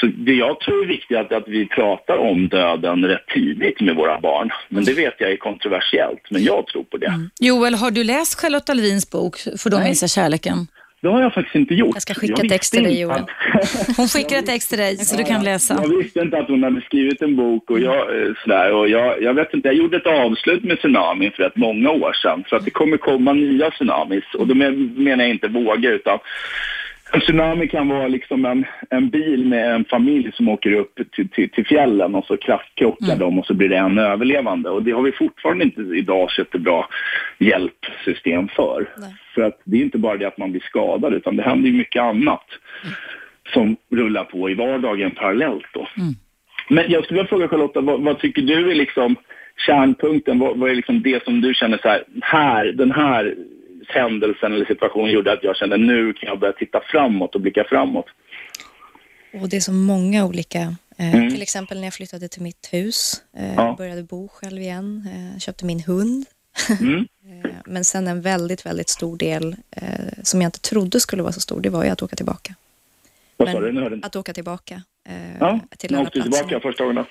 Så 0.00 0.06
det 0.06 0.34
jag 0.34 0.60
tror 0.60 0.82
är 0.84 0.86
viktigt 0.88 1.16
är 1.16 1.20
att, 1.20 1.32
att 1.32 1.48
vi 1.48 1.66
pratar 1.66 2.16
om 2.16 2.48
döden 2.48 3.04
rätt 3.04 3.26
tidigt 3.34 3.80
med 3.80 3.96
våra 3.96 4.20
barn. 4.20 4.50
Men 4.68 4.84
det 4.84 4.92
vet 4.92 5.14
jag 5.18 5.32
är 5.32 5.36
kontroversiellt, 5.36 6.30
men 6.30 6.42
jag 6.42 6.66
tror 6.66 6.82
på 6.82 6.96
det. 6.96 7.28
Joel, 7.40 7.74
har 7.74 7.90
du 7.90 8.04
läst 8.04 8.40
Charlotta 8.40 8.74
Levins 8.74 9.10
bok 9.10 9.36
För 9.58 9.84
minns 9.84 10.02
jag 10.02 10.10
kärleken? 10.10 10.66
Det 11.02 11.08
har 11.08 11.22
jag 11.22 11.34
faktiskt 11.34 11.56
inte 11.56 11.74
gjort. 11.74 11.90
Jag 11.94 12.02
ska 12.02 12.14
skicka 12.14 12.34
Jag 12.42 12.50
visste 12.50 12.76
till 12.76 12.84
dig, 12.84 13.00
Joel. 13.00 13.16
att- 13.16 13.96
Hon 13.96 14.08
skickar 14.08 14.38
ett 14.38 14.48
ex 14.48 14.68
till 14.68 14.78
dig 14.78 14.96
så 14.96 15.16
du 15.16 15.24
kan 15.24 15.44
läsa. 15.44 15.78
Jag 15.82 15.96
visste 15.96 16.20
inte 16.20 16.38
att 16.38 16.48
hon 16.48 16.62
hade 16.62 16.80
skrivit 16.80 17.22
en 17.22 17.36
bok 17.36 17.70
och 17.70 17.80
jag, 17.80 18.22
eh, 18.22 18.28
sådär, 18.44 18.72
och 18.72 18.88
jag, 18.88 19.22
jag 19.22 19.34
vet 19.34 19.54
inte, 19.54 19.68
jag 19.68 19.74
gjorde 19.76 19.96
ett 19.96 20.06
avslut 20.06 20.64
med 20.64 20.78
tsunamin 20.78 21.30
för 21.36 21.42
rätt 21.42 21.56
många 21.56 21.90
år 21.90 22.12
sedan. 22.12 22.44
För 22.48 22.56
att 22.56 22.64
det 22.64 22.70
kommer 22.70 22.96
komma 22.96 23.32
nya 23.32 23.70
tsunamis 23.70 24.24
och 24.38 24.46
då 24.46 24.54
men- 24.54 24.94
menar 25.04 25.24
jag 25.24 25.30
inte 25.30 25.48
vågor 25.48 25.92
utan 25.92 26.18
en 27.12 27.20
tsunami 27.20 27.68
kan 27.68 27.88
vara 27.88 28.08
liksom 28.08 28.44
en, 28.44 28.64
en 28.90 29.10
bil 29.10 29.46
med 29.46 29.74
en 29.74 29.84
familj 29.84 30.32
som 30.34 30.48
åker 30.48 30.72
upp 30.72 31.00
till, 31.14 31.28
till, 31.28 31.50
till 31.50 31.66
fjällen 31.66 32.14
och 32.14 32.24
så 32.24 32.36
krockkrockar 32.36 33.16
de 33.16 33.38
och 33.38 33.46
så 33.46 33.54
blir 33.54 33.68
det 33.68 33.76
en 33.76 33.98
överlevande. 33.98 34.70
Och 34.70 34.82
det 34.82 34.92
har 34.92 35.02
vi 35.02 35.12
fortfarande 35.12 35.64
inte 35.64 35.80
idag 35.80 36.30
sett 36.30 36.54
ett 36.54 36.60
bra 36.60 36.88
hjälpsystem 37.38 38.48
för. 38.48 38.88
Nej. 38.96 39.14
För 39.34 39.42
att 39.42 39.60
det 39.64 39.76
är 39.76 39.82
inte 39.82 39.98
bara 39.98 40.16
det 40.16 40.28
att 40.28 40.38
man 40.38 40.50
blir 40.50 40.60
skadad 40.60 41.14
utan 41.14 41.36
det 41.36 41.42
händer 41.42 41.70
ju 41.70 41.76
mycket 41.76 42.02
annat 42.02 42.46
som 43.52 43.76
rullar 43.90 44.24
på 44.24 44.50
i 44.50 44.54
vardagen 44.54 45.10
parallellt 45.10 45.66
då. 45.72 45.88
Men 46.68 46.84
jag 46.88 47.04
skulle 47.04 47.18
vilja 47.18 47.28
fråga 47.28 47.48
Charlotta, 47.48 47.80
vad, 47.80 48.00
vad 48.00 48.18
tycker 48.18 48.42
du 48.42 48.70
är 48.70 48.74
liksom 48.74 49.16
kärnpunkten? 49.66 50.38
Vad, 50.38 50.58
vad 50.58 50.70
är 50.70 50.74
liksom 50.74 51.02
det 51.02 51.24
som 51.24 51.40
du 51.40 51.54
känner 51.54 51.78
så 51.82 51.88
här, 51.88 52.04
här, 52.22 52.64
den 52.64 52.92
här 52.92 53.34
händelsen 53.90 54.52
eller 54.52 54.64
situationen 54.64 55.10
gjorde 55.12 55.32
att 55.32 55.42
jag 55.44 55.56
kände 55.56 55.76
nu 55.76 56.12
kan 56.12 56.28
jag 56.28 56.38
börja 56.38 56.52
titta 56.52 56.80
framåt 56.90 57.34
och 57.34 57.40
blicka 57.40 57.64
framåt. 57.64 58.06
Och 59.40 59.48
det 59.48 59.56
är 59.56 59.60
så 59.60 59.72
många 59.72 60.24
olika. 60.26 60.58
Eh, 60.98 61.14
Mm. 61.14 61.30
Till 61.30 61.42
exempel 61.42 61.78
när 61.78 61.86
jag 61.86 61.94
flyttade 61.94 62.28
till 62.28 62.42
mitt 62.42 62.68
hus, 62.72 63.22
eh, 63.36 63.54
Ja. 63.54 63.74
började 63.78 64.02
bo 64.02 64.28
själv 64.28 64.60
igen, 64.60 65.08
eh, 65.34 65.38
köpte 65.38 65.64
min 65.64 65.80
hund. 65.80 66.26
Mm. 66.80 67.06
Eh, 67.44 67.50
Men 67.66 67.84
sen 67.84 68.08
en 68.08 68.20
väldigt, 68.22 68.66
väldigt 68.66 68.88
stor 68.88 69.16
del 69.16 69.56
eh, 69.70 69.82
som 70.22 70.42
jag 70.42 70.48
inte 70.48 70.60
trodde 70.60 71.00
skulle 71.00 71.22
vara 71.22 71.32
så 71.32 71.40
stor, 71.40 71.60
det 71.60 71.70
var 71.70 71.84
ju 71.84 71.90
att 71.90 72.02
åka 72.02 72.16
tillbaka. 72.16 72.54
Vad 73.36 73.50
sa 73.52 73.60
du? 73.60 73.72
Nu. 73.72 74.00
Att 74.02 74.16
åka 74.16 74.32
tillbaka 74.32 74.82
eh, 75.08 75.36
Ja, 75.40 75.60
till 75.78 75.94
alla 75.94 76.02
åkte 76.06 76.22
tillbaka 76.22 76.60
första 76.60 76.84
gången? 76.84 77.04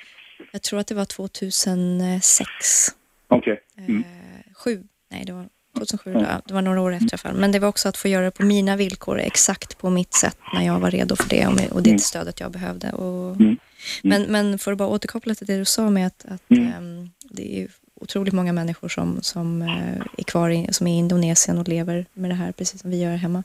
Jag 0.51 0.61
tror 0.61 0.79
att 0.79 0.87
det 0.87 0.95
var 0.95 1.05
2006. 1.05 2.87
Okej. 3.27 3.61
Mm. 3.77 3.97
Eh, 4.03 4.53
sju, 4.53 4.83
nej 5.11 5.23
det 5.25 5.31
var 5.33 5.45
2007, 5.85 6.25
ja, 6.29 6.41
det 6.45 6.53
var 6.53 6.61
några 6.61 6.81
år 6.81 6.91
efter 6.93 7.05
i 7.05 7.09
alla 7.11 7.17
fall. 7.17 7.35
Men 7.35 7.51
det 7.51 7.59
var 7.59 7.67
också 7.67 7.89
att 7.89 7.97
få 7.97 8.07
göra 8.07 8.25
det 8.25 8.31
på 8.31 8.43
mina 8.45 8.75
villkor, 8.75 9.19
exakt 9.19 9.77
på 9.77 9.89
mitt 9.89 10.13
sätt 10.13 10.37
när 10.53 10.65
jag 10.65 10.79
var 10.79 10.91
redo 10.91 11.15
för 11.15 11.29
det 11.29 11.47
och, 11.47 11.53
och 11.75 11.83
det 11.83 11.89
Mm. 11.89 11.99
stödet 11.99 12.39
jag 12.39 12.51
behövde. 12.51 12.91
Och, 12.91 13.35
Mm. 13.35 13.57
Men, 14.03 14.21
men 14.23 14.59
för 14.59 14.71
att 14.71 14.77
bara 14.77 14.87
återkoppla 14.89 15.35
till 15.35 15.47
det 15.47 15.57
du 15.57 15.65
sa 15.65 15.89
med 15.89 16.07
att, 16.07 16.25
att 16.29 16.51
Mm. 16.51 16.67
ehm, 16.73 17.09
det 17.29 17.61
är 17.61 17.67
otroligt 18.01 18.33
många 18.33 18.53
människor 18.53 18.89
som, 18.89 19.19
som 19.21 19.61
eh, 19.61 20.01
är 20.17 20.23
kvar 20.23 20.49
i, 20.49 20.67
som 20.71 20.87
är 20.87 20.91
i 20.95 20.97
Indonesien 20.97 21.57
och 21.57 21.67
lever 21.67 22.05
med 22.13 22.29
det 22.31 22.35
här 22.35 22.51
precis 22.51 22.81
som 22.81 22.89
vi 22.89 23.01
gör 23.01 23.15
hemma. 23.15 23.43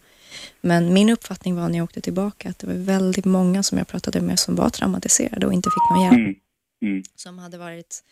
Men 0.61 0.93
min 0.95 1.11
uppfattning 1.11 1.57
var 1.57 1.69
när 1.69 1.79
jag 1.79 1.85
åkte 1.85 2.01
tillbaka 2.01 2.49
att 2.49 2.59
det 2.59 2.67
var 2.67 2.75
väldigt 2.75 3.25
många 3.25 3.63
som 3.63 3.79
jag 3.79 3.89
pratade 3.89 4.21
med 4.21 4.39
som 4.39 4.55
var 4.57 4.71
traumatiserade 4.71 5.47
och 5.47 5.53
inte 5.53 5.71
fick 5.71 5.91
någon 5.91 6.03
hjälp 6.05 6.15
Mm. 6.15 6.35
Mm. 6.83 7.03
som 7.17 7.39
hade 7.39 7.59
varit 7.59 8.03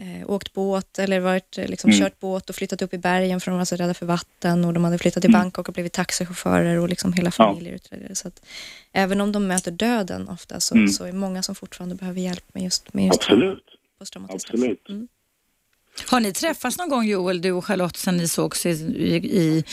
eh, 0.00 0.30
åkt 0.30 0.52
båt 0.52 0.98
eller 0.98 1.20
varit, 1.20 1.58
eh, 1.58 1.66
liksom, 1.68 1.90
Mm. 1.90 2.00
kört 2.02 2.20
båt 2.20 2.50
och 2.50 2.56
flyttat 2.56 2.82
upp 2.82 2.94
i 2.94 2.98
bergen 2.98 3.40
för 3.40 3.50
de 3.50 3.58
var 3.58 3.64
så 3.64 3.76
rädda 3.76 3.94
för 3.94 4.06
vatten 4.06 4.64
och 4.64 4.72
de 4.74 4.84
hade 4.84 4.98
flyttat 4.98 5.20
till 5.22 5.30
Mm. 5.30 5.40
Bangkok 5.40 5.68
och 5.68 5.74
blivit 5.74 5.92
taxichaufförer 5.92 6.78
och 6.78 6.88
liksom 6.88 7.12
hela 7.12 7.26
Ja. 7.26 7.30
familjer 7.30 7.74
utredare. 7.74 8.14
Så 8.14 8.28
att 8.28 8.44
även 8.92 9.20
om 9.20 9.32
de 9.32 9.46
möter 9.46 9.70
döden 9.70 10.28
ofta 10.28 10.60
så, 10.60 10.74
Mm. 10.74 10.88
så 10.88 11.04
är 11.04 11.08
det 11.12 11.18
många 11.18 11.42
som 11.42 11.54
fortfarande 11.54 11.94
behöver 11.94 12.20
hjälp 12.20 12.44
med 12.54 12.62
just, 12.62 12.94
med 12.94 13.06
just 13.06 13.18
Absolut. 13.20 13.64
Absolut. 14.28 14.88
Mm. 14.88 15.08
Har 16.06 16.20
ni 16.20 16.32
träffats 16.32 16.78
någon 16.78 16.88
gång 16.88 17.04
Joel, 17.04 17.40
du 17.42 17.52
och 17.52 17.64
Charlotte, 17.64 17.96
sen 17.96 18.16
ni 18.16 18.28
sågs 18.28 18.66
i, 18.66 18.70
i, 18.70 19.16
i, 19.16 19.64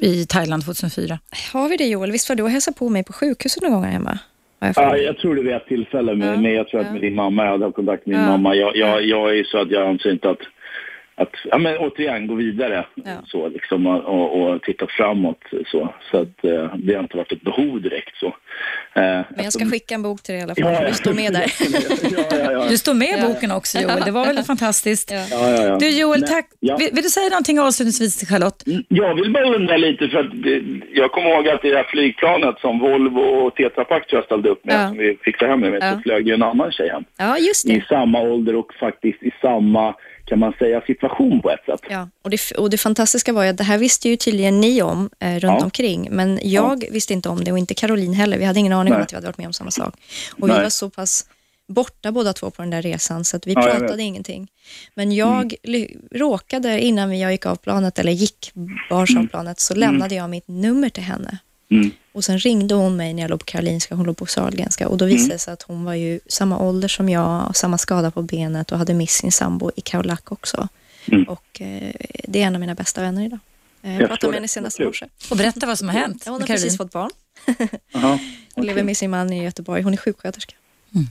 i 0.00 0.26
Thailand 0.26 0.64
2004? 0.64 1.18
Har 1.52 1.68
vi 1.68 1.76
det 1.76 1.86
Joel? 1.86 2.12
Visst 2.12 2.28
var 2.28 2.36
du 2.36 2.42
och 2.42 2.50
hälsade 2.50 2.76
på 2.78 2.88
mig 2.88 3.04
på 3.04 3.12
sjukhuset 3.12 3.62
någon 3.62 3.72
gång 3.72 3.84
här 3.84 3.90
hemma? 3.90 4.18
Jag 4.62 4.74
Ja, 4.76 4.96
jag 4.96 5.18
tror 5.18 5.34
det 5.34 5.42
var 5.42 5.52
ett 5.52 5.66
tillfälle, 5.66 6.14
med, 6.14 6.44
Ja, 6.44 6.50
jag 6.50 6.68
tror 6.68 6.80
att 6.80 6.92
med 6.92 7.00
din 7.00 7.14
mamma, 7.14 7.44
jag 7.44 7.50
hade 7.50 7.72
kontakt 7.72 8.06
med 8.06 8.16
din 8.16 8.26
mamma. 8.26 8.54
Jag, 8.54 8.76
ja. 8.76 8.86
jag, 8.86 9.02
jag 9.02 9.38
är 9.38 9.44
så 9.44 9.58
att 9.58 9.70
jag 9.70 9.88
anser 9.88 10.10
inte 10.10 10.30
att, 10.30 10.40
att 11.22 11.34
ja, 11.44 11.58
men 11.58 11.76
återigen, 11.78 12.26
gå 12.26 12.34
vidare 12.34 12.86
Ja. 12.94 13.16
så, 13.26 13.48
liksom, 13.48 13.86
och, 13.86 14.40
och, 14.42 14.62
titta 14.62 14.86
framåt. 14.86 15.38
Så, 15.66 15.94
så 16.10 16.16
att 16.18 16.44
eh, 16.44 16.74
det 16.76 16.94
har 16.94 17.02
inte 17.02 17.16
varit 17.16 17.32
ett 17.32 17.42
behov 17.42 17.82
direkt. 17.82 18.16
Så. 18.16 18.26
Eh, 18.26 19.02
Men 19.02 19.24
jag 19.44 19.52
ska 19.52 19.64
skicka 19.64 19.94
en 19.94 20.02
bok 20.02 20.22
till 20.22 20.32
dig 20.32 20.40
i 20.40 20.44
alla 20.44 20.54
fall, 20.54 20.72
Ja, 20.82 20.88
du 20.88 20.94
står 20.94 21.12
med 21.14 21.32
där. 21.32 21.46
ja, 22.30 22.38
ja, 22.44 22.52
ja. 22.52 22.66
Du 22.68 22.78
står 22.78 22.94
med 22.94 23.08
i 23.08 23.14
Ja. 23.20 23.26
boken 23.28 23.50
också 23.50 23.78
Joel, 23.78 24.02
det 24.04 24.10
var 24.10 24.26
väl 24.26 24.42
fantastiskt. 24.44 25.10
Ja. 25.10 25.24
Ja, 25.30 25.50
ja, 25.50 25.62
ja. 25.66 25.76
Du 25.78 25.88
Joel, 26.00 26.20
Nej, 26.20 26.28
tack. 26.30 26.46
ja. 26.60 26.76
Vill, 26.76 26.88
vill 26.92 27.02
du 27.02 27.08
säga 27.08 27.28
någonting 27.28 27.60
avslutningsvis 27.60 28.16
till 28.18 28.28
Charlotte? 28.28 28.66
Mm, 28.66 28.82
Jag 28.88 29.14
vill 29.14 29.32
bara 29.32 29.44
undra 29.56 29.76
lite, 29.76 30.08
för 30.08 30.18
att 30.18 30.42
det, 30.42 30.62
jag 30.92 31.10
kommer 31.12 31.30
ihåg 31.30 31.48
att 31.48 31.64
i 31.64 31.70
det 31.70 31.76
här 31.76 31.84
flygplanet 31.90 32.58
som 32.60 32.78
Volvo 32.78 33.20
och 33.20 33.54
Tetra 33.54 33.84
Pak 33.84 34.06
tror 34.06 34.18
jag 34.18 34.24
ställde 34.24 34.48
upp 34.48 34.64
med, 34.64 34.74
Ja. 34.74 34.88
som 34.88 34.98
vi 34.98 35.18
fick 35.24 35.38
ta 35.38 35.46
hem 35.46 35.60
med, 35.60 35.78
Ja. 35.82 35.92
så 35.92 35.98
flög 36.00 36.28
ju 36.28 36.34
en 36.34 36.42
annan 36.42 36.72
tjej 36.72 36.88
hem. 36.88 37.04
ja, 37.18 37.38
just 37.38 37.66
I 37.68 37.74
det. 37.74 37.84
samma 37.88 38.20
ålder 38.20 38.56
och 38.56 38.74
faktiskt 38.80 39.22
i 39.22 39.30
samma, 39.40 39.94
kan 40.24 40.38
man 40.38 40.52
säga, 40.58 40.80
situation 40.80 41.42
på 41.42 41.50
ett 41.50 41.64
sätt. 41.66 41.80
Ja, 41.90 42.08
och 42.22 42.30
det, 42.30 42.50
och 42.58 42.70
det 42.70 42.78
fantastiska 42.78 43.32
var 43.32 43.42
ju 43.42 43.48
att 43.50 43.56
det 43.56 43.64
här 43.64 43.78
visste 43.78 44.08
ju 44.08 44.16
tydligen 44.16 44.60
ni 44.60 44.82
om 44.82 45.10
eh, 45.18 45.30
runt 45.32 45.42
Ja. 45.42 45.64
omkring, 45.64 46.08
men 46.10 46.40
jag 46.42 46.84
visste 46.90 47.12
inte 47.12 47.28
om 47.28 47.44
det 47.44 47.52
och 47.52 47.58
inte 47.58 47.74
Caroline 47.74 48.14
heller. 48.14 48.38
Vi 48.38 48.44
hade 48.44 48.60
ingen 48.60 48.72
aning 48.72 48.92
om 48.92 48.98
Nej. 48.98 49.04
att 49.04 49.12
vi 49.12 49.16
hade 49.16 49.26
varit 49.26 49.38
med 49.38 49.46
om 49.46 49.52
samma 49.52 49.70
sak. 49.70 49.94
Och 50.40 50.48
Nej. 50.48 50.56
vi 50.56 50.62
var 50.62 50.70
så 50.70 50.90
pass 50.90 51.26
borta 51.68 52.12
båda 52.12 52.32
två 52.32 52.50
på 52.50 52.62
den 52.62 52.70
där 52.70 52.82
resan, 52.82 53.24
så 53.24 53.36
att 53.36 53.46
vi 53.46 53.52
Ja, 53.52 53.62
pratade 53.62 54.02
ingenting. 54.02 54.48
Men 54.94 55.12
jag 55.12 55.54
ly- 55.62 55.96
råkade, 56.10 56.80
innan 56.80 57.10
vi- 57.10 57.20
jag 57.22 57.32
gick 57.32 57.46
av 57.46 57.56
planet, 57.56 57.98
eller 57.98 58.12
gick 58.12 58.52
bars 58.90 59.16
av 59.16 59.26
planet, 59.26 59.60
så 59.60 59.74
lämnade 59.74 60.14
jag 60.14 60.30
mitt 60.30 60.48
nummer 60.48 60.88
till 60.88 61.02
henne. 61.02 61.38
Och 62.12 62.24
sen 62.24 62.38
ringde 62.38 62.74
hon 62.74 62.96
mig 62.96 63.14
när 63.14 63.22
jag 63.22 63.30
låg 63.30 63.38
på 63.40 63.44
Karolinska, 63.44 63.94
hon 63.94 64.06
låg 64.06 64.16
på 64.16 64.26
Sahlgrenska 64.26 64.88
och 64.88 64.98
då 64.98 65.04
Mm. 65.04 65.16
visade 65.16 65.34
det 65.34 65.38
sig 65.38 65.52
att 65.54 65.62
hon 65.62 65.84
var 65.84 65.94
ju 65.94 66.20
samma 66.26 66.58
ålder 66.58 66.88
som 66.88 67.08
jag, 67.08 67.48
och 67.48 67.56
samma 67.56 67.78
skada 67.78 68.10
på 68.10 68.22
benet 68.22 68.72
och 68.72 68.78
hade 68.78 68.94
mist 68.94 69.16
sin 69.16 69.32
sambo 69.32 69.70
i 69.76 69.80
Kaolack 69.80 70.32
också. 70.32 70.68
Mm. 71.06 71.24
Och 71.24 71.60
eh, 71.60 71.92
det 72.24 72.42
är 72.42 72.46
en 72.46 72.54
av 72.54 72.60
mina 72.60 72.74
bästa 72.74 73.00
vänner 73.00 73.24
idag. 73.24 73.38
Eh, 73.82 73.98
Jag 74.00 74.08
pratade 74.08 74.26
med 74.30 74.34
henne 74.34 74.48
senast 74.48 74.80
i 74.80 74.84
morse. 74.84 75.06
Och 75.30 75.36
berätta 75.36 75.66
vad 75.66 75.78
som 75.78 75.88
har 75.88 75.96
hänt 75.96 76.22
Ja, 76.26 76.32
hon 76.32 76.40
har 76.40 76.46
Caroline. 76.46 76.64
precis 76.64 76.78
fått 76.78 76.92
barn. 76.92 77.10
Jaha. 77.92 78.18
Hon 78.54 78.66
lever 78.66 78.82
med 78.82 78.96
sin 78.96 79.10
man 79.10 79.32
i 79.32 79.44
Göteborg. 79.44 79.82
Hon 79.82 79.92
är 79.92 79.96
sjuksköterska. 79.96 80.54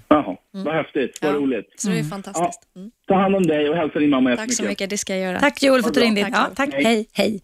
Jaha. 0.08 0.36
Vad 0.52 0.76
häftigt. 0.76 1.18
Vad 1.22 1.32
Mm. 1.32 1.42
Ja. 1.42 1.48
roligt. 1.48 1.74
Så 1.78 1.90
det 1.90 2.00
är 2.00 2.04
fantastiskt. 2.04 2.60
Mm. 2.76 2.92
Ta 3.08 3.16
hand 3.22 3.36
om 3.36 3.48
dig 3.48 3.70
och 3.70 3.76
hälsa 3.76 4.00
din 4.00 4.10
mamma 4.10 4.36
Tack 4.36 4.54
så 4.54 4.64
mycket, 4.64 4.90
det 4.90 4.98
ska 4.98 5.14
jag 5.16 5.22
göra. 5.24 5.40
Tack 5.40 5.64
Joel 5.64 5.82
för 5.82 5.90
att 5.90 5.94
du 5.96 6.00
ringde 6.02 6.22
Ja, 6.22 6.46
så. 6.50 6.56
tack. 6.56 6.70
Hej. 6.74 6.84
Hej, 6.84 7.06
hej. 7.14 7.42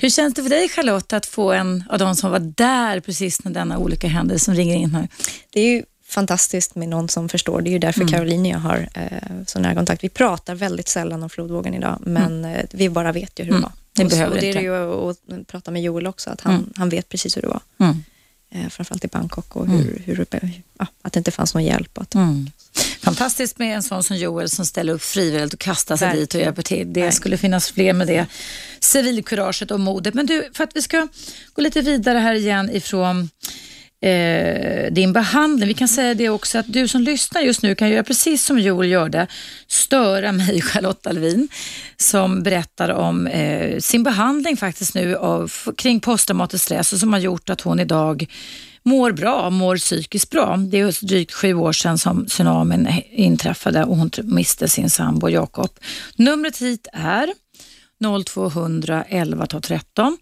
Hur 0.00 0.08
känns 0.10 0.34
det 0.34 0.42
för 0.42 0.50
dig 0.50 0.68
Charlotte 0.68 1.12
att 1.12 1.26
få 1.26 1.52
en 1.52 1.84
av 1.90 1.98
de 1.98 2.14
som 2.16 2.30
var 2.30 2.38
där 2.38 3.00
precis 3.00 3.44
när 3.44 3.52
denna 3.52 3.78
olycka 3.78 4.08
hände 4.08 4.38
som 4.38 4.54
ringer 4.54 4.76
in 4.76 4.94
här? 4.94 5.08
Det 5.50 5.60
är 5.60 5.74
ju 5.74 5.82
fantastiskt 6.06 6.74
med 6.74 6.88
någon 6.88 7.08
som 7.08 7.28
förstår. 7.28 7.60
Det 7.60 7.70
är 7.70 7.72
ju 7.72 7.78
därför 7.78 8.08
Caroline 8.08 8.40
och 8.46 8.46
jag 8.52 8.58
har 8.58 8.88
eh, 8.94 9.44
så 9.46 9.58
nära 9.60 9.74
kontakt. 9.74 10.04
Vi 10.04 10.08
pratar 10.08 10.54
väldigt 10.54 10.88
sällan 10.88 11.22
om 11.22 11.30
flodvågen 11.30 11.74
idag, 11.74 11.98
men 12.06 12.44
eh, 12.44 12.64
vi 12.72 12.90
bara 12.90 13.12
vet 13.12 13.38
ju 13.40 13.44
hur 13.44 13.50
det 13.52 13.56
Mm. 13.58 13.62
var. 13.62 13.72
Det 13.96 14.04
och, 14.04 14.10
så- 14.10 14.16
behöver 14.16 14.34
och 14.36 14.40
det 14.40 14.46
är 14.46 14.48
inte. 14.48 14.58
det 14.58 14.64
ju 14.64 15.10
att 15.10 15.32
att 15.40 15.46
prata 15.46 15.70
med 15.70 15.82
Joel 15.82 16.06
också, 16.06 16.30
att 16.30 16.40
han, 16.40 16.54
Mm. 16.54 16.72
han 16.76 16.88
vet 16.88 17.08
precis 17.08 17.36
hur 17.36 17.42
det 17.42 17.48
var. 17.48 17.60
Mm. 18.52 18.64
Eh, 18.66 18.70
framförallt 18.70 19.04
i 19.04 19.08
Bangkok 19.08 19.56
och 19.56 19.68
hur, 19.68 20.02
hur, 20.06 20.26
ja, 20.78 20.86
att 21.02 21.12
det 21.12 21.18
inte 21.18 21.30
fanns 21.30 21.54
någon 21.54 21.64
hjälp. 21.64 21.98
Att, 21.98 22.14
Mm. 22.14 22.50
Fantastiskt 23.02 23.58
med 23.58 23.76
en 23.76 23.82
sån 23.82 24.02
som 24.02 24.16
Joel 24.16 24.48
som 24.50 24.66
ställer 24.66 24.92
upp 24.92 25.02
frivilligt 25.02 25.52
och 25.54 25.58
kastar 25.60 25.96
sig 25.96 26.06
Verkligen. 26.06 26.22
dit 26.26 26.34
och 26.34 26.40
hjälper 26.40 26.62
till. 26.62 26.78
Det 26.78 26.84
Verkligen. 26.84 27.12
skulle 27.12 27.36
finnas 27.38 27.70
fler 27.70 27.92
med 27.92 28.06
det 28.06 28.26
civilkuraget 28.80 29.70
och 29.70 29.80
modet. 29.80 30.14
Men 30.14 30.26
du, 30.26 30.50
för 30.54 30.64
att 30.64 30.70
vi 30.76 30.82
ska 30.82 31.08
gå 31.52 31.62
lite 31.62 31.80
vidare 31.80 32.18
här 32.18 32.34
igen 32.34 32.70
ifrån 32.70 33.30
eh, 34.00 34.92
din 34.92 35.12
behandling. 35.12 35.68
Vi 35.68 35.74
kan 35.74 35.88
säga 35.88 36.14
det 36.14 36.28
också 36.28 36.58
att 36.58 36.72
du 36.72 36.88
som 36.88 37.02
lyssnar 37.02 37.40
just 37.40 37.62
nu 37.62 37.74
kan 37.74 37.90
göra 37.90 38.04
precis 38.04 38.44
som 38.44 38.58
Joel 38.58 38.90
gjorde, 38.90 39.26
störa 39.66 40.32
mig, 40.40 40.62
Charlotte 40.62 41.06
Alvin, 41.06 41.48
som 41.96 42.42
berättar 42.42 42.88
om 42.88 43.26
eh, 43.26 43.78
sin 43.78 44.02
behandling 44.02 44.56
faktiskt 44.56 44.94
nu 44.94 45.16
av, 45.16 45.52
kring 45.76 46.00
posttraumatisk 46.00 46.64
stress 46.64 46.92
och 46.92 46.98
som 46.98 47.12
har 47.12 47.20
gjort 47.20 47.50
att 47.50 47.60
hon 47.60 47.80
idag 47.80 48.26
mår 48.82 49.12
bra, 49.12 49.50
mår 49.50 49.76
psykiskt 49.76 50.30
bra. 50.30 50.56
Det 50.56 50.80
är 50.80 51.06
drygt 51.06 51.32
sju 51.32 51.54
år 51.54 51.72
sedan 51.72 51.98
som 51.98 52.26
tsunamin 52.26 53.02
inträffade 53.10 53.84
och 53.84 53.96
hon 53.96 54.10
miste 54.22 54.68
sin 54.68 54.90
sambo 54.90 55.28
Jakob. 55.28 55.70
Numret 56.16 56.58
hit 56.58 56.88
är 56.92 57.32
0200 58.24 59.04
11 59.08 59.46
12 59.46 59.60
13. 59.60 60.18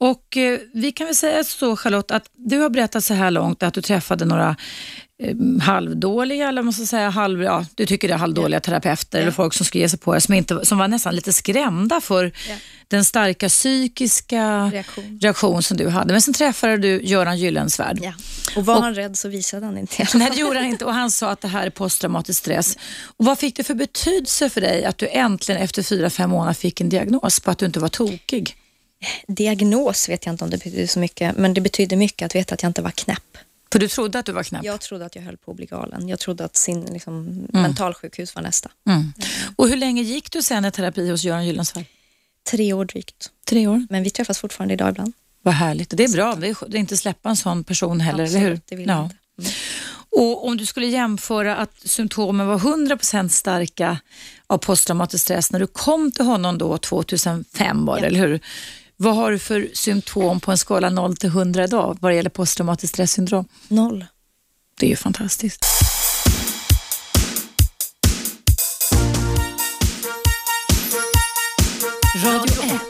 Och 0.00 0.36
eh, 0.36 0.58
vi 0.74 0.92
kan 0.92 1.06
väl 1.06 1.14
säga 1.16 1.44
så 1.44 1.76
Charlotte 1.76 2.10
att 2.10 2.30
du 2.36 2.58
har 2.58 2.70
berättat 2.70 3.04
så 3.04 3.14
här 3.14 3.30
långt 3.30 3.62
att 3.62 3.74
du 3.74 3.82
träffade 3.82 4.24
några 4.24 4.56
eh, 5.22 5.36
halvdåliga, 5.62 6.48
eller 6.48 6.62
måste 6.62 6.86
säga 6.86 7.10
halv, 7.10 7.42
ja, 7.42 7.66
du 7.74 7.86
tycker 7.86 8.08
det 8.08 8.14
är 8.14 8.18
halvdåliga 8.18 8.60
terapeuter 8.60 9.20
eller 9.20 9.30
folk 9.30 9.54
som 9.54 9.66
skulle 9.66 9.82
ge 9.82 9.88
sig 9.88 9.98
på 9.98 10.14
det 10.14 10.20
som, 10.20 10.34
inte, 10.34 10.66
som 10.66 10.78
var 10.78 10.88
nästan 10.88 11.14
lite 11.16 11.32
skrämda 11.32 12.00
för 12.00 12.24
Ja. 12.48 12.54
den 12.88 13.04
starka 13.04 13.48
psykiska 13.48 14.70
Reaktion. 14.72 15.18
reaktion 15.22 15.62
som 15.62 15.76
du 15.76 15.88
hade. 15.88 16.12
Men 16.12 16.22
sen 16.22 16.34
träffade 16.34 16.76
du 16.76 17.00
Göran 17.02 17.38
Gyllensvärd. 17.38 17.98
ja. 18.02 18.12
Och 18.56 18.66
var 18.66 18.80
han 18.80 18.94
rädd 18.94 19.16
så 19.16 19.28
visade 19.28 19.66
han 19.66 19.78
inte. 19.78 20.06
Nej, 20.14 20.30
det 20.34 20.40
gjorde 20.40 20.58
han 20.58 20.66
inte 20.68 20.84
och 20.84 20.94
han 20.94 21.10
sa 21.10 21.30
att 21.30 21.40
det 21.40 21.48
här 21.48 21.66
är 21.66 21.70
posttraumatisk 21.70 22.38
stress. 22.38 22.76
Och 23.16 23.24
vad 23.24 23.38
fick 23.38 23.56
det 23.56 23.64
för 23.64 23.74
betydelse 23.74 24.50
för 24.50 24.60
dig 24.60 24.84
att 24.84 24.98
du 24.98 25.08
äntligen 25.08 25.62
efter 25.62 25.82
fyra, 25.82 26.10
fem 26.10 26.30
månader 26.30 26.54
fick 26.54 26.80
en 26.80 26.88
diagnos 26.88 27.40
på 27.40 27.50
att 27.50 27.58
du 27.58 27.66
inte 27.66 27.80
var 27.80 27.88
tokig? 27.88 28.54
Diagnos 29.26 30.08
vet 30.08 30.26
jag 30.26 30.32
inte 30.32 30.44
om 30.44 30.50
det 30.50 30.56
betyder 30.64 30.86
så 30.86 30.98
mycket, 30.98 31.36
men 31.36 31.54
det 31.54 31.60
betyder 31.60 31.96
mycket 31.96 32.26
att 32.26 32.34
veta 32.34 32.54
att 32.54 32.62
jag 32.62 32.70
inte 32.70 32.82
var 32.82 32.90
knäpp. 32.90 33.38
För 33.72 33.78
du 33.78 33.88
trodde 33.88 34.18
att 34.18 34.26
du 34.26 34.32
var 34.32 34.42
knäpp? 34.42 34.64
Jag 34.64 34.80
trodde 34.80 35.04
att 35.06 35.16
jag 35.16 35.22
höll 35.22 35.36
på 35.36 35.50
att 35.50 35.56
bli 35.56 35.66
galen. 35.66 36.08
Jag 36.08 36.18
trodde 36.18 36.44
att 36.44 36.56
sin 36.56 36.80
liksom, 36.84 37.46
mentalsjukhus 37.52 38.34
var 38.34 38.42
nästa. 38.42 38.70
Mm. 38.88 39.12
Och 39.56 39.68
hur 39.68 39.76
länge 39.76 40.02
gick 40.02 40.32
du 40.32 40.42
sen 40.42 40.64
i 40.64 40.70
terapi 40.70 41.10
hos 41.10 41.24
Göran 41.24 41.46
Gyllensvärd? 41.46 41.84
Tre 42.50 42.72
år 42.72 42.84
drygt. 42.84 43.30
Tre 43.48 43.66
år. 43.66 43.86
Men 43.90 44.02
vi 44.02 44.10
träffas 44.10 44.38
fortfarande 44.38 44.74
idag 44.74 44.88
ibland. 44.90 45.12
Vad 45.42 45.54
härligt. 45.54 45.90
Det 45.96 46.04
är 46.04 46.08
bra. 46.12 46.34
Det 46.34 46.48
är 46.48 46.76
inte 46.76 46.96
släppa 46.96 47.28
en 47.28 47.36
sån 47.36 47.64
person 47.64 48.00
heller, 48.00 48.24
eller 48.24 48.38
hur? 48.38 48.46
Absolut, 48.46 48.66
det 48.66 48.76
vill 48.76 48.88
jag 48.88 49.04
inte. 49.04 49.16
Mm. 49.40 49.50
Och 50.10 50.46
om 50.46 50.56
du 50.56 50.66
skulle 50.66 50.86
jämföra 50.86 51.56
att 51.56 51.72
symptomen 51.84 52.46
var 52.46 52.58
100% 52.58 53.28
starka 53.28 53.98
av 54.46 54.58
posttraumatisk 54.58 55.24
stress 55.24 55.52
när 55.52 55.60
du 55.60 55.66
kom 55.66 56.12
till 56.12 56.24
honom 56.24 56.58
då 56.58 56.78
2005 56.78 57.86
var 57.86 57.96
det, 57.96 58.00
Ja. 58.02 58.06
eller 58.06 58.20
hur? 58.20 58.40
Vad 59.00 59.16
har 59.16 59.30
du 59.30 59.38
för 59.38 59.68
symptom 59.72 60.40
på 60.40 60.50
en 60.50 60.58
skala 60.58 60.90
0 60.90 61.16
till 61.16 61.28
100 61.28 61.64
idag 61.64 61.98
vad 62.00 62.12
det 62.12 62.16
gäller 62.16 62.30
posttraumatiskt 62.30 62.94
stressyndrom? 62.94 63.44
Noll. 63.68 64.04
Det 64.80 64.86
är 64.86 64.90
ju 64.90 64.96
fantastiskt. 64.96 65.64
Radio 72.24 72.62
1. 72.62 72.80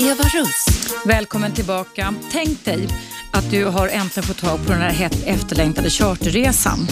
Eva 0.00 0.24
Russ. 0.24 0.66
Välkommen 1.06 1.52
tillbaka. 1.52 2.14
Tänk 2.32 2.64
dig 2.64 2.88
att 3.32 3.50
du 3.50 3.64
har 3.64 3.88
äntligen 3.88 4.26
fått 4.26 4.38
tag 4.38 4.66
på 4.66 4.72
den 4.72 4.80
här 4.80 4.92
hett 4.92 5.26
efterlängtade 5.26 5.90
charterresan. 5.90 6.86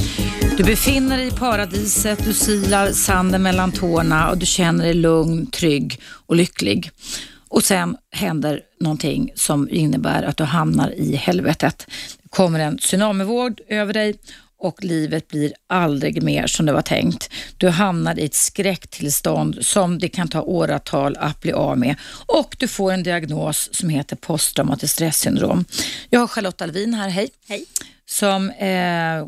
Du 0.56 0.64
befinner 0.64 1.18
dig 1.18 1.26
i 1.26 1.30
paradiset, 1.30 2.24
du 2.24 2.32
silar 2.32 2.92
sanden 2.92 3.42
mellan 3.42 3.72
tårna 3.72 4.30
och 4.30 4.38
du 4.38 4.46
känner 4.46 4.84
dig 4.84 4.94
lugn, 4.94 5.46
trygg 5.46 6.00
och 6.26 6.36
lycklig. 6.36 6.90
Och 7.51 7.64
sen 7.64 7.96
händer 8.11 8.61
någonting 8.80 9.32
som 9.34 9.68
innebär 9.70 10.22
att 10.22 10.36
du 10.36 10.44
hamnar 10.44 10.90
i 10.90 11.16
helvetet. 11.16 11.86
Det 12.22 12.28
kommer 12.28 12.61
en 12.61 12.78
tsunamivåg 12.78 13.61
över 13.68 13.92
dig 13.92 14.14
och 14.59 14.84
livet 14.84 15.28
blir 15.28 15.53
aldrig 15.66 16.22
mer 16.22 16.46
som 16.46 16.66
det 16.66 16.72
var 16.72 16.82
tänkt. 16.82 17.30
Du 17.57 17.68
hamnar 17.68 18.18
i 18.18 18.24
ett 18.24 18.34
skräcktillstånd 18.34 19.59
som 19.61 19.98
det 19.98 20.09
kan 20.09 20.28
ta 20.28 20.42
åratal 20.42 21.16
att 21.16 21.40
bli 21.40 21.53
av 21.53 21.78
med 21.78 21.96
och 22.26 22.57
du 22.59 22.68
får 22.68 22.92
en 22.92 23.03
diagnos 23.03 23.68
som 23.72 23.88
heter 23.88 24.16
posttraumatiskt 24.16 24.94
stressyndrom. 24.94 25.64
Jag 26.11 26.20
har 26.20 26.26
Charlotte 26.26 26.62
Alvin 26.62 26.94
här, 26.94 27.09
hej. 27.09 27.30
Hej. 27.48 27.64
Som 28.07 28.51
eh, 28.51 29.26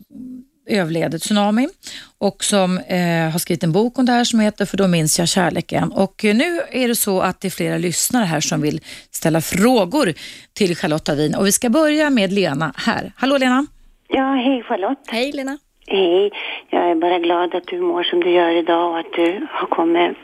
överlevde 0.67 1.19
tsunamin 1.19 1.71
och 2.19 2.45
som 2.45 2.79
eh, 2.79 3.33
har 3.33 3.39
skrivit 3.39 3.65
en 3.65 3.73
bok 3.73 3.99
om 3.99 4.07
det 4.07 4.13
här 4.13 4.25
som 4.25 4.41
heter 4.41 4.65
För 4.65 4.77
då 4.77 4.89
minns 4.89 5.19
jag 5.19 5.29
kärleken. 5.29 5.93
Och 5.93 6.25
eh, 6.25 6.35
nu 6.35 6.61
är 6.71 6.89
det 6.89 6.97
så 6.97 7.21
att 7.21 7.41
det 7.41 7.49
är 7.49 7.51
flera 7.51 7.79
lyssnare 7.79 8.25
här 8.25 8.41
som 8.41 8.61
vill 8.61 8.81
ställa 9.11 9.41
frågor 9.41 10.13
till 10.53 10.77
Charlotte 10.77 11.09
Alvin 11.09 11.35
och 11.35 11.47
vi 11.47 11.53
ska 11.53 11.71
börja 11.71 12.11
med 12.11 12.33
Lena 12.33 12.73
här. 12.77 13.13
Hallå 13.17 13.37
Lena! 13.37 13.67
Ja, 14.09 14.35
hej 14.35 14.63
Charlotte. 14.63 15.05
Hej 15.07 15.33
Lena. 15.33 15.59
Hej. 15.87 16.31
Jag 16.71 16.91
är 16.91 16.95
bara 16.95 17.19
glad 17.19 17.55
att 17.55 17.67
du 17.67 17.81
mår 17.81 18.03
som 18.03 18.21
du 18.21 18.31
gör 18.31 18.51
idag 18.51 18.91
och 18.91 18.99
att 18.99 19.13
du 19.13 19.47
har 19.51 19.67
kommit 19.67 20.17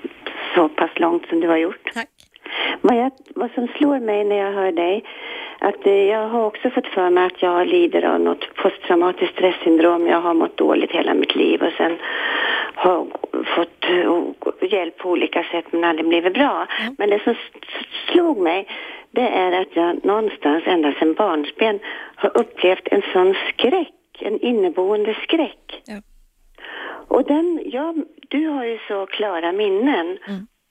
så 0.54 0.68
pass 0.68 0.90
långt 0.96 1.26
som 1.28 1.40
du 1.40 1.48
har 1.48 1.56
gjort. 1.56 1.90
Tack. 1.94 2.08
Vad, 2.80 2.96
jag, 2.96 3.12
vad 3.34 3.50
som 3.50 3.68
slår 3.68 4.00
mig 4.00 4.24
när 4.24 4.36
jag 4.36 4.52
hör 4.52 4.72
dig, 4.72 5.04
att 5.58 5.86
eh, 5.86 5.92
jag 5.92 6.28
har 6.28 6.44
också 6.44 6.70
fått 6.70 6.86
för 6.86 7.10
mig 7.10 7.26
att 7.26 7.42
jag 7.42 7.66
lider 7.66 8.02
av 8.02 8.20
något 8.20 8.54
posttraumatiskt 8.54 9.34
stressyndrom. 9.34 10.06
Jag 10.06 10.20
har 10.20 10.34
mått 10.34 10.56
dåligt 10.56 10.90
hela 10.90 11.14
mitt 11.14 11.34
liv 11.34 11.62
och 11.62 11.72
sen 11.76 11.98
har 12.74 13.06
fått 13.56 13.84
eh, 13.84 14.70
hjälp 14.72 14.98
på 14.98 15.10
olika 15.10 15.44
sätt 15.44 15.64
men 15.70 15.84
aldrig 15.84 16.08
blivit 16.08 16.34
bra. 16.34 16.66
Men 16.98 17.10
det 17.10 17.22
som 17.24 17.34
slog 18.12 18.38
mig, 18.38 18.68
det 19.10 19.28
är 19.28 19.60
att 19.60 19.76
jag 19.76 20.04
någonstans 20.04 20.64
ända 20.66 20.92
sedan 20.92 21.14
barnsben 21.14 21.78
har 22.16 22.36
upplevt 22.38 22.88
en 22.90 23.02
sån 23.12 23.34
skräck, 23.48 23.94
en 24.18 24.40
inneboende 24.40 25.14
skräck. 25.22 25.82
Ja. 25.86 26.00
Och 27.08 27.24
den, 27.24 27.62
ja, 27.64 27.94
du 28.28 28.46
har 28.46 28.64
ju 28.64 28.78
så 28.88 29.06
klara 29.06 29.52
minnen. 29.52 30.18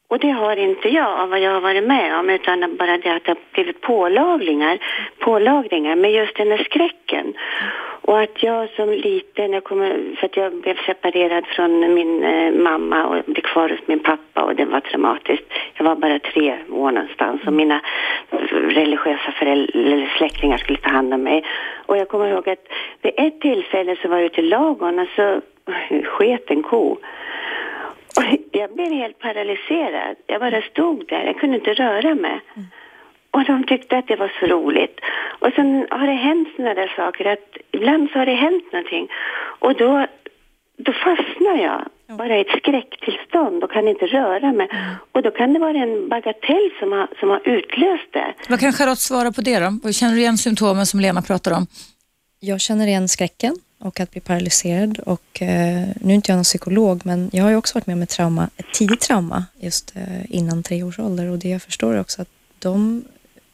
Och 0.10 0.20
det 0.20 0.32
har 0.32 0.58
inte 0.58 0.90
jag 0.90 1.20
av 1.20 1.30
vad 1.30 1.40
jag 1.40 1.52
har 1.52 1.62
varit 1.62 1.84
med 1.84 2.20
om 2.20 2.30
utan 2.30 2.78
bara 2.78 2.98
det 2.98 3.16
att 3.16 3.24
det 3.24 3.32
har 3.32 3.38
blivit 3.54 3.82
pålagringar, 3.82 4.80
pålagringar 5.20 5.96
med 5.96 6.12
just 6.12 6.36
den 6.36 6.52
här 6.52 6.64
skräcken. 6.64 7.34
Och 8.02 8.20
att 8.20 8.44
jag 8.44 8.70
som 8.70 8.90
liten, 8.90 9.54
jag 9.54 9.64
kommer, 9.64 10.16
för 10.16 10.26
att 10.26 10.38
jag 10.38 10.54
blev 10.54 10.78
separerad 10.86 11.46
från 11.46 11.94
min 11.94 12.24
eh, 12.24 12.54
mamma 12.54 13.06
och 13.06 13.24
blev 13.26 13.42
kvar 13.42 13.70
hos 13.70 13.80
min 13.86 14.00
pappa 14.00 14.44
och 14.44 14.56
det 14.56 14.66
var 14.66 14.80
traumatiskt. 14.80 15.46
Jag 15.74 15.86
var 15.86 15.96
bara 15.96 16.20
tre 16.20 16.58
år 16.72 16.92
någonstans 16.92 17.42
och 17.48 17.54
mina 17.54 17.82
eh, 18.30 18.38
religiösa 18.52 19.32
föräldrar, 19.32 20.18
släktingar 20.18 20.58
skulle 20.58 20.80
ta 20.80 20.90
hand 20.90 21.14
om 21.14 21.24
mig. 21.24 21.44
Och 21.86 21.98
jag 21.98 22.08
kommer 22.08 22.28
ihåg 22.28 22.50
att 22.50 22.68
vid 23.02 23.14
ett 23.18 23.42
tillfälle 23.42 23.96
så 24.02 24.08
var 24.08 24.18
jag 24.18 24.26
ute 24.26 24.42
i 24.42 24.44
ladugården 24.44 25.00
och 25.00 25.08
så 25.16 25.42
sket 26.04 26.52
en 26.52 26.64
ko. 26.64 26.98
Och 28.18 28.24
jag 28.52 28.74
blev 28.76 28.92
helt 28.92 29.20
paralyserad. 29.20 30.16
Jag 30.28 30.40
bara 30.42 30.62
stod 30.62 31.08
där, 31.08 31.24
jag 31.26 31.40
kunde 31.40 31.56
inte 31.56 31.74
röra 31.74 32.16
mig. 32.16 32.42
Och 33.32 33.44
de 33.46 33.64
tyckte 33.64 33.98
att 33.98 34.08
det 34.08 34.16
var 34.16 34.32
så 34.40 34.46
roligt. 34.46 35.00
Och 35.40 35.52
sen 35.56 35.88
har 35.90 36.08
det 36.08 36.14
hänt 36.14 36.48
sådana 36.56 36.74
där 36.74 36.94
saker 36.96 37.26
att 37.26 37.58
ibland 37.72 38.10
så 38.10 38.20
har 38.20 38.26
det 38.26 38.34
hänt 38.34 38.74
någonting 38.74 39.08
och 39.60 39.76
då, 39.76 40.08
då 40.78 40.94
fastnar 40.94 41.58
jag 41.58 41.82
bara 42.18 42.38
i 42.38 42.42
ett 42.42 42.58
skräcktillstånd 42.58 43.64
och 43.64 43.72
kan 43.72 43.88
inte 43.88 44.06
röra 44.06 44.52
mig. 44.54 44.68
Och 45.12 45.22
då 45.22 45.32
kan 45.32 45.54
det 45.54 45.60
vara 45.60 45.78
en 45.78 46.10
bagatell 46.10 46.70
som 46.80 46.92
har, 46.92 47.08
som 47.20 47.30
har 47.30 47.42
utlöst 47.46 48.10
det. 48.12 48.34
Vad 48.50 48.60
kan 48.60 48.74
Charlotte 48.74 49.00
svara 49.00 49.32
på 49.32 49.42
det 49.42 49.60
då? 49.60 49.92
Känner 49.92 50.14
du 50.14 50.20
igen 50.20 50.38
symptomen 50.38 50.86
som 50.86 51.00
Lena 51.00 51.22
pratar 51.22 51.52
om? 51.52 51.68
Jag 52.40 52.62
känner 52.62 52.88
igen 52.88 53.08
skräcken 53.08 53.56
och 53.80 54.00
att 54.00 54.12
bli 54.12 54.22
paralyserad 54.22 55.00
och 55.00 55.42
eh, 55.42 55.88
nu 56.02 56.12
är 56.12 56.16
inte 56.16 56.32
jag 56.32 56.36
någon 56.38 56.44
psykolog 56.44 57.02
men 57.06 57.30
jag 57.34 57.44
har 57.44 57.50
ju 57.50 57.56
också 57.56 57.74
varit 57.76 57.88
med 57.88 57.94
om 57.94 58.02
ett 58.02 58.10
trauma, 58.10 58.50
ett 58.58 58.74
tidigt 58.74 59.02
trauma 59.02 59.46
just 59.60 59.94
eh, 59.96 60.32
innan 60.36 60.64
tre 60.64 60.84
års 60.84 61.00
ålder 61.00 61.26
och 61.26 61.38
det 61.40 61.50
jag 61.50 61.62
förstår 61.62 61.94
är 61.94 62.00
också 62.00 62.22
att 62.22 62.28
de, 62.60 63.04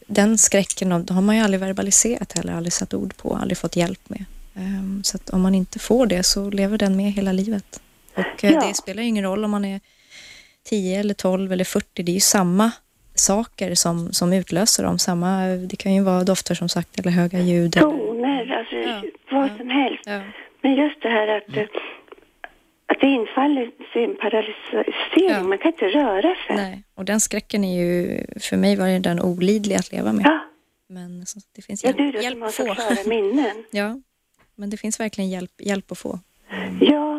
den 0.07 0.37
skräcken 0.37 0.89
de 1.05 1.15
har 1.15 1.21
man 1.21 1.35
ju 1.37 1.41
aldrig 1.43 1.59
verbaliserat 1.59 2.31
heller, 2.33 2.53
aldrig 2.53 2.73
satt 2.73 2.93
ord 2.93 3.17
på, 3.17 3.35
aldrig 3.35 3.57
fått 3.57 3.75
hjälp 3.75 4.09
med. 4.09 4.25
Um, 4.55 5.01
så 5.03 5.17
att 5.17 5.29
om 5.29 5.41
man 5.41 5.55
inte 5.55 5.79
får 5.79 6.05
det 6.05 6.23
så 6.23 6.49
lever 6.49 6.77
den 6.77 6.95
med 6.95 7.11
hela 7.11 7.31
livet. 7.31 7.79
Och 8.17 8.43
eh, 8.43 8.51
Ja. 8.53 8.67
det 8.67 8.73
spelar 8.73 9.03
ju 9.03 9.09
ingen 9.09 9.23
roll 9.23 9.43
om 9.45 9.51
man 9.51 9.65
är 9.65 9.79
10 10.63 10.99
eller 10.99 11.13
12 11.13 11.53
eller 11.53 11.63
40, 11.65 12.03
det 12.03 12.11
är 12.11 12.13
ju 12.13 12.19
samma 12.19 12.71
saker 13.15 13.75
som, 13.75 14.13
som 14.13 14.33
utlöser 14.33 14.83
dem. 14.83 14.99
Samma, 14.99 15.45
det 15.45 15.75
kan 15.75 15.93
ju 15.93 16.01
vara 16.01 16.23
dofter 16.23 16.55
som 16.55 16.69
sagt 16.69 16.99
eller 16.99 17.11
höga 17.11 17.39
ljud. 17.39 17.77
eller- 17.77 18.12
Toner, 18.43 18.57
alltså 18.59 18.75
Ja, 18.75 19.01
vad 19.31 19.49
ja, 19.49 19.57
som 19.57 19.69
helst. 19.69 20.03
Ja. 20.05 20.21
Men 20.61 20.75
just 20.75 21.01
det 21.01 21.09
här 21.09 21.27
att, 21.27 21.57
eh, 21.57 21.63
att 22.85 22.99
det 23.01 23.07
infaller 23.07 23.71
sig 23.93 24.03
en 24.03 24.15
paralysering, 24.15 25.29
Ja. 25.29 25.43
man 25.43 25.57
kan 25.57 25.71
inte 25.71 25.85
röra 25.87 26.35
sig. 26.47 26.55
Nej, 26.55 26.83
och 26.95 27.05
den 27.05 27.19
skräcken 27.19 27.63
är 27.63 27.81
ju, 27.83 28.21
för 28.39 28.57
mig 28.57 28.75
var 28.75 28.99
den 28.99 29.21
olidlig 29.21 29.75
att 29.75 29.91
leva 29.91 30.13
med. 30.13 30.25
Ja, 30.25 30.39
Men 30.89 31.25
så, 31.25 31.39
det 31.55 31.61
finns 31.61 31.83
ja 31.83 31.87
hjälp, 31.89 31.97
du 31.97 32.11
då 32.11 32.21
hjälp 32.21 32.43
att 32.43 32.53
få. 32.53 32.63
klara 32.63 32.95
minnen. 33.07 33.63
ja, 33.71 33.99
men 34.55 34.69
det 34.69 34.77
finns 34.77 34.99
verkligen 34.99 35.29
hjälp, 35.29 35.51
hjälp 35.59 35.91
att 35.91 35.97
få. 35.97 36.19
Ja, 36.81 37.12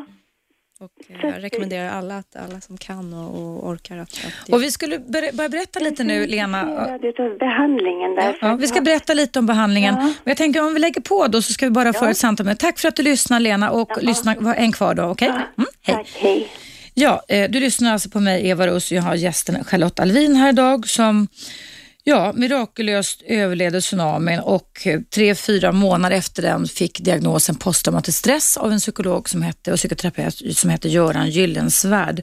Och 0.81 0.91
eh, 1.09 1.17
jag 1.23 1.31
att- 1.37 1.43
rekommenderar 1.43 1.89
alla, 1.91 2.19
att, 2.19 2.37
alla 2.37 2.61
som 2.61 2.79
kan 2.79 3.15
och, 3.15 3.35
och 3.41 3.69
orkar 3.69 3.99
att, 3.99 4.09
att 4.45 4.49
Och 4.49 4.63
vi 4.63 4.71
skulle 4.71 4.99
ber- 4.99 5.33
börja 5.37 5.49
berätta 5.49 5.81
lite 5.81 6.05
nu, 6.05 6.27
Lena. 6.27 6.61
Är 6.61 7.05
utav 7.07 7.39
behandlingen 7.39 8.15
där. 8.15 8.39
Ja, 8.41 8.55
vi 8.57 8.67
ska 8.67 8.81
berätta 8.81 9.15
lite 9.15 9.39
om 9.39 9.47
behandlingen. 9.47 9.95
Ja. 9.95 10.01
Men 10.03 10.15
jag 10.25 10.37
tänker 10.37 10.63
om 10.67 10.75
vi 10.75 10.81
lägger 10.81 11.01
på 11.01 11.27
då 11.27 11.43
så 11.43 11.53
ska 11.53 11.67
vi 11.67 11.71
bara 11.71 11.93
föra 11.93 12.11
ett 12.11 12.17
samtal 12.17 12.47
med. 12.47 12.59
Tack 12.59 12.79
för 12.79 12.89
att 12.89 12.97
du 12.97 13.03
lyssnar 13.03 13.41
Lena 13.41 13.71
och 13.71 14.03
lyssna, 14.03 14.35
var 14.39 14.55
en 14.55 14.73
kvar 14.73 14.95
då, 14.95 15.03
okej? 15.05 15.29
Ja, 15.29 15.35
Mm, 15.35 15.69
hej. 15.83 15.97
Tack, 15.97 16.09
hej. 16.21 16.49
Ja, 16.95 17.23
eh, 17.29 17.51
du 17.51 17.61
lyssnar 17.61 17.93
alltså 17.93 18.11
på 18.11 18.21
mig 18.21 18.49
Eva 18.49 18.67
Russ 18.67 18.91
och 18.91 18.97
jag 18.97 19.03
har 19.03 19.15
gästen 19.15 19.65
Charlotte 19.65 20.01
Alvin 20.01 20.37
här 20.37 20.49
idag 20.49 20.89
som 20.89 21.29
ja, 22.05 22.33
mirakulöst 22.35 23.23
överlevde 23.27 23.81
tsunamin 23.81 24.41
och 24.41 24.87
eh, 24.87 25.01
tre, 25.01 25.35
fyra 25.35 25.73
månader 25.73 26.17
efter 26.17 26.43
den 26.43 26.67
fick 26.67 27.01
diagnosen 27.01 27.55
posttraumatisk 27.55 28.19
stress 28.19 28.57
av 28.57 28.73
en 28.73 28.79
psykolog 28.79 29.29
som 29.29 29.43
hette, 29.43 29.73
och 29.73 29.79
psykoterapeut 29.79 30.57
som 30.57 30.71
hette 30.71 30.89
Göran 30.89 31.31
Gyllensvärd. 31.31 32.23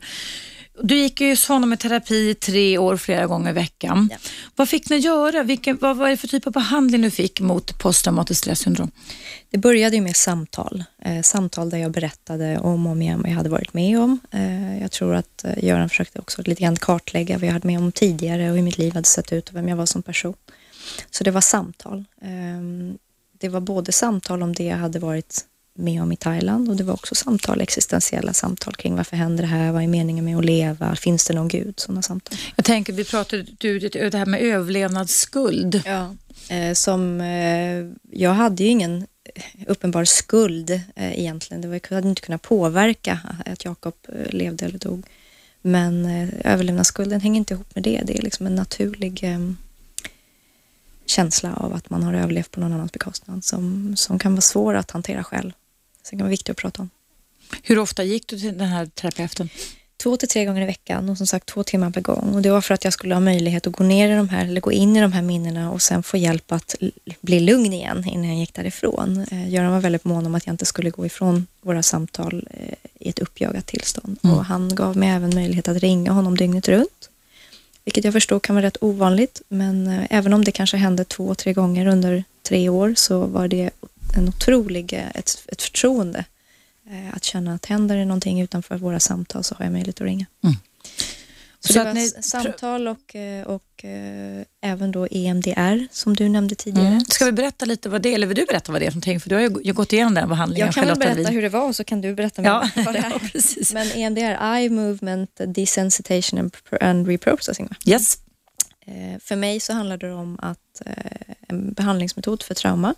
Du 0.84 0.97
gick 0.97 1.21
ju 1.21 1.29
hos 1.29 1.47
honom 1.47 1.73
i 1.73 1.77
terapi 1.77 2.29
i 2.29 2.36
tre 2.36 2.77
år 2.77 2.97
flera 2.97 3.27
gånger 3.27 3.49
i 3.49 3.53
veckan. 3.53 4.09
Vad 4.55 4.69
fick 4.69 4.89
ni 4.89 4.97
göra? 4.97 5.43
Vilken, 5.43 5.77
vad 5.77 5.97
var 5.97 6.09
det 6.09 6.17
för 6.17 6.27
typ 6.27 6.47
av 6.47 6.53
behandling 6.53 7.01
du 7.01 7.11
fick 7.11 7.41
mot 7.41 7.79
posttraumatiskt 7.79 8.43
stresssyndrom? 8.43 8.91
Det 9.49 9.57
började 9.57 9.95
ju 9.95 10.01
med 10.01 10.15
samtal. 10.15 10.84
Eh, 11.05 11.21
samtal 11.21 11.69
där 11.69 11.77
jag 11.77 11.91
berättade 11.91 12.59
om 12.59 12.86
och 12.86 12.91
om 12.91 13.01
igen 13.01 13.21
vad 13.21 13.32
jag 13.32 13.36
hade 13.36 13.49
varit 13.49 13.73
med 13.73 13.99
om. 13.99 14.19
Eh, 14.32 14.82
jag 14.82 14.91
tror 14.91 15.15
att 15.15 15.43
eh, 15.43 15.63
Göran 15.63 15.89
försökte 15.89 16.19
också 16.19 16.41
lite 16.41 16.61
grann 16.61 16.75
kartlägga 16.75 17.38
vad 17.38 17.47
jag 17.47 17.53
hade 17.53 17.67
med 17.67 17.79
om 17.79 17.91
tidigare 17.91 18.49
och 18.49 18.55
hur 18.55 18.63
mitt 18.63 18.77
liv 18.77 18.93
hade 18.93 19.07
sett 19.07 19.34
ut 19.34 19.49
och 19.49 19.55
vem 19.55 19.67
jag 19.67 19.75
var 19.75 19.86
som 19.86 20.03
person. 20.03 20.34
Så 21.11 21.23
det 21.23 21.32
var 21.32 21.41
samtal. 21.41 22.05
Eh, 22.21 22.97
det 23.39 23.49
var 23.49 23.59
både 23.59 23.91
samtal 23.91 24.43
om 24.43 24.53
det 24.53 24.63
jag 24.63 24.77
hade 24.77 24.99
varit 24.99 25.45
med 25.82 26.01
om 26.01 26.11
i 26.11 26.15
Thailand 26.15 26.69
och 26.69 26.75
det 26.75 26.84
var 26.84 26.93
också 26.93 27.15
samtal, 27.15 27.61
existentiella 27.61 28.34
samtal 28.34 28.75
kring 28.75 28.95
varför 28.95 29.15
händer 29.17 29.43
det 29.43 29.47
här, 29.49 29.71
vad 29.71 29.84
är 29.84 29.88
meningen 29.88 30.25
med 30.25 30.38
att 30.38 30.45
leva, 30.45 30.95
finns 30.95 31.25
det 31.25 31.34
någon 31.34 31.47
gud, 31.47 31.79
sådana 31.79 32.01
samtal. 32.01 32.38
Jag 32.55 32.65
tänker, 32.65 32.93
vi 32.93 33.03
pratade 33.03 33.45
du, 33.57 33.79
det 33.79 34.17
här 34.17 34.25
med 34.25 34.41
överlevnadsskuld. 34.41 35.82
Ja. 35.86 36.15
Eh, 36.49 36.73
som, 36.73 37.21
eh, 37.21 38.17
jag 38.19 38.34
hade 38.34 38.63
ju 38.63 38.69
ingen 38.69 39.07
uppenbar 39.67 40.05
skuld 40.05 40.69
eh, 40.69 41.19
egentligen. 41.19 41.61
Det 41.61 41.67
var, 41.67 41.79
jag 41.89 41.95
hade 41.95 42.09
inte 42.09 42.21
kunnat 42.21 42.41
påverka 42.41 43.19
att 43.45 43.65
Jakob 43.65 43.95
eh, 44.07 44.34
levde 44.34 44.65
eller 44.65 44.79
dog. 44.79 45.05
Men 45.61 46.05
eh, 46.05 46.29
överlevnadsskulden 46.53 47.21
hänger 47.21 47.38
inte 47.38 47.53
ihop 47.53 47.75
med 47.75 47.84
det. 47.84 48.01
Det 48.05 48.17
är 48.17 48.21
liksom 48.21 48.47
en 48.47 48.55
naturlig 48.55 49.23
eh, 49.23 49.51
känsla 51.05 51.53
av 51.53 51.73
att 51.73 51.89
man 51.89 52.03
har 52.03 52.13
överlevt 52.13 52.51
på 52.51 52.59
någon 52.59 52.73
annans 52.73 52.91
bekostnad 52.91 53.43
som, 53.43 53.93
som 53.95 54.19
kan 54.19 54.32
vara 54.34 54.41
svår 54.41 54.73
att 54.73 54.91
hantera 54.91 55.23
själv. 55.23 55.51
Det 56.12 56.18
kan 56.18 56.26
vara 56.26 56.30
viktigt 56.30 56.49
att 56.49 56.57
prata 56.57 56.82
om. 56.82 56.89
Hur 57.64 57.80
ofta 57.80 58.03
gick 58.03 58.28
du 58.28 58.39
till 58.39 58.57
den 58.57 58.68
här 58.68 58.86
terapeuten? 58.86 59.49
två 60.03 60.18
till 60.18 60.30
tre 60.30 60.45
gånger 60.45 60.62
i 60.62 60.66
veckan 60.66 61.09
och 61.09 61.18
som 61.18 61.28
sagt 61.28 61.45
två 61.45 61.64
timmar 61.64 61.89
per 61.89 62.01
gång. 62.01 62.34
Och 62.36 62.41
det 62.41 62.51
var 62.51 62.62
för 62.62 62.74
att 62.74 62.84
jag 62.84 62.93
skulle 62.93 63.16
ha 63.16 63.20
möjlighet 63.20 63.68
att 63.68 63.74
gå 63.74 63.84
ner 63.84 64.09
i 64.09 64.16
de 64.16 64.30
här, 64.30 64.45
eller 64.45 64.62
gå 64.62 64.72
in 64.72 64.97
i 64.97 65.01
de 65.01 65.14
här 65.14 65.22
minnena 65.22 65.72
och 65.72 65.82
sen 65.82 66.03
få 66.03 66.18
hjälp 66.18 66.51
att 66.51 66.76
bli 67.22 67.39
lugn 67.39 67.74
igen 67.74 68.03
innan 68.07 68.28
jag 68.28 68.38
gick 68.38 68.53
därifrån. 68.53 69.26
Eh, 69.32 69.49
Göran 69.49 69.72
var 69.72 69.80
väldigt 69.80 70.05
mån 70.05 70.26
om 70.26 70.36
att 70.36 70.45
jag 70.45 70.53
inte 70.53 70.66
skulle 70.66 70.89
gå 70.89 71.05
ifrån 71.05 71.47
våra 71.62 71.84
samtal 71.84 72.47
eh, 72.51 72.76
i 72.99 73.09
ett 73.09 73.20
uppjagat 73.20 73.66
tillstånd. 73.66 74.20
Mm. 74.24 74.36
Och 74.36 74.45
han 74.45 74.76
gav 74.76 74.97
mig 74.97 75.09
även 75.09 75.36
möjlighet 75.36 75.68
att 75.68 75.78
ringa 75.78 76.12
honom 76.12 76.38
dygnet 76.38 76.68
runt. 76.68 77.09
Vilket 77.86 78.03
jag 78.03 78.14
förstår 78.14 78.39
kan 78.39 78.55
vara 78.55 78.66
rätt 78.66 78.78
ovanligt, 78.82 79.41
men 79.47 79.88
eh, 79.88 80.05
även 80.09 80.34
om 80.34 80.43
det 80.43 80.51
kanske 80.51 80.78
hände 80.78 81.03
två, 81.03 81.36
tre 81.36 81.53
gånger 81.53 81.86
under 81.86 82.24
tre 82.43 82.70
år 82.70 82.93
så 82.97 83.26
var 83.26 83.47
det 83.47 83.70
en 84.18 84.28
otrolig, 84.30 84.93
eh, 84.93 85.07
ett, 85.16 85.43
ett 85.47 85.62
förtroende 85.62 86.26
eh, 86.89 87.16
att 87.16 87.24
känna 87.24 87.53
att 87.53 87.66
händer 87.66 87.95
det 87.97 88.05
någonting 88.05 88.41
utanför 88.41 88.78
våra 88.78 88.99
samtal 88.99 89.43
så 89.43 89.55
har 89.55 89.66
jag 89.66 89.72
möjlighet 89.72 89.95
att 90.01 90.05
ringa. 90.07 90.26
Mm. 90.43 90.55
Så, 91.59 91.74
Så 91.74 91.80
det 91.80 91.86
var 91.86 91.93
ni- 91.93 92.09
samtal 92.22 92.88
och, 92.88 93.16
eh, 93.16 93.47
och 93.47 93.86
eh, 93.86 94.43
även 94.62 94.91
då 94.91 95.07
EMDR 95.12 95.88
som 95.91 96.16
du 96.16 96.30
nämnde 96.30 96.55
tidigare. 96.55 96.88
Mm. 96.88 97.05
Ska 97.05 97.26
vi 97.26 97.32
berätta 97.32 97.66
lite 97.66 97.89
vad 97.89 98.01
det 98.01 98.09
är, 98.09 98.14
eller 98.16 98.28
vill 98.28 98.38
du 98.38 98.45
berätta 98.45 98.72
vad 98.72 98.82
det 98.82 98.86
är 98.86 98.91
för 98.91 98.95
någonting? 98.95 99.20
För 99.20 99.30
du 99.30 99.36
har 99.36 99.41
ju 99.41 99.51
ju 99.64 99.74
gått 99.74 99.93
igenom 99.93 100.14
den 100.14 100.30
behandlingen. 100.30 100.66
jag 100.68 100.76
kan 100.76 100.86
väl 100.88 100.97
berätta 100.99 101.12
Alvin. 101.20 101.34
hur 101.34 101.41
det 101.41 101.49
var 101.49 101.68
och 101.68 101.76
så 101.76 101.84
kan 101.84 102.01
du 102.01 102.16
berätta 102.16 102.41
Ja, 102.43 102.70
vad 102.76 102.93
det 102.93 102.99
ja, 103.09 103.16
är. 103.16 103.30
precis. 103.32 103.74
Men 103.74 103.91
EMDR, 103.91 104.55
Eye 104.55 104.70
Movement 104.70 105.30
Desensitization 105.47 106.39
and, 106.39 106.55
and 106.82 107.07
Reprocessing. 107.07 107.68
Va? 107.68 107.76
Yes. 107.86 108.18
För 109.20 109.36
mig 109.36 109.59
så 109.59 109.74
handlar 109.74 109.97
det 109.97 110.14
om 110.14 110.39
att 110.41 110.82
en 111.47 111.74
behandlingsmetod 111.74 112.43
för 112.43 112.53
trauma. 112.53 112.95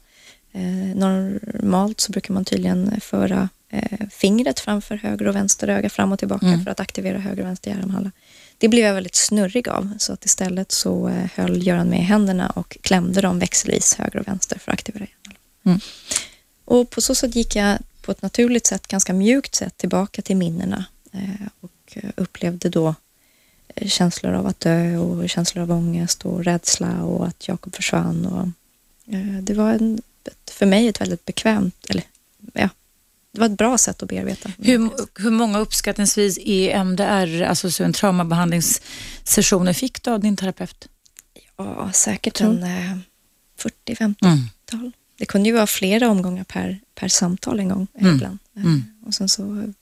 Eh, 0.55 0.95
normalt 0.95 2.01
så 2.01 2.11
brukar 2.11 2.33
man 2.33 2.45
tydligen 2.45 3.01
föra 3.01 3.49
eh, 3.69 4.07
fingret 4.11 4.59
framför 4.59 4.95
höger 4.95 5.27
och 5.27 5.35
vänster 5.35 5.67
öga 5.67 5.89
fram 5.89 6.11
och 6.11 6.19
tillbaka 6.19 6.45
Mm. 6.45 6.63
för 6.63 6.71
att 6.71 6.79
aktivera 6.79 7.17
höger 7.19 7.41
och 7.43 7.47
vänster 7.47 7.71
hjärnhalva. 7.71 8.11
Det 8.57 8.67
blev 8.67 8.85
jag 8.85 8.93
väldigt 8.93 9.15
snurrig 9.15 9.69
av 9.69 9.93
så 9.97 10.13
att 10.13 10.25
istället 10.25 10.71
så 10.71 11.07
eh, 11.07 11.29
höll 11.35 11.67
Göran 11.67 11.89
med 11.89 11.99
i 11.99 12.03
händerna 12.03 12.49
och 12.49 12.77
klämde 12.81 13.21
dem 13.21 13.39
växelvis 13.39 13.95
höger 13.95 14.19
och 14.19 14.27
vänster 14.27 14.59
för 14.59 14.71
att 14.71 14.73
aktivera 14.73 15.05
hjärnhalvan. 15.05 15.39
Mm. 15.65 15.79
Och 16.65 16.89
på 16.89 17.01
så 17.01 17.15
sätt 17.15 17.35
gick 17.35 17.55
jag 17.55 17.77
på 18.01 18.11
ett 18.11 18.21
naturligt 18.21 18.67
sätt, 18.67 18.87
ganska 18.87 19.13
mjukt 19.13 19.55
sätt 19.55 19.77
tillbaka 19.77 20.21
till 20.21 20.37
minnena 20.37 20.85
och 21.59 21.97
upplevde 22.15 22.69
då 22.69 22.95
känslor 23.85 24.33
av 24.33 24.47
att 24.47 24.59
dö 24.59 24.97
och 24.97 25.29
känslor 25.29 25.63
av 25.63 25.71
ångest 25.71 26.25
och 26.25 26.43
rädsla 26.43 27.03
och 27.03 27.27
att 27.27 27.47
Jakob 27.47 27.75
försvann. 27.75 28.25
Och, 28.25 28.47
det 29.41 29.53
var 29.53 29.71
en, 29.73 30.01
ett, 30.27 30.49
för 30.49 30.65
mig 30.65 30.87
ett 30.87 31.01
väldigt 31.01 31.25
bekvämt, 31.25 31.85
eller 31.89 32.03
ja, 32.53 32.69
det 33.31 33.39
var 33.39 33.45
ett 33.45 33.57
bra 33.57 33.77
sätt 33.77 34.03
att 34.03 34.09
bearbeta. 34.09 34.51
Hur, 34.57 34.89
hur 35.15 35.31
många 35.31 35.59
uppskattningsvis 35.59 36.39
EMDR, 36.41 37.41
alltså 37.41 37.71
så 37.71 37.83
en 37.83 37.93
traumabehandlingssessioner 37.93 39.73
fick 39.73 40.03
du 40.03 40.11
av 40.11 40.19
din 40.19 40.37
terapeut? 40.37 40.87
Ja, 41.57 41.91
säkert 41.93 42.41
en 42.41 42.63
eh, 42.63 42.97
40-50 43.87 44.15
Mm. 44.21 44.91
Det 45.17 45.25
kunde 45.25 45.49
ju 45.49 45.55
vara 45.55 45.67
flera 45.67 46.09
omgångar 46.09 46.43
per, 46.43 46.79
per 46.95 47.07
samtal 47.07 47.59
en 47.59 47.69
gång 47.69 47.87
eh, 47.93 48.01
Mm. 48.03 48.15
ibland. 48.15 48.37
Eh, 48.55 48.63
Mm. 48.63 48.83
Och 49.05 49.13
sen 49.13 49.29
så, 49.29 49.73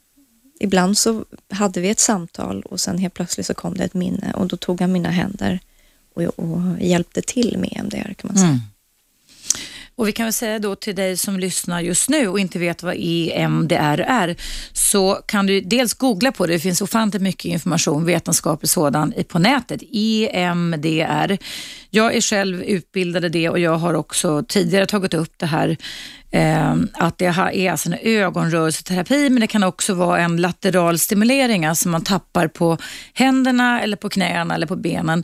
ibland 0.59 0.97
så 0.97 1.25
hade 1.49 1.81
vi 1.81 1.89
ett 1.89 1.99
samtal 1.99 2.61
och 2.63 2.79
sen 2.79 2.97
helt 2.97 3.13
plötsligt 3.13 3.45
så 3.45 3.53
kom 3.53 3.73
det 3.77 3.83
ett 3.83 3.93
minne 3.93 4.33
och 4.33 4.47
då 4.47 4.57
tog 4.57 4.81
han 4.81 4.91
mina 4.91 5.09
händer 5.09 5.59
och, 6.13 6.21
och 6.23 6.61
hjälpte 6.81 7.21
till 7.21 7.57
med 7.57 7.69
EMDR 7.71 8.13
kan 8.13 8.27
man 8.27 8.37
säga. 8.37 8.59
Och 10.01 10.07
vi 10.07 10.11
kan 10.11 10.25
väl 10.25 10.33
säga 10.33 10.59
då 10.59 10.75
till 10.75 10.95
dig 10.95 11.17
som 11.17 11.39
lyssnar 11.39 11.81
just 11.81 12.09
nu 12.09 12.27
och 12.27 12.39
inte 12.39 12.59
vet 12.59 12.83
vad 12.83 12.95
EMDR 12.97 13.99
är, 14.01 14.35
så 14.73 15.13
kan 15.25 15.45
du 15.45 15.61
dels 15.61 15.93
googla 15.93 16.31
på 16.31 16.47
det. 16.47 16.53
Det 16.53 16.59
finns 16.59 16.81
ofantligt 16.81 17.23
mycket 17.23 17.45
information, 17.45 18.05
vetenskaplig 18.05 18.69
sådan, 18.69 19.13
på 19.27 19.39
nätet. 19.39 19.81
EMDR. 19.91 21.37
Jag 21.89 22.15
är 22.15 22.21
själv 22.21 22.63
utbildad 22.63 23.25
i 23.25 23.29
det 23.29 23.49
och 23.49 23.59
jag 23.59 23.77
har 23.77 23.93
också 23.93 24.43
tidigare 24.47 24.85
tagit 24.85 25.13
upp 25.13 25.33
det 25.37 25.45
här 25.45 25.77
Ehm, 26.33 26.89
att 26.93 27.17
det 27.17 27.25
är 27.25 27.71
alltså 27.71 27.89
en 27.89 27.97
ögonrörelseterapi 28.01 29.29
men 29.29 29.41
det 29.41 29.47
kan 29.47 29.63
också 29.63 29.93
vara 29.93 30.19
en 30.19 30.37
lateral 30.37 30.99
stimulering, 30.99 31.65
alltså 31.65 31.89
man 31.89 32.03
tappar 32.03 32.47
på 32.47 32.77
händerna 33.13 33.81
eller 33.81 33.97
på 33.97 34.09
knäna 34.09 34.55
eller 34.55 34.67
på 34.67 34.75
benen. 34.75 35.23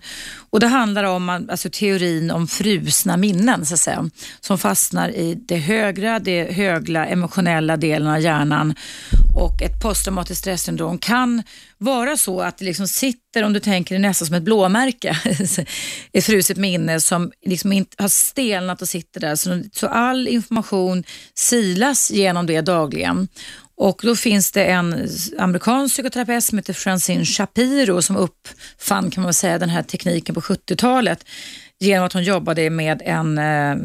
Och 0.50 0.60
Det 0.60 0.68
handlar 0.68 1.04
om 1.04 1.30
alltså, 1.30 1.70
teorin 1.70 2.32
om 2.32 2.48
frusna 2.48 3.18
minnen 3.18 3.66
så 3.66 3.74
att 3.74 3.80
säga, 3.80 4.10
som 4.42 4.58
fastnar 4.58 5.10
i 5.10 5.36
det 5.48 5.58
högra, 5.58 6.20
det 6.20 6.52
högla 6.52 7.06
emotionella 7.06 7.78
delen 7.78 8.08
av 8.08 8.20
hjärnan 8.20 8.76
och 9.36 9.62
ett 9.62 9.82
posttraumatiskt 9.82 10.40
stressyndrom 10.40 10.98
kan 10.98 11.44
vara 11.78 12.18
så 12.18 12.42
att 12.42 12.58
det 12.58 12.66
liksom 12.66 12.88
sitter, 12.88 13.44
om 13.44 13.54
du 13.54 13.60
tänker 13.60 13.96
det 13.96 14.02
nästan 14.02 14.26
som 14.26 14.36
ett 14.36 14.44
blåmärke, 14.44 15.18
ett 16.14 16.26
fruset 16.26 16.58
minne 16.58 17.02
som 17.02 17.32
liksom 17.46 17.72
inte 17.72 18.04
har 18.04 18.10
stelnat 18.10 18.82
och 18.82 18.90
sitter 18.90 19.20
där. 19.20 19.36
Så, 19.36 19.64
så 19.74 19.88
all 19.88 20.28
information 20.28 21.04
silas 21.34 22.12
genom 22.12 22.46
det 22.46 22.62
dagligen. 22.62 23.28
Och 23.80 24.02
då 24.04 24.16
finns 24.16 24.52
det 24.52 24.66
en 24.66 25.10
amerikansk 25.38 25.96
psykoterapeut 25.96 26.44
som 26.44 26.58
heter 26.58 26.74
Francine 26.74 27.26
Shapiro 27.26 28.02
som 28.02 28.18
uppfann 28.18 29.12
kan 29.12 29.24
man 29.24 29.34
säga 29.34 29.60
den 29.60 29.70
här 29.70 29.84
tekniken 29.84 30.36
på 30.36 30.42
70-talet 30.42 31.26
genom 31.80 32.06
att 32.06 32.14
hon 32.14 32.24
jobbade 32.24 32.70
med 32.70 33.02
en 33.06 33.38
eh, 33.38 33.76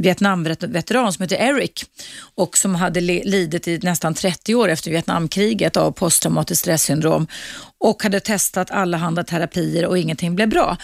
Vietnamveteran 0.00 1.12
som 1.12 1.22
heter 1.22 1.36
Eric 1.36 1.84
och 2.34 2.58
som 2.58 2.74
hade 2.74 3.00
lidit 3.00 3.68
i 3.68 3.78
nästan 3.82 4.14
30 4.14 4.54
år 4.54 4.68
efter 4.68 4.90
Vietnamkriget 4.90 5.76
av 5.76 5.92
posttraumatiskt 5.92 6.60
stresssyndrom 6.60 7.26
och 7.78 8.02
hade 8.02 8.20
testat 8.20 8.70
allehanda 8.70 9.24
terapier 9.24 9.86
och 9.86 9.98
ingenting 9.98 10.34
blev 10.34 10.48
bra. 10.48 10.76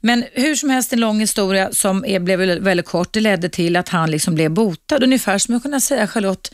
Men 0.00 0.24
hur 0.32 0.54
som 0.54 0.70
helst 0.70 0.92
en 0.92 1.00
lång 1.00 1.20
historia 1.20 1.72
som 1.72 2.04
är, 2.04 2.20
blev 2.20 2.38
väldigt 2.38 2.86
kort. 2.86 3.12
Det 3.12 3.20
ledde 3.20 3.48
till 3.48 3.76
att 3.76 3.88
han 3.88 4.10
liksom 4.10 4.34
blev 4.34 4.50
botad, 4.50 5.02
ungefär 5.02 5.38
som 5.38 5.54
jag 5.54 5.62
kunde 5.62 5.80
säga 5.80 6.06
Charlotte, 6.06 6.52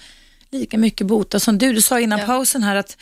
lika 0.51 0.79
mycket 0.79 1.07
botad 1.07 1.41
som 1.41 1.59
du. 1.59 1.73
Du 1.73 1.81
sa 1.81 2.01
innan 2.01 2.19
ja. 2.19 2.27
pausen 2.27 2.63
här 2.63 2.77
att 2.77 2.97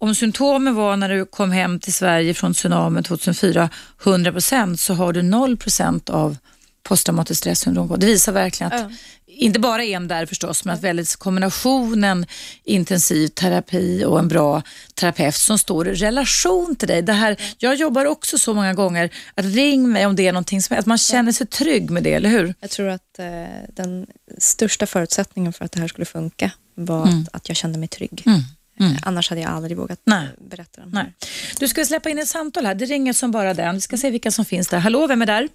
om 0.00 0.14
symptomen 0.14 0.74
var 0.74 0.96
när 0.96 1.08
du 1.08 1.24
kom 1.24 1.52
hem 1.52 1.80
till 1.80 1.94
Sverige 1.94 2.34
från 2.34 2.54
tsunamin 2.54 3.04
2004 3.04 3.70
100% 4.02 4.76
så 4.76 4.94
har 4.94 5.12
du 5.12 5.22
0% 5.22 6.10
av 6.10 6.36
posttraumatiskt 6.82 7.38
stressyndrom. 7.38 7.96
Det 7.98 8.06
visar 8.06 8.32
verkligen 8.32 8.72
att, 8.72 8.80
ja. 8.80 8.96
inte 9.26 9.60
bara 9.60 9.84
EMDR 9.84 10.26
förstås, 10.26 10.64
men 10.64 10.74
att 10.74 10.82
väldigt 10.82 11.16
kombinationen 11.16 12.26
intensiv 12.64 13.28
terapi 13.28 14.04
och 14.04 14.18
en 14.18 14.28
bra 14.28 14.62
terapeut 14.94 15.34
som 15.34 15.58
står 15.58 15.88
i 15.88 15.94
relation 15.94 16.76
till 16.76 16.88
dig. 16.88 17.02
Det 17.02 17.12
här, 17.12 17.36
jag 17.58 17.74
jobbar 17.74 18.04
också 18.04 18.38
så 18.38 18.54
många 18.54 18.74
gånger, 18.74 19.10
att 19.34 19.44
ring 19.44 19.92
mig 19.92 20.06
om 20.06 20.16
det 20.16 20.26
är 20.26 20.32
någonting 20.32 20.62
som, 20.62 20.78
att 20.78 20.86
man 20.86 20.98
känner 20.98 21.32
sig 21.32 21.46
trygg 21.46 21.90
med 21.90 22.02
det, 22.02 22.12
eller 22.12 22.30
hur? 22.30 22.54
Jag 22.60 22.70
tror 22.70 22.88
att 22.88 23.18
eh, 23.18 23.26
den 23.74 24.06
största 24.38 24.86
förutsättningen 24.86 25.52
för 25.52 25.64
att 25.64 25.72
det 25.72 25.80
här 25.80 25.88
skulle 25.88 26.06
funka 26.06 26.50
var 26.74 27.06
mm. 27.06 27.20
att, 27.20 27.34
att 27.34 27.48
jag 27.48 27.56
kände 27.56 27.78
mig 27.78 27.88
trygg. 27.88 28.22
Mm. 28.26 28.40
Mm. 28.80 28.92
Annars 29.06 29.30
hade 29.30 29.42
jag 29.42 29.50
aldrig 29.50 29.76
vågat 29.76 30.02
Nej. 30.04 30.28
berätta 30.50 30.80
den. 30.80 30.90
Nej. 30.92 31.12
Du 31.60 31.68
ska 31.68 31.84
släppa 31.84 32.10
in 32.10 32.18
ett 32.18 32.28
samtal 32.28 32.66
här. 32.66 32.74
Det 32.74 32.84
ringer 32.84 33.12
som 33.12 33.30
bara 33.30 33.54
den. 33.54 33.74
Vi 33.74 33.80
ska 33.80 33.96
se 33.96 34.10
vilka 34.10 34.30
som 34.30 34.44
finns 34.44 34.68
där. 34.68 34.78
Hallå, 34.78 35.06
vem 35.06 35.22
är 35.22 35.26
där? 35.26 35.48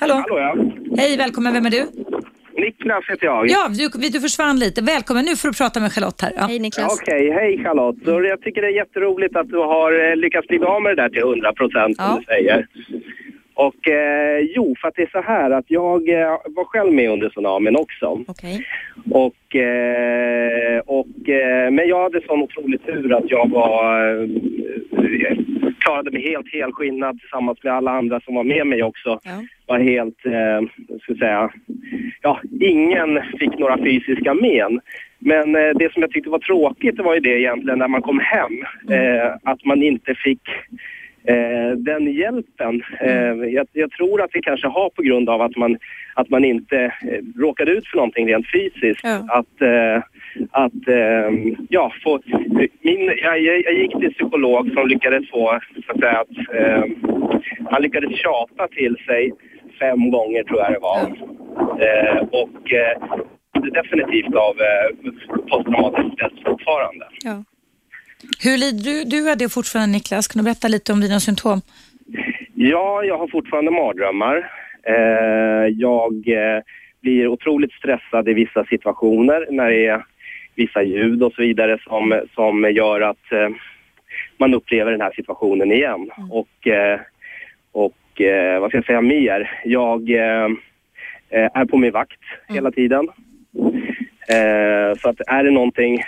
Hallå? 0.00 0.14
Hallå 0.14 0.38
ja. 0.38 0.56
Hej, 0.96 1.16
välkommen. 1.16 1.52
Vem 1.52 1.66
är 1.66 1.70
du? 1.70 1.86
Niklas 2.56 3.04
heter 3.08 3.26
jag. 3.26 3.50
Ja, 3.50 3.68
du, 3.68 4.08
du 4.08 4.20
försvann 4.20 4.58
lite. 4.58 4.82
Välkommen. 4.82 5.24
Nu 5.24 5.36
får 5.36 5.48
du 5.48 5.54
prata 5.54 5.80
med 5.80 5.92
Charlotte 5.92 6.20
här. 6.20 6.32
Ja. 6.36 6.46
Hej 6.46 6.58
Niklas. 6.58 7.00
Okej, 7.00 7.30
okay. 7.30 7.40
hej 7.40 7.64
Charlotte. 7.64 8.28
Jag 8.28 8.40
tycker 8.40 8.62
det 8.62 8.68
är 8.68 8.76
jätteroligt 8.82 9.36
att 9.36 9.48
du 9.48 9.56
har 9.56 10.10
eh, 10.10 10.16
lyckats 10.16 10.48
bli 10.48 10.58
av 10.58 10.82
med 10.82 10.96
det 10.96 11.02
där 11.02 11.08
till 11.08 11.22
100 11.22 11.52
procent, 11.52 11.96
ja. 11.98 12.04
som 12.04 12.18
du 12.18 12.24
säger. 12.24 12.66
Och 13.56 13.88
eh, 13.88 14.38
jo, 14.54 14.74
för 14.80 14.88
att 14.88 14.94
det 14.94 15.02
är 15.02 15.10
så 15.12 15.20
här 15.20 15.50
att 15.50 15.64
jag 15.68 16.08
eh, 16.08 16.38
var 16.46 16.64
själv 16.64 16.92
med 16.92 17.10
under 17.10 17.28
tsunamin 17.28 17.76
också. 17.76 18.06
Okay. 18.28 18.58
Och, 19.10 19.56
eh, 19.56 20.78
och, 20.86 21.28
eh, 21.28 21.70
men 21.70 21.88
jag 21.88 22.02
hade 22.02 22.20
sån 22.26 22.42
otrolig 22.42 22.86
tur 22.86 23.14
att 23.14 23.30
jag 23.30 23.50
var, 23.50 24.08
eh, 24.10 24.28
klarade 25.78 26.10
mig 26.10 26.22
helt 26.22 26.52
helskinnad 26.52 27.20
tillsammans 27.20 27.58
med 27.62 27.72
alla 27.72 27.90
andra 27.90 28.20
som 28.20 28.34
var 28.34 28.44
med 28.44 28.66
mig 28.66 28.82
också. 28.82 29.20
Ja. 29.24 29.42
Var 29.66 29.78
helt, 29.78 30.26
eh, 30.26 30.98
ska 31.02 31.14
säga, 31.14 31.50
ja, 32.22 32.40
ingen 32.60 33.22
fick 33.40 33.58
några 33.58 33.78
fysiska 33.78 34.34
men. 34.34 34.80
Men 35.18 35.52
det 35.52 35.92
som 35.92 36.02
jag 36.02 36.10
tyckte 36.10 36.30
var 36.30 36.38
tråkigt 36.38 36.96
det 36.96 37.02
var 37.02 37.14
ju 37.14 37.20
det 37.20 37.40
egentligen 37.40 37.78
när 37.78 37.88
man 37.88 38.02
kom 38.02 38.20
hem, 38.20 38.52
mm. 38.88 39.38
att 39.42 39.64
man 39.64 39.82
inte 39.82 40.14
fick 40.14 40.42
Eh, 41.28 41.70
den 41.76 42.12
hjälpen, 42.12 42.82
eh, 43.00 43.34
jag, 43.54 43.66
jag, 43.72 43.90
tror 43.90 44.22
att 44.22 44.30
vi 44.32 44.40
kanske 44.40 44.68
har 44.68 44.90
på 44.90 45.02
grund 45.02 45.28
av 45.28 45.42
att 45.42 45.56
man, 45.56 45.78
att 46.14 46.30
man 46.30 46.44
inte 46.44 46.78
eh, 46.84 47.40
råkade 47.40 47.70
ut 47.70 47.86
för 47.86 47.96
någonting 47.96 48.28
rent 48.28 48.46
fysiskt. 48.52 49.00
Ja. 49.02 49.24
Att, 49.28 49.62
eh, 49.62 50.02
att 50.50 50.88
eh, 50.88 51.54
ja, 51.68 51.92
få, 52.04 52.20
min, 52.80 53.12
jag, 53.22 53.40
jag, 53.40 53.74
gick 53.74 53.98
till 54.00 54.14
psykolog 54.14 54.70
som 54.74 54.88
lyckades 54.88 55.30
få, 55.30 55.60
så 55.86 55.92
att 55.92 56.00
säga, 56.00 56.20
att, 56.20 56.54
eh, 56.54 56.84
han 57.70 57.82
lyckades 57.82 58.18
tjata 58.18 58.68
till 58.68 58.96
sig 59.06 59.32
fem 59.78 60.10
gånger 60.10 60.44
tror 60.44 60.58
jag 60.60 60.72
det 60.72 60.78
var. 60.78 60.98
Ja. 60.98 62.20
och 62.32 62.72
definitivt 63.72 64.34
av 64.34 64.54
posttraumatisk 65.50 66.14
stress 66.14 66.32
fortfarande. 66.44 67.06
Ja. 67.24 67.44
Hur 68.44 68.58
lider 68.58 68.84
du, 68.84 69.04
du 69.04 69.30
av 69.30 69.36
det 69.36 69.48
fortfarande 69.48 69.92
Niklas? 69.92 70.28
Kan 70.28 70.38
du 70.40 70.44
berätta 70.44 70.68
lite 70.68 70.92
om 70.92 71.00
dina 71.00 71.20
symptom? 71.20 71.60
Ja, 72.54 73.04
jag 73.04 73.18
har 73.18 73.28
fortfarande 73.28 73.70
mardrömmar. 73.70 74.50
Eh, 74.82 75.66
jag 75.68 76.28
eh, 76.28 76.62
blir 77.02 77.28
otroligt 77.28 77.72
stressad 77.72 78.28
i 78.28 78.34
vissa 78.34 78.64
situationer 78.64 79.46
när 79.50 79.70
det 79.70 79.86
är 79.86 80.04
vissa 80.54 80.82
ljud 80.82 81.22
och 81.22 81.32
så 81.32 81.42
vidare 81.42 81.78
som, 81.82 82.20
som 82.34 82.72
gör 82.72 83.00
att 83.00 83.32
eh, 83.32 83.48
man 84.38 84.54
upplever 84.54 84.90
den 84.90 85.00
här 85.00 85.12
situationen 85.16 85.72
igen. 85.72 86.10
Mm. 86.18 86.32
Och, 86.32 86.66
eh, 86.66 87.00
och 87.72 88.20
eh, 88.20 88.60
vad 88.60 88.70
ska 88.70 88.78
jag 88.78 88.86
säga 88.86 89.00
mer? 89.00 89.60
Jag 89.64 90.10
eh, 90.10 90.48
är 91.30 91.64
på 91.64 91.76
min 91.76 91.92
vakt 91.92 92.20
mm. 92.48 92.54
hela 92.54 92.70
tiden. 92.70 93.08
Eh, 94.28 94.98
så 95.00 95.08
att 95.08 95.20
är 95.26 95.44
det 95.44 95.50
någonting, 95.50 96.04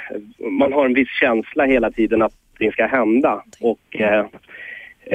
man 0.58 0.72
har 0.72 0.86
en 0.86 0.94
viss 0.94 1.10
känsla 1.20 1.64
hela 1.64 1.90
tiden 1.90 2.22
att 2.22 2.32
det 2.58 2.72
ska 2.72 2.86
hända 2.86 3.42
och 3.60 4.00
eh, 4.00 4.26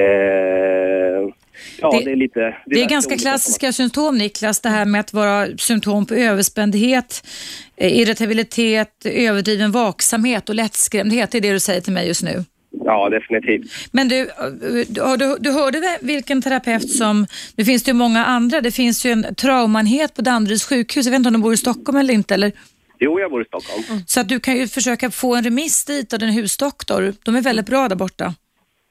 eh, 0.04 1.28
Ja, 1.80 1.90
det, 1.90 2.04
det, 2.04 2.12
är 2.12 2.16
lite... 2.16 2.40
Det, 2.40 2.56
det 2.66 2.82
är 2.82 2.88
ganska 2.88 3.16
klassiska 3.16 3.72
symptom 3.72 4.18
Niklas, 4.18 4.60
det 4.60 4.68
här 4.68 4.84
med 4.84 5.00
att 5.00 5.12
vara 5.12 5.46
symptom 5.56 6.06
på 6.06 6.14
överspändhet, 6.14 7.26
eh, 7.76 7.98
irritabilitet, 7.98 9.06
överdriven 9.06 9.72
vaksamhet 9.72 10.48
och 10.48 10.54
lättskrämdhet. 10.54 11.30
Det 11.30 11.38
är 11.38 11.42
det 11.42 11.52
du 11.52 11.60
säger 11.60 11.80
till 11.80 11.92
mig 11.92 12.06
just 12.06 12.22
nu. 12.22 12.44
Ja, 12.84 13.08
definitivt. 13.08 13.88
Men 13.92 14.08
du, 14.08 14.30
du, 14.88 15.36
du 15.40 15.50
hörde 15.50 15.98
vilken 16.00 16.42
terapeut 16.42 16.90
som, 16.90 17.26
nu 17.56 17.64
finns 17.64 17.82
det 17.82 17.90
ju 17.90 17.94
många 17.94 18.24
andra, 18.24 18.60
det 18.60 18.70
finns 18.70 19.06
ju 19.06 19.10
en 19.10 19.34
traumaenhet 19.34 20.14
på 20.14 20.22
Danderyds 20.22 20.64
sjukhus, 20.64 21.06
jag 21.06 21.10
vet 21.10 21.18
inte 21.18 21.28
om 21.28 21.32
de 21.32 21.42
bor 21.42 21.54
i 21.54 21.56
Stockholm 21.56 21.98
eller 21.98 22.14
inte, 22.14 22.34
eller? 22.34 22.52
Jo, 23.04 23.20
jag 23.20 23.30
bor 23.30 23.42
i 23.42 23.44
Stockholm. 23.44 23.84
Mm. 23.88 24.02
Så 24.06 24.20
att 24.20 24.28
du 24.28 24.40
kan 24.40 24.56
ju 24.56 24.68
försöka 24.68 25.10
få 25.10 25.34
en 25.34 25.44
remiss 25.44 25.84
dit 25.84 26.12
av 26.12 26.18
din 26.18 26.28
husdoktor. 26.28 27.14
De 27.24 27.36
är 27.36 27.40
väldigt 27.40 27.66
bra 27.66 27.88
där 27.88 27.96
borta. 27.96 28.34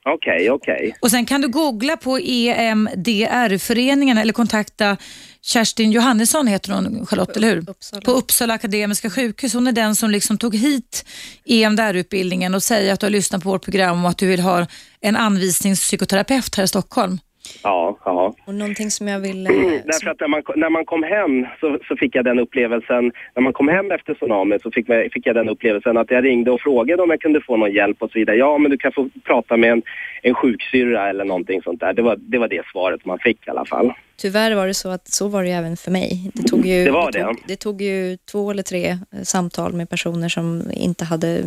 Okej, 0.05 0.35
okay, 0.35 0.49
okej. 0.49 0.75
Okay. 0.75 0.91
Och 1.01 1.11
sen 1.11 1.25
kan 1.25 1.41
du 1.41 1.47
googla 1.47 1.97
på 1.97 2.19
EMDR-föreningen 2.19 4.17
eller 4.17 4.33
kontakta 4.33 4.97
Kerstin 5.41 5.91
Johannesson 5.91 6.47
heter 6.47 6.73
hon, 6.73 7.05
Charlotte, 7.05 7.37
eller 7.37 7.47
hur? 7.47 7.69
Uppsala. 7.69 8.01
På 8.01 8.11
Uppsala 8.11 8.53
Akademiska 8.53 9.09
sjukhus. 9.09 9.53
Hon 9.53 9.67
är 9.67 9.71
den 9.71 9.95
som 9.95 10.11
liksom 10.11 10.37
tog 10.37 10.55
hit 10.55 11.05
EMDR-utbildningen 11.45 12.55
och 12.55 12.63
säger 12.63 12.93
att 12.93 12.99
du 12.99 13.05
har 13.05 13.11
lyssnat 13.11 13.43
på 13.43 13.49
vårt 13.49 13.63
program 13.63 14.03
och 14.03 14.09
att 14.09 14.17
du 14.17 14.27
vill 14.27 14.39
ha 14.39 14.67
en 15.01 15.15
anvisningspsykoterapeut 15.15 16.55
här 16.55 16.63
i 16.63 16.67
Stockholm. 16.67 17.19
Ja, 17.63 17.97
ja. 18.05 18.33
Och 18.45 18.53
någonting 18.53 18.91
som 18.91 19.07
jag 19.07 19.19
vill... 19.19 19.43
Därför 19.85 20.09
att 20.09 20.19
när 20.19 20.27
man, 20.27 20.43
när 20.55 20.69
man 20.69 20.85
kom 20.85 21.03
hem 21.03 21.45
så, 21.59 21.79
så 21.87 21.95
fick 21.95 22.15
jag 22.15 22.25
den 22.25 22.39
upplevelsen, 22.39 23.11
när 23.35 23.41
man 23.41 23.53
kom 23.53 23.67
hem 23.67 23.91
efter 23.91 24.13
tsunamin 24.13 24.59
så 24.63 24.71
fick, 24.71 24.87
fick 25.13 25.27
jag 25.27 25.35
den 25.35 25.49
upplevelsen 25.49 25.97
att 25.97 26.11
jag 26.11 26.23
ringde 26.23 26.51
och 26.51 26.61
frågade 26.61 27.03
om 27.03 27.09
jag 27.09 27.21
kunde 27.21 27.41
få 27.41 27.57
någon 27.57 27.71
hjälp 27.71 28.01
och 28.01 28.11
så 28.11 28.19
vidare. 28.19 28.37
Ja, 28.37 28.57
men 28.57 28.71
du 28.71 28.77
kan 28.77 28.91
få 28.91 29.09
prata 29.23 29.57
med 29.57 29.71
en, 29.71 29.81
en 30.21 30.35
sjuksyrra 30.35 31.09
eller 31.09 31.25
någonting 31.25 31.61
sånt 31.61 31.79
där. 31.79 31.93
Det 31.93 32.01
var, 32.01 32.15
det 32.19 32.37
var 32.37 32.47
det 32.47 32.61
svaret 32.71 33.05
man 33.05 33.19
fick 33.19 33.47
i 33.47 33.49
alla 33.49 33.65
fall. 33.65 33.93
Tyvärr 34.17 34.55
var 34.55 34.67
det 34.67 34.73
så 34.73 34.89
att 34.89 35.07
så 35.07 35.27
var 35.27 35.43
det 35.43 35.51
även 35.51 35.77
för 35.77 35.91
mig. 35.91 36.31
Det 36.33 36.43
tog 36.43 36.65
ju, 36.65 36.85
det 36.85 36.91
var 36.91 37.11
det. 37.11 37.19
Det 37.19 37.25
tog, 37.25 37.43
det 37.47 37.55
tog 37.55 37.81
ju 37.81 38.17
två 38.31 38.51
eller 38.51 38.63
tre 38.63 38.87
eh, 38.89 39.21
samtal 39.23 39.73
med 39.73 39.89
personer 39.89 40.29
som 40.29 40.63
inte 40.73 41.05
hade 41.05 41.43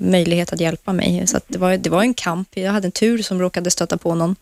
möjlighet 0.00 0.52
att 0.52 0.60
hjälpa 0.60 0.92
mig. 0.92 1.26
Så 1.26 1.40
det, 1.46 1.58
var, 1.58 1.76
det 1.76 1.90
var 1.90 2.02
en 2.02 2.14
kamp. 2.14 2.48
Jag 2.56 2.72
hade 2.72 2.88
en 2.88 2.92
tur 2.92 3.22
som 3.22 3.40
råkade 3.40 3.70
stöta 3.70 3.98
på 3.98 4.14
någon 4.14 4.36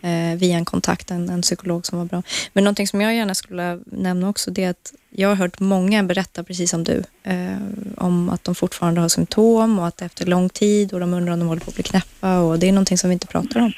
eh, 0.00 0.38
via 0.38 0.56
en 0.56 0.64
kontakt, 0.64 1.10
en, 1.10 1.30
en 1.30 1.42
psykolog 1.42 1.86
som 1.86 1.98
var 1.98 2.04
bra. 2.04 2.22
Men 2.52 2.64
någonting 2.64 2.86
som 2.86 3.00
jag 3.00 3.14
gärna 3.14 3.34
skulle 3.34 3.80
nämna 3.86 4.28
också 4.28 4.50
det 4.50 4.64
är 4.64 4.70
att 4.70 4.92
jag 5.10 5.28
har 5.28 5.36
hört 5.36 5.60
många 5.60 6.02
berätta, 6.02 6.44
precis 6.44 6.70
som 6.70 6.84
du, 6.84 7.02
eh, 7.22 7.56
om 7.96 8.30
att 8.30 8.44
de 8.44 8.54
fortfarande 8.54 9.00
har 9.00 9.08
symptom 9.08 9.78
och 9.78 9.86
att 9.86 10.02
efter 10.02 10.26
lång 10.26 10.48
tid 10.48 10.92
och 10.92 11.00
de 11.00 11.14
undrar 11.14 11.32
om 11.32 11.38
de 11.38 11.48
håller 11.48 11.60
på 11.60 11.70
att 11.70 11.74
bli 11.74 11.82
knäppa 11.82 12.38
och 12.38 12.58
det 12.58 12.68
är 12.68 12.72
någonting 12.72 12.98
som 12.98 13.10
vi 13.10 13.14
inte 13.14 13.26
pratar 13.26 13.60
om. 13.60 13.72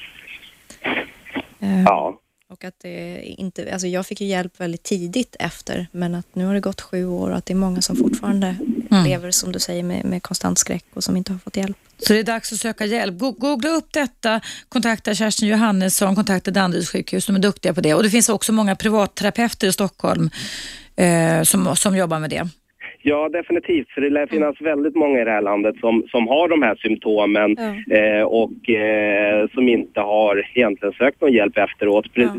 Eh, 1.60 1.82
ja. 1.82 2.20
Och 2.50 2.64
att 2.64 2.74
det 2.82 3.22
inte, 3.22 3.72
alltså 3.72 3.86
jag 3.86 4.06
fick 4.06 4.20
ju 4.20 4.26
hjälp 4.26 4.60
väldigt 4.60 4.82
tidigt 4.82 5.36
efter, 5.38 5.88
men 5.92 6.14
att 6.14 6.26
nu 6.32 6.44
har 6.44 6.54
det 6.54 6.60
gått 6.60 6.80
sju 6.80 7.06
år 7.06 7.30
och 7.30 7.36
att 7.36 7.46
det 7.46 7.52
är 7.52 7.56
många 7.56 7.82
som 7.82 7.96
fortfarande 7.96 8.56
mm. 8.90 9.04
lever, 9.04 9.30
som 9.30 9.52
du 9.52 9.58
säger, 9.58 9.82
med, 9.82 10.04
med 10.04 10.22
konstant 10.22 10.58
skräck 10.58 10.84
och 10.94 11.04
som 11.04 11.16
inte 11.16 11.32
har 11.32 11.38
fått 11.38 11.56
hjälp. 11.56 11.76
Så 12.06 12.12
det 12.12 12.18
är 12.18 12.24
dags 12.24 12.52
att 12.52 12.58
söka 12.58 12.84
hjälp. 12.84 13.18
Googla 13.18 13.70
upp 13.70 13.92
detta, 13.92 14.40
kontakta 14.68 15.14
Kerstin 15.14 15.48
Johannesson, 15.48 16.14
kontakta 16.14 16.50
Danderyds 16.50 16.90
sjukhus, 16.90 17.26
de 17.26 17.36
är 17.36 17.40
duktiga 17.40 17.74
på 17.74 17.80
det. 17.80 17.94
Och 17.94 18.02
det 18.02 18.10
finns 18.10 18.28
också 18.28 18.52
många 18.52 18.76
privatterapeuter 18.76 19.68
i 19.68 19.72
Stockholm 19.72 20.30
eh, 20.96 21.42
som, 21.42 21.76
som 21.76 21.96
jobbar 21.96 22.18
med 22.18 22.30
det. 22.30 22.48
Ja, 23.08 23.28
definitivt. 23.28 23.90
För 23.90 24.00
det 24.00 24.10
lär 24.10 24.26
finnas 24.26 24.60
mm. 24.60 24.72
väldigt 24.72 24.94
många 24.94 25.20
i 25.20 25.24
det 25.24 25.30
här 25.30 25.42
landet 25.42 25.76
som, 25.80 26.04
som 26.10 26.28
har 26.28 26.48
de 26.48 26.62
här 26.62 26.74
symptomen 26.74 27.56
ja. 27.58 27.96
eh, 27.96 28.22
och 28.22 28.70
eh, 28.70 29.48
som 29.54 29.68
inte 29.68 30.00
har 30.00 30.50
egentligen 30.54 30.94
sökt 30.94 31.20
någon 31.20 31.32
hjälp 31.32 31.58
efteråt. 31.58 32.06
Ja. 32.12 32.36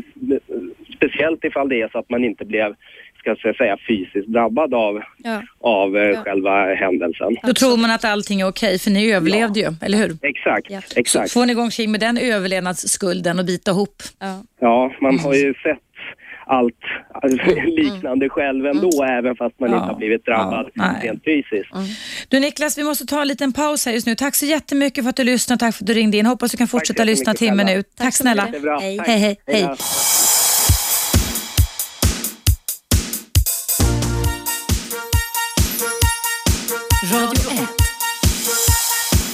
Speciellt 0.96 1.44
ifall 1.44 1.68
det 1.68 1.82
är 1.82 1.88
så 1.88 1.98
att 1.98 2.10
man 2.10 2.24
inte 2.24 2.44
blev 2.44 2.74
ska 3.20 3.36
jag 3.42 3.56
säga, 3.56 3.76
fysiskt 3.88 4.28
drabbad 4.28 4.74
av, 4.74 5.02
ja. 5.16 5.42
av 5.60 5.96
eh, 5.96 6.22
själva 6.22 6.74
händelsen. 6.74 7.36
Då 7.42 7.52
tror 7.52 7.76
man 7.76 7.90
att 7.90 8.04
allting 8.04 8.40
är 8.40 8.48
okej, 8.48 8.78
för 8.78 8.90
ni 8.90 9.12
överlevde 9.12 9.60
ju, 9.60 9.66
eller 9.82 9.98
hur? 9.98 10.16
Exakt. 10.22 10.96
exakt. 10.96 11.30
Så 11.30 11.40
får 11.40 11.46
ni 11.46 11.54
gå 11.54 11.62
omkring 11.62 11.90
med 11.90 12.00
den 12.00 12.18
överlevnadsskulden 12.18 13.38
och 13.38 13.44
bita 13.44 13.70
ihop. 13.70 13.96
Ja, 14.60 14.92
man 15.00 15.18
har 15.18 15.34
ju 15.34 15.54
sett 15.54 15.89
allt 16.50 16.74
mm. 17.22 17.66
liknande 17.66 18.28
själv 18.28 18.66
ändå, 18.66 19.02
mm. 19.02 19.18
även 19.18 19.36
fast 19.36 19.60
man 19.60 19.70
ja. 19.70 19.76
inte 19.76 19.88
har 19.88 19.98
blivit 19.98 20.24
drabbad 20.24 20.70
ja. 20.74 20.94
rent 21.02 21.24
fysiskt. 21.24 21.74
Mm. 21.74 21.86
Du 22.28 22.40
Niklas, 22.40 22.78
vi 22.78 22.84
måste 22.84 23.06
ta 23.06 23.22
en 23.22 23.28
liten 23.28 23.52
paus 23.52 23.86
här 23.86 23.92
just 23.92 24.06
nu. 24.06 24.14
Tack 24.14 24.34
så 24.34 24.46
jättemycket 24.46 25.04
för 25.04 25.10
att 25.10 25.16
du 25.16 25.24
lyssnade, 25.24 25.58
tack 25.58 25.74
för 25.74 25.84
att 25.84 25.86
du 25.86 25.94
ringde 25.94 26.16
in. 26.16 26.26
Hoppas 26.26 26.50
du 26.50 26.56
kan 26.56 26.68
fortsätta 26.68 27.04
lyssna 27.04 27.34
timmen 27.34 27.68
ut. 27.68 27.86
Tack, 27.96 28.06
tack 28.06 28.14
snälla. 28.14 28.48
Hej. 28.80 29.00
hej, 29.06 29.18
hej. 29.18 29.36
hej. 29.46 29.68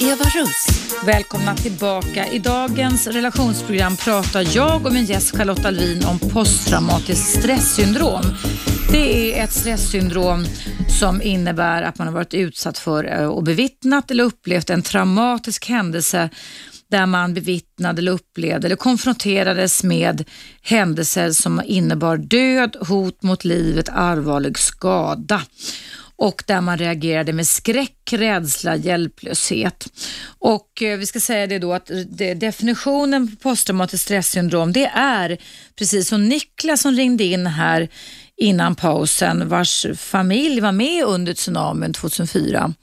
Eva 0.07 0.23
Russ. 0.23 0.67
Välkomna 1.05 1.55
tillbaka. 1.55 2.27
I 2.27 2.39
dagens 2.39 3.07
relationsprogram 3.07 3.97
pratar 3.97 4.55
jag 4.55 4.85
och 4.85 4.93
min 4.93 5.05
gäst 5.05 5.37
Charlotte 5.37 5.65
Alvin 5.65 6.05
om 6.05 6.19
posttraumatiskt 6.19 7.39
stresssyndrom. 7.39 8.21
Det 8.91 9.39
är 9.39 9.43
ett 9.43 9.53
stresssyndrom 9.53 10.45
som 10.99 11.21
innebär 11.21 11.81
att 11.81 11.97
man 11.97 12.07
har 12.07 12.13
varit 12.13 12.33
utsatt 12.33 12.77
för 12.77 13.19
eh, 13.19 13.27
och 13.27 13.43
bevittnat 13.43 14.11
eller 14.11 14.23
upplevt 14.23 14.69
en 14.69 14.81
traumatisk 14.81 15.69
händelse 15.69 16.29
där 16.91 17.05
man 17.05 17.33
bevittnade 17.33 17.99
eller 17.99 18.11
upplevde 18.11 18.67
eller 18.67 18.75
konfronterades 18.75 19.83
med 19.83 20.23
händelser 20.61 21.31
som 21.31 21.61
innebar 21.65 22.17
död, 22.17 22.75
hot 22.87 23.23
mot 23.23 23.45
livet, 23.45 23.89
allvarlig 23.89 24.57
skada 24.57 25.41
och 26.17 26.43
där 26.47 26.61
man 26.61 26.77
reagerade 26.77 27.33
med 27.33 27.47
skräck, 27.47 28.13
rädsla, 28.13 28.75
hjälplöshet. 28.75 29.87
Och 30.39 30.81
eh, 30.81 30.97
vi 30.97 31.05
ska 31.05 31.19
säga 31.19 31.47
det 31.47 31.59
då 31.59 31.73
att 31.73 31.91
eh, 31.91 31.97
definitionen 32.35 33.27
på 33.27 33.35
posttraumatiskt 33.35 34.05
stresssyndrom 34.05 34.73
det 34.73 34.85
är 34.95 35.37
precis 35.75 36.07
som 36.07 36.29
Niklas 36.29 36.81
som 36.81 36.91
ringde 36.91 37.23
in 37.23 37.47
här 37.47 37.89
innan 38.37 38.75
pausen 38.75 39.49
vars 39.49 39.85
familj 39.97 40.61
var 40.61 40.71
med 40.71 41.03
under 41.03 41.33
tsunamin 41.33 41.93
2004 41.93 42.73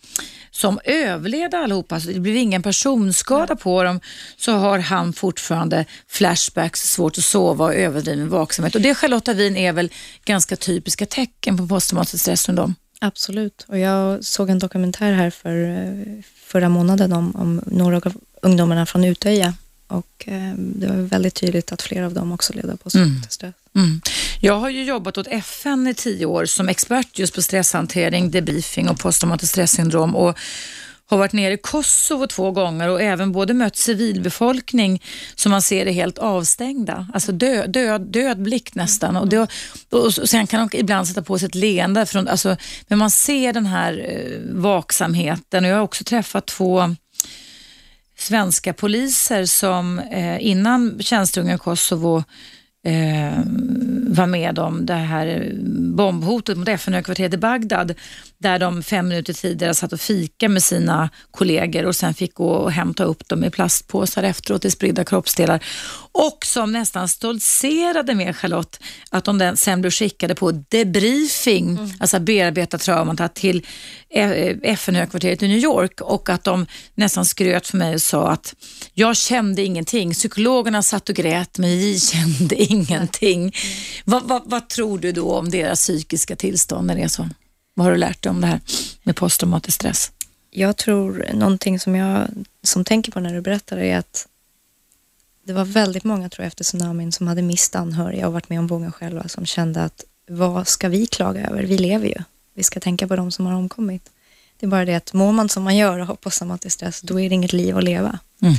som 0.50 0.78
överlevde 0.84 1.58
allihopa, 1.58 2.00
så 2.00 2.08
det 2.08 2.20
blev 2.20 2.36
ingen 2.36 2.62
personskada 2.62 3.56
på 3.56 3.82
dem, 3.82 4.00
så 4.36 4.52
har 4.52 4.78
han 4.78 5.12
fortfarande 5.12 5.84
flashbacks, 6.08 6.80
svårt 6.80 7.18
att 7.18 7.24
sova 7.24 7.64
och 7.64 7.74
överdriven 7.74 8.28
vaksamhet. 8.28 8.74
Och 8.74 8.80
det 8.80 8.94
Charlotta 8.94 9.32
Wien 9.32 9.56
är 9.56 9.72
väl 9.72 9.90
ganska 10.24 10.56
typiska 10.56 11.06
tecken 11.06 11.56
på 11.56 11.66
posttraumatiskt 11.66 12.20
stresssyndrom? 12.20 12.74
Absolut. 13.04 13.64
Och 13.68 13.78
jag 13.78 14.24
såg 14.24 14.50
en 14.50 14.58
dokumentär 14.58 15.12
här 15.12 15.30
för 15.30 15.76
förra 16.44 16.68
månaden 16.68 17.12
om, 17.12 17.36
om 17.36 17.60
några 17.66 17.96
av 17.96 18.12
ungdomarna 18.42 18.86
från 18.86 19.04
Utöja 19.04 19.54
och 19.86 20.24
eh, 20.26 20.54
det 20.56 20.86
var 20.86 20.96
väldigt 20.96 21.34
tydligt 21.34 21.72
att 21.72 21.82
flera 21.82 22.06
av 22.06 22.14
dem 22.14 22.32
också 22.32 22.52
av 22.52 22.76
posttraumatisk 22.76 22.96
mm. 22.96 23.22
stress. 23.30 23.54
Mm. 23.76 24.00
Jag 24.40 24.58
har 24.58 24.70
ju 24.70 24.84
jobbat 24.84 25.18
åt 25.18 25.26
FN 25.26 25.86
i 25.86 25.94
tio 25.94 26.26
år 26.26 26.44
som 26.44 26.68
expert 26.68 27.18
just 27.18 27.34
på 27.34 27.42
stresshantering, 27.42 28.30
debriefing 28.30 28.88
och 28.88 28.98
posttraumatiskt 28.98 29.52
stresssyndrom 29.52 30.16
och 30.16 30.38
har 31.14 31.18
varit 31.18 31.32
nere 31.32 31.54
i 31.54 31.56
Kosovo 31.56 32.26
två 32.26 32.50
gånger 32.50 32.88
och 32.88 33.02
även 33.02 33.32
både 33.32 33.54
mött 33.54 33.76
civilbefolkning 33.76 35.02
som 35.34 35.52
man 35.52 35.62
ser 35.62 35.86
är 35.86 35.92
helt 35.92 36.18
avstängda. 36.18 37.06
Alltså 37.14 37.32
död, 37.32 37.70
död, 37.70 38.00
död 38.00 38.42
blick 38.42 38.74
nästan. 38.74 39.16
Och, 39.16 39.28
det, 39.28 39.48
och 39.90 40.12
sen 40.12 40.46
kan 40.46 40.68
de 40.68 40.78
ibland 40.78 41.08
sätta 41.08 41.22
på 41.22 41.38
sig 41.38 41.46
ett 41.46 41.54
leende. 41.54 42.06
Från, 42.06 42.28
alltså, 42.28 42.56
men 42.88 42.98
man 42.98 43.10
ser 43.10 43.52
den 43.52 43.66
här 43.66 44.06
eh, 44.08 44.54
vaksamheten 44.54 45.64
och 45.64 45.70
jag 45.70 45.76
har 45.76 45.82
också 45.82 46.04
träffat 46.04 46.46
två 46.46 46.94
svenska 48.18 48.72
poliser 48.72 49.44
som 49.44 49.98
eh, 49.98 50.46
innan 50.46 50.98
tjänstgöringen 51.00 51.56
i 51.56 51.58
Kosovo 51.58 52.24
eh, 52.84 53.38
var 54.08 54.26
med 54.26 54.58
om 54.58 54.86
det 54.86 54.94
här 54.94 55.52
bombhotet 55.96 56.58
mot 56.58 56.68
FN-högkvarteret 56.68 57.34
i 57.34 57.36
Bagdad 57.36 57.94
där 58.38 58.58
de 58.58 58.82
fem 58.82 59.08
minuter 59.08 59.32
tidigare 59.32 59.74
satt 59.74 59.92
och 59.92 60.00
fika 60.00 60.48
med 60.48 60.62
sina 60.62 61.10
kollegor 61.30 61.86
och 61.86 61.96
sen 61.96 62.14
fick 62.14 62.34
gå 62.34 62.48
och 62.48 62.72
hämta 62.72 63.04
upp 63.04 63.28
dem 63.28 63.44
i 63.44 63.50
plastpåsar 63.50 64.22
efteråt 64.22 64.64
i 64.64 64.70
spridda 64.70 65.04
kroppsdelar. 65.04 65.64
Och 66.14 66.46
som 66.46 66.72
nästan 66.72 67.08
stoltserade 67.08 68.14
med 68.14 68.36
Charlotte 68.36 68.80
att 69.10 69.24
de 69.24 69.52
sen 69.56 69.80
blev 69.80 69.90
skickade 69.90 70.34
på 70.34 70.52
debriefing, 70.52 71.70
mm. 71.70 71.90
alltså 72.00 72.20
bearbeta 72.20 72.78
traumat 72.78 73.34
till 73.34 73.66
FN-högkvarteret 74.62 75.42
i 75.42 75.48
New 75.48 75.58
York 75.58 76.00
och 76.00 76.28
att 76.28 76.44
de 76.44 76.66
nästan 76.94 77.24
skröt 77.24 77.66
för 77.66 77.78
mig 77.78 77.94
och 77.94 78.02
sa 78.02 78.30
att 78.30 78.54
jag 78.92 79.16
kände 79.16 79.62
ingenting. 79.62 80.12
Psykologerna 80.12 80.82
satt 80.82 81.08
och 81.08 81.14
grät 81.14 81.58
men 81.58 81.70
vi 81.70 82.00
kände 82.00 82.54
ingenting. 82.62 83.40
Mm. 83.40 83.52
Vad, 84.04 84.22
vad, 84.22 84.42
vad 84.44 84.68
tror 84.68 84.98
du 84.98 85.12
då 85.12 85.32
om 85.32 85.50
deras 85.50 85.80
psykiska 85.80 86.36
tillstånd 86.36 86.86
när 86.86 86.94
det 86.94 87.02
är 87.02 87.08
så? 87.08 87.28
Vad 87.74 87.84
har 87.84 87.92
du 87.92 87.98
lärt 87.98 88.22
dig 88.22 88.30
om 88.30 88.40
det 88.40 88.46
här 88.46 88.60
med 89.02 89.16
posttraumatisk 89.16 89.74
stress? 89.74 90.12
Jag 90.50 90.76
tror 90.76 91.26
någonting 91.34 91.80
som 91.80 91.94
jag 91.94 92.28
som 92.62 92.84
tänker 92.84 93.12
på 93.12 93.20
när 93.20 93.34
du 93.34 93.40
berättar 93.40 93.78
är 93.78 93.98
att 93.98 94.26
det 95.44 95.52
var 95.52 95.64
väldigt 95.64 96.04
många 96.04 96.28
tror 96.28 96.42
jag 96.44 96.46
efter 96.46 96.64
tsunamin 96.64 97.12
som 97.12 97.26
hade 97.26 97.42
mist 97.42 97.76
anhöriga 97.76 98.26
och 98.26 98.32
varit 98.32 98.48
med 98.48 98.58
om 98.58 98.66
vågen 98.66 98.92
själva 98.92 99.28
som 99.28 99.46
kände 99.46 99.84
att 99.84 100.04
vad 100.28 100.68
ska 100.68 100.88
vi 100.88 101.06
klaga 101.06 101.46
över? 101.46 101.62
Vi 101.62 101.78
lever 101.78 102.06
ju. 102.06 102.22
Vi 102.54 102.62
ska 102.62 102.80
tänka 102.80 103.08
på 103.08 103.16
de 103.16 103.30
som 103.30 103.46
har 103.46 103.54
omkommit. 103.54 104.10
Det 104.60 104.66
är 104.66 104.70
bara 104.70 104.84
det 104.84 104.94
att 104.94 105.12
mår 105.12 105.32
man 105.32 105.48
som 105.48 105.62
man 105.62 105.76
gör 105.76 105.98
och 105.98 106.06
har 106.06 106.14
posttraumatisk 106.14 106.74
stress, 106.74 107.00
då 107.00 107.20
är 107.20 107.28
det 107.28 107.34
inget 107.34 107.52
liv 107.52 107.76
att 107.76 107.84
leva. 107.84 108.18
Mm. 108.42 108.54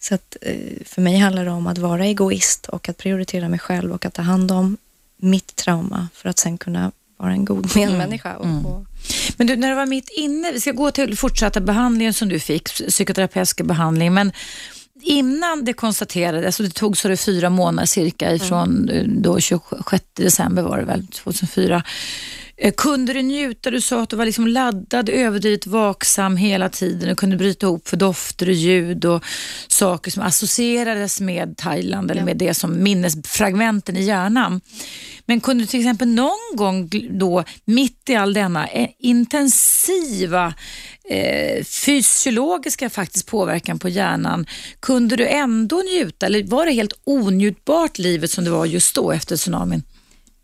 Så 0.00 0.14
att 0.14 0.36
eh, 0.40 0.56
för 0.84 1.02
mig 1.02 1.18
handlar 1.18 1.44
det 1.44 1.50
om 1.50 1.66
att 1.66 1.78
vara 1.78 2.06
egoist 2.06 2.66
och 2.66 2.88
att 2.88 2.96
prioritera 2.96 3.48
mig 3.48 3.58
själv 3.58 3.92
och 3.92 4.04
att 4.04 4.14
ta 4.14 4.22
hand 4.22 4.50
om 4.50 4.76
mitt 5.16 5.56
trauma 5.56 6.08
för 6.14 6.28
att 6.28 6.38
sen 6.38 6.58
kunna 6.58 6.92
vara 7.16 7.32
en 7.32 7.44
god 7.44 7.70
medmänniska. 7.76 8.36
Och, 8.36 8.46
mm. 8.46 8.66
och... 8.66 8.86
Men 9.36 9.46
du, 9.46 9.56
när 9.56 9.68
du 9.68 9.74
var 9.74 9.86
mitt 9.86 10.08
inne, 10.08 10.52
vi 10.52 10.60
ska 10.60 10.72
gå 10.72 10.90
till 10.90 11.16
fortsatta 11.16 11.60
behandlingen 11.60 12.14
som 12.14 12.28
du 12.28 12.40
fick, 12.40 12.68
psykoterapeutiska 12.68 13.64
behandling, 13.64 14.14
men 14.14 14.32
innan 15.02 15.64
det 15.64 15.72
konstaterades, 15.72 16.46
alltså 16.46 16.62
det 16.62 16.74
tog 16.74 16.96
så 16.96 17.08
det 17.08 17.16
fyra 17.16 17.50
månader 17.50 17.86
cirka 17.86 18.26
mm. 18.26 18.36
ifrån 18.36 18.88
mm. 18.90 19.22
då 19.22 19.40
26 19.40 20.04
december 20.14 20.62
var 20.62 20.78
det 20.78 20.84
väl, 20.84 21.06
2004, 21.06 21.74
Eh, 21.76 21.82
kunde 22.76 23.12
du 23.12 23.22
njuta? 23.22 23.70
Du 23.70 23.80
sa 23.80 24.02
att 24.02 24.10
du 24.10 24.16
var 24.16 24.26
liksom 24.26 24.46
laddad, 24.46 25.08
överdrivet 25.08 25.66
vaksam 25.66 26.36
hela 26.36 26.68
tiden 26.68 27.10
och 27.10 27.18
kunde 27.18 27.36
bryta 27.36 27.66
ihop 27.66 27.88
för 27.88 27.96
dofter 27.96 28.48
och 28.48 28.54
ljud 28.54 29.04
och 29.04 29.24
saker 29.68 30.10
som 30.10 30.22
associerades 30.22 31.20
med 31.20 31.56
Thailand 31.56 32.10
eller 32.10 32.24
med 32.24 32.36
det 32.36 32.54
som 32.54 32.82
minnesfragmenten 32.82 33.96
i 33.96 34.02
hjärnan. 34.02 34.60
Men 35.26 35.40
kunde 35.40 35.62
du 35.62 35.66
till 35.66 35.80
exempel 35.80 36.08
någon 36.08 36.56
gång 36.56 36.90
då, 37.10 37.44
mitt 37.64 38.08
i 38.08 38.14
all 38.14 38.34
denna 38.34 38.66
eh, 38.66 38.88
intensiva 38.98 40.54
eh, 41.10 41.64
fysiologiska 41.64 42.90
faktiskt 42.90 43.26
påverkan 43.26 43.78
på 43.78 43.88
hjärnan, 43.88 44.46
kunde 44.80 45.16
du 45.16 45.26
ändå 45.26 45.76
njuta 45.76 46.26
eller 46.26 46.44
var 46.44 46.66
det 46.66 46.72
helt 46.72 47.00
onjutbart 47.04 47.98
livet 47.98 48.30
som 48.30 48.44
det 48.44 48.50
var 48.50 48.66
just 48.66 48.94
då 48.94 49.12
efter 49.12 49.36
tsunamin? 49.36 49.82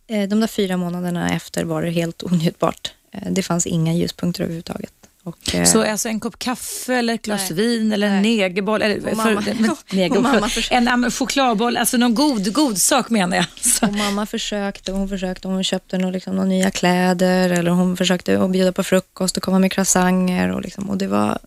Eh, 0.09 0.29
de 0.29 0.41
där 0.41 0.47
fyra 0.47 0.77
månaderna 0.77 1.33
efter 1.33 1.65
var 1.65 1.83
det 1.83 1.91
helt 1.91 2.23
onjutbart. 2.23 2.93
Eh, 3.13 3.31
det 3.31 3.43
fanns 3.43 3.67
inga 3.67 3.95
ljuspunkter 3.95 4.43
överhuvudtaget. 4.43 4.93
Och, 5.27 5.55
eh, 5.55 5.65
så 5.65 5.83
alltså 5.83 6.09
en 6.09 6.21
kopp 6.21 6.39
kaffe 6.39 6.95
eller 6.95 7.15
ett 7.15 7.23
glas 7.23 7.51
nej, 7.51 7.57
vin 7.57 7.93
eller 7.93 8.07
en 8.07 8.23
negerboll, 8.23 8.83
eller 8.83 9.01
för, 9.01 9.17
mamma, 9.17 9.41
negerboll, 9.91 10.23
mamma 10.23 10.49
en 10.71 11.11
chokladboll, 11.11 11.77
alltså 11.77 11.97
någon 11.97 12.15
god, 12.15 12.53
god 12.53 12.79
sak 12.79 13.11
menar 13.11 13.37
jag. 13.37 13.47
Och 13.89 13.95
mamma 13.95 14.27
försökte, 14.27 14.93
hon 14.93 15.09
försökte, 15.09 15.49
hon 15.49 15.65
köpte 15.65 15.99
någon, 15.99 16.13
liksom, 16.13 16.35
några 16.35 16.49
nya 16.49 16.71
kläder 16.71 17.51
eller 17.51 17.71
hon 17.71 17.97
försökte 17.97 18.43
att 18.43 18.51
bjuda 18.51 18.73
på 18.73 18.85
frukost 18.85 19.37
och 19.37 19.43
komma 19.43 19.59
med 19.59 19.73
croissanter 19.73 20.49
och, 20.49 20.63
liksom, 20.63 20.91
och 20.91 20.99
det 20.99 21.07
var 21.07 21.39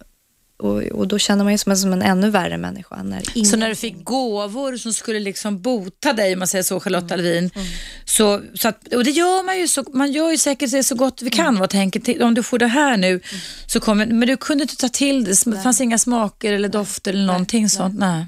och, 0.59 0.83
och 0.83 1.07
då 1.07 1.19
känner 1.19 1.43
man 1.43 1.53
ju 1.53 1.57
som 1.57 1.71
en, 1.71 1.77
som 1.77 1.93
en 1.93 2.01
ännu 2.01 2.29
värre 2.29 2.57
människa. 2.57 3.03
När 3.03 3.45
så 3.45 3.57
när 3.57 3.69
du 3.69 3.75
fick 3.75 4.03
gåvor 4.03 4.77
som 4.77 4.93
skulle 4.93 5.19
liksom 5.19 5.61
bota 5.61 6.13
dig, 6.13 6.33
om 6.33 6.39
man 6.39 6.47
säger 6.47 6.63
så, 6.63 6.79
Charlotta 6.79 7.13
mm. 7.13 7.13
Alvin, 7.13 7.51
mm. 7.55 7.67
så, 8.05 8.41
så 8.53 8.67
att, 8.67 8.93
och 8.93 9.03
det 9.03 9.11
gör 9.11 9.43
man 9.43 9.59
ju, 9.59 9.67
så, 9.67 9.83
man 9.93 10.11
gör 10.11 10.31
ju 10.31 10.37
säkert 10.37 10.71
det 10.71 10.83
så 10.83 10.95
gott 10.95 11.21
vi 11.21 11.29
kan 11.29 11.47
mm. 11.47 11.61
och 11.61 11.69
tänker 11.69 12.23
om 12.23 12.33
du 12.33 12.43
får 12.43 12.59
det 12.59 12.67
här 12.67 12.97
nu, 12.97 13.09
mm. 13.09 13.21
så 13.67 13.79
kommer, 13.79 14.05
men 14.05 14.27
du 14.27 14.37
kunde 14.37 14.61
inte 14.61 14.75
ta 14.75 14.89
till 14.89 15.23
det, 15.23 15.45
det 15.45 15.61
fanns 15.61 15.81
inga 15.81 15.97
smaker 15.97 16.53
eller 16.53 16.69
dofter 16.69 17.13
eller 17.13 17.25
någonting 17.25 17.61
nej, 17.61 17.69
sånt. 17.69 17.99
Nej. 17.99 18.25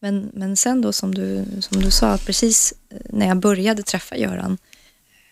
Men, 0.00 0.30
men 0.34 0.56
sen 0.56 0.80
då 0.80 0.92
som 0.92 1.14
du, 1.14 1.44
som 1.60 1.82
du 1.82 1.90
sa, 1.90 2.08
att 2.08 2.26
precis 2.26 2.74
när 3.04 3.26
jag 3.26 3.36
började 3.36 3.82
träffa 3.82 4.16
Göran 4.16 4.58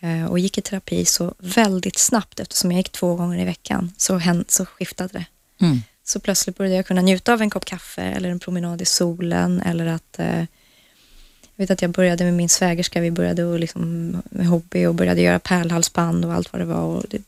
eh, 0.01 0.25
och 0.25 0.39
gick 0.39 0.57
i 0.57 0.61
terapi 0.61 1.05
så 1.05 1.33
väldigt 1.37 1.97
snabbt, 1.97 2.39
eftersom 2.39 2.71
jag 2.71 2.77
gick 2.77 2.91
två 2.91 3.15
gånger 3.15 3.41
i 3.41 3.45
veckan, 3.45 3.91
så, 3.97 4.17
hän, 4.17 4.45
så 4.47 4.65
skiftade 4.65 5.09
det. 5.13 5.25
Så 6.03 6.19
plötsligt 6.19 6.57
började 6.57 6.75
jag 6.75 6.85
kunna 6.85 7.01
njuta 7.01 7.33
av 7.33 7.41
en 7.41 7.49
kopp 7.49 7.65
kaffe 7.65 8.01
eller 8.01 8.29
en 8.29 8.39
promenad 8.39 8.81
i 8.81 8.85
solen 8.85 9.61
eller 9.61 9.85
att 9.85 10.19
eh, 10.19 10.45
jag 11.55 11.63
vet 11.63 11.71
att 11.71 11.81
jag 11.81 11.91
började 11.91 12.23
med 12.23 12.33
min 12.33 12.49
svägerska, 12.49 13.01
vi 13.01 13.11
började 13.11 13.43
och 13.43 13.59
liksom, 13.59 14.11
med 14.29 14.47
hobby 14.47 14.85
och 14.85 14.95
började 14.95 15.21
göra 15.21 15.39
pärlhalsband 15.39 16.25
och 16.25 16.33
allt 16.33 16.53
vad 16.53 16.61
det 16.61 16.65
var. 16.65 16.81
Och 16.81 17.03
det, 17.09 17.21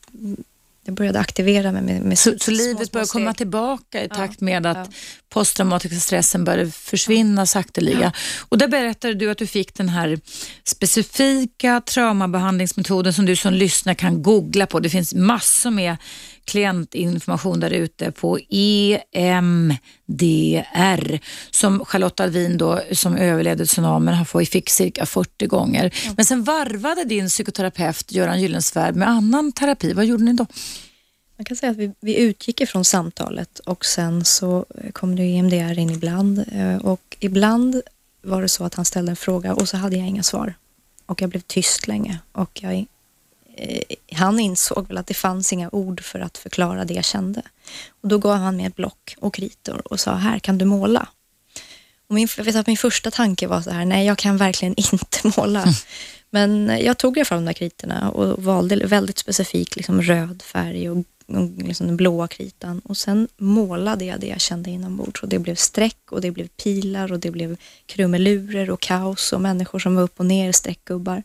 jag 0.84 0.94
började 0.94 1.18
aktivera 1.18 1.72
mig 1.72 1.82
med, 1.82 2.02
med 2.02 2.18
Så, 2.18 2.38
så 2.38 2.50
livet 2.50 2.92
började 2.92 3.08
komma 3.08 3.34
tillbaka 3.34 4.04
i 4.04 4.08
takt 4.08 4.40
med 4.40 4.66
att 4.66 4.76
ja. 4.76 4.86
posttraumatiska 5.28 6.00
stressen 6.00 6.44
började 6.44 6.70
försvinna 6.70 7.42
ja. 7.42 7.46
sakteliga. 7.46 8.00
Ja. 8.00 8.12
Och 8.48 8.58
där 8.58 8.68
berättade 8.68 9.14
du 9.14 9.30
att 9.30 9.38
du 9.38 9.46
fick 9.46 9.74
den 9.74 9.88
här 9.88 10.20
specifika 10.64 11.80
traumabehandlingsmetoden 11.80 13.12
som 13.12 13.26
du 13.26 13.36
som 13.36 13.54
lyssnare 13.54 13.94
kan 13.94 14.22
googla 14.22 14.66
på. 14.66 14.80
Det 14.80 14.90
finns 14.90 15.14
massor 15.14 15.70
med 15.70 15.96
klientinformation 16.46 17.60
där 17.60 17.70
ute 17.70 18.10
på 18.10 18.38
EMDR 19.12 19.78
som 21.50 21.84
Charlotta 21.84 22.24
Alvin 22.24 22.58
då, 22.58 22.80
som 22.92 23.16
överlevde 23.16 23.66
tsunamin 23.66 24.24
fick 24.46 24.70
cirka 24.70 25.06
40 25.06 25.46
gånger. 25.46 25.94
Men 26.16 26.24
sen 26.24 26.44
varvade 26.44 27.04
din 27.04 27.28
psykoterapeut 27.28 28.12
Göran 28.12 28.40
Gyllensvärd 28.40 28.96
med 28.96 29.08
annan 29.08 29.52
terapi. 29.52 29.92
Vad 29.92 30.06
gjorde 30.06 30.24
ni 30.24 30.32
då? 30.32 30.46
Man 31.36 31.44
kan 31.44 31.56
säga 31.56 31.72
att 31.72 31.78
vi, 31.78 31.92
vi 32.00 32.16
utgick 32.18 32.60
ifrån 32.60 32.84
samtalet 32.84 33.58
och 33.58 33.84
sen 33.84 34.24
så 34.24 34.66
kom 34.92 35.16
det 35.16 35.22
EMDR 35.22 35.78
in 35.78 35.90
ibland 35.90 36.44
eh, 36.52 36.76
och 36.76 37.16
ibland 37.20 37.82
var 38.22 38.42
det 38.42 38.48
så 38.48 38.64
att 38.64 38.74
han 38.74 38.84
ställde 38.84 39.12
en 39.12 39.16
fråga 39.16 39.54
och 39.54 39.68
så 39.68 39.76
hade 39.76 39.96
jag 39.96 40.08
inga 40.08 40.22
svar 40.22 40.54
och 41.06 41.22
jag 41.22 41.30
blev 41.30 41.40
tyst 41.40 41.86
länge 41.86 42.18
och 42.32 42.62
jag 42.62 42.72
Eh, 42.74 42.95
han 44.12 44.40
insåg 44.40 44.88
väl 44.88 44.98
att 44.98 45.06
det 45.06 45.14
fanns 45.14 45.52
inga 45.52 45.68
ord 45.72 46.00
för 46.00 46.20
att 46.20 46.38
förklara 46.38 46.84
det 46.84 46.94
jag 46.94 47.04
kände. 47.04 47.42
Och 48.02 48.08
då 48.08 48.18
gav 48.18 48.36
han 48.36 48.56
mig 48.56 48.66
ett 48.66 48.76
block 48.76 49.14
och 49.18 49.34
kritor 49.34 49.92
och 49.92 50.00
sa, 50.00 50.14
här 50.14 50.38
kan 50.38 50.58
du 50.58 50.64
måla. 50.64 51.08
Och 52.08 52.14
min, 52.14 52.28
jag 52.36 52.44
vet 52.44 52.56
att 52.56 52.66
min 52.66 52.76
första 52.76 53.10
tanke 53.10 53.46
var 53.46 53.60
så 53.60 53.70
här, 53.70 53.84
nej 53.84 54.06
jag 54.06 54.18
kan 54.18 54.36
verkligen 54.36 54.74
inte 54.92 55.32
måla. 55.36 55.62
Mm. 55.62 55.74
Men 56.30 56.80
jag 56.84 56.98
tog 56.98 57.26
fram 57.26 57.38
de 57.38 57.44
där 57.44 57.52
kritorna 57.52 58.10
och 58.10 58.42
valde 58.42 58.86
väldigt 58.86 59.18
specifikt 59.18 59.76
liksom 59.76 60.02
röd 60.02 60.42
färg 60.42 60.90
och, 60.90 60.96
och 61.26 61.48
liksom 61.58 61.86
den 61.86 61.96
blåa 61.96 62.28
kritan. 62.28 62.80
Och 62.84 62.96
sen 62.96 63.28
målade 63.36 64.04
jag 64.04 64.20
det 64.20 64.26
jag 64.26 64.40
kände 64.40 64.70
inombords. 64.70 65.22
Och 65.22 65.28
det 65.28 65.38
blev 65.38 65.54
streck 65.54 66.12
och 66.12 66.20
det 66.20 66.30
blev 66.30 66.48
pilar 66.48 67.12
och 67.12 67.20
det 67.20 67.30
blev 67.30 67.56
krumelurer 67.86 68.70
och 68.70 68.80
kaos 68.80 69.32
och 69.32 69.40
människor 69.40 69.78
som 69.78 69.94
var 69.94 70.02
upp 70.02 70.20
och 70.20 70.26
ner, 70.26 70.52
streckgubbar. 70.52 71.22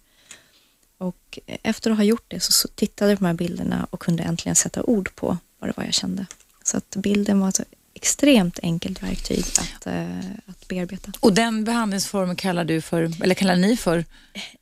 Och 1.01 1.39
efter 1.45 1.91
att 1.91 1.97
ha 1.97 2.03
gjort 2.03 2.25
det 2.27 2.39
så 2.39 2.67
tittade 2.67 3.11
jag 3.11 3.19
på 3.19 3.23
de 3.23 3.27
här 3.27 3.33
bilderna 3.33 3.87
och 3.89 3.99
kunde 3.99 4.23
äntligen 4.23 4.55
sätta 4.55 4.83
ord 4.83 5.15
på 5.15 5.37
vad 5.59 5.69
det 5.69 5.77
var 5.77 5.83
jag 5.83 5.93
kände. 5.93 6.25
Så 6.63 6.77
att 6.77 6.95
bilden 6.95 7.39
var 7.39 7.47
alltså 7.47 7.63
extremt 8.01 8.59
enkelt 8.63 9.03
verktyg 9.03 9.39
att, 9.39 9.87
uh, 9.87 10.19
att 10.47 10.67
bearbeta. 10.67 11.11
Och 11.19 11.33
den 11.33 11.63
behandlingsformen 11.63 12.35
kallar 12.35 12.65
du 12.65 12.81
för, 12.81 13.23
eller 13.23 13.35
kallar 13.35 13.55
ni 13.55 13.77
för? 13.77 14.05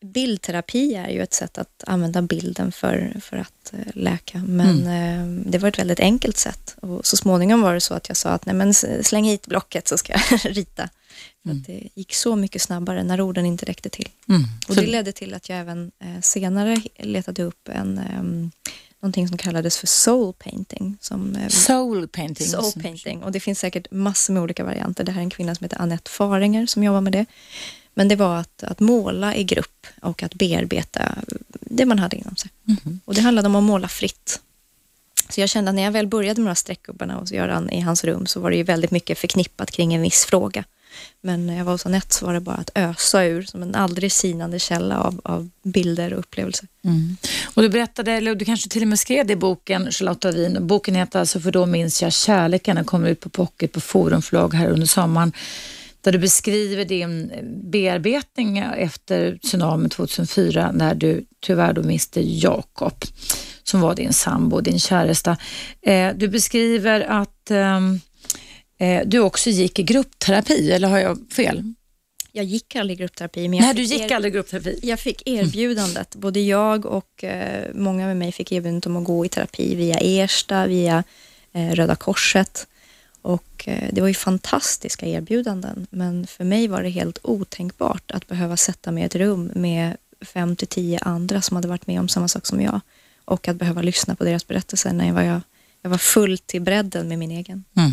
Bildterapi 0.01 0.95
är 0.95 1.09
ju 1.09 1.21
ett 1.21 1.33
sätt 1.33 1.57
att 1.57 1.83
använda 1.87 2.21
bilden 2.21 2.71
för, 2.71 3.13
för 3.21 3.37
att 3.37 3.73
uh, 3.73 3.79
läka, 3.93 4.43
men 4.47 4.87
mm. 4.87 5.37
uh, 5.37 5.43
det 5.45 5.57
var 5.57 5.69
ett 5.69 5.79
väldigt 5.79 5.99
enkelt 5.99 6.37
sätt. 6.37 6.75
Och 6.81 7.05
så 7.05 7.17
småningom 7.17 7.61
var 7.61 7.73
det 7.73 7.81
så 7.81 7.93
att 7.93 8.07
jag 8.07 8.17
sa 8.17 8.29
att 8.29 8.45
nej 8.45 8.55
men 8.55 8.73
släng 9.03 9.23
hit 9.23 9.45
blocket 9.47 9.87
så 9.87 9.97
ska 9.97 10.13
jag 10.13 10.39
rita. 10.43 10.89
För 11.43 11.49
mm. 11.49 11.63
det 11.67 11.89
gick 11.95 12.15
så 12.15 12.35
mycket 12.35 12.61
snabbare 12.61 13.03
när 13.03 13.21
orden 13.21 13.45
inte 13.45 13.65
räckte 13.65 13.89
till. 13.89 14.09
Mm. 14.29 14.41
Och 14.67 14.75
det 14.75 14.85
ledde 14.85 15.11
till 15.11 15.33
att 15.33 15.49
jag 15.49 15.59
även 15.59 15.91
eh, 15.99 16.21
senare 16.21 16.81
letade 16.97 17.43
upp 17.43 17.69
en 17.69 18.01
um, 18.19 18.51
någonting 19.01 19.27
som 19.27 19.37
kallades 19.37 19.77
för 19.77 19.87
soul 19.87 20.33
painting. 20.33 20.97
Som, 21.01 21.35
eh, 21.35 21.47
soul 21.47 22.07
painting? 22.07 22.47
Soul 22.47 22.83
painting. 22.83 23.23
Och 23.23 23.31
det 23.31 23.39
finns 23.39 23.59
säkert 23.59 23.91
massor 23.91 24.33
med 24.33 24.43
olika 24.43 24.63
varianter. 24.63 25.03
Det 25.03 25.11
här 25.11 25.19
är 25.19 25.23
en 25.23 25.29
kvinna 25.29 25.55
som 25.55 25.65
heter 25.65 25.81
Annette 25.81 26.11
Faringer 26.11 26.65
som 26.65 26.83
jobbar 26.83 27.01
med 27.01 27.13
det. 27.13 27.25
Men 27.93 28.07
det 28.07 28.15
var 28.15 28.37
att, 28.37 28.63
att 28.63 28.79
måla 28.79 29.35
i 29.35 29.43
grupp 29.43 29.87
och 30.01 30.23
att 30.23 30.33
bearbeta 30.33 31.15
det 31.61 31.85
man 31.85 31.99
hade 31.99 32.17
inom 32.17 32.35
sig. 32.35 32.51
Mm. 32.67 32.99
Och 33.05 33.13
det 33.13 33.21
handlade 33.21 33.47
om 33.47 33.55
att 33.55 33.63
måla 33.63 33.87
fritt. 33.87 34.41
Så 35.29 35.41
jag 35.41 35.49
kände 35.49 35.69
att 35.69 35.75
när 35.75 35.83
jag 35.83 35.91
väl 35.91 36.07
började 36.07 36.41
med 36.41 36.45
de 36.45 36.49
här 36.49 36.55
streckgubbarna 36.55 37.13
hos 37.13 37.31
Göran 37.31 37.69
i 37.69 37.79
hans 37.79 38.03
rum 38.03 38.25
så 38.25 38.39
var 38.39 38.51
det 38.51 38.57
ju 38.57 38.63
väldigt 38.63 38.91
mycket 38.91 39.17
förknippat 39.17 39.71
kring 39.71 39.93
en 39.93 40.01
viss 40.01 40.25
fråga. 40.25 40.63
Men 41.21 41.47
när 41.47 41.57
jag 41.57 41.65
var 41.65 41.71
hos 41.71 41.85
Anette 41.85 42.15
så 42.15 42.25
var 42.25 42.33
det 42.33 42.39
bara 42.39 42.55
att 42.55 42.71
ösa 42.75 43.23
ur 43.25 43.41
som 43.41 43.61
en 43.63 43.75
aldrig 43.75 44.11
sinande 44.11 44.59
källa 44.59 45.01
av, 45.01 45.21
av 45.23 45.49
bilder 45.63 46.13
och 46.13 46.19
upplevelser. 46.19 46.67
Mm. 46.83 47.17
Och 47.53 47.61
du 47.61 47.69
berättade, 47.69 48.11
eller 48.11 48.35
du 48.35 48.45
kanske 48.45 48.69
till 48.69 48.81
och 48.81 48.87
med 48.87 48.99
skrev 48.99 49.27
det 49.27 49.33
i 49.33 49.35
boken 49.35 49.91
Charlotta 49.91 50.31
Wien. 50.31 50.67
Boken 50.67 50.95
heter 50.95 51.19
alltså 51.19 51.39
För 51.39 51.51
då 51.51 51.65
minns 51.65 52.01
jag 52.01 52.13
kärleken. 52.13 52.75
Den 52.75 52.85
kommer 52.85 53.09
ut 53.09 53.19
på 53.19 53.29
pocket 53.29 53.71
på 53.71 53.81
Forumförlag 53.81 54.53
här 54.53 54.67
under 54.67 54.87
sommaren 54.87 55.33
där 56.01 56.11
du 56.11 56.17
beskriver 56.17 56.85
din 56.85 57.31
bearbetning 57.71 58.57
efter 58.57 59.37
tsunamin 59.37 59.89
2004 59.89 60.71
när 60.71 60.95
du 60.95 61.25
tyvärr 61.39 61.73
då 61.73 61.83
miste 61.83 62.21
Jakob 62.21 63.05
som 63.63 63.81
var 63.81 63.95
din 63.95 64.13
sambo, 64.13 64.61
din 64.61 64.79
käresta. 64.79 65.37
Eh, 65.81 66.11
du 66.15 66.27
beskriver 66.27 67.01
att 67.01 67.51
eh, 67.51 67.79
du 69.05 69.19
också 69.19 69.49
gick 69.49 69.79
i 69.79 69.83
gruppterapi, 69.83 70.71
eller 70.71 70.87
har 70.87 70.99
jag 70.99 71.17
fel? 71.31 71.73
Jag 72.31 72.45
gick 72.45 72.75
aldrig 72.75 72.99
i 72.99 73.01
gruppterapi. 73.01 73.47
Men 73.47 73.59
jag 73.59 73.65
Nej, 73.65 73.75
du 73.75 73.83
gick 73.83 74.11
aldrig 74.11 74.33
gruppterapi? 74.33 74.79
Jag 74.83 74.99
fick 74.99 75.27
erbjudandet. 75.27 76.15
Både 76.15 76.39
jag 76.39 76.85
och 76.85 77.23
eh, 77.23 77.67
många 77.73 78.07
med 78.07 78.17
mig 78.17 78.31
fick 78.31 78.51
erbjudandet 78.51 78.85
om 78.85 78.95
att 78.95 79.03
gå 79.03 79.25
i 79.25 79.29
terapi 79.29 79.75
via 79.75 79.97
Ersta, 79.97 80.67
via 80.67 81.03
eh, 81.53 81.69
Röda 81.69 81.95
Korset. 81.95 82.67
Och 83.21 83.63
eh, 83.67 83.89
det 83.91 84.01
var 84.01 84.07
ju 84.07 84.13
fantastiska 84.13 85.05
erbjudanden, 85.05 85.87
men 85.89 86.27
för 86.27 86.43
mig 86.43 86.67
var 86.67 86.83
det 86.83 86.89
helt 86.89 87.19
otänkbart 87.23 88.11
att 88.11 88.27
behöva 88.27 88.57
sätta 88.57 88.91
mig 88.91 89.03
i 89.03 89.05
ett 89.05 89.15
rum 89.15 89.51
med 89.55 89.97
fem 90.21 90.55
till 90.55 90.67
tio 90.67 90.99
andra 90.99 91.41
som 91.41 91.55
hade 91.55 91.67
varit 91.67 91.87
med 91.87 91.99
om 91.99 92.09
samma 92.09 92.27
sak 92.27 92.45
som 92.45 92.61
jag 92.61 92.81
och 93.25 93.47
att 93.47 93.55
behöva 93.55 93.81
lyssna 93.81 94.15
på 94.15 94.23
deras 94.23 94.47
berättelser 94.47 94.93
när 94.93 95.07
jag 95.07 95.13
var, 95.13 95.21
jag, 95.21 95.41
jag 95.81 95.89
var 95.89 95.97
fullt 95.97 96.47
till 96.47 96.61
bredden 96.61 97.07
med 97.07 97.19
min 97.19 97.31
egen. 97.31 97.63
Mm. 97.75 97.91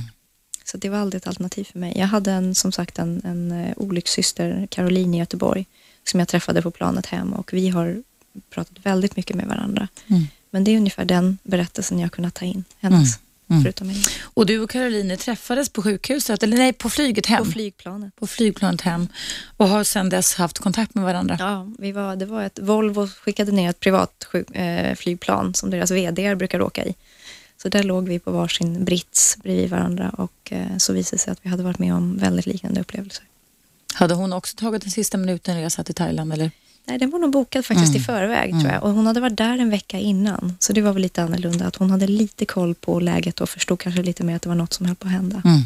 Så 0.66 0.76
det 0.76 0.88
var 0.88 0.98
aldrig 0.98 1.20
ett 1.20 1.26
alternativ 1.26 1.64
för 1.64 1.78
mig. 1.78 1.92
Jag 1.96 2.06
hade 2.06 2.32
en, 2.32 2.54
som 2.54 2.72
sagt 2.72 2.98
en, 2.98 3.22
en 3.24 3.52
uh, 3.52 3.72
olyckssyster, 3.76 4.66
Caroline 4.70 5.14
i 5.14 5.18
Göteborg, 5.18 5.66
som 6.04 6.20
jag 6.20 6.28
träffade 6.28 6.62
på 6.62 6.70
planet 6.70 7.06
hem 7.06 7.32
och 7.32 7.52
vi 7.52 7.68
har 7.68 8.02
pratat 8.50 8.76
väldigt 8.82 9.16
mycket 9.16 9.36
med 9.36 9.46
varandra. 9.46 9.88
Mm. 10.06 10.26
Men 10.50 10.64
det 10.64 10.70
är 10.70 10.76
ungefär 10.76 11.04
den 11.04 11.38
berättelsen 11.42 11.98
jag 11.98 12.12
kunnat 12.12 12.34
ta 12.34 12.44
in, 12.44 12.64
hennes. 12.80 13.16
Mm. 13.16 13.26
Mm. 13.50 13.62
Förutom 13.62 13.86
mig. 13.86 13.96
Och 14.22 14.46
du 14.46 14.60
och 14.60 14.70
Caroline 14.70 15.16
träffades 15.16 15.68
på 15.68 15.82
sjukhuset, 15.82 16.42
eller 16.42 16.56
nej, 16.56 16.72
på 16.72 16.90
flyget 16.90 17.26
hem? 17.26 17.44
På 17.44 17.50
flygplanet. 17.50 18.16
På 18.16 18.26
flygplanet 18.26 18.80
hem 18.80 19.08
och 19.56 19.68
har 19.68 19.84
sedan 19.84 20.08
dess 20.08 20.34
haft 20.34 20.58
kontakt 20.58 20.94
med 20.94 21.04
varandra? 21.04 21.36
Ja, 21.40 21.68
vi 21.78 21.92
var, 21.92 22.16
det 22.16 22.26
var 22.26 22.42
ett 22.42 22.58
Volvo 22.62 23.08
skickade 23.08 23.52
ner 23.52 23.70
ett 23.70 23.80
privat 23.80 24.26
sjuk, 24.32 24.50
eh, 24.50 24.94
flygplan 24.94 25.54
som 25.54 25.70
deras 25.70 25.90
VD 25.90 26.34
brukar 26.34 26.62
åka 26.62 26.84
i. 26.84 26.94
Så 27.62 27.68
där 27.68 27.82
låg 27.82 28.08
vi 28.08 28.18
på 28.18 28.30
varsin 28.30 28.84
brits 28.84 29.36
bredvid 29.42 29.70
varandra 29.70 30.10
och 30.10 30.52
eh, 30.52 30.76
så 30.78 30.92
visade 30.92 31.16
det 31.16 31.20
sig 31.20 31.32
att 31.32 31.38
vi 31.42 31.48
hade 31.48 31.62
varit 31.62 31.78
med 31.78 31.94
om 31.94 32.18
väldigt 32.18 32.46
liknande 32.46 32.80
upplevelser. 32.80 33.24
Hade 33.94 34.14
hon 34.14 34.32
också 34.32 34.56
tagit 34.56 34.82
den 34.82 34.90
sista 34.90 35.18
minuten 35.18 35.60
resa 35.60 35.84
till 35.84 35.94
Thailand 35.94 36.32
eller? 36.32 36.50
Nej, 36.84 36.98
den 36.98 37.10
var 37.10 37.18
nog 37.18 37.30
bokad 37.30 37.66
faktiskt 37.66 37.88
mm. 37.88 38.02
i 38.02 38.04
förväg 38.04 38.50
mm. 38.50 38.62
tror 38.62 38.72
jag. 38.72 38.82
Och 38.82 38.90
hon 38.90 39.06
hade 39.06 39.20
varit 39.20 39.36
där 39.36 39.58
en 39.58 39.70
vecka 39.70 39.98
innan. 39.98 40.56
Så 40.58 40.72
det 40.72 40.80
var 40.80 40.92
väl 40.92 41.02
lite 41.02 41.22
annorlunda. 41.22 41.66
Att 41.66 41.76
hon 41.76 41.90
hade 41.90 42.06
lite 42.06 42.46
koll 42.46 42.74
på 42.74 43.00
läget 43.00 43.40
och 43.40 43.48
förstod 43.48 43.80
kanske 43.80 44.02
lite 44.02 44.24
mer 44.24 44.36
att 44.36 44.42
det 44.42 44.48
var 44.48 44.56
något 44.56 44.72
som 44.72 44.86
höll 44.86 44.96
på 44.96 45.06
att 45.06 45.12
hända. 45.12 45.42
Mm. 45.44 45.60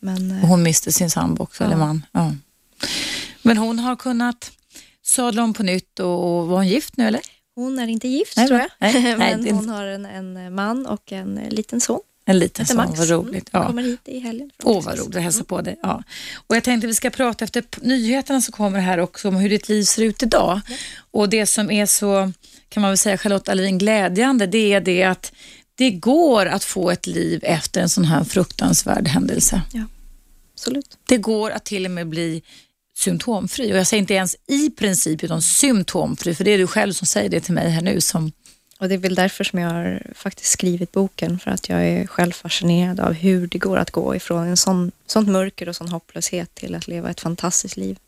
Men, 0.00 0.42
och 0.42 0.48
hon 0.48 0.62
miste 0.62 0.92
sin 0.92 1.10
sambo 1.10 1.42
också, 1.42 1.64
ja. 1.64 1.66
eller 1.66 1.76
man. 1.76 2.06
Ja. 2.12 2.32
Men 3.42 3.56
hon 3.56 3.78
har 3.78 3.96
kunnat 3.96 4.50
sadla 5.02 5.42
om 5.42 5.54
på 5.54 5.62
nytt 5.62 6.00
och, 6.00 6.38
och 6.38 6.46
var 6.46 6.56
hon 6.56 6.68
gift 6.68 6.96
nu 6.96 7.06
eller? 7.06 7.20
Hon 7.56 7.78
är 7.78 7.88
inte 7.88 8.08
gift 8.08 8.36
nej, 8.36 8.48
tror 8.48 8.58
jag. 8.58 8.70
Nej, 8.78 9.02
Men 9.18 9.40
nej, 9.40 9.52
hon 9.52 9.68
har 9.68 9.86
en, 9.86 10.06
en, 10.06 10.54
man 10.54 10.86
och 10.86 11.12
en 11.12 11.34
liten 11.50 11.80
son. 11.80 12.00
En 12.28 12.38
liten 12.38 12.66
son, 12.66 12.94
vad 12.96 13.08
roligt. 13.08 13.48
Ja. 13.52 13.66
kommer 13.66 13.82
hit 13.82 14.00
i 14.04 14.18
helgen. 14.18 14.50
Åh, 14.62 14.84
vad 14.84 14.98
roligt 14.98 15.16
att 15.16 15.22
hälsa 15.22 15.44
på 15.44 15.60
dig. 15.60 15.78
Ja. 15.82 16.02
Och 16.46 16.56
jag 16.56 16.64
tänkte 16.64 16.86
att 16.86 16.90
vi 16.90 16.94
ska 16.94 17.10
prata 17.10 17.44
efter 17.44 17.64
nyheterna 17.80 18.40
som 18.40 18.52
kommer 18.52 18.80
här 18.80 18.98
också 18.98 19.28
om 19.28 19.36
hur 19.36 19.48
ditt 19.48 19.68
liv 19.68 19.82
ser 19.82 20.02
ut 20.02 20.22
idag. 20.22 20.60
Ja. 20.68 20.76
Och 21.10 21.28
det 21.28 21.46
som 21.46 21.70
är 21.70 21.86
så, 21.86 22.32
kan 22.68 22.80
man 22.80 22.90
väl 22.90 22.98
säga, 22.98 23.18
Charlotte 23.18 23.48
Alvin 23.48 23.78
glädjande, 23.78 24.46
det 24.46 24.72
är 24.72 24.80
det 24.80 25.02
att 25.02 25.32
det 25.74 25.90
går 25.90 26.46
att 26.46 26.64
få 26.64 26.90
ett 26.90 27.06
liv 27.06 27.40
efter 27.42 27.80
en 27.80 27.88
sån 27.88 28.04
här 28.04 28.24
fruktansvärd 28.24 29.08
händelse. 29.08 29.62
Ja, 29.72 29.84
absolut. 30.54 30.98
Det 31.06 31.16
går 31.16 31.50
att 31.50 31.64
till 31.64 31.84
och 31.84 31.90
med 31.90 32.08
bli 32.08 32.42
symptomfri 32.96 33.72
och 33.72 33.76
jag 33.76 33.86
säger 33.86 34.00
inte 34.00 34.14
ens 34.14 34.36
i 34.46 34.70
princip 34.70 35.24
utan 35.24 35.42
symptomfri 35.42 36.34
för 36.34 36.44
det 36.44 36.50
är 36.50 36.58
du 36.58 36.66
själv 36.66 36.92
som 36.92 37.06
säger 37.06 37.28
det 37.30 37.40
till 37.40 37.54
mig 37.54 37.70
här 37.70 37.82
nu 37.82 38.00
som 38.00 38.32
och 38.78 38.88
det 38.88 38.94
är 38.94 38.98
väl 38.98 39.14
därför 39.14 39.44
som 39.44 39.58
jag 39.58 39.70
har 39.70 40.02
faktiskt 40.14 40.50
skrivit 40.50 40.92
boken, 40.92 41.38
för 41.38 41.50
att 41.50 41.68
jag 41.68 41.86
är 41.86 42.06
själv 42.06 42.32
fascinerad 42.32 43.00
av 43.00 43.12
hur 43.12 43.46
det 43.46 43.58
går 43.58 43.76
att 43.76 43.90
gå 43.90 44.16
ifrån 44.16 44.46
en 44.46 44.56
sån, 44.56 44.92
sånt 45.06 45.28
mörker 45.28 45.68
och 45.68 45.76
sån 45.76 45.88
hopplöshet 45.88 46.54
till 46.54 46.74
att 46.74 46.88
leva 46.88 47.10
ett 47.10 47.20
fantastiskt 47.20 47.76
liv. 47.76 47.98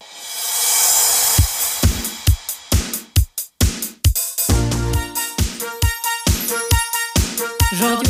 Radio 7.83 8.03
1. 8.03 8.08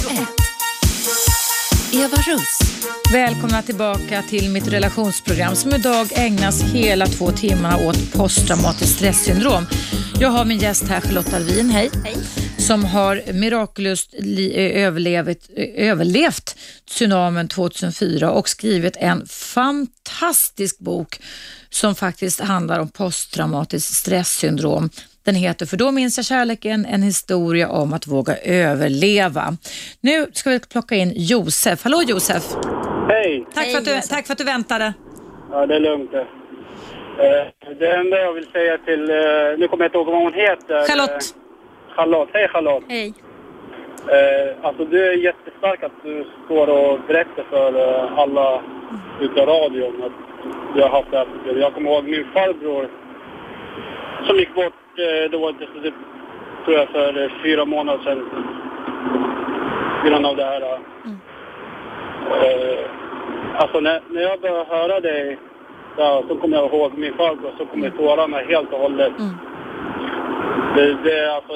Eva 1.98 2.16
Russ. 2.16 2.58
Välkomna 3.12 3.62
tillbaka 3.62 4.22
till 4.22 4.50
mitt 4.50 4.68
relationsprogram 4.68 5.56
som 5.56 5.74
idag 5.74 6.08
ägnas 6.12 6.62
hela 6.62 7.06
två 7.06 7.32
timmar 7.32 7.86
åt 7.86 8.12
posttraumatiskt 8.12 8.96
stresssyndrom. 8.96 9.66
Jag 10.20 10.28
har 10.28 10.44
min 10.44 10.58
gäst 10.58 10.88
här, 10.88 11.00
Charlotte 11.00 11.34
Alvin. 11.34 11.70
Hej. 11.70 11.90
Hej. 12.04 12.16
Som 12.58 12.84
har 12.84 13.32
mirakulöst 13.32 14.14
överlevt, 14.54 15.50
överlevt 15.76 16.56
tsunamin 16.88 17.48
2004 17.48 18.30
och 18.30 18.48
skrivit 18.48 18.96
en 18.96 19.26
fantastisk 19.26 20.78
bok 20.78 21.20
som 21.70 21.94
faktiskt 21.94 22.40
handlar 22.40 22.78
om 22.78 22.88
posttraumatiskt 22.88 23.94
stresssyndrom. 23.94 24.90
Den 25.28 25.34
heter 25.34 25.66
För 25.66 25.76
då 25.76 25.90
minns 25.92 26.16
jag 26.18 26.24
kärleken, 26.26 26.86
en 26.86 27.02
historia 27.02 27.68
om 27.68 27.92
att 27.92 28.06
våga 28.06 28.36
överleva. 28.44 29.44
Nu 30.00 30.26
ska 30.32 30.50
vi 30.50 30.60
plocka 30.60 30.94
in 30.94 31.12
Josef. 31.16 31.84
Hallå 31.84 32.02
Josef! 32.06 32.44
Hej! 33.08 33.44
Tack, 33.54 33.64
Hej, 33.64 33.72
för, 33.72 33.78
att 33.78 33.84
du, 33.84 33.90
Josef. 33.94 34.08
tack 34.10 34.26
för 34.26 34.32
att 34.32 34.38
du 34.38 34.44
väntade. 34.44 34.92
Ja, 35.52 35.66
det 35.66 35.74
är 35.76 35.80
lugnt 35.80 36.10
det. 36.12 36.20
Eh, 36.20 37.74
Det 37.78 37.90
enda 37.96 38.16
jag 38.20 38.32
vill 38.32 38.46
säga 38.52 38.78
till... 38.78 39.10
eh, 39.10 39.16
Nu 39.58 39.68
kommer 39.68 39.84
jag 39.84 39.88
inte 39.88 39.98
ihåg 39.98 40.06
vad 40.06 40.22
hon 40.22 40.32
heter. 40.32 40.86
Charlotte. 40.88 41.24
Eh, 41.88 41.94
Charlotte. 41.96 42.30
Hej 42.32 42.48
Charlotte. 42.48 42.84
Hej. 42.88 43.14
Eh, 44.16 44.64
Alltså 44.66 44.84
du 44.84 45.08
är 45.08 45.12
jättestark 45.28 45.82
att 45.82 45.96
du 46.04 46.24
står 46.44 46.66
och 46.78 47.00
berättar 47.08 47.44
för 47.50 47.68
eh, 47.84 48.18
alla 48.18 48.62
utav 49.20 49.46
radion 49.46 50.02
att 50.06 50.16
du 50.74 50.82
har 50.82 50.88
haft 50.88 51.10
det 51.10 51.16
här 51.18 51.24
problemet. 51.32 51.62
Jag 51.62 51.74
kommer 51.74 51.90
ihåg 51.90 52.04
min 52.04 52.26
farbror 52.34 52.84
som 54.26 54.36
gick 54.38 54.54
bort 54.54 54.74
eh, 54.98 55.30
det, 55.30 55.80
det, 55.82 55.92
tror 56.64 56.76
jag 56.78 56.88
för 56.88 57.22
eh, 57.24 57.30
fyra 57.42 57.64
månader 57.64 58.04
sedan. 58.04 58.28
På 60.02 60.08
grund 60.08 60.26
av 60.26 60.36
det 60.36 60.44
här. 60.44 60.60
eh. 60.62 60.78
Eh, 62.42 62.84
Alltså 63.60 63.80
när, 63.80 64.00
när 64.10 64.22
jag 64.22 64.40
börjar 64.40 64.64
höra 64.64 65.00
dig 65.00 65.38
ja, 65.96 66.22
så 66.28 66.36
kommer 66.36 66.56
jag 66.56 66.66
ihåg 66.74 66.92
min 66.98 67.14
farbror 67.14 67.52
så 67.58 67.66
kommer 67.66 67.90
tårarna 67.90 68.38
helt 68.38 68.72
och 68.72 68.78
hållet. 68.78 69.12
Det, 70.76 70.94
det 71.04 71.18
är 71.18 71.30
alltså, 71.30 71.52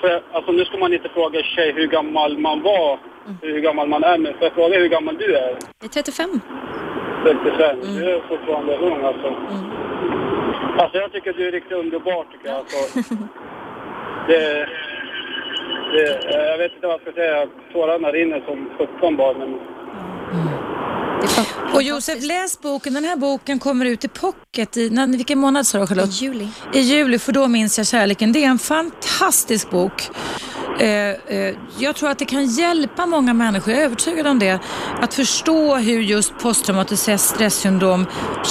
för, 0.00 0.22
alltså 0.32 0.52
nu 0.52 0.64
ska 0.64 0.78
man 0.78 0.92
inte 0.92 1.08
fråga 1.08 1.42
tjej 1.42 1.72
hur 1.72 1.86
gammal 1.86 2.38
man 2.38 2.62
var, 2.62 2.98
hur 3.42 3.60
gammal 3.60 3.88
man 3.88 4.04
är, 4.04 4.18
men 4.18 4.32
får 4.34 4.42
jag 4.42 4.52
fråga 4.52 4.78
hur 4.78 4.88
gammal 4.88 5.16
du 5.16 5.36
är? 5.36 5.48
Jag 5.80 5.84
är 5.84 5.88
35. 5.88 6.40
35. 7.24 7.76
Du 7.80 8.10
är 8.10 8.20
fortfarande 8.28 8.76
ung 8.76 9.04
alltså. 9.04 9.34
Alltså 10.78 10.98
jag 10.98 11.12
tycker 11.12 11.32
du 11.32 11.48
är 11.48 11.52
riktigt 11.52 11.72
underbar 11.72 12.24
tycker 12.32 12.48
jag. 12.48 12.56
Alltså, 12.58 12.78
det, 14.28 14.66
det, 15.92 16.06
jag 16.50 16.58
vet 16.58 16.72
inte 16.74 16.86
vad 16.86 16.94
jag 16.94 17.00
ska 17.00 17.12
säga, 17.12 17.46
tårarna 17.72 18.08
rinner 18.08 18.40
som 18.48 18.68
sjutton 18.78 19.16
bara. 19.16 19.38
Men, 19.38 19.58
fan- 21.28 21.74
Och 21.74 21.82
Josef, 21.82 22.24
läs 22.24 22.60
boken. 22.62 22.94
Den 22.94 23.04
här 23.04 23.16
boken 23.16 23.58
kommer 23.58 23.86
ut 23.86 24.04
i 24.04 24.08
pocket 24.08 24.76
i, 24.76 24.90
när, 24.90 25.06
vilken 25.06 25.38
månad 25.38 25.66
sa 25.66 25.78
du 25.78 25.84
I 25.84 25.86
Charlotte? 25.86 26.22
juli. 26.22 26.48
I 26.74 26.78
juli, 26.80 27.18
för 27.18 27.32
då 27.32 27.48
minns 27.48 27.78
jag 27.78 27.86
kärleken. 27.86 28.32
Det 28.32 28.44
är 28.44 28.48
en 28.48 28.58
fantastisk 28.58 29.70
bok. 29.70 30.02
Eh, 30.78 31.36
eh, 31.36 31.54
jag 31.78 31.96
tror 31.96 32.10
att 32.10 32.18
det 32.18 32.24
kan 32.24 32.46
hjälpa 32.46 33.06
många 33.06 33.34
människor, 33.34 33.72
jag 33.72 33.80
är 33.82 33.86
övertygad 33.86 34.26
om 34.26 34.38
det, 34.38 34.58
att 35.00 35.14
förstå 35.14 35.76
hur 35.76 36.00
just 36.00 36.38
posttraumatiskt 36.38 37.20
stresssyndrom 37.20 38.06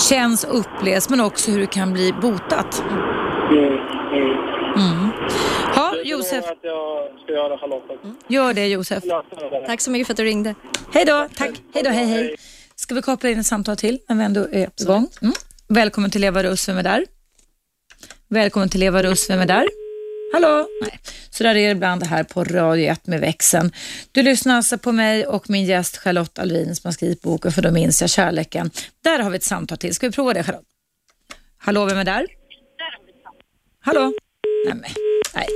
känns 0.09 0.43
och 0.43 0.59
upplevs, 0.59 1.09
men 1.09 1.21
också 1.21 1.51
hur 1.51 1.59
det 1.59 1.67
kan 1.67 1.93
bli 1.93 2.13
botat. 2.21 2.83
mm, 3.51 3.73
mm. 4.75 5.09
Ja, 5.75 5.91
Det 5.91 6.09
Josef, 6.09 6.45
att 6.45 6.57
jag 6.61 7.09
ska 7.23 7.33
göra 7.33 7.57
Charlotte. 7.57 7.99
gör 8.27 8.53
det 8.53 8.67
Josef. 8.67 9.03
Tack 9.67 9.81
så 9.81 9.91
mycket 9.91 10.07
för 10.07 10.13
att 10.13 10.17
du 10.17 10.23
ringde. 10.23 10.55
Hej 10.93 11.05
då, 11.05 11.27
tack. 11.35 11.51
Hej 11.73 11.83
då, 11.83 11.89
hej 11.89 12.05
hej. 12.05 12.35
Ska 12.75 12.95
vi 12.95 13.01
koppla 13.01 13.29
in 13.29 13.39
ett 13.39 13.45
samtal 13.45 13.77
till 13.77 13.99
när 14.09 14.15
vi 14.15 14.23
ändå 14.23 14.47
är 14.51 14.69
igång? 14.81 15.07
Mm. 15.21 15.33
Välkommen 15.67 16.11
till 16.11 16.23
Eva 16.23 16.43
Russ, 16.43 16.69
vem 16.69 16.77
är 16.77 16.83
där? 16.83 17.05
Välkommen 18.27 18.69
till 18.69 18.83
Eva 18.83 19.03
Russ, 19.03 19.29
vem 19.29 19.39
är 19.39 19.45
där? 19.45 19.67
Hallå? 20.33 20.67
Nej. 20.81 20.99
Så 21.29 21.43
där 21.43 21.49
är 21.49 21.53
det 21.53 21.71
ibland 21.71 22.03
här 22.03 22.23
på 22.23 22.43
Radio 22.43 22.91
1 22.91 23.07
med 23.07 23.19
växeln. 23.19 23.71
Du 24.11 24.23
lyssnar 24.23 24.55
alltså 24.55 24.77
på 24.77 24.91
mig 24.91 25.25
och 25.25 25.49
min 25.49 25.65
gäst 25.65 25.97
Charlotte 25.97 26.39
Alvin 26.39 26.75
som 26.75 26.87
har 26.87 26.91
skrivit 26.91 27.21
boken 27.21 27.51
För 27.51 27.61
då 27.61 27.71
minns 27.71 28.01
jag 28.01 28.09
kärleken. 28.09 28.71
Där 29.03 29.19
har 29.19 29.29
vi 29.29 29.37
ett 29.37 29.43
samtal 29.43 29.77
till. 29.77 29.95
Ska 29.95 30.07
vi 30.07 30.13
prova 30.13 30.33
det 30.33 30.43
Charlotte? 30.43 30.65
Hallå, 31.57 31.85
vem 31.85 31.97
är 31.97 32.03
där? 32.03 32.27
Hallå? 33.81 34.13
Nej, 34.65 34.73
men, 34.73 34.91
nej. 35.35 35.47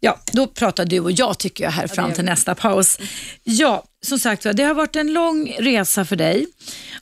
Ja, 0.00 0.18
då 0.32 0.46
pratar 0.46 0.84
du 0.84 1.00
och 1.00 1.12
jag 1.12 1.38
tycker 1.38 1.64
jag 1.64 1.70
här 1.70 1.86
fram 1.86 2.12
till 2.12 2.24
nästa 2.24 2.54
paus. 2.54 2.98
Ja, 3.42 3.84
som 4.06 4.18
sagt 4.18 4.46
det 4.52 4.62
har 4.62 4.74
varit 4.74 4.96
en 4.96 5.12
lång 5.12 5.56
resa 5.58 6.04
för 6.04 6.16
dig 6.16 6.46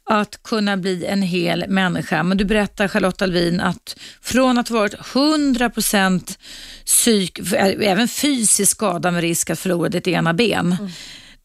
att 0.04 0.42
kunna 0.42 0.76
bli 0.76 1.06
en 1.06 1.22
hel 1.22 1.64
människa. 1.68 2.22
Men 2.22 2.38
du 2.38 2.44
berättar 2.44 2.88
Charlotte 2.88 3.22
Alvin 3.22 3.60
att 3.60 3.96
från 4.22 4.58
att 4.58 4.68
ha 4.68 4.78
varit 4.78 4.94
100% 4.94 6.38
psyk, 6.84 7.38
även 7.82 8.08
fysisk 8.08 8.70
skada 8.72 9.10
med 9.10 9.20
risk 9.20 9.50
att 9.50 9.58
förlora 9.58 9.88
ditt 9.88 10.06
ena 10.08 10.34
ben, 10.34 10.76
mm 10.80 10.92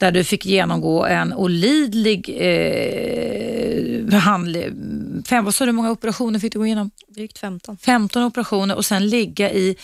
där 0.02 0.12
du 0.12 0.24
fick 0.24 0.46
genomgå 0.46 1.06
en 1.06 1.34
olidlig 1.34 2.30
eh, 2.38 4.06
behandling. 4.06 4.74
Fem, 5.30 5.46
vad 5.46 5.56
sa 5.56 5.66
du, 5.66 5.72
många 5.72 5.92
operationer 5.92 6.40
fick 6.40 6.54
du 6.54 6.60
gå 6.60 6.66
igenom? 6.66 6.92
Drygt 7.08 7.38
15. 7.38 7.78
15 7.78 8.24
operationer 8.24 8.76
och 8.76 8.86
sen 8.86 9.10
ligga 9.10 9.52
i 9.52 9.76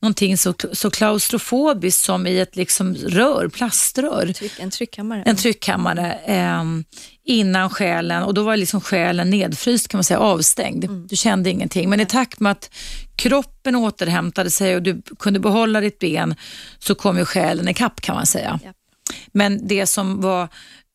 någonting 0.00 0.38
så, 0.38 0.54
så 0.72 0.90
klaustrofobiskt 0.90 2.04
som 2.04 2.26
i 2.26 2.40
ett 2.40 2.56
liksom 2.56 2.94
rör, 2.94 3.48
plaströr. 3.48 4.32
Tryck, 4.32 4.52
en 4.58 4.70
tryckkammare. 4.70 5.22
En 5.26 5.36
tryckkammare 5.36 6.18
eh, 6.26 6.64
innan 7.24 7.70
själen 7.70 8.22
och 8.22 8.34
då 8.34 8.42
var 8.42 8.56
liksom 8.56 8.80
själen 8.80 9.30
nedfryst 9.30 9.88
kan 9.88 9.98
man 9.98 10.04
säga, 10.04 10.20
avstängd. 10.20 10.90
Du 11.08 11.16
kände 11.16 11.50
ingenting. 11.50 11.90
Men 11.90 12.00
i 12.00 12.06
takt 12.06 12.40
med 12.40 12.52
att 12.52 12.70
kroppen 13.16 13.76
återhämtade 13.76 14.50
sig 14.50 14.76
och 14.76 14.82
du 14.82 15.02
kunde 15.18 15.40
behålla 15.40 15.80
ditt 15.80 15.98
ben 15.98 16.34
så 16.78 16.94
kom 16.94 17.18
ju 17.18 17.24
själen 17.24 17.68
ikapp 17.68 18.00
kan 18.00 18.14
man 18.14 18.26
säga. 18.26 18.60
Ja. 18.64 18.72
Men 19.36 19.66
det 19.68 19.86
som 19.86 20.20
var 20.20 20.48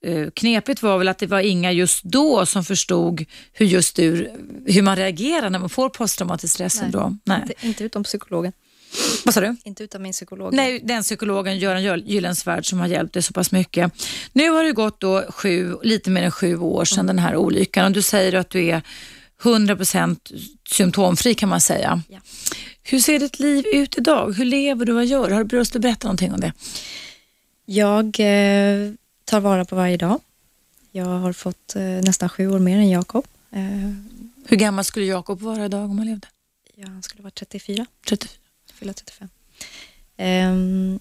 eh, 0.05 0.29
knepigt 0.33 0.81
var 0.83 0.97
väl 0.97 1.07
att 1.07 1.17
det 1.17 1.27
var 1.27 1.39
inga 1.39 1.71
just 1.71 2.03
då 2.03 2.45
som 2.45 2.63
förstod 2.63 3.25
hur 3.53 3.65
just 3.65 3.95
du, 3.95 4.31
hur 4.65 4.81
man 4.81 4.95
reagerar 4.95 5.49
när 5.49 5.59
man 5.59 5.69
får 5.69 5.89
posttraumatiskt 5.89 6.53
stressyndrom. 6.53 7.19
Nej. 7.25 7.39
Inte, 7.41 7.67
inte 7.67 7.83
utom 7.83 8.03
psykologen. 8.03 8.53
Vad 9.25 9.33
sa 9.33 9.41
du? 9.41 9.55
Inte 9.63 9.83
utan 9.83 10.01
min 10.01 10.11
psykolog. 10.11 10.53
Nej, 10.53 10.79
den 10.83 11.03
psykologen 11.03 11.59
Göran 11.59 11.83
Gyll- 11.83 12.03
Gyllensvärd 12.05 12.65
som 12.69 12.79
har 12.79 12.87
hjälpt 12.87 13.13
dig 13.13 13.23
så 13.23 13.33
pass 13.33 13.51
mycket. 13.51 13.91
Nu 14.33 14.49
har 14.49 14.63
det 14.63 14.71
gått 14.71 14.99
då 14.99 15.23
sju, 15.29 15.75
lite 15.83 16.09
mer 16.09 16.23
än 16.23 16.31
sju 16.31 16.57
år 16.57 16.85
sedan 16.85 17.05
den 17.07 17.19
här 17.19 17.35
olyckan 17.35 17.85
och 17.85 17.91
du 17.91 18.01
säger 18.01 18.33
att 18.35 18.49
du 18.49 18.63
är 18.69 18.81
100% 19.43 20.17
symptomfri 20.69 21.33
kan 21.35 21.49
man 21.49 21.61
säga. 21.61 22.01
Ja. 22.09 22.19
Hur 22.83 22.99
ser 22.99 23.19
ditt 23.19 23.39
liv 23.39 23.65
ut 23.73 23.97
idag? 23.97 24.33
Hur 24.37 24.45
lever 24.45 24.85
du? 24.85 24.93
Vad 24.93 25.05
gör 25.05 25.29
du? 25.29 25.35
Har 25.35 25.43
du 25.43 25.59
att 25.61 25.73
berätta 25.73 26.07
någonting 26.07 26.33
om 26.33 26.39
det? 26.39 26.53
Jag 27.65 28.05
eh, 28.19 28.91
tar 29.25 29.39
vara 29.39 29.65
på 29.65 29.75
varje 29.75 29.97
dag. 29.97 30.19
Jag 30.91 31.05
har 31.05 31.33
fått 31.33 31.75
eh, 31.75 31.81
nästan 31.83 32.29
sju 32.29 32.47
år 32.51 32.59
mer 32.59 32.77
än 32.77 32.89
Jakob. 32.89 33.25
Eh, 33.51 33.91
Hur 34.47 34.57
gammal 34.57 34.83
skulle 34.83 35.05
Jakob 35.05 35.39
vara 35.41 35.65
idag 35.65 35.89
om 35.89 35.97
han 35.97 36.07
levde? 36.07 36.27
ja, 36.75 36.87
han 36.87 37.03
skulle 37.03 37.23
vara 37.23 37.31
34, 37.31 37.85
34. 38.07 38.31
fylla 38.73 38.93
35. 38.93 39.29
Ehm, 40.17 40.99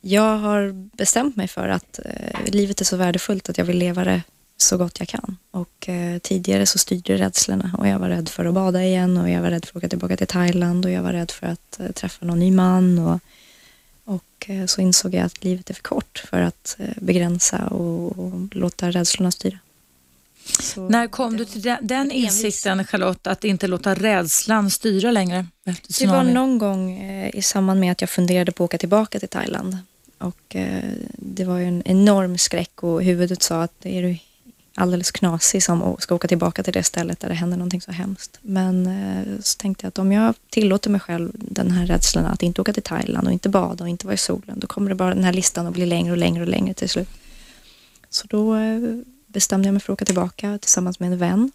jag 0.00 0.36
har 0.38 0.72
bestämt 0.96 1.36
mig 1.36 1.48
för 1.48 1.68
att 1.68 1.98
eh, 2.04 2.44
livet 2.46 2.80
är 2.80 2.84
så 2.84 2.96
värdefullt 2.96 3.48
att 3.48 3.58
jag 3.58 3.64
vill 3.64 3.78
leva 3.78 4.04
det 4.04 4.22
så 4.56 4.76
gott 4.76 4.98
jag 4.98 5.08
kan. 5.08 5.36
Och 5.50 5.88
eh, 5.88 6.18
tidigare 6.18 6.66
så 6.66 6.78
styrde 6.78 7.16
rädslorna 7.16 7.70
och 7.78 7.88
jag 7.88 7.98
var 7.98 8.08
rädd 8.08 8.28
för 8.28 8.44
att 8.44 8.54
bada 8.54 8.84
igen 8.84 9.16
och 9.16 9.30
jag 9.30 9.42
var 9.42 9.50
rädd 9.50 9.64
för 9.64 9.70
att 9.72 9.76
åka 9.76 9.88
tillbaka 9.88 10.16
till 10.16 10.26
Thailand 10.26 10.84
och 10.84 10.90
jag 10.90 11.02
var 11.02 11.12
rädd 11.12 11.30
för 11.30 11.46
att 11.46 11.80
eh, 11.80 11.90
träffa 11.90 12.26
någon 12.26 12.38
ny 12.38 12.50
man 12.50 12.98
och, 12.98 13.20
och 14.04 14.50
eh, 14.50 14.66
så 14.66 14.80
insåg 14.80 15.14
jag 15.14 15.24
att 15.24 15.44
livet 15.44 15.70
är 15.70 15.74
för 15.74 15.82
kort 15.82 16.24
för 16.30 16.40
att 16.40 16.76
eh, 16.78 16.88
begränsa 16.96 17.66
och, 17.66 18.18
och 18.18 18.56
låta 18.56 18.90
rädslorna 18.90 19.30
styra. 19.30 19.58
Så 20.60 20.88
När 20.88 21.06
kom 21.06 21.36
du 21.36 21.44
till 21.44 21.62
den, 21.62 21.78
den 21.82 22.10
insikten 22.10 22.84
Charlotte, 22.84 23.26
att 23.26 23.44
inte 23.44 23.66
låta 23.66 23.94
rädslan 23.94 24.70
styra 24.70 25.10
längre? 25.10 25.46
Det 25.98 26.06
var 26.06 26.24
någon 26.24 26.58
gång 26.58 26.98
eh, 26.98 27.34
i 27.34 27.42
samband 27.42 27.80
med 27.80 27.92
att 27.92 28.00
jag 28.00 28.10
funderade 28.10 28.52
på 28.52 28.64
att 28.64 28.68
åka 28.68 28.78
tillbaka 28.78 29.18
till 29.18 29.28
Thailand. 29.28 29.76
Och 30.18 30.56
eh, 30.56 30.84
det 31.12 31.44
var 31.44 31.58
ju 31.58 31.64
en 31.64 31.82
enorm 31.84 32.38
skräck 32.38 32.82
och 32.82 33.02
huvudet 33.02 33.42
sa 33.42 33.62
att 33.62 33.86
är 33.86 34.02
du 34.02 34.18
alldeles 34.74 35.10
knasig 35.10 35.62
som 35.62 35.96
ska 35.98 36.14
åka 36.14 36.28
tillbaka 36.28 36.62
till 36.62 36.72
det 36.72 36.82
stället 36.82 37.20
där 37.20 37.28
det 37.28 37.34
händer 37.34 37.56
någonting 37.56 37.80
så 37.80 37.92
hemskt. 37.92 38.38
Men 38.42 38.86
eh, 38.86 39.40
så 39.40 39.58
tänkte 39.58 39.86
jag 39.86 39.88
att 39.88 39.98
om 39.98 40.12
jag 40.12 40.34
tillåter 40.50 40.90
mig 40.90 41.00
själv 41.00 41.32
den 41.34 41.70
här 41.70 41.86
rädslan 41.86 42.26
att 42.26 42.42
inte 42.42 42.60
åka 42.60 42.72
till 42.72 42.82
Thailand 42.82 43.26
och 43.26 43.32
inte 43.32 43.48
bada 43.48 43.84
och 43.84 43.88
inte 43.88 44.06
vara 44.06 44.14
i 44.14 44.18
solen, 44.18 44.58
då 44.60 44.66
kommer 44.66 44.88
det 44.88 44.94
bara 44.94 45.14
den 45.14 45.24
här 45.24 45.32
listan 45.32 45.66
att 45.66 45.72
bli 45.72 45.86
längre 45.86 46.12
och 46.12 46.18
längre 46.18 46.42
och 46.42 46.48
längre 46.48 46.74
till 46.74 46.88
slut. 46.88 47.08
Så 48.10 48.26
då 48.26 48.56
eh, 48.56 48.80
bestämde 49.26 49.68
jag 49.68 49.72
mig 49.72 49.80
för 49.80 49.92
att 49.92 49.96
åka 49.96 50.04
tillbaka 50.04 50.58
tillsammans 50.58 51.00
med 51.00 51.12
en 51.12 51.18
vän. 51.18 51.52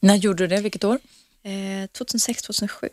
När 0.00 0.14
gjorde 0.14 0.42
du 0.42 0.56
det? 0.56 0.62
Vilket 0.62 0.84
år? 0.84 0.98
Eh, 1.42 1.86
2006, 1.92 2.42
2007 2.42 2.88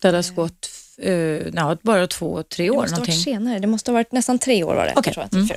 tror 0.00 0.14
jag 0.14 0.24
det 0.24 0.28
hade 0.28 0.34
gått 0.34 0.70
eh, 0.98 1.74
bara 1.82 2.06
två, 2.06 2.42
tre 2.42 2.70
år? 2.70 2.74
Det 2.74 2.80
måste 2.80 2.94
ha 2.94 3.00
varit 3.00 3.22
senare. 3.22 3.58
Det 3.58 3.66
måste 3.66 3.90
ha 3.90 3.94
varit 3.94 4.12
nästan 4.12 4.38
tre 4.38 4.64
år 4.64 4.74
var 4.74 4.86
det. 4.86 4.94
Okay. 4.96 5.12
Tror 5.12 5.26
jag, 5.30 5.34
mm. 5.34 5.48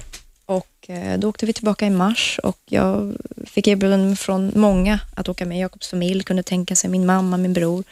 Och 0.52 0.90
eh, 0.90 1.20
då 1.20 1.30
åkte 1.30 1.46
vi 1.46 1.54
tillbaka 1.54 1.86
i 1.86 1.90
mars 1.90 2.40
och 2.44 2.60
jag 2.66 3.16
fick 3.46 3.68
erbjudanden 3.68 4.16
från 4.16 4.52
många 4.56 5.00
att 5.16 5.30
åka 5.30 5.46
med. 5.46 5.60
Jakobs 5.60 5.88
familj 5.88 6.24
kunde 6.24 6.44
tänka 6.44 6.76
sig, 6.76 6.90
min 6.90 7.06
mamma, 7.06 7.38
min 7.38 7.54
bror. 7.54 7.84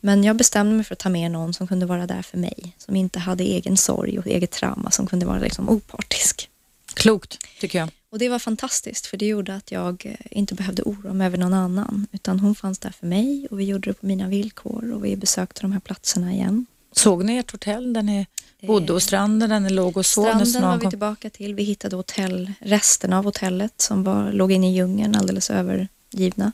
Men 0.00 0.24
jag 0.24 0.36
bestämde 0.36 0.74
mig 0.74 0.84
för 0.84 0.94
att 0.94 0.98
ta 0.98 1.08
med 1.08 1.30
någon 1.30 1.54
som 1.54 1.66
kunde 1.68 1.86
vara 1.86 2.06
där 2.06 2.22
för 2.22 2.38
mig, 2.38 2.72
som 2.78 2.96
inte 2.96 3.18
hade 3.18 3.44
egen 3.44 3.76
sorg 3.76 4.18
och 4.18 4.26
eget 4.26 4.50
trauma, 4.50 4.90
som 4.90 5.06
kunde 5.06 5.26
vara 5.26 5.38
liksom 5.38 5.68
opartisk. 5.68 6.48
Klokt, 6.94 7.38
tycker 7.60 7.78
jag. 7.78 7.88
Och 8.10 8.18
det 8.18 8.28
var 8.28 8.38
fantastiskt, 8.38 9.06
för 9.06 9.16
det 9.16 9.26
gjorde 9.26 9.54
att 9.54 9.72
jag 9.72 10.06
eh, 10.06 10.14
inte 10.30 10.54
behövde 10.54 10.82
oroa 10.82 11.12
mig 11.12 11.26
över 11.26 11.38
någon 11.38 11.54
annan, 11.54 12.06
utan 12.12 12.40
hon 12.40 12.54
fanns 12.54 12.78
där 12.78 12.90
för 12.90 13.06
mig 13.06 13.46
och 13.50 13.60
vi 13.60 13.64
gjorde 13.64 13.90
det 13.90 13.94
på 13.94 14.06
mina 14.06 14.28
villkor 14.28 14.92
och 14.92 15.04
vi 15.04 15.16
besökte 15.16 15.60
de 15.60 15.72
här 15.72 15.80
platserna 15.80 16.32
igen. 16.32 16.66
Såg 16.92 17.24
ni 17.24 17.36
ert 17.36 17.52
hotell 17.52 17.92
där 17.92 18.02
ni 18.02 18.26
bodde 18.60 18.92
och 18.92 19.02
stranden 19.02 19.50
där 19.50 19.60
ni 19.60 19.70
låg 19.70 19.96
och 19.96 20.06
sov? 20.06 20.24
Stranden 20.24 20.62
var 20.62 20.78
vi 20.78 20.90
tillbaka 20.90 21.30
till. 21.30 21.54
Vi 21.54 21.62
hittade 21.62 21.96
hotell, 21.96 22.52
resten 22.60 23.12
av 23.12 23.24
hotellet 23.24 23.80
som 23.80 24.04
var, 24.04 24.32
låg 24.32 24.52
inne 24.52 24.70
i 24.70 24.74
djungeln 24.74 25.16
alldeles 25.16 25.50
övergivna. 25.50 26.52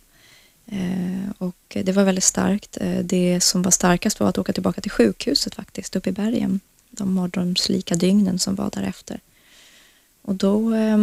Eh, 0.66 1.30
och 1.38 1.76
det 1.84 1.92
var 1.92 2.04
väldigt 2.04 2.24
starkt. 2.24 2.78
Eh, 2.80 2.98
det 2.98 3.40
som 3.40 3.62
var 3.62 3.70
starkast 3.70 4.20
var 4.20 4.28
att 4.28 4.38
åka 4.38 4.52
tillbaka 4.52 4.80
till 4.80 4.90
sjukhuset 4.90 5.54
faktiskt, 5.54 5.96
uppe 5.96 6.08
i 6.08 6.12
bergen. 6.12 6.60
De 6.90 7.14
mardrömslika 7.14 7.94
dygnen 7.94 8.38
som 8.38 8.54
var 8.54 8.70
därefter. 8.70 9.20
Och 10.22 10.34
då 10.34 10.74
eh, 10.74 10.98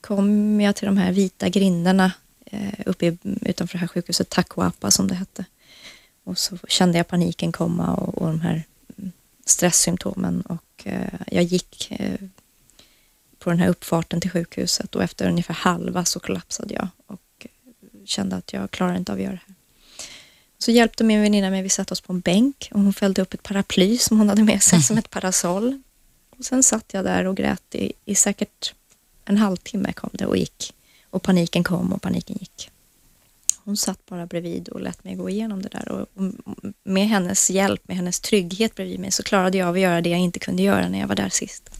kom 0.00 0.60
jag 0.60 0.76
till 0.76 0.86
de 0.86 0.96
här 0.96 1.12
vita 1.12 1.48
grindarna 1.48 2.12
eh, 2.46 2.80
uppe 2.86 3.16
utanför 3.40 3.78
det 3.78 3.80
här 3.80 3.88
sjukhuset, 3.88 4.28
Takuapa 4.28 4.90
som 4.90 5.08
det 5.08 5.14
hette. 5.14 5.44
Och 6.24 6.38
så 6.38 6.58
kände 6.68 6.98
jag 6.98 7.08
paniken 7.08 7.52
komma 7.52 7.94
och, 7.94 8.18
och 8.18 8.26
de 8.26 8.40
här 8.40 8.62
stresssymptomen 9.44 10.40
och 10.40 10.82
eh, 10.84 11.20
jag 11.26 11.44
gick 11.44 11.90
eh, 11.90 12.20
på 13.38 13.50
den 13.50 13.58
här 13.58 13.68
uppfarten 13.68 14.20
till 14.20 14.30
sjukhuset 14.30 14.94
och 14.94 15.02
efter 15.02 15.28
ungefär 15.28 15.54
halva 15.54 16.04
så 16.04 16.20
kollapsade 16.20 16.74
jag 16.74 16.88
och 17.06 17.46
kände 18.04 18.36
att 18.36 18.52
jag 18.52 18.70
klarar 18.70 18.96
inte 18.96 19.12
av 19.12 19.18
att 19.18 19.24
göra 19.24 19.32
det 19.32 19.40
här. 19.46 19.54
Så 20.58 20.70
hjälpte 20.70 21.04
min 21.04 21.22
väninna 21.22 21.50
mig, 21.50 21.62
vi 21.62 21.68
satte 21.68 21.92
oss 21.92 22.00
på 22.00 22.12
en 22.12 22.20
bänk 22.20 22.68
och 22.72 22.80
hon 22.80 22.92
fällde 22.92 23.22
upp 23.22 23.34
ett 23.34 23.42
paraply 23.42 23.98
som 23.98 24.18
hon 24.18 24.28
hade 24.28 24.44
med 24.44 24.62
sig 24.62 24.82
som 24.82 24.98
ett 24.98 25.10
parasoll. 25.10 25.82
Och 26.38 26.44
sen 26.44 26.62
satt 26.62 26.94
jag 26.94 27.04
där 27.04 27.24
och 27.24 27.36
grät 27.36 27.74
i, 27.74 27.92
i 28.04 28.14
säkert 28.14 28.74
en 29.24 29.36
halvtimme 29.36 29.92
kom 29.92 30.10
det 30.12 30.26
och 30.26 30.36
gick. 30.36 30.74
Och 31.10 31.22
paniken 31.22 31.64
kom 31.64 31.92
och 31.92 32.02
paniken 32.02 32.36
gick. 32.40 32.70
Hon 33.64 33.76
satt 33.76 34.06
bara 34.06 34.26
bredvid 34.26 34.68
och 34.68 34.80
lät 34.80 35.04
mig 35.04 35.14
gå 35.14 35.30
igenom 35.30 35.62
det 35.62 35.68
där 35.68 35.88
och 35.88 36.06
med 36.84 37.08
hennes 37.08 37.50
hjälp, 37.50 37.88
med 37.88 37.96
hennes 37.96 38.20
trygghet 38.20 38.74
bredvid 38.74 39.00
mig 39.00 39.10
så 39.10 39.22
klarade 39.22 39.58
jag 39.58 39.68
av 39.68 39.74
att 39.74 39.80
göra 39.80 40.00
det 40.00 40.10
jag 40.10 40.20
inte 40.20 40.38
kunde 40.38 40.62
göra 40.62 40.88
när 40.88 41.00
jag 41.00 41.08
var 41.08 41.14
där 41.14 41.28
sist. 41.28 41.70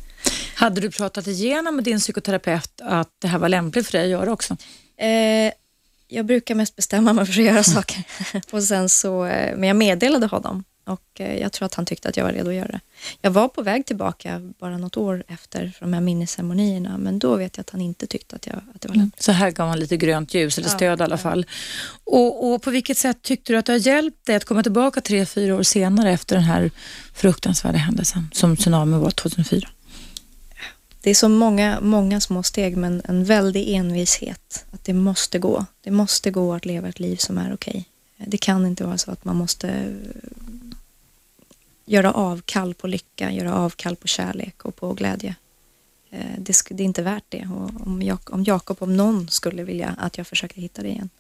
Hade 0.54 0.80
du 0.80 0.90
pratat 0.90 1.26
igenom 1.26 1.76
med 1.76 1.84
din 1.84 1.98
psykoterapeut 1.98 2.80
att 2.82 3.10
det 3.18 3.28
här 3.28 3.38
var 3.38 3.48
lämpligt 3.48 3.86
för 3.86 3.92
dig 3.92 4.04
att 4.04 4.10
göra 4.10 4.32
också? 4.32 4.56
Eh, 4.96 5.52
jag 6.08 6.26
brukar 6.26 6.54
mest 6.54 6.76
bestämma 6.76 7.12
mig 7.12 7.26
för 7.26 7.32
att 7.32 7.46
göra 7.46 7.62
saker 7.62 8.02
och 8.50 8.62
sen 8.62 8.88
så, 8.88 9.24
eh, 9.24 9.56
men 9.56 9.68
jag 9.68 9.76
meddelade 9.76 10.26
honom 10.26 10.64
och 10.84 11.20
eh, 11.20 11.38
jag 11.38 11.52
tror 11.52 11.66
att 11.66 11.74
han 11.74 11.86
tyckte 11.86 12.08
att 12.08 12.16
jag 12.16 12.24
var 12.24 12.32
redo 12.32 12.48
att 12.48 12.54
göra 12.54 12.68
det. 12.68 12.80
Jag 13.20 13.30
var 13.30 13.48
på 13.48 13.62
väg 13.62 13.86
tillbaka 13.86 14.52
bara 14.58 14.78
något 14.78 14.96
år 14.96 15.24
efter 15.28 15.76
de 15.80 15.92
här 15.92 16.00
minnesceremonierna, 16.00 16.98
men 16.98 17.18
då 17.18 17.36
vet 17.36 17.56
jag 17.56 17.62
att 17.62 17.70
han 17.70 17.80
inte 17.80 18.06
tyckte 18.06 18.36
att, 18.36 18.46
jag, 18.46 18.56
att 18.74 18.80
det 18.80 18.88
var 18.88 18.94
lämpligt. 18.94 19.22
Så 19.22 19.32
här 19.32 19.50
gav 19.50 19.68
han 19.68 19.78
lite 19.78 19.96
grönt 19.96 20.34
ljus, 20.34 20.58
eller 20.58 20.68
stöd 20.68 21.00
ja, 21.00 21.02
i 21.02 21.06
alla 21.06 21.18
fall. 21.18 21.46
Och, 22.04 22.52
och, 22.52 22.62
på 22.62 22.70
vilket 22.70 22.98
sätt 22.98 23.22
tyckte 23.22 23.52
du 23.52 23.58
att 23.58 23.66
det 23.66 23.72
har 23.72 23.86
hjälpt 23.86 24.26
dig 24.26 24.36
att 24.36 24.44
komma 24.44 24.62
tillbaka 24.62 25.00
tre, 25.00 25.26
fyra 25.26 25.54
år 25.54 25.62
senare 25.62 26.12
efter 26.12 26.36
den 26.36 26.44
här 26.44 26.70
fruktansvärda 27.14 27.78
händelsen 27.78 28.28
som 28.32 28.56
tsunamin 28.56 29.00
var 29.00 29.10
2004? 29.10 29.68
Det 31.00 31.10
är 31.10 31.14
så 31.14 31.28
många, 31.28 31.78
många 31.80 32.20
små 32.20 32.42
steg, 32.42 32.76
men 32.76 33.02
en 33.04 33.24
väldig 33.24 33.74
envishet. 33.74 34.64
Att 34.70 34.84
det 34.84 34.92
måste 34.92 35.38
gå. 35.38 35.66
Det 35.82 35.90
måste 35.90 36.30
gå 36.30 36.54
att 36.54 36.66
leva 36.66 36.88
ett 36.88 37.00
liv 37.00 37.16
som 37.16 37.38
är 37.38 37.54
okej. 37.54 37.70
Okay. 37.70 37.84
Det 38.26 38.38
kan 38.38 38.66
inte 38.66 38.84
vara 38.84 38.98
så 38.98 39.10
att 39.10 39.24
man 39.24 39.36
måste 39.36 39.94
göra 41.84 42.12
avkall 42.12 42.74
på 42.74 42.86
lycka, 42.86 43.32
göra 43.32 43.54
avkall 43.54 43.96
på 43.96 44.06
kärlek 44.06 44.64
och 44.64 44.76
på 44.76 44.92
glädje. 44.92 45.34
Eh, 46.10 46.38
det, 46.38 46.62
det 46.70 46.82
är 46.82 46.84
inte 46.84 47.02
värt 47.02 47.24
det. 47.28 47.48
Och 47.54 47.86
om, 47.86 48.18
om 48.30 48.44
Jakob, 48.44 48.76
om 48.82 48.96
någon, 48.96 49.28
skulle 49.28 49.64
vilja 49.64 49.94
att 49.98 50.18
jag 50.18 50.26
försöker 50.26 50.60
hitta 50.60 50.82
det 50.82 50.88
igen. 50.88 51.10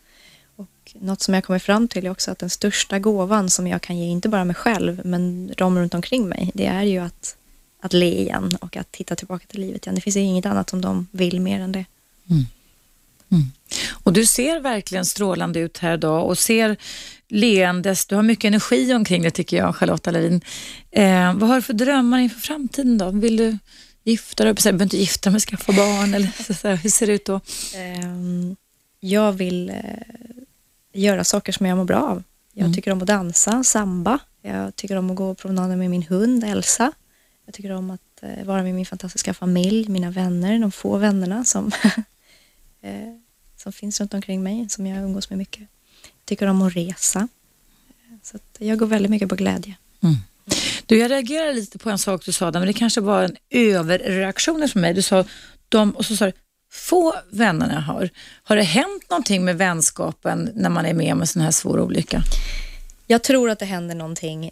Och 0.56 0.94
något 0.94 1.20
som 1.20 1.34
jag 1.34 1.44
kommer 1.44 1.58
fram 1.58 1.88
till 1.88 2.06
är 2.06 2.10
också 2.10 2.30
att 2.30 2.38
den 2.38 2.50
största 2.50 2.98
gåvan 2.98 3.50
som 3.50 3.66
jag 3.66 3.82
kan 3.82 3.98
ge, 3.98 4.06
inte 4.06 4.28
bara 4.28 4.44
mig 4.44 4.56
själv, 4.56 5.00
men 5.04 5.52
de 5.56 5.78
runt 5.78 5.94
omkring 5.94 6.28
mig, 6.28 6.50
det 6.54 6.66
är 6.66 6.82
ju 6.82 6.98
att, 6.98 7.36
att 7.80 7.92
le 7.92 8.20
igen 8.20 8.56
och 8.60 8.76
att 8.76 8.92
titta 8.92 9.16
tillbaka 9.16 9.46
till 9.46 9.60
livet 9.60 9.86
igen. 9.86 9.94
Det 9.94 10.00
finns 10.00 10.16
inget 10.16 10.46
annat 10.46 10.70
som 10.70 10.80
de 10.80 11.06
vill 11.10 11.40
mer 11.40 11.60
än 11.60 11.72
det. 11.72 11.84
Mm. 12.30 12.44
Mm. 13.34 13.52
Och 13.92 14.12
du 14.12 14.26
ser 14.26 14.60
verkligen 14.60 15.04
strålande 15.04 15.60
ut 15.60 15.78
här 15.78 15.94
idag 15.94 16.26
och 16.26 16.38
ser 16.38 16.76
leendes, 17.28 18.06
du 18.06 18.14
har 18.14 18.22
mycket 18.22 18.44
energi 18.44 18.94
omkring 18.94 19.22
dig 19.22 19.30
tycker 19.30 19.56
jag, 19.56 19.76
Charlotta 19.76 20.10
Levin. 20.10 20.40
Eh, 20.90 21.34
vad 21.34 21.48
har 21.48 21.56
du 21.56 21.62
för 21.62 21.72
drömmar 21.72 22.18
inför 22.18 22.40
framtiden 22.40 22.98
då? 22.98 23.10
Vill 23.10 23.36
du 23.36 23.58
gifta 24.04 24.44
dig? 24.44 24.54
Du 24.54 24.62
behöver 24.62 24.82
inte 24.82 24.96
gifta 24.96 25.30
dig, 25.30 25.40
skaffa 25.40 25.72
barn 25.72 26.14
eller 26.14 26.52
så, 26.54 26.68
hur 26.68 26.90
ser 26.90 27.06
det 27.06 27.12
ut 27.12 27.24
då? 27.24 27.34
Eh, 27.74 28.54
jag 29.00 29.32
vill 29.32 29.70
eh, 29.70 29.76
göra 30.92 31.24
saker 31.24 31.52
som 31.52 31.66
jag 31.66 31.78
mår 31.78 31.84
bra 31.84 32.02
av. 32.02 32.22
Jag 32.52 32.64
mm. 32.64 32.74
tycker 32.74 32.90
om 32.90 33.00
att 33.00 33.06
dansa, 33.06 33.64
samba. 33.64 34.18
Jag 34.42 34.76
tycker 34.76 34.96
om 34.96 35.10
att 35.10 35.16
gå 35.16 35.34
promenader 35.34 35.76
med 35.76 35.90
min 35.90 36.02
hund 36.02 36.44
Elsa. 36.44 36.92
Jag 37.46 37.54
tycker 37.54 37.70
om 37.70 37.90
att 37.90 38.22
eh, 38.22 38.44
vara 38.44 38.62
med 38.62 38.74
min 38.74 38.86
fantastiska 38.86 39.34
familj, 39.34 39.88
mina 39.88 40.10
vänner, 40.10 40.58
de 40.58 40.72
få 40.72 40.96
vännerna 40.96 41.44
som 41.44 41.66
eh, 42.82 43.23
som 43.64 43.72
finns 43.72 44.00
runt 44.00 44.14
omkring 44.14 44.42
mig, 44.42 44.66
som 44.68 44.86
jag 44.86 45.04
umgås 45.04 45.30
med 45.30 45.38
mycket. 45.38 45.60
Jag 46.02 46.24
tycker 46.24 46.46
om 46.46 46.62
att 46.62 46.76
resa. 46.76 47.28
Så 48.22 48.36
att 48.36 48.56
jag 48.58 48.78
går 48.78 48.86
väldigt 48.86 49.10
mycket 49.10 49.28
på 49.28 49.34
glädje. 49.34 49.76
Mm. 50.02 50.16
Du, 50.86 50.98
jag 50.98 51.10
reagerade 51.10 51.52
lite 51.52 51.78
på 51.78 51.90
en 51.90 51.98
sak 51.98 52.24
du 52.24 52.32
sa 52.32 52.50
där, 52.50 52.60
men 52.60 52.66
det 52.66 52.72
kanske 52.72 53.00
var 53.00 53.22
en 53.22 53.36
överreaktion 53.50 54.68
från 54.68 54.82
mig. 54.82 54.94
Du 54.94 55.02
sa 55.02 55.24
de, 55.68 55.90
och 55.90 56.06
så 56.06 56.16
sa 56.16 56.26
du, 56.26 56.32
få 56.70 57.14
vännerna 57.30 57.80
har. 57.80 58.10
Har 58.42 58.56
det 58.56 58.62
hänt 58.62 59.10
någonting 59.10 59.44
med 59.44 59.58
vänskapen 59.58 60.50
när 60.54 60.70
man 60.70 60.86
är 60.86 60.94
med 60.94 61.12
om 61.12 61.20
en 61.20 61.26
sån 61.26 61.42
här 61.42 61.50
svår 61.50 61.80
olycka? 61.80 62.22
Jag 63.06 63.22
tror 63.22 63.50
att 63.50 63.58
det 63.58 63.64
händer 63.64 63.94
någonting 63.94 64.50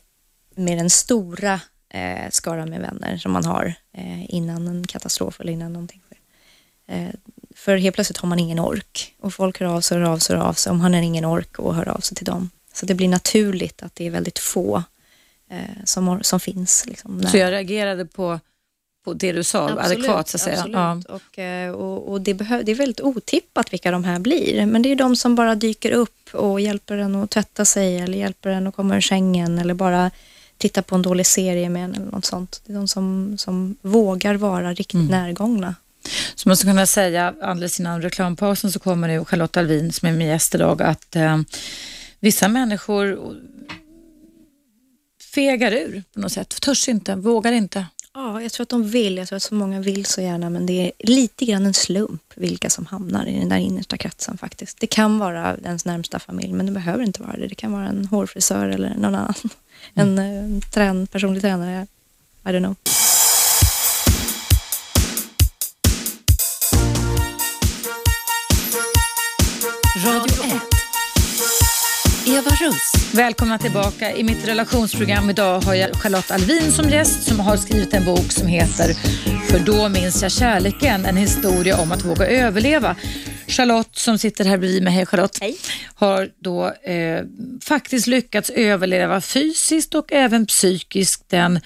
med 0.55 0.79
den 0.79 0.91
stora 0.91 1.61
eh, 1.89 2.31
skaran 2.31 2.71
med 2.71 2.81
vänner 2.81 3.17
som 3.17 3.33
man 3.33 3.45
har 3.45 3.75
eh, 3.93 4.35
innan 4.35 4.69
en 4.69 4.87
katastrof 4.87 5.41
eller 5.41 5.53
innan 5.53 5.73
någonting 5.73 6.03
sker. 6.07 6.19
Eh, 6.97 7.09
för 7.65 7.77
helt 7.77 7.95
plötsligt 7.95 8.19
har 8.19 8.29
man 8.29 8.39
ingen 8.39 8.59
ork 8.59 9.15
och 9.21 9.35
folk 9.35 9.61
hör 9.61 9.67
av 9.67 9.81
sig, 9.81 9.99
hör 9.99 10.05
av 10.05 10.19
sig, 10.19 10.37
hör 10.37 10.45
av 10.45 10.53
sig. 10.53 10.71
Om 10.71 10.81
han 10.81 10.95
har 10.95 11.01
ingen 11.01 11.25
ork 11.25 11.59
och 11.59 11.75
hör 11.75 11.89
av 11.89 12.01
sig 12.01 12.17
till 12.17 12.27
dem. 12.27 12.51
Så 12.73 12.87
det 12.87 12.95
blir 12.95 13.09
naturligt 13.09 13.83
att 13.83 13.95
det 13.95 14.07
är 14.07 14.11
väldigt 14.11 14.39
få 14.39 14.83
eh, 15.51 15.85
som, 15.85 16.23
som 16.23 16.41
finns. 16.41 16.87
Liksom, 16.87 17.23
så 17.23 17.37
jag 17.37 17.53
reagerade 17.53 18.07
på, 18.07 18.41
på 19.05 19.13
det 19.15 19.33
du 19.33 19.45
sa, 19.45 19.69
absolut, 19.69 19.99
adekvat 19.99 20.29
så 20.29 20.37
att 20.37 20.41
säga? 20.41 20.57
Absolut. 20.57 20.77
Ja. 21.09 21.15
Och, 21.15 21.39
eh, 21.39 21.73
och, 21.73 22.13
och 22.13 22.21
det, 22.21 22.35
behöv, 22.35 22.65
det 22.65 22.73
är 22.73 22.77
väldigt 22.77 23.01
otippat 23.01 23.73
vilka 23.73 23.91
de 23.91 24.05
här 24.05 24.19
blir. 24.19 24.67
Men 24.67 24.83
det 24.83 24.93
är 24.93 24.97
de 24.97 25.17
som 25.17 25.35
bara 25.35 25.55
dyker 25.55 25.91
upp 25.91 26.35
och 26.35 26.61
hjälper 26.61 26.97
en 26.97 27.15
att 27.15 27.31
tvätta 27.31 27.65
sig 27.65 27.99
eller 27.99 28.19
hjälper 28.19 28.51
en 28.51 28.67
att 28.67 28.77
komma 28.77 28.97
ur 28.97 29.01
sängen 29.01 29.59
eller 29.59 29.75
bara 29.75 30.11
titta 30.57 30.83
på 30.83 30.95
en 30.95 31.03
dålig 31.03 31.27
serie 31.27 31.69
med 31.69 31.85
en 31.85 31.95
eller 31.95 32.11
något 32.11 32.25
sånt. 32.25 32.63
Det 32.67 32.73
är 32.73 32.77
de 32.77 32.89
som, 32.89 33.35
som 33.39 33.77
vågar 33.83 34.35
vara 34.35 34.73
riktigt 34.75 34.95
mm. 34.95 35.07
närgångna 35.07 35.75
så 36.35 36.49
man 36.49 36.57
skulle 36.57 36.73
kunna 36.73 36.87
säga 36.87 37.35
alldeles 37.43 37.81
innan 37.81 38.03
reklampausen 38.03 38.73
så 38.73 38.79
kommer 38.79 39.09
nu 39.09 39.25
Charlotte 39.25 39.57
Alvin 39.57 39.93
som 39.93 40.09
är 40.09 40.13
min 40.13 40.29
gäst 40.29 40.55
idag 40.55 40.83
att 40.83 41.17
eh, 41.17 41.41
vissa 42.21 42.49
människor 42.49 43.37
fegar 45.35 45.73
ur 45.73 46.03
på 46.15 46.21
något 46.21 46.33
sätt, 46.33 46.61
törs 46.61 46.89
inte, 46.89 47.15
vågar 47.15 47.53
inte. 47.53 47.87
Ja, 48.15 48.43
jag 48.43 48.53
tror 48.53 48.63
att 48.63 48.69
de 48.69 48.89
vill. 48.89 49.17
Jag 49.17 49.29
tror 49.29 49.37
att 49.37 49.43
så 49.43 49.55
många 49.55 49.81
vill 49.81 50.07
så 50.07 50.21
gärna, 50.21 50.51
men 50.51 50.67
det 50.67 50.73
är 50.73 50.93
lite 50.99 51.45
grann 51.45 51.67
en 51.67 51.75
slump 51.75 52.23
vilka 52.35 52.71
som 52.71 52.87
hamnar 52.87 53.27
i 53.27 53.39
den 53.39 53.49
där 53.49 53.57
innersta 53.57 53.97
kretsen 53.97 54.39
faktiskt. 54.39 54.81
Det 54.81 54.87
kan 54.87 55.19
vara 55.19 55.57
ens 55.65 55.85
närmsta 55.85 56.19
familj, 56.19 56.53
men 56.53 56.67
det 56.67 56.73
behöver 56.73 57.05
inte 57.05 57.23
vara 57.23 57.37
det. 57.37 57.49
Det 57.49 57.55
kan 57.55 57.73
vara 57.73 57.87
en 57.87 58.07
hårfrisör 58.07 58.69
eller 58.69 58.95
någon 58.95 59.15
annan. 59.15 59.35
En, 59.95 60.19
en 60.19 60.61
trän, 60.61 61.07
personlig 61.07 61.43
tränare. 61.43 61.87
I 62.45 62.49
don't 62.49 62.59
know. 62.59 62.77
Radio 70.05 70.45
1. 70.45 70.53
Eva 72.27 72.51
Russ. 72.51 73.15
Välkomna 73.15 73.59
tillbaka. 73.59 74.17
I 74.17 74.23
mitt 74.23 74.49
relationsprogram 74.49 75.31
idag 75.31 75.61
har 75.61 75.75
jag 75.75 75.97
Charlotte 75.97 76.31
Alvin 76.31 76.73
som 76.73 76.91
gäst 76.91 77.23
som 77.23 77.41
har 77.41 77.57
skrivit 77.57 77.95
en 77.95 78.05
bok 78.05 78.33
som 78.33 78.47
heter 78.49 78.95
För 79.51 79.59
då 79.59 79.89
minns 79.89 80.23
jag 80.23 80.33
kärleken, 80.33 81.07
en 81.07 81.17
historia 81.17 81.81
om 81.81 81.93
att 81.93 82.05
våga 82.05 82.27
överleva. 82.27 82.97
Charlotte 83.47 83.97
som 83.97 84.19
sitter 84.19 84.45
här 84.45 84.59
bredvid 84.59 84.83
mig, 84.83 84.93
hej 84.93 85.07
Charlotte, 85.07 85.39
Hej. 85.41 85.57
har 85.95 86.29
då 86.41 86.67
eh, 86.67 87.23
faktiskt 87.65 88.07
lyckats 88.07 88.51
överleva 88.51 89.21
fysiskt 89.21 89.95
och 89.95 90.13
även 90.13 90.47
psykiskt 90.47 91.29
den 91.29 91.61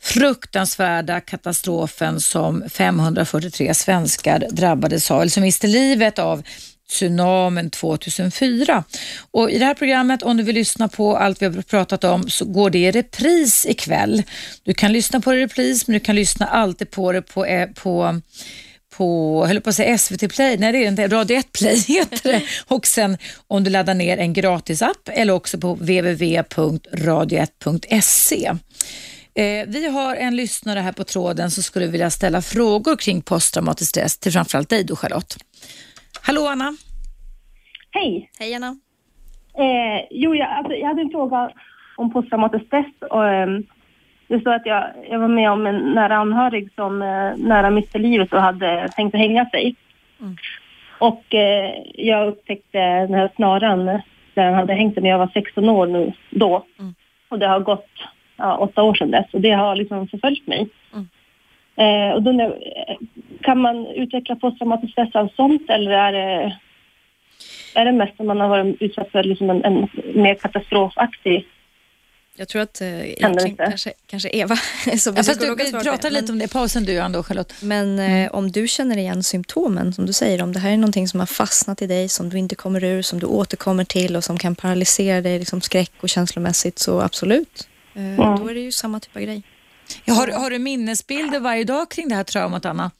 fruktansvärda 0.00 1.20
katastrofen 1.20 2.20
som 2.20 2.64
543 2.70 3.74
svenskar 3.74 4.46
drabbades 4.50 5.10
av, 5.10 5.20
eller 5.20 5.30
som 5.30 5.42
miste 5.42 5.66
livet 5.66 6.18
av 6.18 6.42
tsunamin 6.88 7.70
2004. 7.70 8.84
Och 9.30 9.50
I 9.50 9.58
det 9.58 9.64
här 9.64 9.74
programmet, 9.74 10.22
om 10.22 10.36
du 10.36 10.42
vill 10.42 10.54
lyssna 10.54 10.88
på 10.88 11.16
allt 11.16 11.42
vi 11.42 11.46
har 11.46 11.62
pratat 11.62 12.04
om, 12.04 12.30
så 12.30 12.44
går 12.44 12.70
det 12.70 12.78
i 12.78 12.90
repris 12.90 13.66
ikväll. 13.66 14.22
Du 14.62 14.74
kan 14.74 14.92
lyssna 14.92 15.20
på 15.20 15.32
det 15.32 15.38
i 15.38 15.42
repris, 15.42 15.86
men 15.86 15.94
du 15.94 16.00
kan 16.00 16.16
lyssna 16.16 16.46
alltid 16.46 16.90
på 16.90 17.12
det 17.12 17.22
på, 17.22 17.44
eh, 17.44 17.68
på 17.68 18.20
på, 18.98 19.44
höll 19.46 19.60
på 19.60 19.70
att 19.70 19.76
säga 19.76 19.98
SVT 19.98 20.28
Play, 20.28 20.56
nej 20.58 20.72
det 20.72 20.78
är 20.78 20.88
inte, 20.88 21.08
Radio 21.08 21.36
1 21.36 21.52
Play 21.52 21.76
heter 21.88 22.32
det. 22.32 22.42
Och 22.66 22.86
sen 22.86 23.18
om 23.46 23.64
du 23.64 23.70
laddar 23.70 23.94
ner 23.94 24.18
en 24.18 24.32
gratisapp 24.32 25.08
eller 25.12 25.32
också 25.32 25.58
på 25.58 25.74
www.radio1.se. 25.74 28.52
Eh, 29.34 29.66
vi 29.66 29.88
har 29.88 30.16
en 30.16 30.36
lyssnare 30.36 30.80
här 30.80 30.92
på 30.92 31.04
tråden 31.04 31.50
som 31.50 31.62
skulle 31.62 31.86
vilja 31.86 32.10
ställa 32.10 32.42
frågor 32.42 32.96
kring 32.96 33.22
posttraumatisk 33.22 33.90
stress 33.90 34.18
till 34.18 34.32
framförallt 34.32 34.68
dig 34.68 34.84
då 34.84 34.96
Charlotte. 34.96 35.36
Hallå 36.22 36.46
Anna! 36.46 36.72
Hej! 37.90 38.30
Hej 38.38 38.54
Anna. 38.54 38.76
Eh, 39.58 40.06
jo, 40.10 40.34
jag, 40.34 40.48
alltså, 40.48 40.72
jag 40.72 40.88
hade 40.88 41.00
en 41.00 41.10
fråga 41.10 41.50
om 41.96 42.12
posttraumatisk 42.12 42.66
stress. 42.66 42.86
Och, 43.10 43.28
ehm, 43.28 43.64
det 44.28 44.40
står 44.40 44.52
att 44.52 44.66
jag, 44.66 44.84
jag 45.10 45.18
var 45.18 45.28
med 45.28 45.50
om 45.50 45.66
en 45.66 45.76
nära 45.94 46.16
anhörig 46.16 46.68
som 46.74 47.02
eh, 47.02 47.36
nära 47.36 47.70
miste 47.70 47.98
livet 47.98 48.32
och 48.32 48.42
hade 48.42 48.88
tänkt 48.96 49.14
att 49.14 49.20
hänga 49.20 49.46
sig. 49.50 49.76
Och 50.98 51.34
eh, 51.34 51.74
jag 51.94 52.28
upptäckte 52.28 52.78
den 52.78 53.14
här 53.14 53.30
snaran 53.36 53.84
där 54.34 54.44
han 54.44 54.54
hade 54.54 54.74
hängt 54.74 54.94
sig 54.94 55.02
när 55.02 55.10
jag 55.10 55.18
var 55.18 55.30
16 55.34 55.68
år 55.68 55.86
nu 55.86 56.12
då. 56.30 56.64
Och 57.28 57.38
det 57.38 57.46
har 57.46 57.60
gått 57.60 57.90
ja, 58.36 58.56
åtta 58.56 58.82
år 58.82 58.94
sedan 58.94 59.10
dess 59.10 59.26
och 59.32 59.40
det 59.40 59.50
har 59.50 59.76
liksom 59.76 60.08
förföljt 60.08 60.46
mig. 60.46 60.68
Eh, 61.76 62.14
och 62.14 62.22
då, 62.22 62.32
jag, 62.32 62.50
eh, 62.50 62.96
kan 63.42 63.60
man 63.60 63.86
utveckla 63.86 64.36
posttraumatisk 64.36 64.92
stress 64.92 65.34
sånt 65.36 65.70
eller 65.70 65.90
är 65.90 66.12
det, 66.12 66.58
är 67.74 67.84
det 67.84 67.92
mest 67.92 68.12
om 68.16 68.26
man 68.26 68.40
har 68.40 68.48
varit 68.48 68.82
utsatt 68.82 69.10
för 69.10 69.22
liksom 69.22 69.50
en, 69.50 69.64
en 69.64 69.88
mer 70.14 70.34
katastrofaktig 70.34 71.46
Jag 72.36 72.48
tror 72.48 72.62
att 72.62 72.80
eh, 72.80 72.88
kanske, 73.20 73.92
kanske 74.06 74.28
Eva 74.28 74.56
som 74.98 75.14
Ja, 75.16 75.22
fast 75.22 75.40
du, 75.40 75.54
vi 75.54 75.72
pratar 75.72 76.10
lite 76.10 76.32
om 76.32 76.38
det 76.38 76.44
i 76.44 76.48
pausen 76.48 76.84
du 76.84 77.04
och 77.18 77.26
Charlotte. 77.26 77.54
Men 77.62 77.98
eh, 77.98 78.30
om 78.34 78.52
du 78.52 78.68
känner 78.68 78.96
igen 78.96 79.22
symptomen, 79.22 79.92
som 79.92 80.06
du 80.06 80.12
säger, 80.12 80.42
om 80.42 80.52
det 80.52 80.60
här 80.60 80.70
är 80.70 80.76
någonting 80.76 81.08
som 81.08 81.20
har 81.20 81.26
fastnat 81.26 81.82
i 81.82 81.86
dig, 81.86 82.08
som 82.08 82.28
du 82.28 82.38
inte 82.38 82.54
kommer 82.54 82.84
ur, 82.84 83.02
som 83.02 83.20
du 83.20 83.26
återkommer 83.26 83.84
till 83.84 84.16
och 84.16 84.24
som 84.24 84.38
kan 84.38 84.54
paralysera 84.54 85.20
dig 85.20 85.38
liksom 85.38 85.60
skräck 85.60 85.92
och 86.00 86.08
känslomässigt, 86.08 86.78
så 86.78 87.00
absolut. 87.00 87.68
Eh, 87.94 88.36
Då 88.38 88.48
är 88.48 88.54
det 88.54 88.60
ju 88.60 88.72
samma 88.72 89.00
typ 89.00 89.16
av 89.16 89.22
grej. 89.22 89.42
Ja, 90.04 90.14
har, 90.14 90.28
har 90.28 90.50
du 90.50 90.58
minnesbilder 90.58 91.40
varje 91.40 91.64
dag 91.64 91.90
kring 91.90 92.08
det 92.08 92.14
här 92.14 92.24
traumat 92.24 92.64
Anna? 92.64 92.90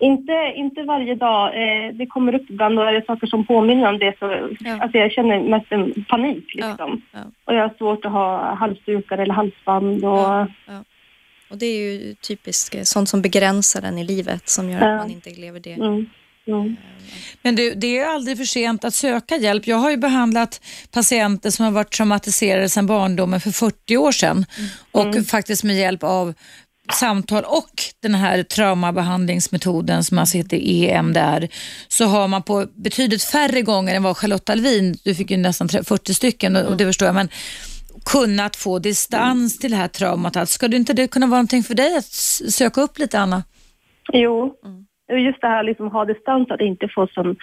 Inte, 0.00 0.52
inte 0.56 0.82
varje 0.82 1.14
dag. 1.14 1.46
Eh, 1.48 1.94
det 1.94 2.06
kommer 2.06 2.34
upp 2.34 2.50
ibland 2.50 2.78
och 2.78 2.88
är 2.88 2.92
det 2.92 3.04
saker 3.06 3.26
som 3.26 3.46
påminner 3.46 3.88
om 3.88 3.98
det 3.98 4.14
så 4.18 4.48
Ja. 4.60 4.78
alltså 4.82 4.98
jag 4.98 5.12
känner 5.12 5.40
mest 5.40 5.66
en 5.72 6.04
panik 6.08 6.44
Ja, 6.54 6.68
liksom. 6.68 7.02
ja. 7.12 7.18
Och 7.44 7.54
jag 7.54 7.60
har 7.68 7.74
svårt 7.78 8.04
att 8.04 8.12
ha 8.12 8.54
halsdukar 8.54 9.18
eller 9.18 9.34
halsband 9.34 10.04
och 10.04 10.10
Ja, 10.18 10.46
ja. 10.66 10.84
Och 11.50 11.58
det 11.58 11.66
är 11.66 11.92
ju 11.92 12.14
typiskt 12.14 12.74
eh, 12.74 12.82
sånt 12.82 13.08
som 13.08 13.22
begränsar 13.22 13.82
en 13.82 13.98
i 13.98 14.04
livet, 14.04 14.48
som 14.48 14.70
gör 14.70 14.80
Ja. 14.80 14.94
att 14.94 15.00
man 15.00 15.10
inte 15.10 15.30
lever 15.30 15.60
det. 15.60 15.72
mm, 15.72 16.06
mm. 16.46 16.76
Men 17.42 17.54
du, 17.56 17.74
det 17.74 17.98
är 17.98 18.06
aldrig 18.14 18.36
för 18.36 18.44
sent 18.44 18.84
att 18.84 18.94
söka 18.94 19.36
hjälp. 19.36 19.66
Jag 19.66 19.76
har 19.76 19.90
ju 19.90 19.96
behandlat 19.96 20.60
patienter 20.92 21.50
som 21.50 21.64
har 21.64 21.72
varit 21.72 21.90
traumatiserade 21.92 22.68
sedan 22.68 22.86
barndomen 22.86 23.40
för 23.40 23.50
40 23.50 23.96
år 23.96 24.12
sedan 24.12 24.44
och 24.92 25.26
faktiskt 25.30 25.64
med 25.64 25.76
hjälp 25.76 26.02
av 26.02 26.34
samtal 26.92 27.44
och 27.44 27.70
den 28.00 28.14
här 28.14 28.42
traumabehandlingsmetoden 28.42 30.04
som 30.04 30.18
alltså 30.18 30.36
heter 30.36 30.56
EMDR 30.56 31.48
så 31.88 32.04
har 32.04 32.28
man 32.28 32.42
på 32.42 32.66
betydligt 32.74 33.22
färre 33.22 33.62
gånger 33.62 33.94
än 33.94 34.02
vad 34.02 34.16
Charlotte 34.16 34.50
Alvin, 34.50 34.96
du 35.04 35.14
fick 35.14 35.30
ju 35.30 35.36
nästan 35.36 35.68
40 35.68 36.14
stycken 36.14 36.56
och, 36.56 36.62
och 36.62 36.76
det 36.76 36.84
förstår 36.84 37.06
jag, 37.06 37.14
men 37.14 37.28
kunnat 38.04 38.56
få 38.56 38.78
distans 38.78 39.58
till 39.58 39.70
det 39.70 39.76
här 39.76 39.88
traumat. 39.88 40.48
Ska 40.48 40.68
det 40.68 40.76
inte 40.76 40.92
det 40.92 41.08
kunna 41.08 41.26
vara 41.26 41.38
någonting 41.38 41.62
för 41.62 41.74
dig 41.74 41.96
att 41.96 42.12
söka 42.52 42.80
upp 42.80 42.98
lite 42.98 43.18
Anna? 43.18 43.42
Jo, 44.12 44.42
Och 44.42 44.91
just 45.08 45.40
det 45.40 45.46
här 45.46 45.62
liksom 45.62 45.88
ha 45.90 46.04
distans, 46.04 46.50
att 46.50 46.60
inte 46.60 46.88
få 46.88 47.06
sån, 47.06 47.36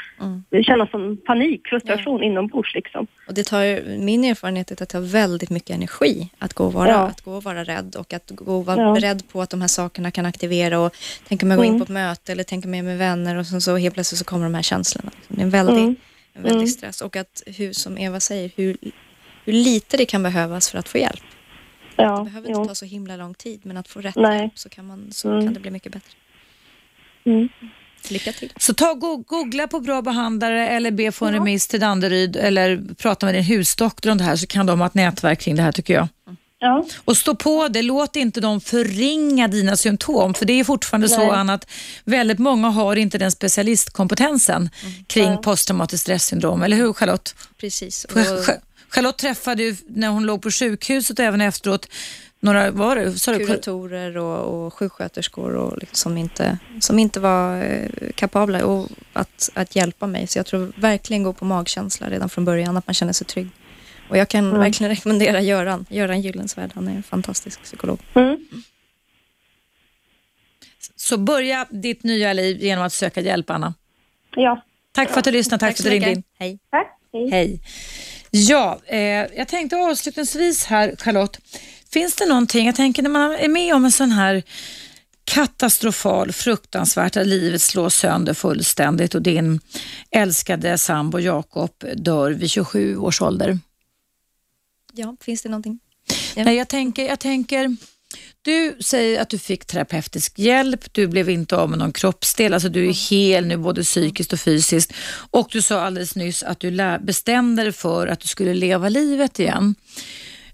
känna 0.64 0.88
sån 0.88 1.18
panik, 1.18 1.68
frustration 1.68 2.24
inombords 2.24 2.74
liksom. 2.76 3.08
Och 3.28 3.34
det 3.34 3.44
tar, 3.44 3.98
min 3.98 4.24
erfarenhet 4.24 4.70
är 4.72 4.76
att 4.76 4.80
det 4.80 4.86
tar 4.86 5.00
väldigt 5.02 5.50
mycket 5.50 5.70
energi 5.76 6.30
att 6.40 6.54
gå 6.54 6.66
och 6.66 6.74
vara, 6.74 6.90
Ja. 6.90 6.98
att 7.08 7.22
gå 7.22 7.34
och 7.34 7.44
vara 7.44 7.64
rädd 7.64 7.96
och 8.00 8.14
att 8.14 8.30
gå 8.32 8.58
och 8.58 8.66
vara 8.66 8.82
Ja. 8.82 8.94
beredd 8.94 9.30
på 9.32 9.42
att 9.42 9.50
de 9.50 9.62
här 9.62 9.68
sakerna 9.68 10.12
kan 10.12 10.26
aktivera 10.26 10.80
och 10.80 10.96
tänka 11.28 11.46
mig 11.46 11.58
gå 11.58 11.64
in 11.64 11.70
Mm. 11.70 11.80
på 11.80 11.84
ett 11.84 11.90
möte 11.90 12.32
eller 12.32 12.44
tänka 12.44 12.68
mig 12.68 12.82
med 12.82 12.98
vänner 12.98 13.36
och 13.36 13.46
sen 13.46 13.62
så 13.62 13.78
helt 13.78 13.94
plötsligt 13.94 14.20
så 14.20 14.26
kommer 14.26 14.44
de 14.44 14.54
här 14.56 14.62
känslorna. 14.62 15.12
Det 15.28 15.42
är 15.42 15.44
en 15.44 15.50
väldig, 15.50 15.78
Mm. 15.84 15.96
en 16.34 16.42
väldig 16.44 16.58
Mm. 16.58 16.68
stress 16.68 17.02
och 17.02 17.16
att, 17.16 17.44
hur, 17.46 17.74
som 17.74 17.98
Eva 17.98 18.20
säger, 18.20 18.52
hur, 18.56 18.78
hur 19.46 19.54
lite 19.54 19.98
det 19.98 20.06
kan 20.06 20.24
behövas 20.24 20.70
för 20.72 20.78
att 20.78 20.90
få 20.90 20.98
hjälp. 20.98 21.24
Ja, 21.96 22.18
Det 22.18 22.24
behöver 22.24 22.50
jo. 22.50 22.56
inte 22.58 22.68
ta 22.68 22.76
så 22.76 22.86
himla 22.86 23.16
lång 23.16 23.34
tid, 23.34 23.62
men 23.64 23.78
att 23.78 23.88
få 23.88 24.02
rätt 24.02 24.16
Nej. 24.16 24.40
hjälp 24.40 24.58
så, 24.60 24.70
kan, 24.70 24.88
man, 24.88 25.12
så 25.12 25.30
Mm. 25.32 25.46
kan 25.46 25.54
det 25.54 25.60
bli 25.60 25.72
mycket 25.72 25.92
bättre. 25.92 26.14
Mm. 27.26 27.50
Lycka 28.10 28.32
till. 28.32 28.54
Så 28.58 28.74
ta 28.74 28.94
go- 28.94 29.24
googla 29.28 29.68
på 29.68 29.80
bra 29.80 30.02
behandlare 30.02 30.68
eller 30.70 30.92
be 30.92 31.12
få 31.12 31.26
en 31.26 31.34
remiss 31.34 31.68
till 31.68 31.80
Danderyd 31.80 32.36
eller 32.36 32.82
prata 32.98 33.26
med 33.26 33.36
din 33.36 33.44
husdoktor 33.44 34.12
om 34.12 34.18
det 34.18 34.24
här 34.24 34.36
så 34.36 34.48
kan 34.48 34.66
de 34.66 34.80
ha 34.80 34.88
ett 34.88 34.94
nätverk 34.94 35.40
kring 35.40 35.56
det 35.56 35.62
här 35.62 35.72
tycker 35.72 35.94
jag. 35.94 36.08
Ja, 36.62 36.86
Och 37.06 37.18
stå 37.18 37.36
på 37.36 37.68
det, 37.68 37.82
låt 37.82 38.16
inte 38.16 38.42
dem 38.42 38.62
förringa 38.62 39.48
dina 39.48 39.76
symptom 39.78 40.34
för 40.34 40.46
det 40.46 40.54
är 40.60 40.64
fortfarande 40.64 41.10
så 41.10 41.18
Nej. 41.18 41.30
Anna, 41.30 41.54
att 41.54 41.68
väldigt 42.04 42.40
många 42.40 42.70
har 42.70 42.96
inte 42.96 43.18
den 43.18 43.32
specialistkompetensen 43.32 44.70
kring 45.08 45.32
Ja. 45.32 45.38
posttraumatiskt 45.38 46.02
stressyndrom, 46.02 46.64
eller 46.64 46.78
hur 46.78 46.94
Charlotte? 46.94 47.36
Precis. 47.60 48.06
Och, 48.06 48.18
Charlotte 48.90 49.18
träffade 49.18 49.64
ju 49.64 49.76
när 49.88 50.08
hon 50.08 50.26
låg 50.26 50.42
på 50.42 50.52
sjukhuset 50.52 51.20
och 51.20 51.26
även 51.26 51.42
efteråt 51.42 51.88
några, 52.40 52.72
var 52.72 52.96
det? 52.96 53.12
Sa 53.14 53.32
du? 53.32 53.46
kuratorer 53.46 54.18
och, 54.18 54.66
och 54.66 54.74
sjuksköterskor 54.74 55.56
och 55.56 55.78
liksom 55.78 55.96
som, 56.12 56.18
inte, 56.18 56.58
som 56.80 57.00
inte 57.00 57.20
var 57.20 57.62
eh, 57.64 57.90
kapabla 58.16 58.66
och 58.66 58.88
att, 59.14 59.50
att 59.54 59.76
hjälpa 59.76 60.08
mig. 60.08 60.28
Så 60.28 60.40
jag 60.40 60.46
tror 60.46 60.72
verkligen 60.76 61.24
gå 61.24 61.34
på 61.34 61.46
magkänsla 61.46 62.10
redan 62.10 62.30
från 62.30 62.46
början, 62.46 62.78
att 62.78 62.88
man 62.88 62.94
känner 62.94 63.14
sig 63.14 63.28
trygg. 63.28 63.50
Och 64.10 64.18
jag 64.18 64.28
kan 64.30 64.48
Mm. 64.48 64.60
verkligen 64.60 64.90
rekommendera 64.96 65.42
Göran, 65.42 65.86
Göran 65.90 66.22
Gyllensvärd. 66.22 66.72
Han 66.76 66.88
är 66.88 66.92
en 66.96 67.04
fantastisk 67.04 67.64
psykolog. 67.64 68.00
mm. 68.14 68.48
Så 70.96 71.18
börja 71.18 71.66
ditt 71.70 72.04
nya 72.04 72.34
liv 72.34 72.58
genom 72.62 72.86
att 72.86 72.94
söka 72.94 73.22
hjälp 73.22 73.50
Anna. 73.50 73.74
ja. 74.36 74.62
Tack 74.92 75.10
för 75.10 75.20
att 75.20 75.26
du 75.26 75.32
lyssnade, 75.32 75.60
tack, 75.60 75.78
för 75.78 75.84
att 75.84 75.86
du 75.86 75.90
ringde 75.90 76.12
in. 76.12 76.24
Hej. 76.40 76.60
Tack. 76.72 76.88
Hej. 77.14 77.30
Hej. 77.32 77.60
Ja, 78.32 78.80
eh, 78.86 79.00
jag 79.38 79.48
tänkte 79.48 79.76
avslutningsvis 79.76 80.66
här 80.66 80.96
Charlotte, 81.00 81.40
finns 81.94 82.16
det 82.16 82.26
någonting, 82.26 82.66
jag 82.66 82.76
tänker 82.76 83.04
när 83.04 83.10
man 83.10 83.32
är 83.32 83.48
med 83.48 83.76
om 83.76 83.86
en 83.86 83.92
sån 83.92 84.12
här 84.12 84.44
katastrofal, 85.24 86.32
fruktansvärt, 86.32 87.18
att 87.18 87.28
livet 87.28 87.62
slås 87.62 87.96
sönder 87.96 88.34
fullständigt 88.34 89.16
och 89.16 89.22
din 89.22 89.60
älskade 90.12 90.78
sambo 90.78 91.20
Jakob 91.20 91.72
dör 91.96 92.32
vid 92.32 92.50
27 92.50 92.98
års 92.98 93.22
ålder. 93.22 93.60
Ja, 94.94 95.16
finns 95.22 95.42
det 95.42 95.50
någonting? 95.50 95.80
Ja. 96.36 96.44
Nej, 96.44 96.56
jag 96.56 96.68
tänker, 96.68 97.08
jag 97.08 97.20
tänker, 97.20 97.76
du 98.42 98.78
säger 98.80 99.22
att 99.22 99.30
du 99.30 99.38
fick 99.38 99.66
terapeutisk 99.66 100.40
hjälp, 100.40 100.94
du 100.94 101.08
blev 101.08 101.30
inte 101.30 101.58
av 101.58 101.70
med 101.70 101.80
någon 101.80 101.92
kroppsdel, 101.92 102.54
alltså 102.54 102.70
du 102.70 102.88
är 102.88 103.10
hel 103.10 103.46
nu 103.46 103.58
både 103.58 103.84
psykiskt 103.84 104.34
och 104.34 104.40
fysiskt. 104.40 104.94
Och 105.32 105.50
du 105.52 105.62
sa 105.62 105.82
alldeles 105.82 106.16
nyss 106.16 106.44
att 106.44 106.60
du 106.60 106.98
bestämde 107.02 107.64
dig 107.64 107.72
för 107.72 108.08
att 108.08 108.20
du 108.20 108.28
skulle 108.28 108.54
leva 108.54 108.90
livet 108.90 109.40
igen. 109.40 109.76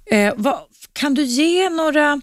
Eh, 0.05 0.33
vad, 0.37 0.59
kan 0.93 1.13
du 1.13 1.23
ge 1.23 1.69
några 1.69 2.21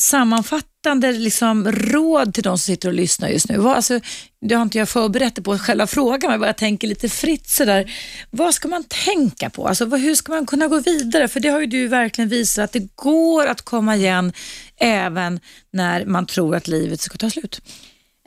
sammanfattande 0.00 1.12
liksom, 1.12 1.72
råd 1.72 2.34
till 2.34 2.42
de 2.42 2.58
som 2.58 2.74
sitter 2.74 2.88
och 2.88 2.94
lyssnar 2.94 3.28
just 3.28 3.48
nu? 3.48 3.58
Vad, 3.58 3.76
alltså, 3.76 4.00
det 4.40 4.54
har 4.54 4.62
inte 4.62 4.78
jag 4.78 4.88
förberett 4.88 5.34
det 5.34 5.42
på 5.42 5.58
själva 5.58 5.86
frågan, 5.86 6.30
men 6.30 6.46
jag 6.46 6.56
tänker 6.56 6.88
lite 6.88 7.08
fritt 7.08 7.48
sådär. 7.48 7.92
Vad 8.30 8.54
ska 8.54 8.68
man 8.68 8.84
tänka 8.84 9.50
på? 9.50 9.68
Alltså, 9.68 9.84
vad, 9.84 10.00
hur 10.00 10.14
ska 10.14 10.32
man 10.32 10.46
kunna 10.46 10.68
gå 10.68 10.80
vidare? 10.80 11.28
För 11.28 11.40
det 11.40 11.48
har 11.48 11.60
ju 11.60 11.66
du 11.66 11.88
verkligen 11.88 12.28
visat 12.28 12.64
att 12.64 12.72
det 12.72 12.96
går 12.96 13.46
att 13.46 13.62
komma 13.62 13.96
igen 13.96 14.32
även 14.76 15.40
när 15.72 16.04
man 16.04 16.26
tror 16.26 16.56
att 16.56 16.68
livet 16.68 17.00
ska 17.00 17.18
ta 17.18 17.30
slut. 17.30 17.60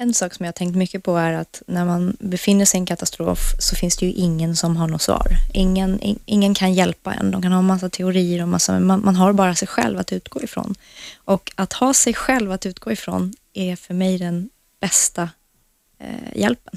En 0.04 0.14
sak 0.14 0.34
som 0.34 0.46
jag 0.46 0.48
har 0.48 0.54
tänkt 0.54 0.76
mycket 0.76 1.04
på 1.04 1.18
är 1.18 1.34
att 1.34 1.62
när 1.68 1.86
man 1.86 2.18
befinner 2.20 2.66
sig 2.66 2.78
i 2.78 2.80
en 2.80 2.86
katastrof 2.86 3.40
så 3.60 3.76
finns 3.76 3.98
det 3.98 4.06
ju 4.06 4.12
ingen 4.12 4.56
som 4.56 4.78
har 4.78 4.88
något 4.88 5.02
svar. 5.02 5.28
Ingen, 5.54 6.00
ingen 6.26 6.54
kan 6.54 6.74
hjälpa 6.74 7.14
en. 7.14 7.32
De 7.32 7.42
kan 7.42 7.52
ha 7.52 7.62
massa 7.62 7.90
teorier 7.90 8.42
och 8.42 8.48
massa, 8.48 8.80
man, 8.80 9.02
man 9.06 9.16
har 9.16 9.34
bara 9.34 9.56
sig 9.56 9.68
själv 9.68 10.00
att 10.00 10.14
utgå 10.14 10.42
ifrån. 10.42 10.76
Och 11.16 11.52
att 11.56 11.74
ha 11.74 11.94
sig 11.94 12.14
själv 12.14 12.52
att 12.52 12.66
utgå 12.66 12.92
ifrån 12.92 13.34
är 13.54 13.76
för 13.76 13.94
mig 13.94 14.18
den 14.18 14.50
bästa 14.82 15.30
eh, 16.00 16.36
hjälpen. 16.36 16.74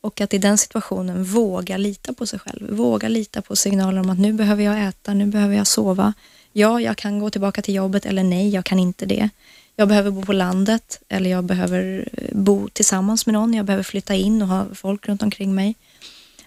Och 0.00 0.20
att 0.20 0.34
i 0.34 0.38
den 0.38 0.58
situationen 0.58 1.24
våga 1.24 1.76
lita 1.76 2.12
på 2.12 2.26
sig 2.26 2.38
själv. 2.38 2.76
Våga 2.76 3.08
lita 3.08 3.42
på 3.42 3.56
signaler 3.56 4.00
om 4.00 4.10
att 4.10 4.18
nu 4.18 4.32
behöver 4.32 4.64
jag 4.64 4.88
äta, 4.88 5.14
nu 5.14 5.26
behöver 5.26 5.56
jag 5.56 5.66
sova. 5.66 6.12
Ja, 6.58 6.80
jag 6.80 6.96
kan 6.96 7.18
gå 7.18 7.30
tillbaka 7.30 7.62
till 7.62 7.74
jobbet 7.74 8.06
eller 8.06 8.24
nej, 8.24 8.48
jag 8.48 8.64
kan 8.64 8.78
inte 8.78 9.06
det 9.06 9.30
jag 9.76 9.88
behöver 9.88 10.10
bo 10.10 10.22
på 10.22 10.32
landet 10.32 11.00
eller 11.08 11.30
jag 11.30 11.44
behöver 11.44 12.08
eh, 12.12 12.28
bo 12.32 12.68
tillsammans 12.68 13.26
med 13.26 13.32
någon. 13.32 13.54
Jag 13.54 13.66
behöver 13.66 13.82
flytta 13.82 14.14
in 14.14 14.42
och 14.42 14.48
ha 14.48 14.66
folk 14.74 15.08
runt 15.08 15.22
omkring 15.22 15.54
mig. 15.54 15.74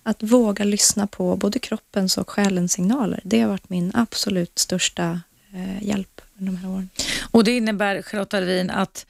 Att 0.03 0.23
våga 0.23 0.65
lyssna 0.65 1.07
på 1.07 1.36
både 1.36 1.60
kroppens 1.60 2.18
och 2.18 2.30
själens 2.30 2.72
signaler. 2.72 3.19
Det 3.23 3.41
har 3.41 3.49
varit 3.49 3.69
min 3.69 3.91
absolut 3.95 4.60
största 4.60 5.22
eh, 5.53 5.84
hjälp 5.84 6.22
under 6.38 6.52
de 6.52 6.57
här 6.57 6.69
åren. 6.69 6.90
Och 7.31 7.44
det 7.44 7.57
innebär, 7.57 8.02
Charlotta 8.02 8.38
Alvin, 8.38 8.69
att 8.69 9.06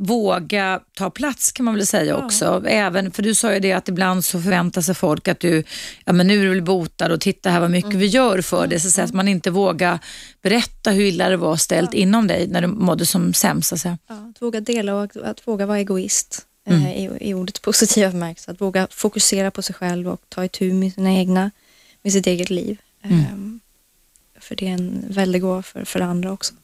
våga 0.00 0.80
ta 0.94 1.10
plats 1.10 1.52
kan 1.52 1.64
man 1.64 1.74
väl 1.74 1.86
säga 1.86 2.04
ja. 2.04 2.24
också. 2.24 2.64
Även, 2.66 3.10
för 3.10 3.22
du 3.22 3.34
sa 3.34 3.54
ju 3.54 3.60
det 3.60 3.72
att 3.72 3.88
ibland 3.88 4.24
så 4.24 4.42
förväntar 4.42 4.82
sig 4.82 4.94
folk 4.94 5.28
att 5.28 5.40
du, 5.40 5.64
ja 6.04 6.12
men 6.12 6.26
nu 6.26 6.40
är 6.40 6.44
du 6.44 6.48
väl 6.48 6.62
botad 6.62 7.12
och 7.12 7.20
titta 7.20 7.50
här 7.50 7.60
vad 7.60 7.70
mycket 7.70 7.90
mm. 7.90 8.00
vi 8.00 8.06
gör 8.06 8.42
för 8.42 8.66
dig. 8.66 8.80
Så, 8.80 8.90
så 8.90 9.02
att 9.02 9.12
man 9.12 9.28
inte 9.28 9.50
vågar 9.50 9.98
berätta 10.42 10.90
hur 10.90 11.04
illa 11.04 11.28
det 11.28 11.36
var 11.36 11.56
ställt 11.56 11.94
ja. 11.94 11.98
inom 11.98 12.26
dig 12.26 12.46
när 12.46 12.60
du 12.60 12.66
mådde 12.66 13.06
som 13.06 13.34
sämst. 13.34 13.72
Ja, 13.84 13.96
att 14.08 14.42
våga 14.42 14.60
dela 14.60 14.94
och 14.94 15.04
att, 15.04 15.16
att 15.16 15.48
våga 15.48 15.66
vara 15.66 15.78
egoist 15.78 16.46
mm. 16.66 16.86
eh, 16.86 16.92
i, 16.92 17.28
i 17.30 17.34
ordets 17.34 17.60
positiva 17.68 18.10
bemärkelse. 18.10 18.50
Att 18.50 18.60
våga 18.60 18.88
fokusera 18.90 19.50
på 19.50 19.62
sig 19.62 19.74
själv 19.74 20.08
och 20.08 20.20
ta 20.28 20.44
itu 20.44 20.72
med 20.72 20.92
sina 20.92 21.12
egna, 21.12 21.50
med 22.02 22.12
sitt 22.12 22.26
eget 22.26 22.50
liv. 22.50 22.78
Mm. 23.02 23.24
Um, 23.32 23.60
för 24.40 24.56
det 24.56 24.68
är 24.68 24.72
en 24.72 25.04
väldig 25.08 25.42
gåva 25.42 25.62
för, 25.62 25.84
för 25.84 26.00
andra 26.00 26.32
också. 26.32 26.54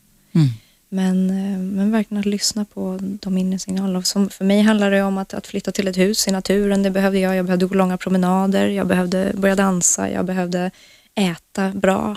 Men, 0.88 1.30
eh, 1.30 1.58
men 1.58 1.90
verkligen 1.90 2.20
att 2.20 2.26
lyssna 2.26 2.64
på 2.64 2.98
de 3.00 3.38
inre 3.38 3.58
signalerna. 3.58 4.02
Som 4.02 4.30
för 4.30 4.44
mig 4.44 4.62
handlar 4.62 4.90
det 4.90 5.02
om 5.02 5.18
att, 5.18 5.34
att 5.34 5.46
flytta 5.46 5.72
till 5.72 5.88
ett 5.88 5.96
hus 5.96 6.28
i 6.28 6.30
naturen. 6.30 6.82
Det 6.82 6.90
behövde 6.90 7.18
jag. 7.18 7.36
Jag 7.36 7.46
behövde 7.46 7.66
gå 7.66 7.74
långa 7.74 7.96
promenader. 7.96 8.68
Jag 8.68 8.86
behövde 8.86 9.32
börja 9.34 9.54
dansa. 9.54 10.10
Jag 10.10 10.24
behövde 10.24 10.70
äta 11.14 11.70
bra. 11.70 12.16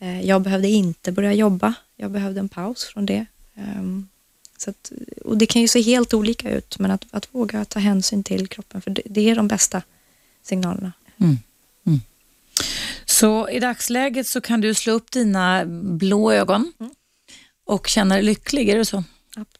Eh, 0.00 0.20
jag 0.20 0.42
behövde 0.42 0.68
inte 0.68 1.12
börja 1.12 1.32
jobba. 1.32 1.74
Jag 1.96 2.10
behövde 2.10 2.40
en 2.40 2.48
paus 2.48 2.84
från 2.84 3.06
det. 3.06 3.26
Ehm, 3.54 4.08
så 4.58 4.70
att, 4.70 4.92
och 5.24 5.38
det 5.38 5.46
kan 5.46 5.62
ju 5.62 5.68
se 5.68 5.82
helt 5.82 6.14
olika 6.14 6.50
ut, 6.50 6.78
men 6.78 6.90
att, 6.90 7.04
att 7.10 7.28
våga 7.30 7.64
ta 7.64 7.78
hänsyn 7.78 8.24
till 8.24 8.48
kroppen, 8.48 8.80
för 8.80 8.90
det, 8.90 9.02
det 9.04 9.30
är 9.30 9.36
de 9.36 9.48
bästa 9.48 9.82
signalerna. 10.42 10.92
Mm. 11.20 11.38
Mm. 11.86 12.00
Så 13.04 13.48
i 13.48 13.60
dagsläget 13.60 14.26
så 14.26 14.40
kan 14.40 14.60
du 14.60 14.74
slå 14.74 14.92
upp 14.92 15.10
dina 15.10 15.64
blå 15.66 16.32
ögon 16.32 16.72
mm 16.80 16.92
och 17.66 17.86
känna 17.86 18.14
dig 18.14 18.24
lycklig, 18.24 18.68
är 18.68 18.78
det 18.78 18.84
så? 18.84 19.04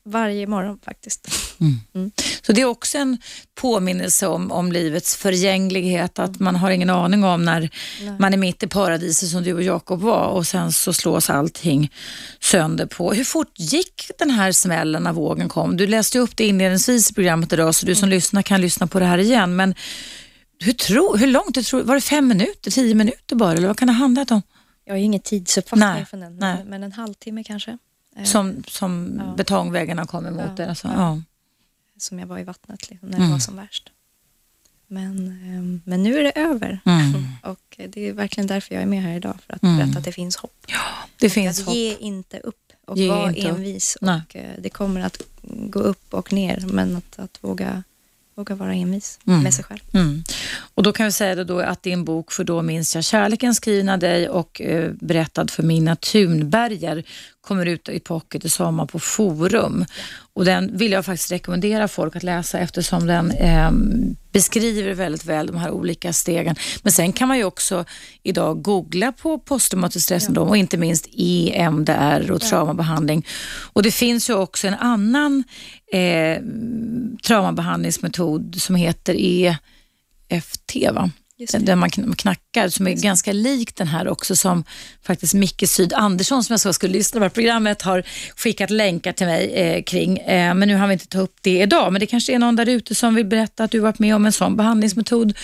Varje 0.05 0.47
morgon 0.47 0.79
faktiskt. 0.85 1.29
Mm. 1.61 1.81
Mm. 1.95 2.11
Så 2.43 2.53
det 2.53 2.61
är 2.61 2.65
också 2.65 2.99
en 2.99 3.19
påminnelse 3.55 4.27
om, 4.27 4.53
om 4.53 4.73
livets 4.73 5.17
förgänglighet, 5.17 6.19
att 6.19 6.41
man 6.41 6.57
har 6.57 6.71
ingen 6.71 6.91
aning 6.91 7.25
om 7.25 7.45
när 7.45 7.61
Nej. 7.61 8.17
man 8.19 8.33
är 8.33 8.37
mitt 8.37 8.63
i 8.63 8.67
paradiset 8.67 9.29
som 9.29 9.43
du 9.43 9.55
och 9.55 9.63
Jakob 9.63 10.01
var 10.01 10.27
och 10.27 10.47
sen 10.47 10.73
så 10.73 10.93
slås 10.93 11.31
allting 11.31 11.93
sönder 12.41 12.87
på. 12.87 13.13
Hur 13.13 13.25
fort 13.25 13.59
gick 13.59 14.11
den 14.19 14.31
här 14.31 14.53
smällen 14.53 15.03
när 15.03 15.13
vågen 15.13 15.49
kom? 15.49 15.77
Du 15.77 15.87
läste 15.87 16.19
upp 16.19 16.37
det 16.37 16.47
inledningsvis 16.47 17.11
i 17.11 17.15
programmet 17.15 17.53
idag 17.53 17.75
så 17.75 17.87
du 17.87 17.95
som 17.95 18.05
mm. 18.05 18.17
lyssnar 18.17 18.43
kan 18.43 18.61
lyssna 18.61 18.87
på 18.87 18.99
det 18.99 19.07
här 19.07 19.19
igen. 19.19 19.57
Men 19.57 19.75
hur, 20.59 20.73
tro, 20.73 21.17
hur 21.17 21.27
långt? 21.27 21.55
Du 21.55 21.63
tror, 21.63 21.83
var 21.83 21.95
det 21.95 22.01
fem 22.01 22.29
minuter, 22.29 22.71
tio 22.71 22.95
minuter 22.95 23.37
bara 23.37 23.53
eller 23.53 23.67
vad 23.69 23.79
kan 23.79 23.89
det 23.89 23.95
ha 23.95 23.99
handlat 23.99 24.31
om? 24.31 24.43
Jag 24.85 24.95
har 24.95 24.99
ingen 24.99 25.21
tidsuppfattning 25.21 26.07
från 26.07 26.21
den, 26.21 26.37
Nej. 26.37 26.65
men 26.65 26.83
en 26.83 26.93
halvtimme 26.93 27.45
kanske. 27.45 27.79
Eh, 28.17 28.25
som, 28.25 28.63
som 28.67 29.21
ja. 29.27 29.35
betongväggarna 29.37 30.07
kom 30.07 30.27
emot 30.27 30.43
ja. 30.47 30.53
det. 30.57 30.69
Alltså. 30.69 30.89
Ja. 30.89 31.23
Som 31.99 32.19
jag 32.19 32.27
var 32.27 32.39
i 32.39 32.45
vattnet 32.45 32.91
liksom, 32.91 33.09
när 33.09 33.17
mm. 33.17 33.29
det 33.29 33.33
var 33.33 33.41
som 33.41 33.57
värst. 33.57 33.91
Men, 34.87 35.29
ehm, 35.29 35.81
men 35.85 36.03
nu 36.03 36.19
är 36.19 36.23
det 36.23 36.33
över. 36.41 36.81
Mm. 36.85 37.27
Och 37.43 37.81
det 37.89 38.09
är 38.09 38.13
verkligen 38.13 38.47
därför 38.47 38.75
jag 38.75 38.83
är 38.83 38.87
med 38.87 39.03
här 39.03 39.17
idag, 39.17 39.39
för 39.47 39.55
att 39.55 39.63
mm. 39.63 39.77
berätta 39.77 39.99
att 39.99 40.05
det 40.05 40.13
finns 40.13 40.37
hopp. 40.37 40.65
Ja, 40.67 41.09
det 41.19 41.27
och 41.27 41.33
finns 41.33 41.61
att 41.61 41.67
hopp. 41.67 41.75
Ge 41.75 41.97
inte 41.97 42.39
upp 42.39 42.73
och 42.87 42.99
var 42.99 43.47
envis. 43.47 43.97
Och 44.01 44.37
eh, 44.37 44.51
det 44.59 44.71
kommer 44.71 45.01
att 45.01 45.23
gå 45.43 45.79
upp 45.79 46.15
och 46.15 46.33
ner, 46.33 46.65
men 46.67 46.97
att, 46.97 47.19
att 47.19 47.39
våga 47.41 47.83
våga 48.35 48.55
vara 48.55 48.75
envis 48.75 49.19
mm. 49.27 49.43
med 49.43 49.55
sig 49.55 49.65
själv. 49.65 49.81
Mm. 49.95 50.25
Och 50.75 50.83
då 50.83 50.93
kan 50.93 51.07
vi 51.07 51.13
säga 51.13 51.45
då 51.45 51.61
att 51.61 51.83
din 51.83 52.05
bok 52.05 52.33
För 52.33 52.45
då 52.45 52.63
minns 52.63 52.95
jag 52.95 53.05
kärleken 53.05 53.55
skriven 53.55 53.89
av 53.89 53.99
dig 53.99 54.29
och 54.29 54.61
eh, 54.61 54.93
berättad 54.93 55.49
för 55.51 55.63
Minna 55.63 55.97
Thunberger 55.97 57.05
kommer 57.43 57.67
ut 57.67 57.89
i 57.89 58.01
pocket 58.01 58.45
i 58.45 58.49
sommar 58.49 58.87
på 58.87 58.99
Forum. 58.99 59.85
Och 60.35 60.45
den 60.45 60.77
vill 60.77 60.93
jag 60.93 61.05
faktiskt 61.05 61.33
rekommendera 61.33 61.89
folk 61.89 62.17
att 62.17 62.23
läsa 62.23 62.59
eftersom 62.59 63.07
den 63.07 63.31
eh, 63.31 63.71
beskriver 64.33 64.95
väldigt 64.95 65.25
väl 65.25 65.47
de 65.47 65.57
här 65.57 65.71
olika 65.71 66.13
stegen. 66.13 66.57
Men 66.83 66.93
sen 66.93 67.13
kan 67.13 67.29
man 67.29 67.39
ju 67.39 67.45
också 67.45 67.85
idag 68.23 68.63
googla 68.63 69.13
på 69.13 69.39
posttraumatisk 69.39 70.05
stressyndrom 70.05 70.47
ja. 70.47 70.51
och 70.51 70.57
inte 70.57 70.77
minst 70.77 71.09
EMDR 71.17 72.31
och 72.31 72.41
traumabehandling. 72.41 73.27
Och 73.73 73.83
det 73.83 73.91
finns 73.91 74.31
ju 74.31 74.35
också 74.35 74.67
en 74.67 74.75
annan 74.75 75.45
eh, 75.93 76.43
traumabehandlingsmetod 77.27 78.61
som 78.61 78.75
heter 78.75 79.17
EFT. 79.19 80.77
Va? 80.93 81.11
Där 81.59 81.77
man 81.77 81.91
knackar, 81.91 82.69
som 82.69 82.87
är 82.87 82.93
ganska 82.93 83.33
lik 83.33 83.77
den 83.77 83.87
här 83.87 84.09
också 84.09 84.37
som 84.37 84.65
faktiskt 85.03 85.35
Micke 85.35 85.69
Syd 85.69 85.93
Andersson 85.93 86.45
som 86.45 86.53
jag 86.53 86.61
sa 86.61 86.73
skulle 86.73 86.93
lyssna 86.93 87.21
på 87.21 87.31
programmet 87.35 87.83
har 87.83 88.03
skickat 88.37 88.71
länkar 88.71 89.13
till 89.13 89.27
mig 89.27 89.53
eh, 89.53 89.83
kring. 89.83 90.19
Eh, 90.19 90.55
men 90.55 90.69
nu 90.69 90.75
har 90.75 90.87
vi 90.87 90.93
inte 90.93 91.09
ta 91.09 91.21
upp 91.21 91.37
det 91.41 91.61
idag, 91.63 91.93
men 91.93 92.01
det 92.01 92.07
kanske 92.07 92.35
är 92.35 92.39
någon 92.39 92.57
där 92.57 92.69
ute 92.69 92.95
som 92.95 93.15
vill 93.15 93.27
berätta 93.27 93.65
att 93.65 93.71
du 93.71 93.79
varit 93.79 93.99
med 93.99 94.15
om 94.15 94.27
en 94.27 94.33
sån 94.33 94.57
behandlingsmetod. 94.57 95.39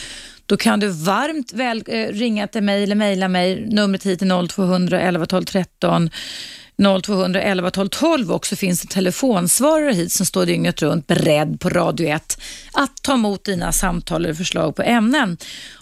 Då 0.46 0.56
kan 0.56 0.80
du 0.80 0.88
varmt 0.88 1.52
väl 1.52 1.84
eh, 1.86 2.06
ringa 2.06 2.46
till 2.46 2.62
mig 2.62 2.82
eller 2.82 2.94
mejla 2.94 3.28
mig. 3.28 3.66
Numret 3.68 4.06
hit 4.06 4.22
är 4.22 4.48
0200 4.48 5.00
11 5.00 5.26
12 5.26 5.44
13 5.44 6.10
0200 7.02 7.42
11 7.42 7.70
12 7.70 7.88
12 7.88 8.32
också 8.32 8.56
finns 8.56 8.82
en 8.82 8.88
telefonsvarare 8.88 9.92
hit 9.92 10.12
som 10.12 10.26
står 10.26 10.46
dygnet 10.46 10.82
runt 10.82 11.06
beredd 11.06 11.60
på 11.60 11.68
Radio 11.68 12.08
1 12.08 12.40
att 12.72 13.02
ta 13.02 13.14
emot 13.14 13.44
dina 13.44 13.72
samtal 13.72 14.24
eller 14.24 14.34
förslag 14.34 14.76
på 14.76 14.82
ämnen. 14.82 15.36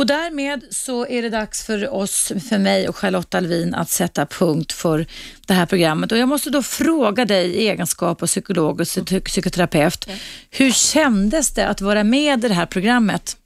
och 0.00 0.06
därmed 0.06 0.64
så 0.70 1.06
är 1.06 1.22
det 1.22 1.30
dags 1.30 1.64
för 1.64 1.94
oss, 1.94 2.32
för 2.48 2.58
mig 2.58 2.88
och 2.88 2.96
Charlotte 2.96 3.34
Alvin 3.34 3.74
att 3.74 3.90
sätta 3.90 4.26
punkt 4.26 4.72
för 4.72 5.06
det 5.46 5.54
här 5.54 5.66
programmet. 5.66 6.12
Och 6.12 6.18
jag 6.18 6.28
måste 6.28 6.50
då 6.50 6.62
fråga 6.62 7.24
dig 7.24 7.46
i 7.46 7.68
egenskap 7.68 8.22
av 8.22 8.26
psykolog 8.26 8.80
och 8.80 8.86
psykoterapeut, 9.24 10.08
hur 10.50 10.70
kändes 10.70 11.50
det 11.50 11.68
att 11.68 11.80
vara 11.80 12.04
med 12.04 12.44
i 12.44 12.48
det 12.48 12.54
här 12.54 12.66
programmet? 12.66 13.36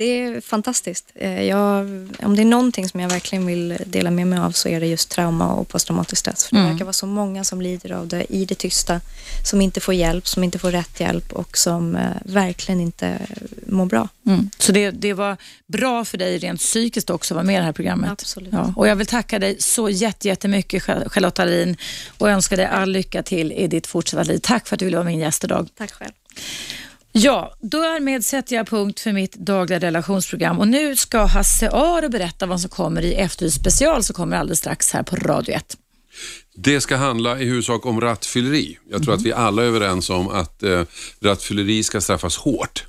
Det 0.00 0.22
är 0.22 0.40
fantastiskt. 0.40 1.12
Eh, 1.14 1.42
jag, 1.42 1.78
om 2.22 2.36
det 2.36 2.42
är 2.42 2.44
någonting 2.44 2.88
som 2.88 3.00
jag 3.00 3.08
verkligen 3.08 3.46
vill 3.46 3.76
dela 3.86 4.10
med 4.10 4.26
mig 4.26 4.38
av 4.38 4.50
så 4.50 4.68
är 4.68 4.80
det 4.80 4.86
just 4.86 5.10
trauma 5.10 5.52
och 5.52 5.68
posttraumatisk 5.68 6.20
stress. 6.20 6.44
För 6.44 6.56
det 6.56 6.60
mm. 6.60 6.72
verkar 6.72 6.84
vara 6.84 6.92
så 6.92 7.06
många 7.06 7.44
som 7.44 7.60
lider 7.60 7.92
av 7.92 8.08
det 8.08 8.32
i 8.32 8.44
det 8.44 8.54
tysta, 8.54 9.00
som 9.50 9.60
inte 9.60 9.80
får 9.80 9.94
hjälp, 9.94 10.26
som 10.26 10.44
inte 10.44 10.58
får 10.58 10.70
rätt 10.70 11.00
hjälp 11.00 11.32
och 11.32 11.58
som 11.58 11.96
eh, 11.96 12.02
verkligen 12.24 12.80
inte 12.80 13.18
mår 13.66 13.86
bra. 13.86 14.08
Mm. 14.26 14.50
Så 14.58 14.72
det, 14.72 14.90
det 14.90 15.12
var 15.12 15.36
bra 15.66 16.04
för 16.04 16.18
dig 16.18 16.38
rent 16.38 16.60
psykiskt 16.60 17.10
också 17.10 17.34
att 17.34 17.36
vara 17.36 17.46
med 17.46 17.54
i 17.54 17.58
det 17.58 17.64
här 17.64 17.72
programmet? 17.72 18.10
Absolut. 18.10 18.52
Ja. 18.52 18.72
Och 18.76 18.88
jag 18.88 18.96
vill 18.96 19.06
tacka 19.06 19.38
dig 19.38 19.56
så 19.58 19.88
jättemycket 19.88 20.82
Charlotta 20.82 21.42
Alin 21.42 21.76
och 22.18 22.30
önska 22.30 22.56
dig 22.56 22.66
all 22.66 22.90
lycka 22.90 23.22
till 23.22 23.52
i 23.52 23.66
ditt 23.66 23.86
fortsatta 23.86 24.22
liv. 24.22 24.38
Tack 24.42 24.68
för 24.68 24.76
att 24.76 24.78
du 24.78 24.84
ville 24.84 24.96
vara 24.96 25.06
min 25.06 25.18
gäst 25.18 25.44
idag. 25.44 25.68
Tack 25.76 25.92
själv. 25.92 26.12
Ja, 27.12 27.54
därmed 27.60 28.24
sätter 28.24 28.56
jag 28.56 28.68
punkt 28.68 29.00
för 29.00 29.12
mitt 29.12 29.34
dagliga 29.34 29.78
relationsprogram 29.78 30.58
och 30.58 30.68
nu 30.68 30.96
ska 30.96 31.24
Hasse 31.24 31.70
Aro 31.70 32.08
berätta 32.08 32.46
vad 32.46 32.60
som 32.60 32.70
kommer 32.70 33.02
i 33.02 33.14
Efterlyst 33.14 33.60
special 33.60 34.02
som 34.02 34.14
kommer 34.14 34.36
alldeles 34.36 34.58
strax 34.58 34.92
här 34.92 35.02
på 35.02 35.16
Radio 35.16 35.54
1. 35.54 35.76
Det 36.54 36.80
ska 36.80 36.96
handla 36.96 37.40
i 37.40 37.44
huvudsak 37.44 37.86
om 37.86 38.00
rattfylleri. 38.00 38.78
Jag 38.90 39.02
tror 39.02 39.14
att 39.14 39.22
vi 39.22 39.32
alla 39.32 39.62
är 39.62 39.66
överens 39.66 40.10
om 40.10 40.28
att 40.28 40.62
eh, 40.62 40.82
rattfylleri 41.20 41.82
ska 41.82 42.00
straffas 42.00 42.36
hårt. 42.36 42.84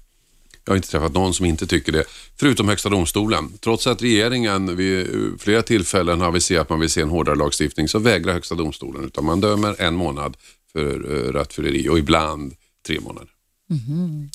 Jag 0.66 0.72
har 0.72 0.76
inte 0.76 0.90
träffat 0.90 1.14
någon 1.14 1.34
som 1.34 1.46
inte 1.46 1.68
tycker 1.68 1.92
det, 1.92 2.04
förutom 2.40 2.68
Högsta 2.68 2.90
domstolen. 2.90 3.58
Trots 3.60 3.88
att 3.88 4.02
regeringen 4.02 4.76
vid 4.76 5.00
eh, 5.00 5.38
flera 5.40 5.62
tillfällen 5.62 6.22
har 6.22 6.28
aviserat 6.28 6.62
att 6.62 6.70
man 6.70 6.80
vill 6.80 6.90
se 6.90 7.02
en 7.02 7.10
hårdare 7.10 7.36
lagstiftning 7.36 7.88
så 7.88 8.00
vägrar 8.00 8.34
Högsta 8.34 8.56
domstolen 8.56 9.06
utan 9.06 9.26
man 9.26 9.42
dömer 9.42 9.82
en 9.82 9.96
månad 9.96 10.38
för 10.74 11.12
eh, 11.12 11.32
rattfylleri 11.32 11.90
och 11.90 12.00
ibland 12.00 12.54
tre 12.88 13.00
månader. 13.00 13.31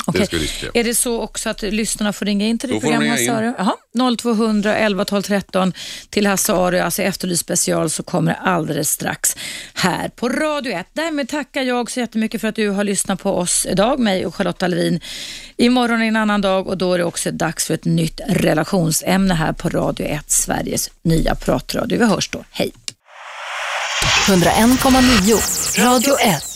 Okej. 0.07 0.21
Det 0.21 0.27
ska 0.27 0.37
vi 0.37 0.43
diskutera. 0.43 0.71
Är 0.75 0.85
det 0.85 0.95
så 0.95 1.21
också 1.21 1.49
att 1.51 1.63
lyssnarna 1.63 2.13
får 2.13 2.27
ringa 2.27 2.47
in 2.47 2.59
till 2.59 2.69
ditt 2.69 2.81
program 2.81 3.09
Hasse. 3.09 3.33
Aro? 3.33 3.55
Jaha, 3.59 4.17
0200 4.17 4.77
11 4.77 5.05
12 5.05 5.23
13 5.23 5.73
till 6.11 6.27
Hasse 6.27 6.53
Aro, 6.53 6.85
alltså 6.85 7.03
Efterlyst 7.03 7.41
special 7.41 7.91
så 7.91 8.03
kommer 8.03 8.33
det 8.33 8.39
alldeles 8.39 8.91
strax 8.91 9.37
här 9.75 10.09
på 10.09 10.29
Radio 10.29 10.73
1. 10.73 10.87
Därmed 10.93 11.29
tackar 11.29 11.63
jag 11.63 11.91
så 11.91 12.01
jättemycket 12.01 12.41
för 12.41 12.49
att 12.49 12.57
du 12.57 12.69
har 12.69 12.85
lyssnat 12.85 13.23
på 13.23 13.37
oss 13.37 13.67
idag, 13.71 13.99
mig 14.01 14.27
och 14.27 14.35
Charlotta 14.35 14.67
Levin. 14.67 15.01
Imorgon 15.57 16.03
är 16.03 16.07
en 16.07 16.17
annan 16.17 16.41
dag 16.41 16.67
och 16.67 16.79
då 16.79 16.95
är 16.95 16.99
det 16.99 17.05
också 17.05 17.31
dags 17.31 17.65
för 17.65 17.75
ett 17.75 17.85
nytt 17.85 18.21
relationsämne 18.29 19.35
här 19.35 19.53
på 19.53 19.69
Radio 19.69 20.07
1, 20.07 20.31
Sveriges 20.31 20.91
nya 21.03 21.35
pratradio. 21.35 21.99
Vi 21.99 22.05
hörs 22.05 22.29
då, 22.29 22.45
hej! 22.51 22.73
101,9 24.27 25.85
Radio 25.85 26.17
1. 26.21 26.56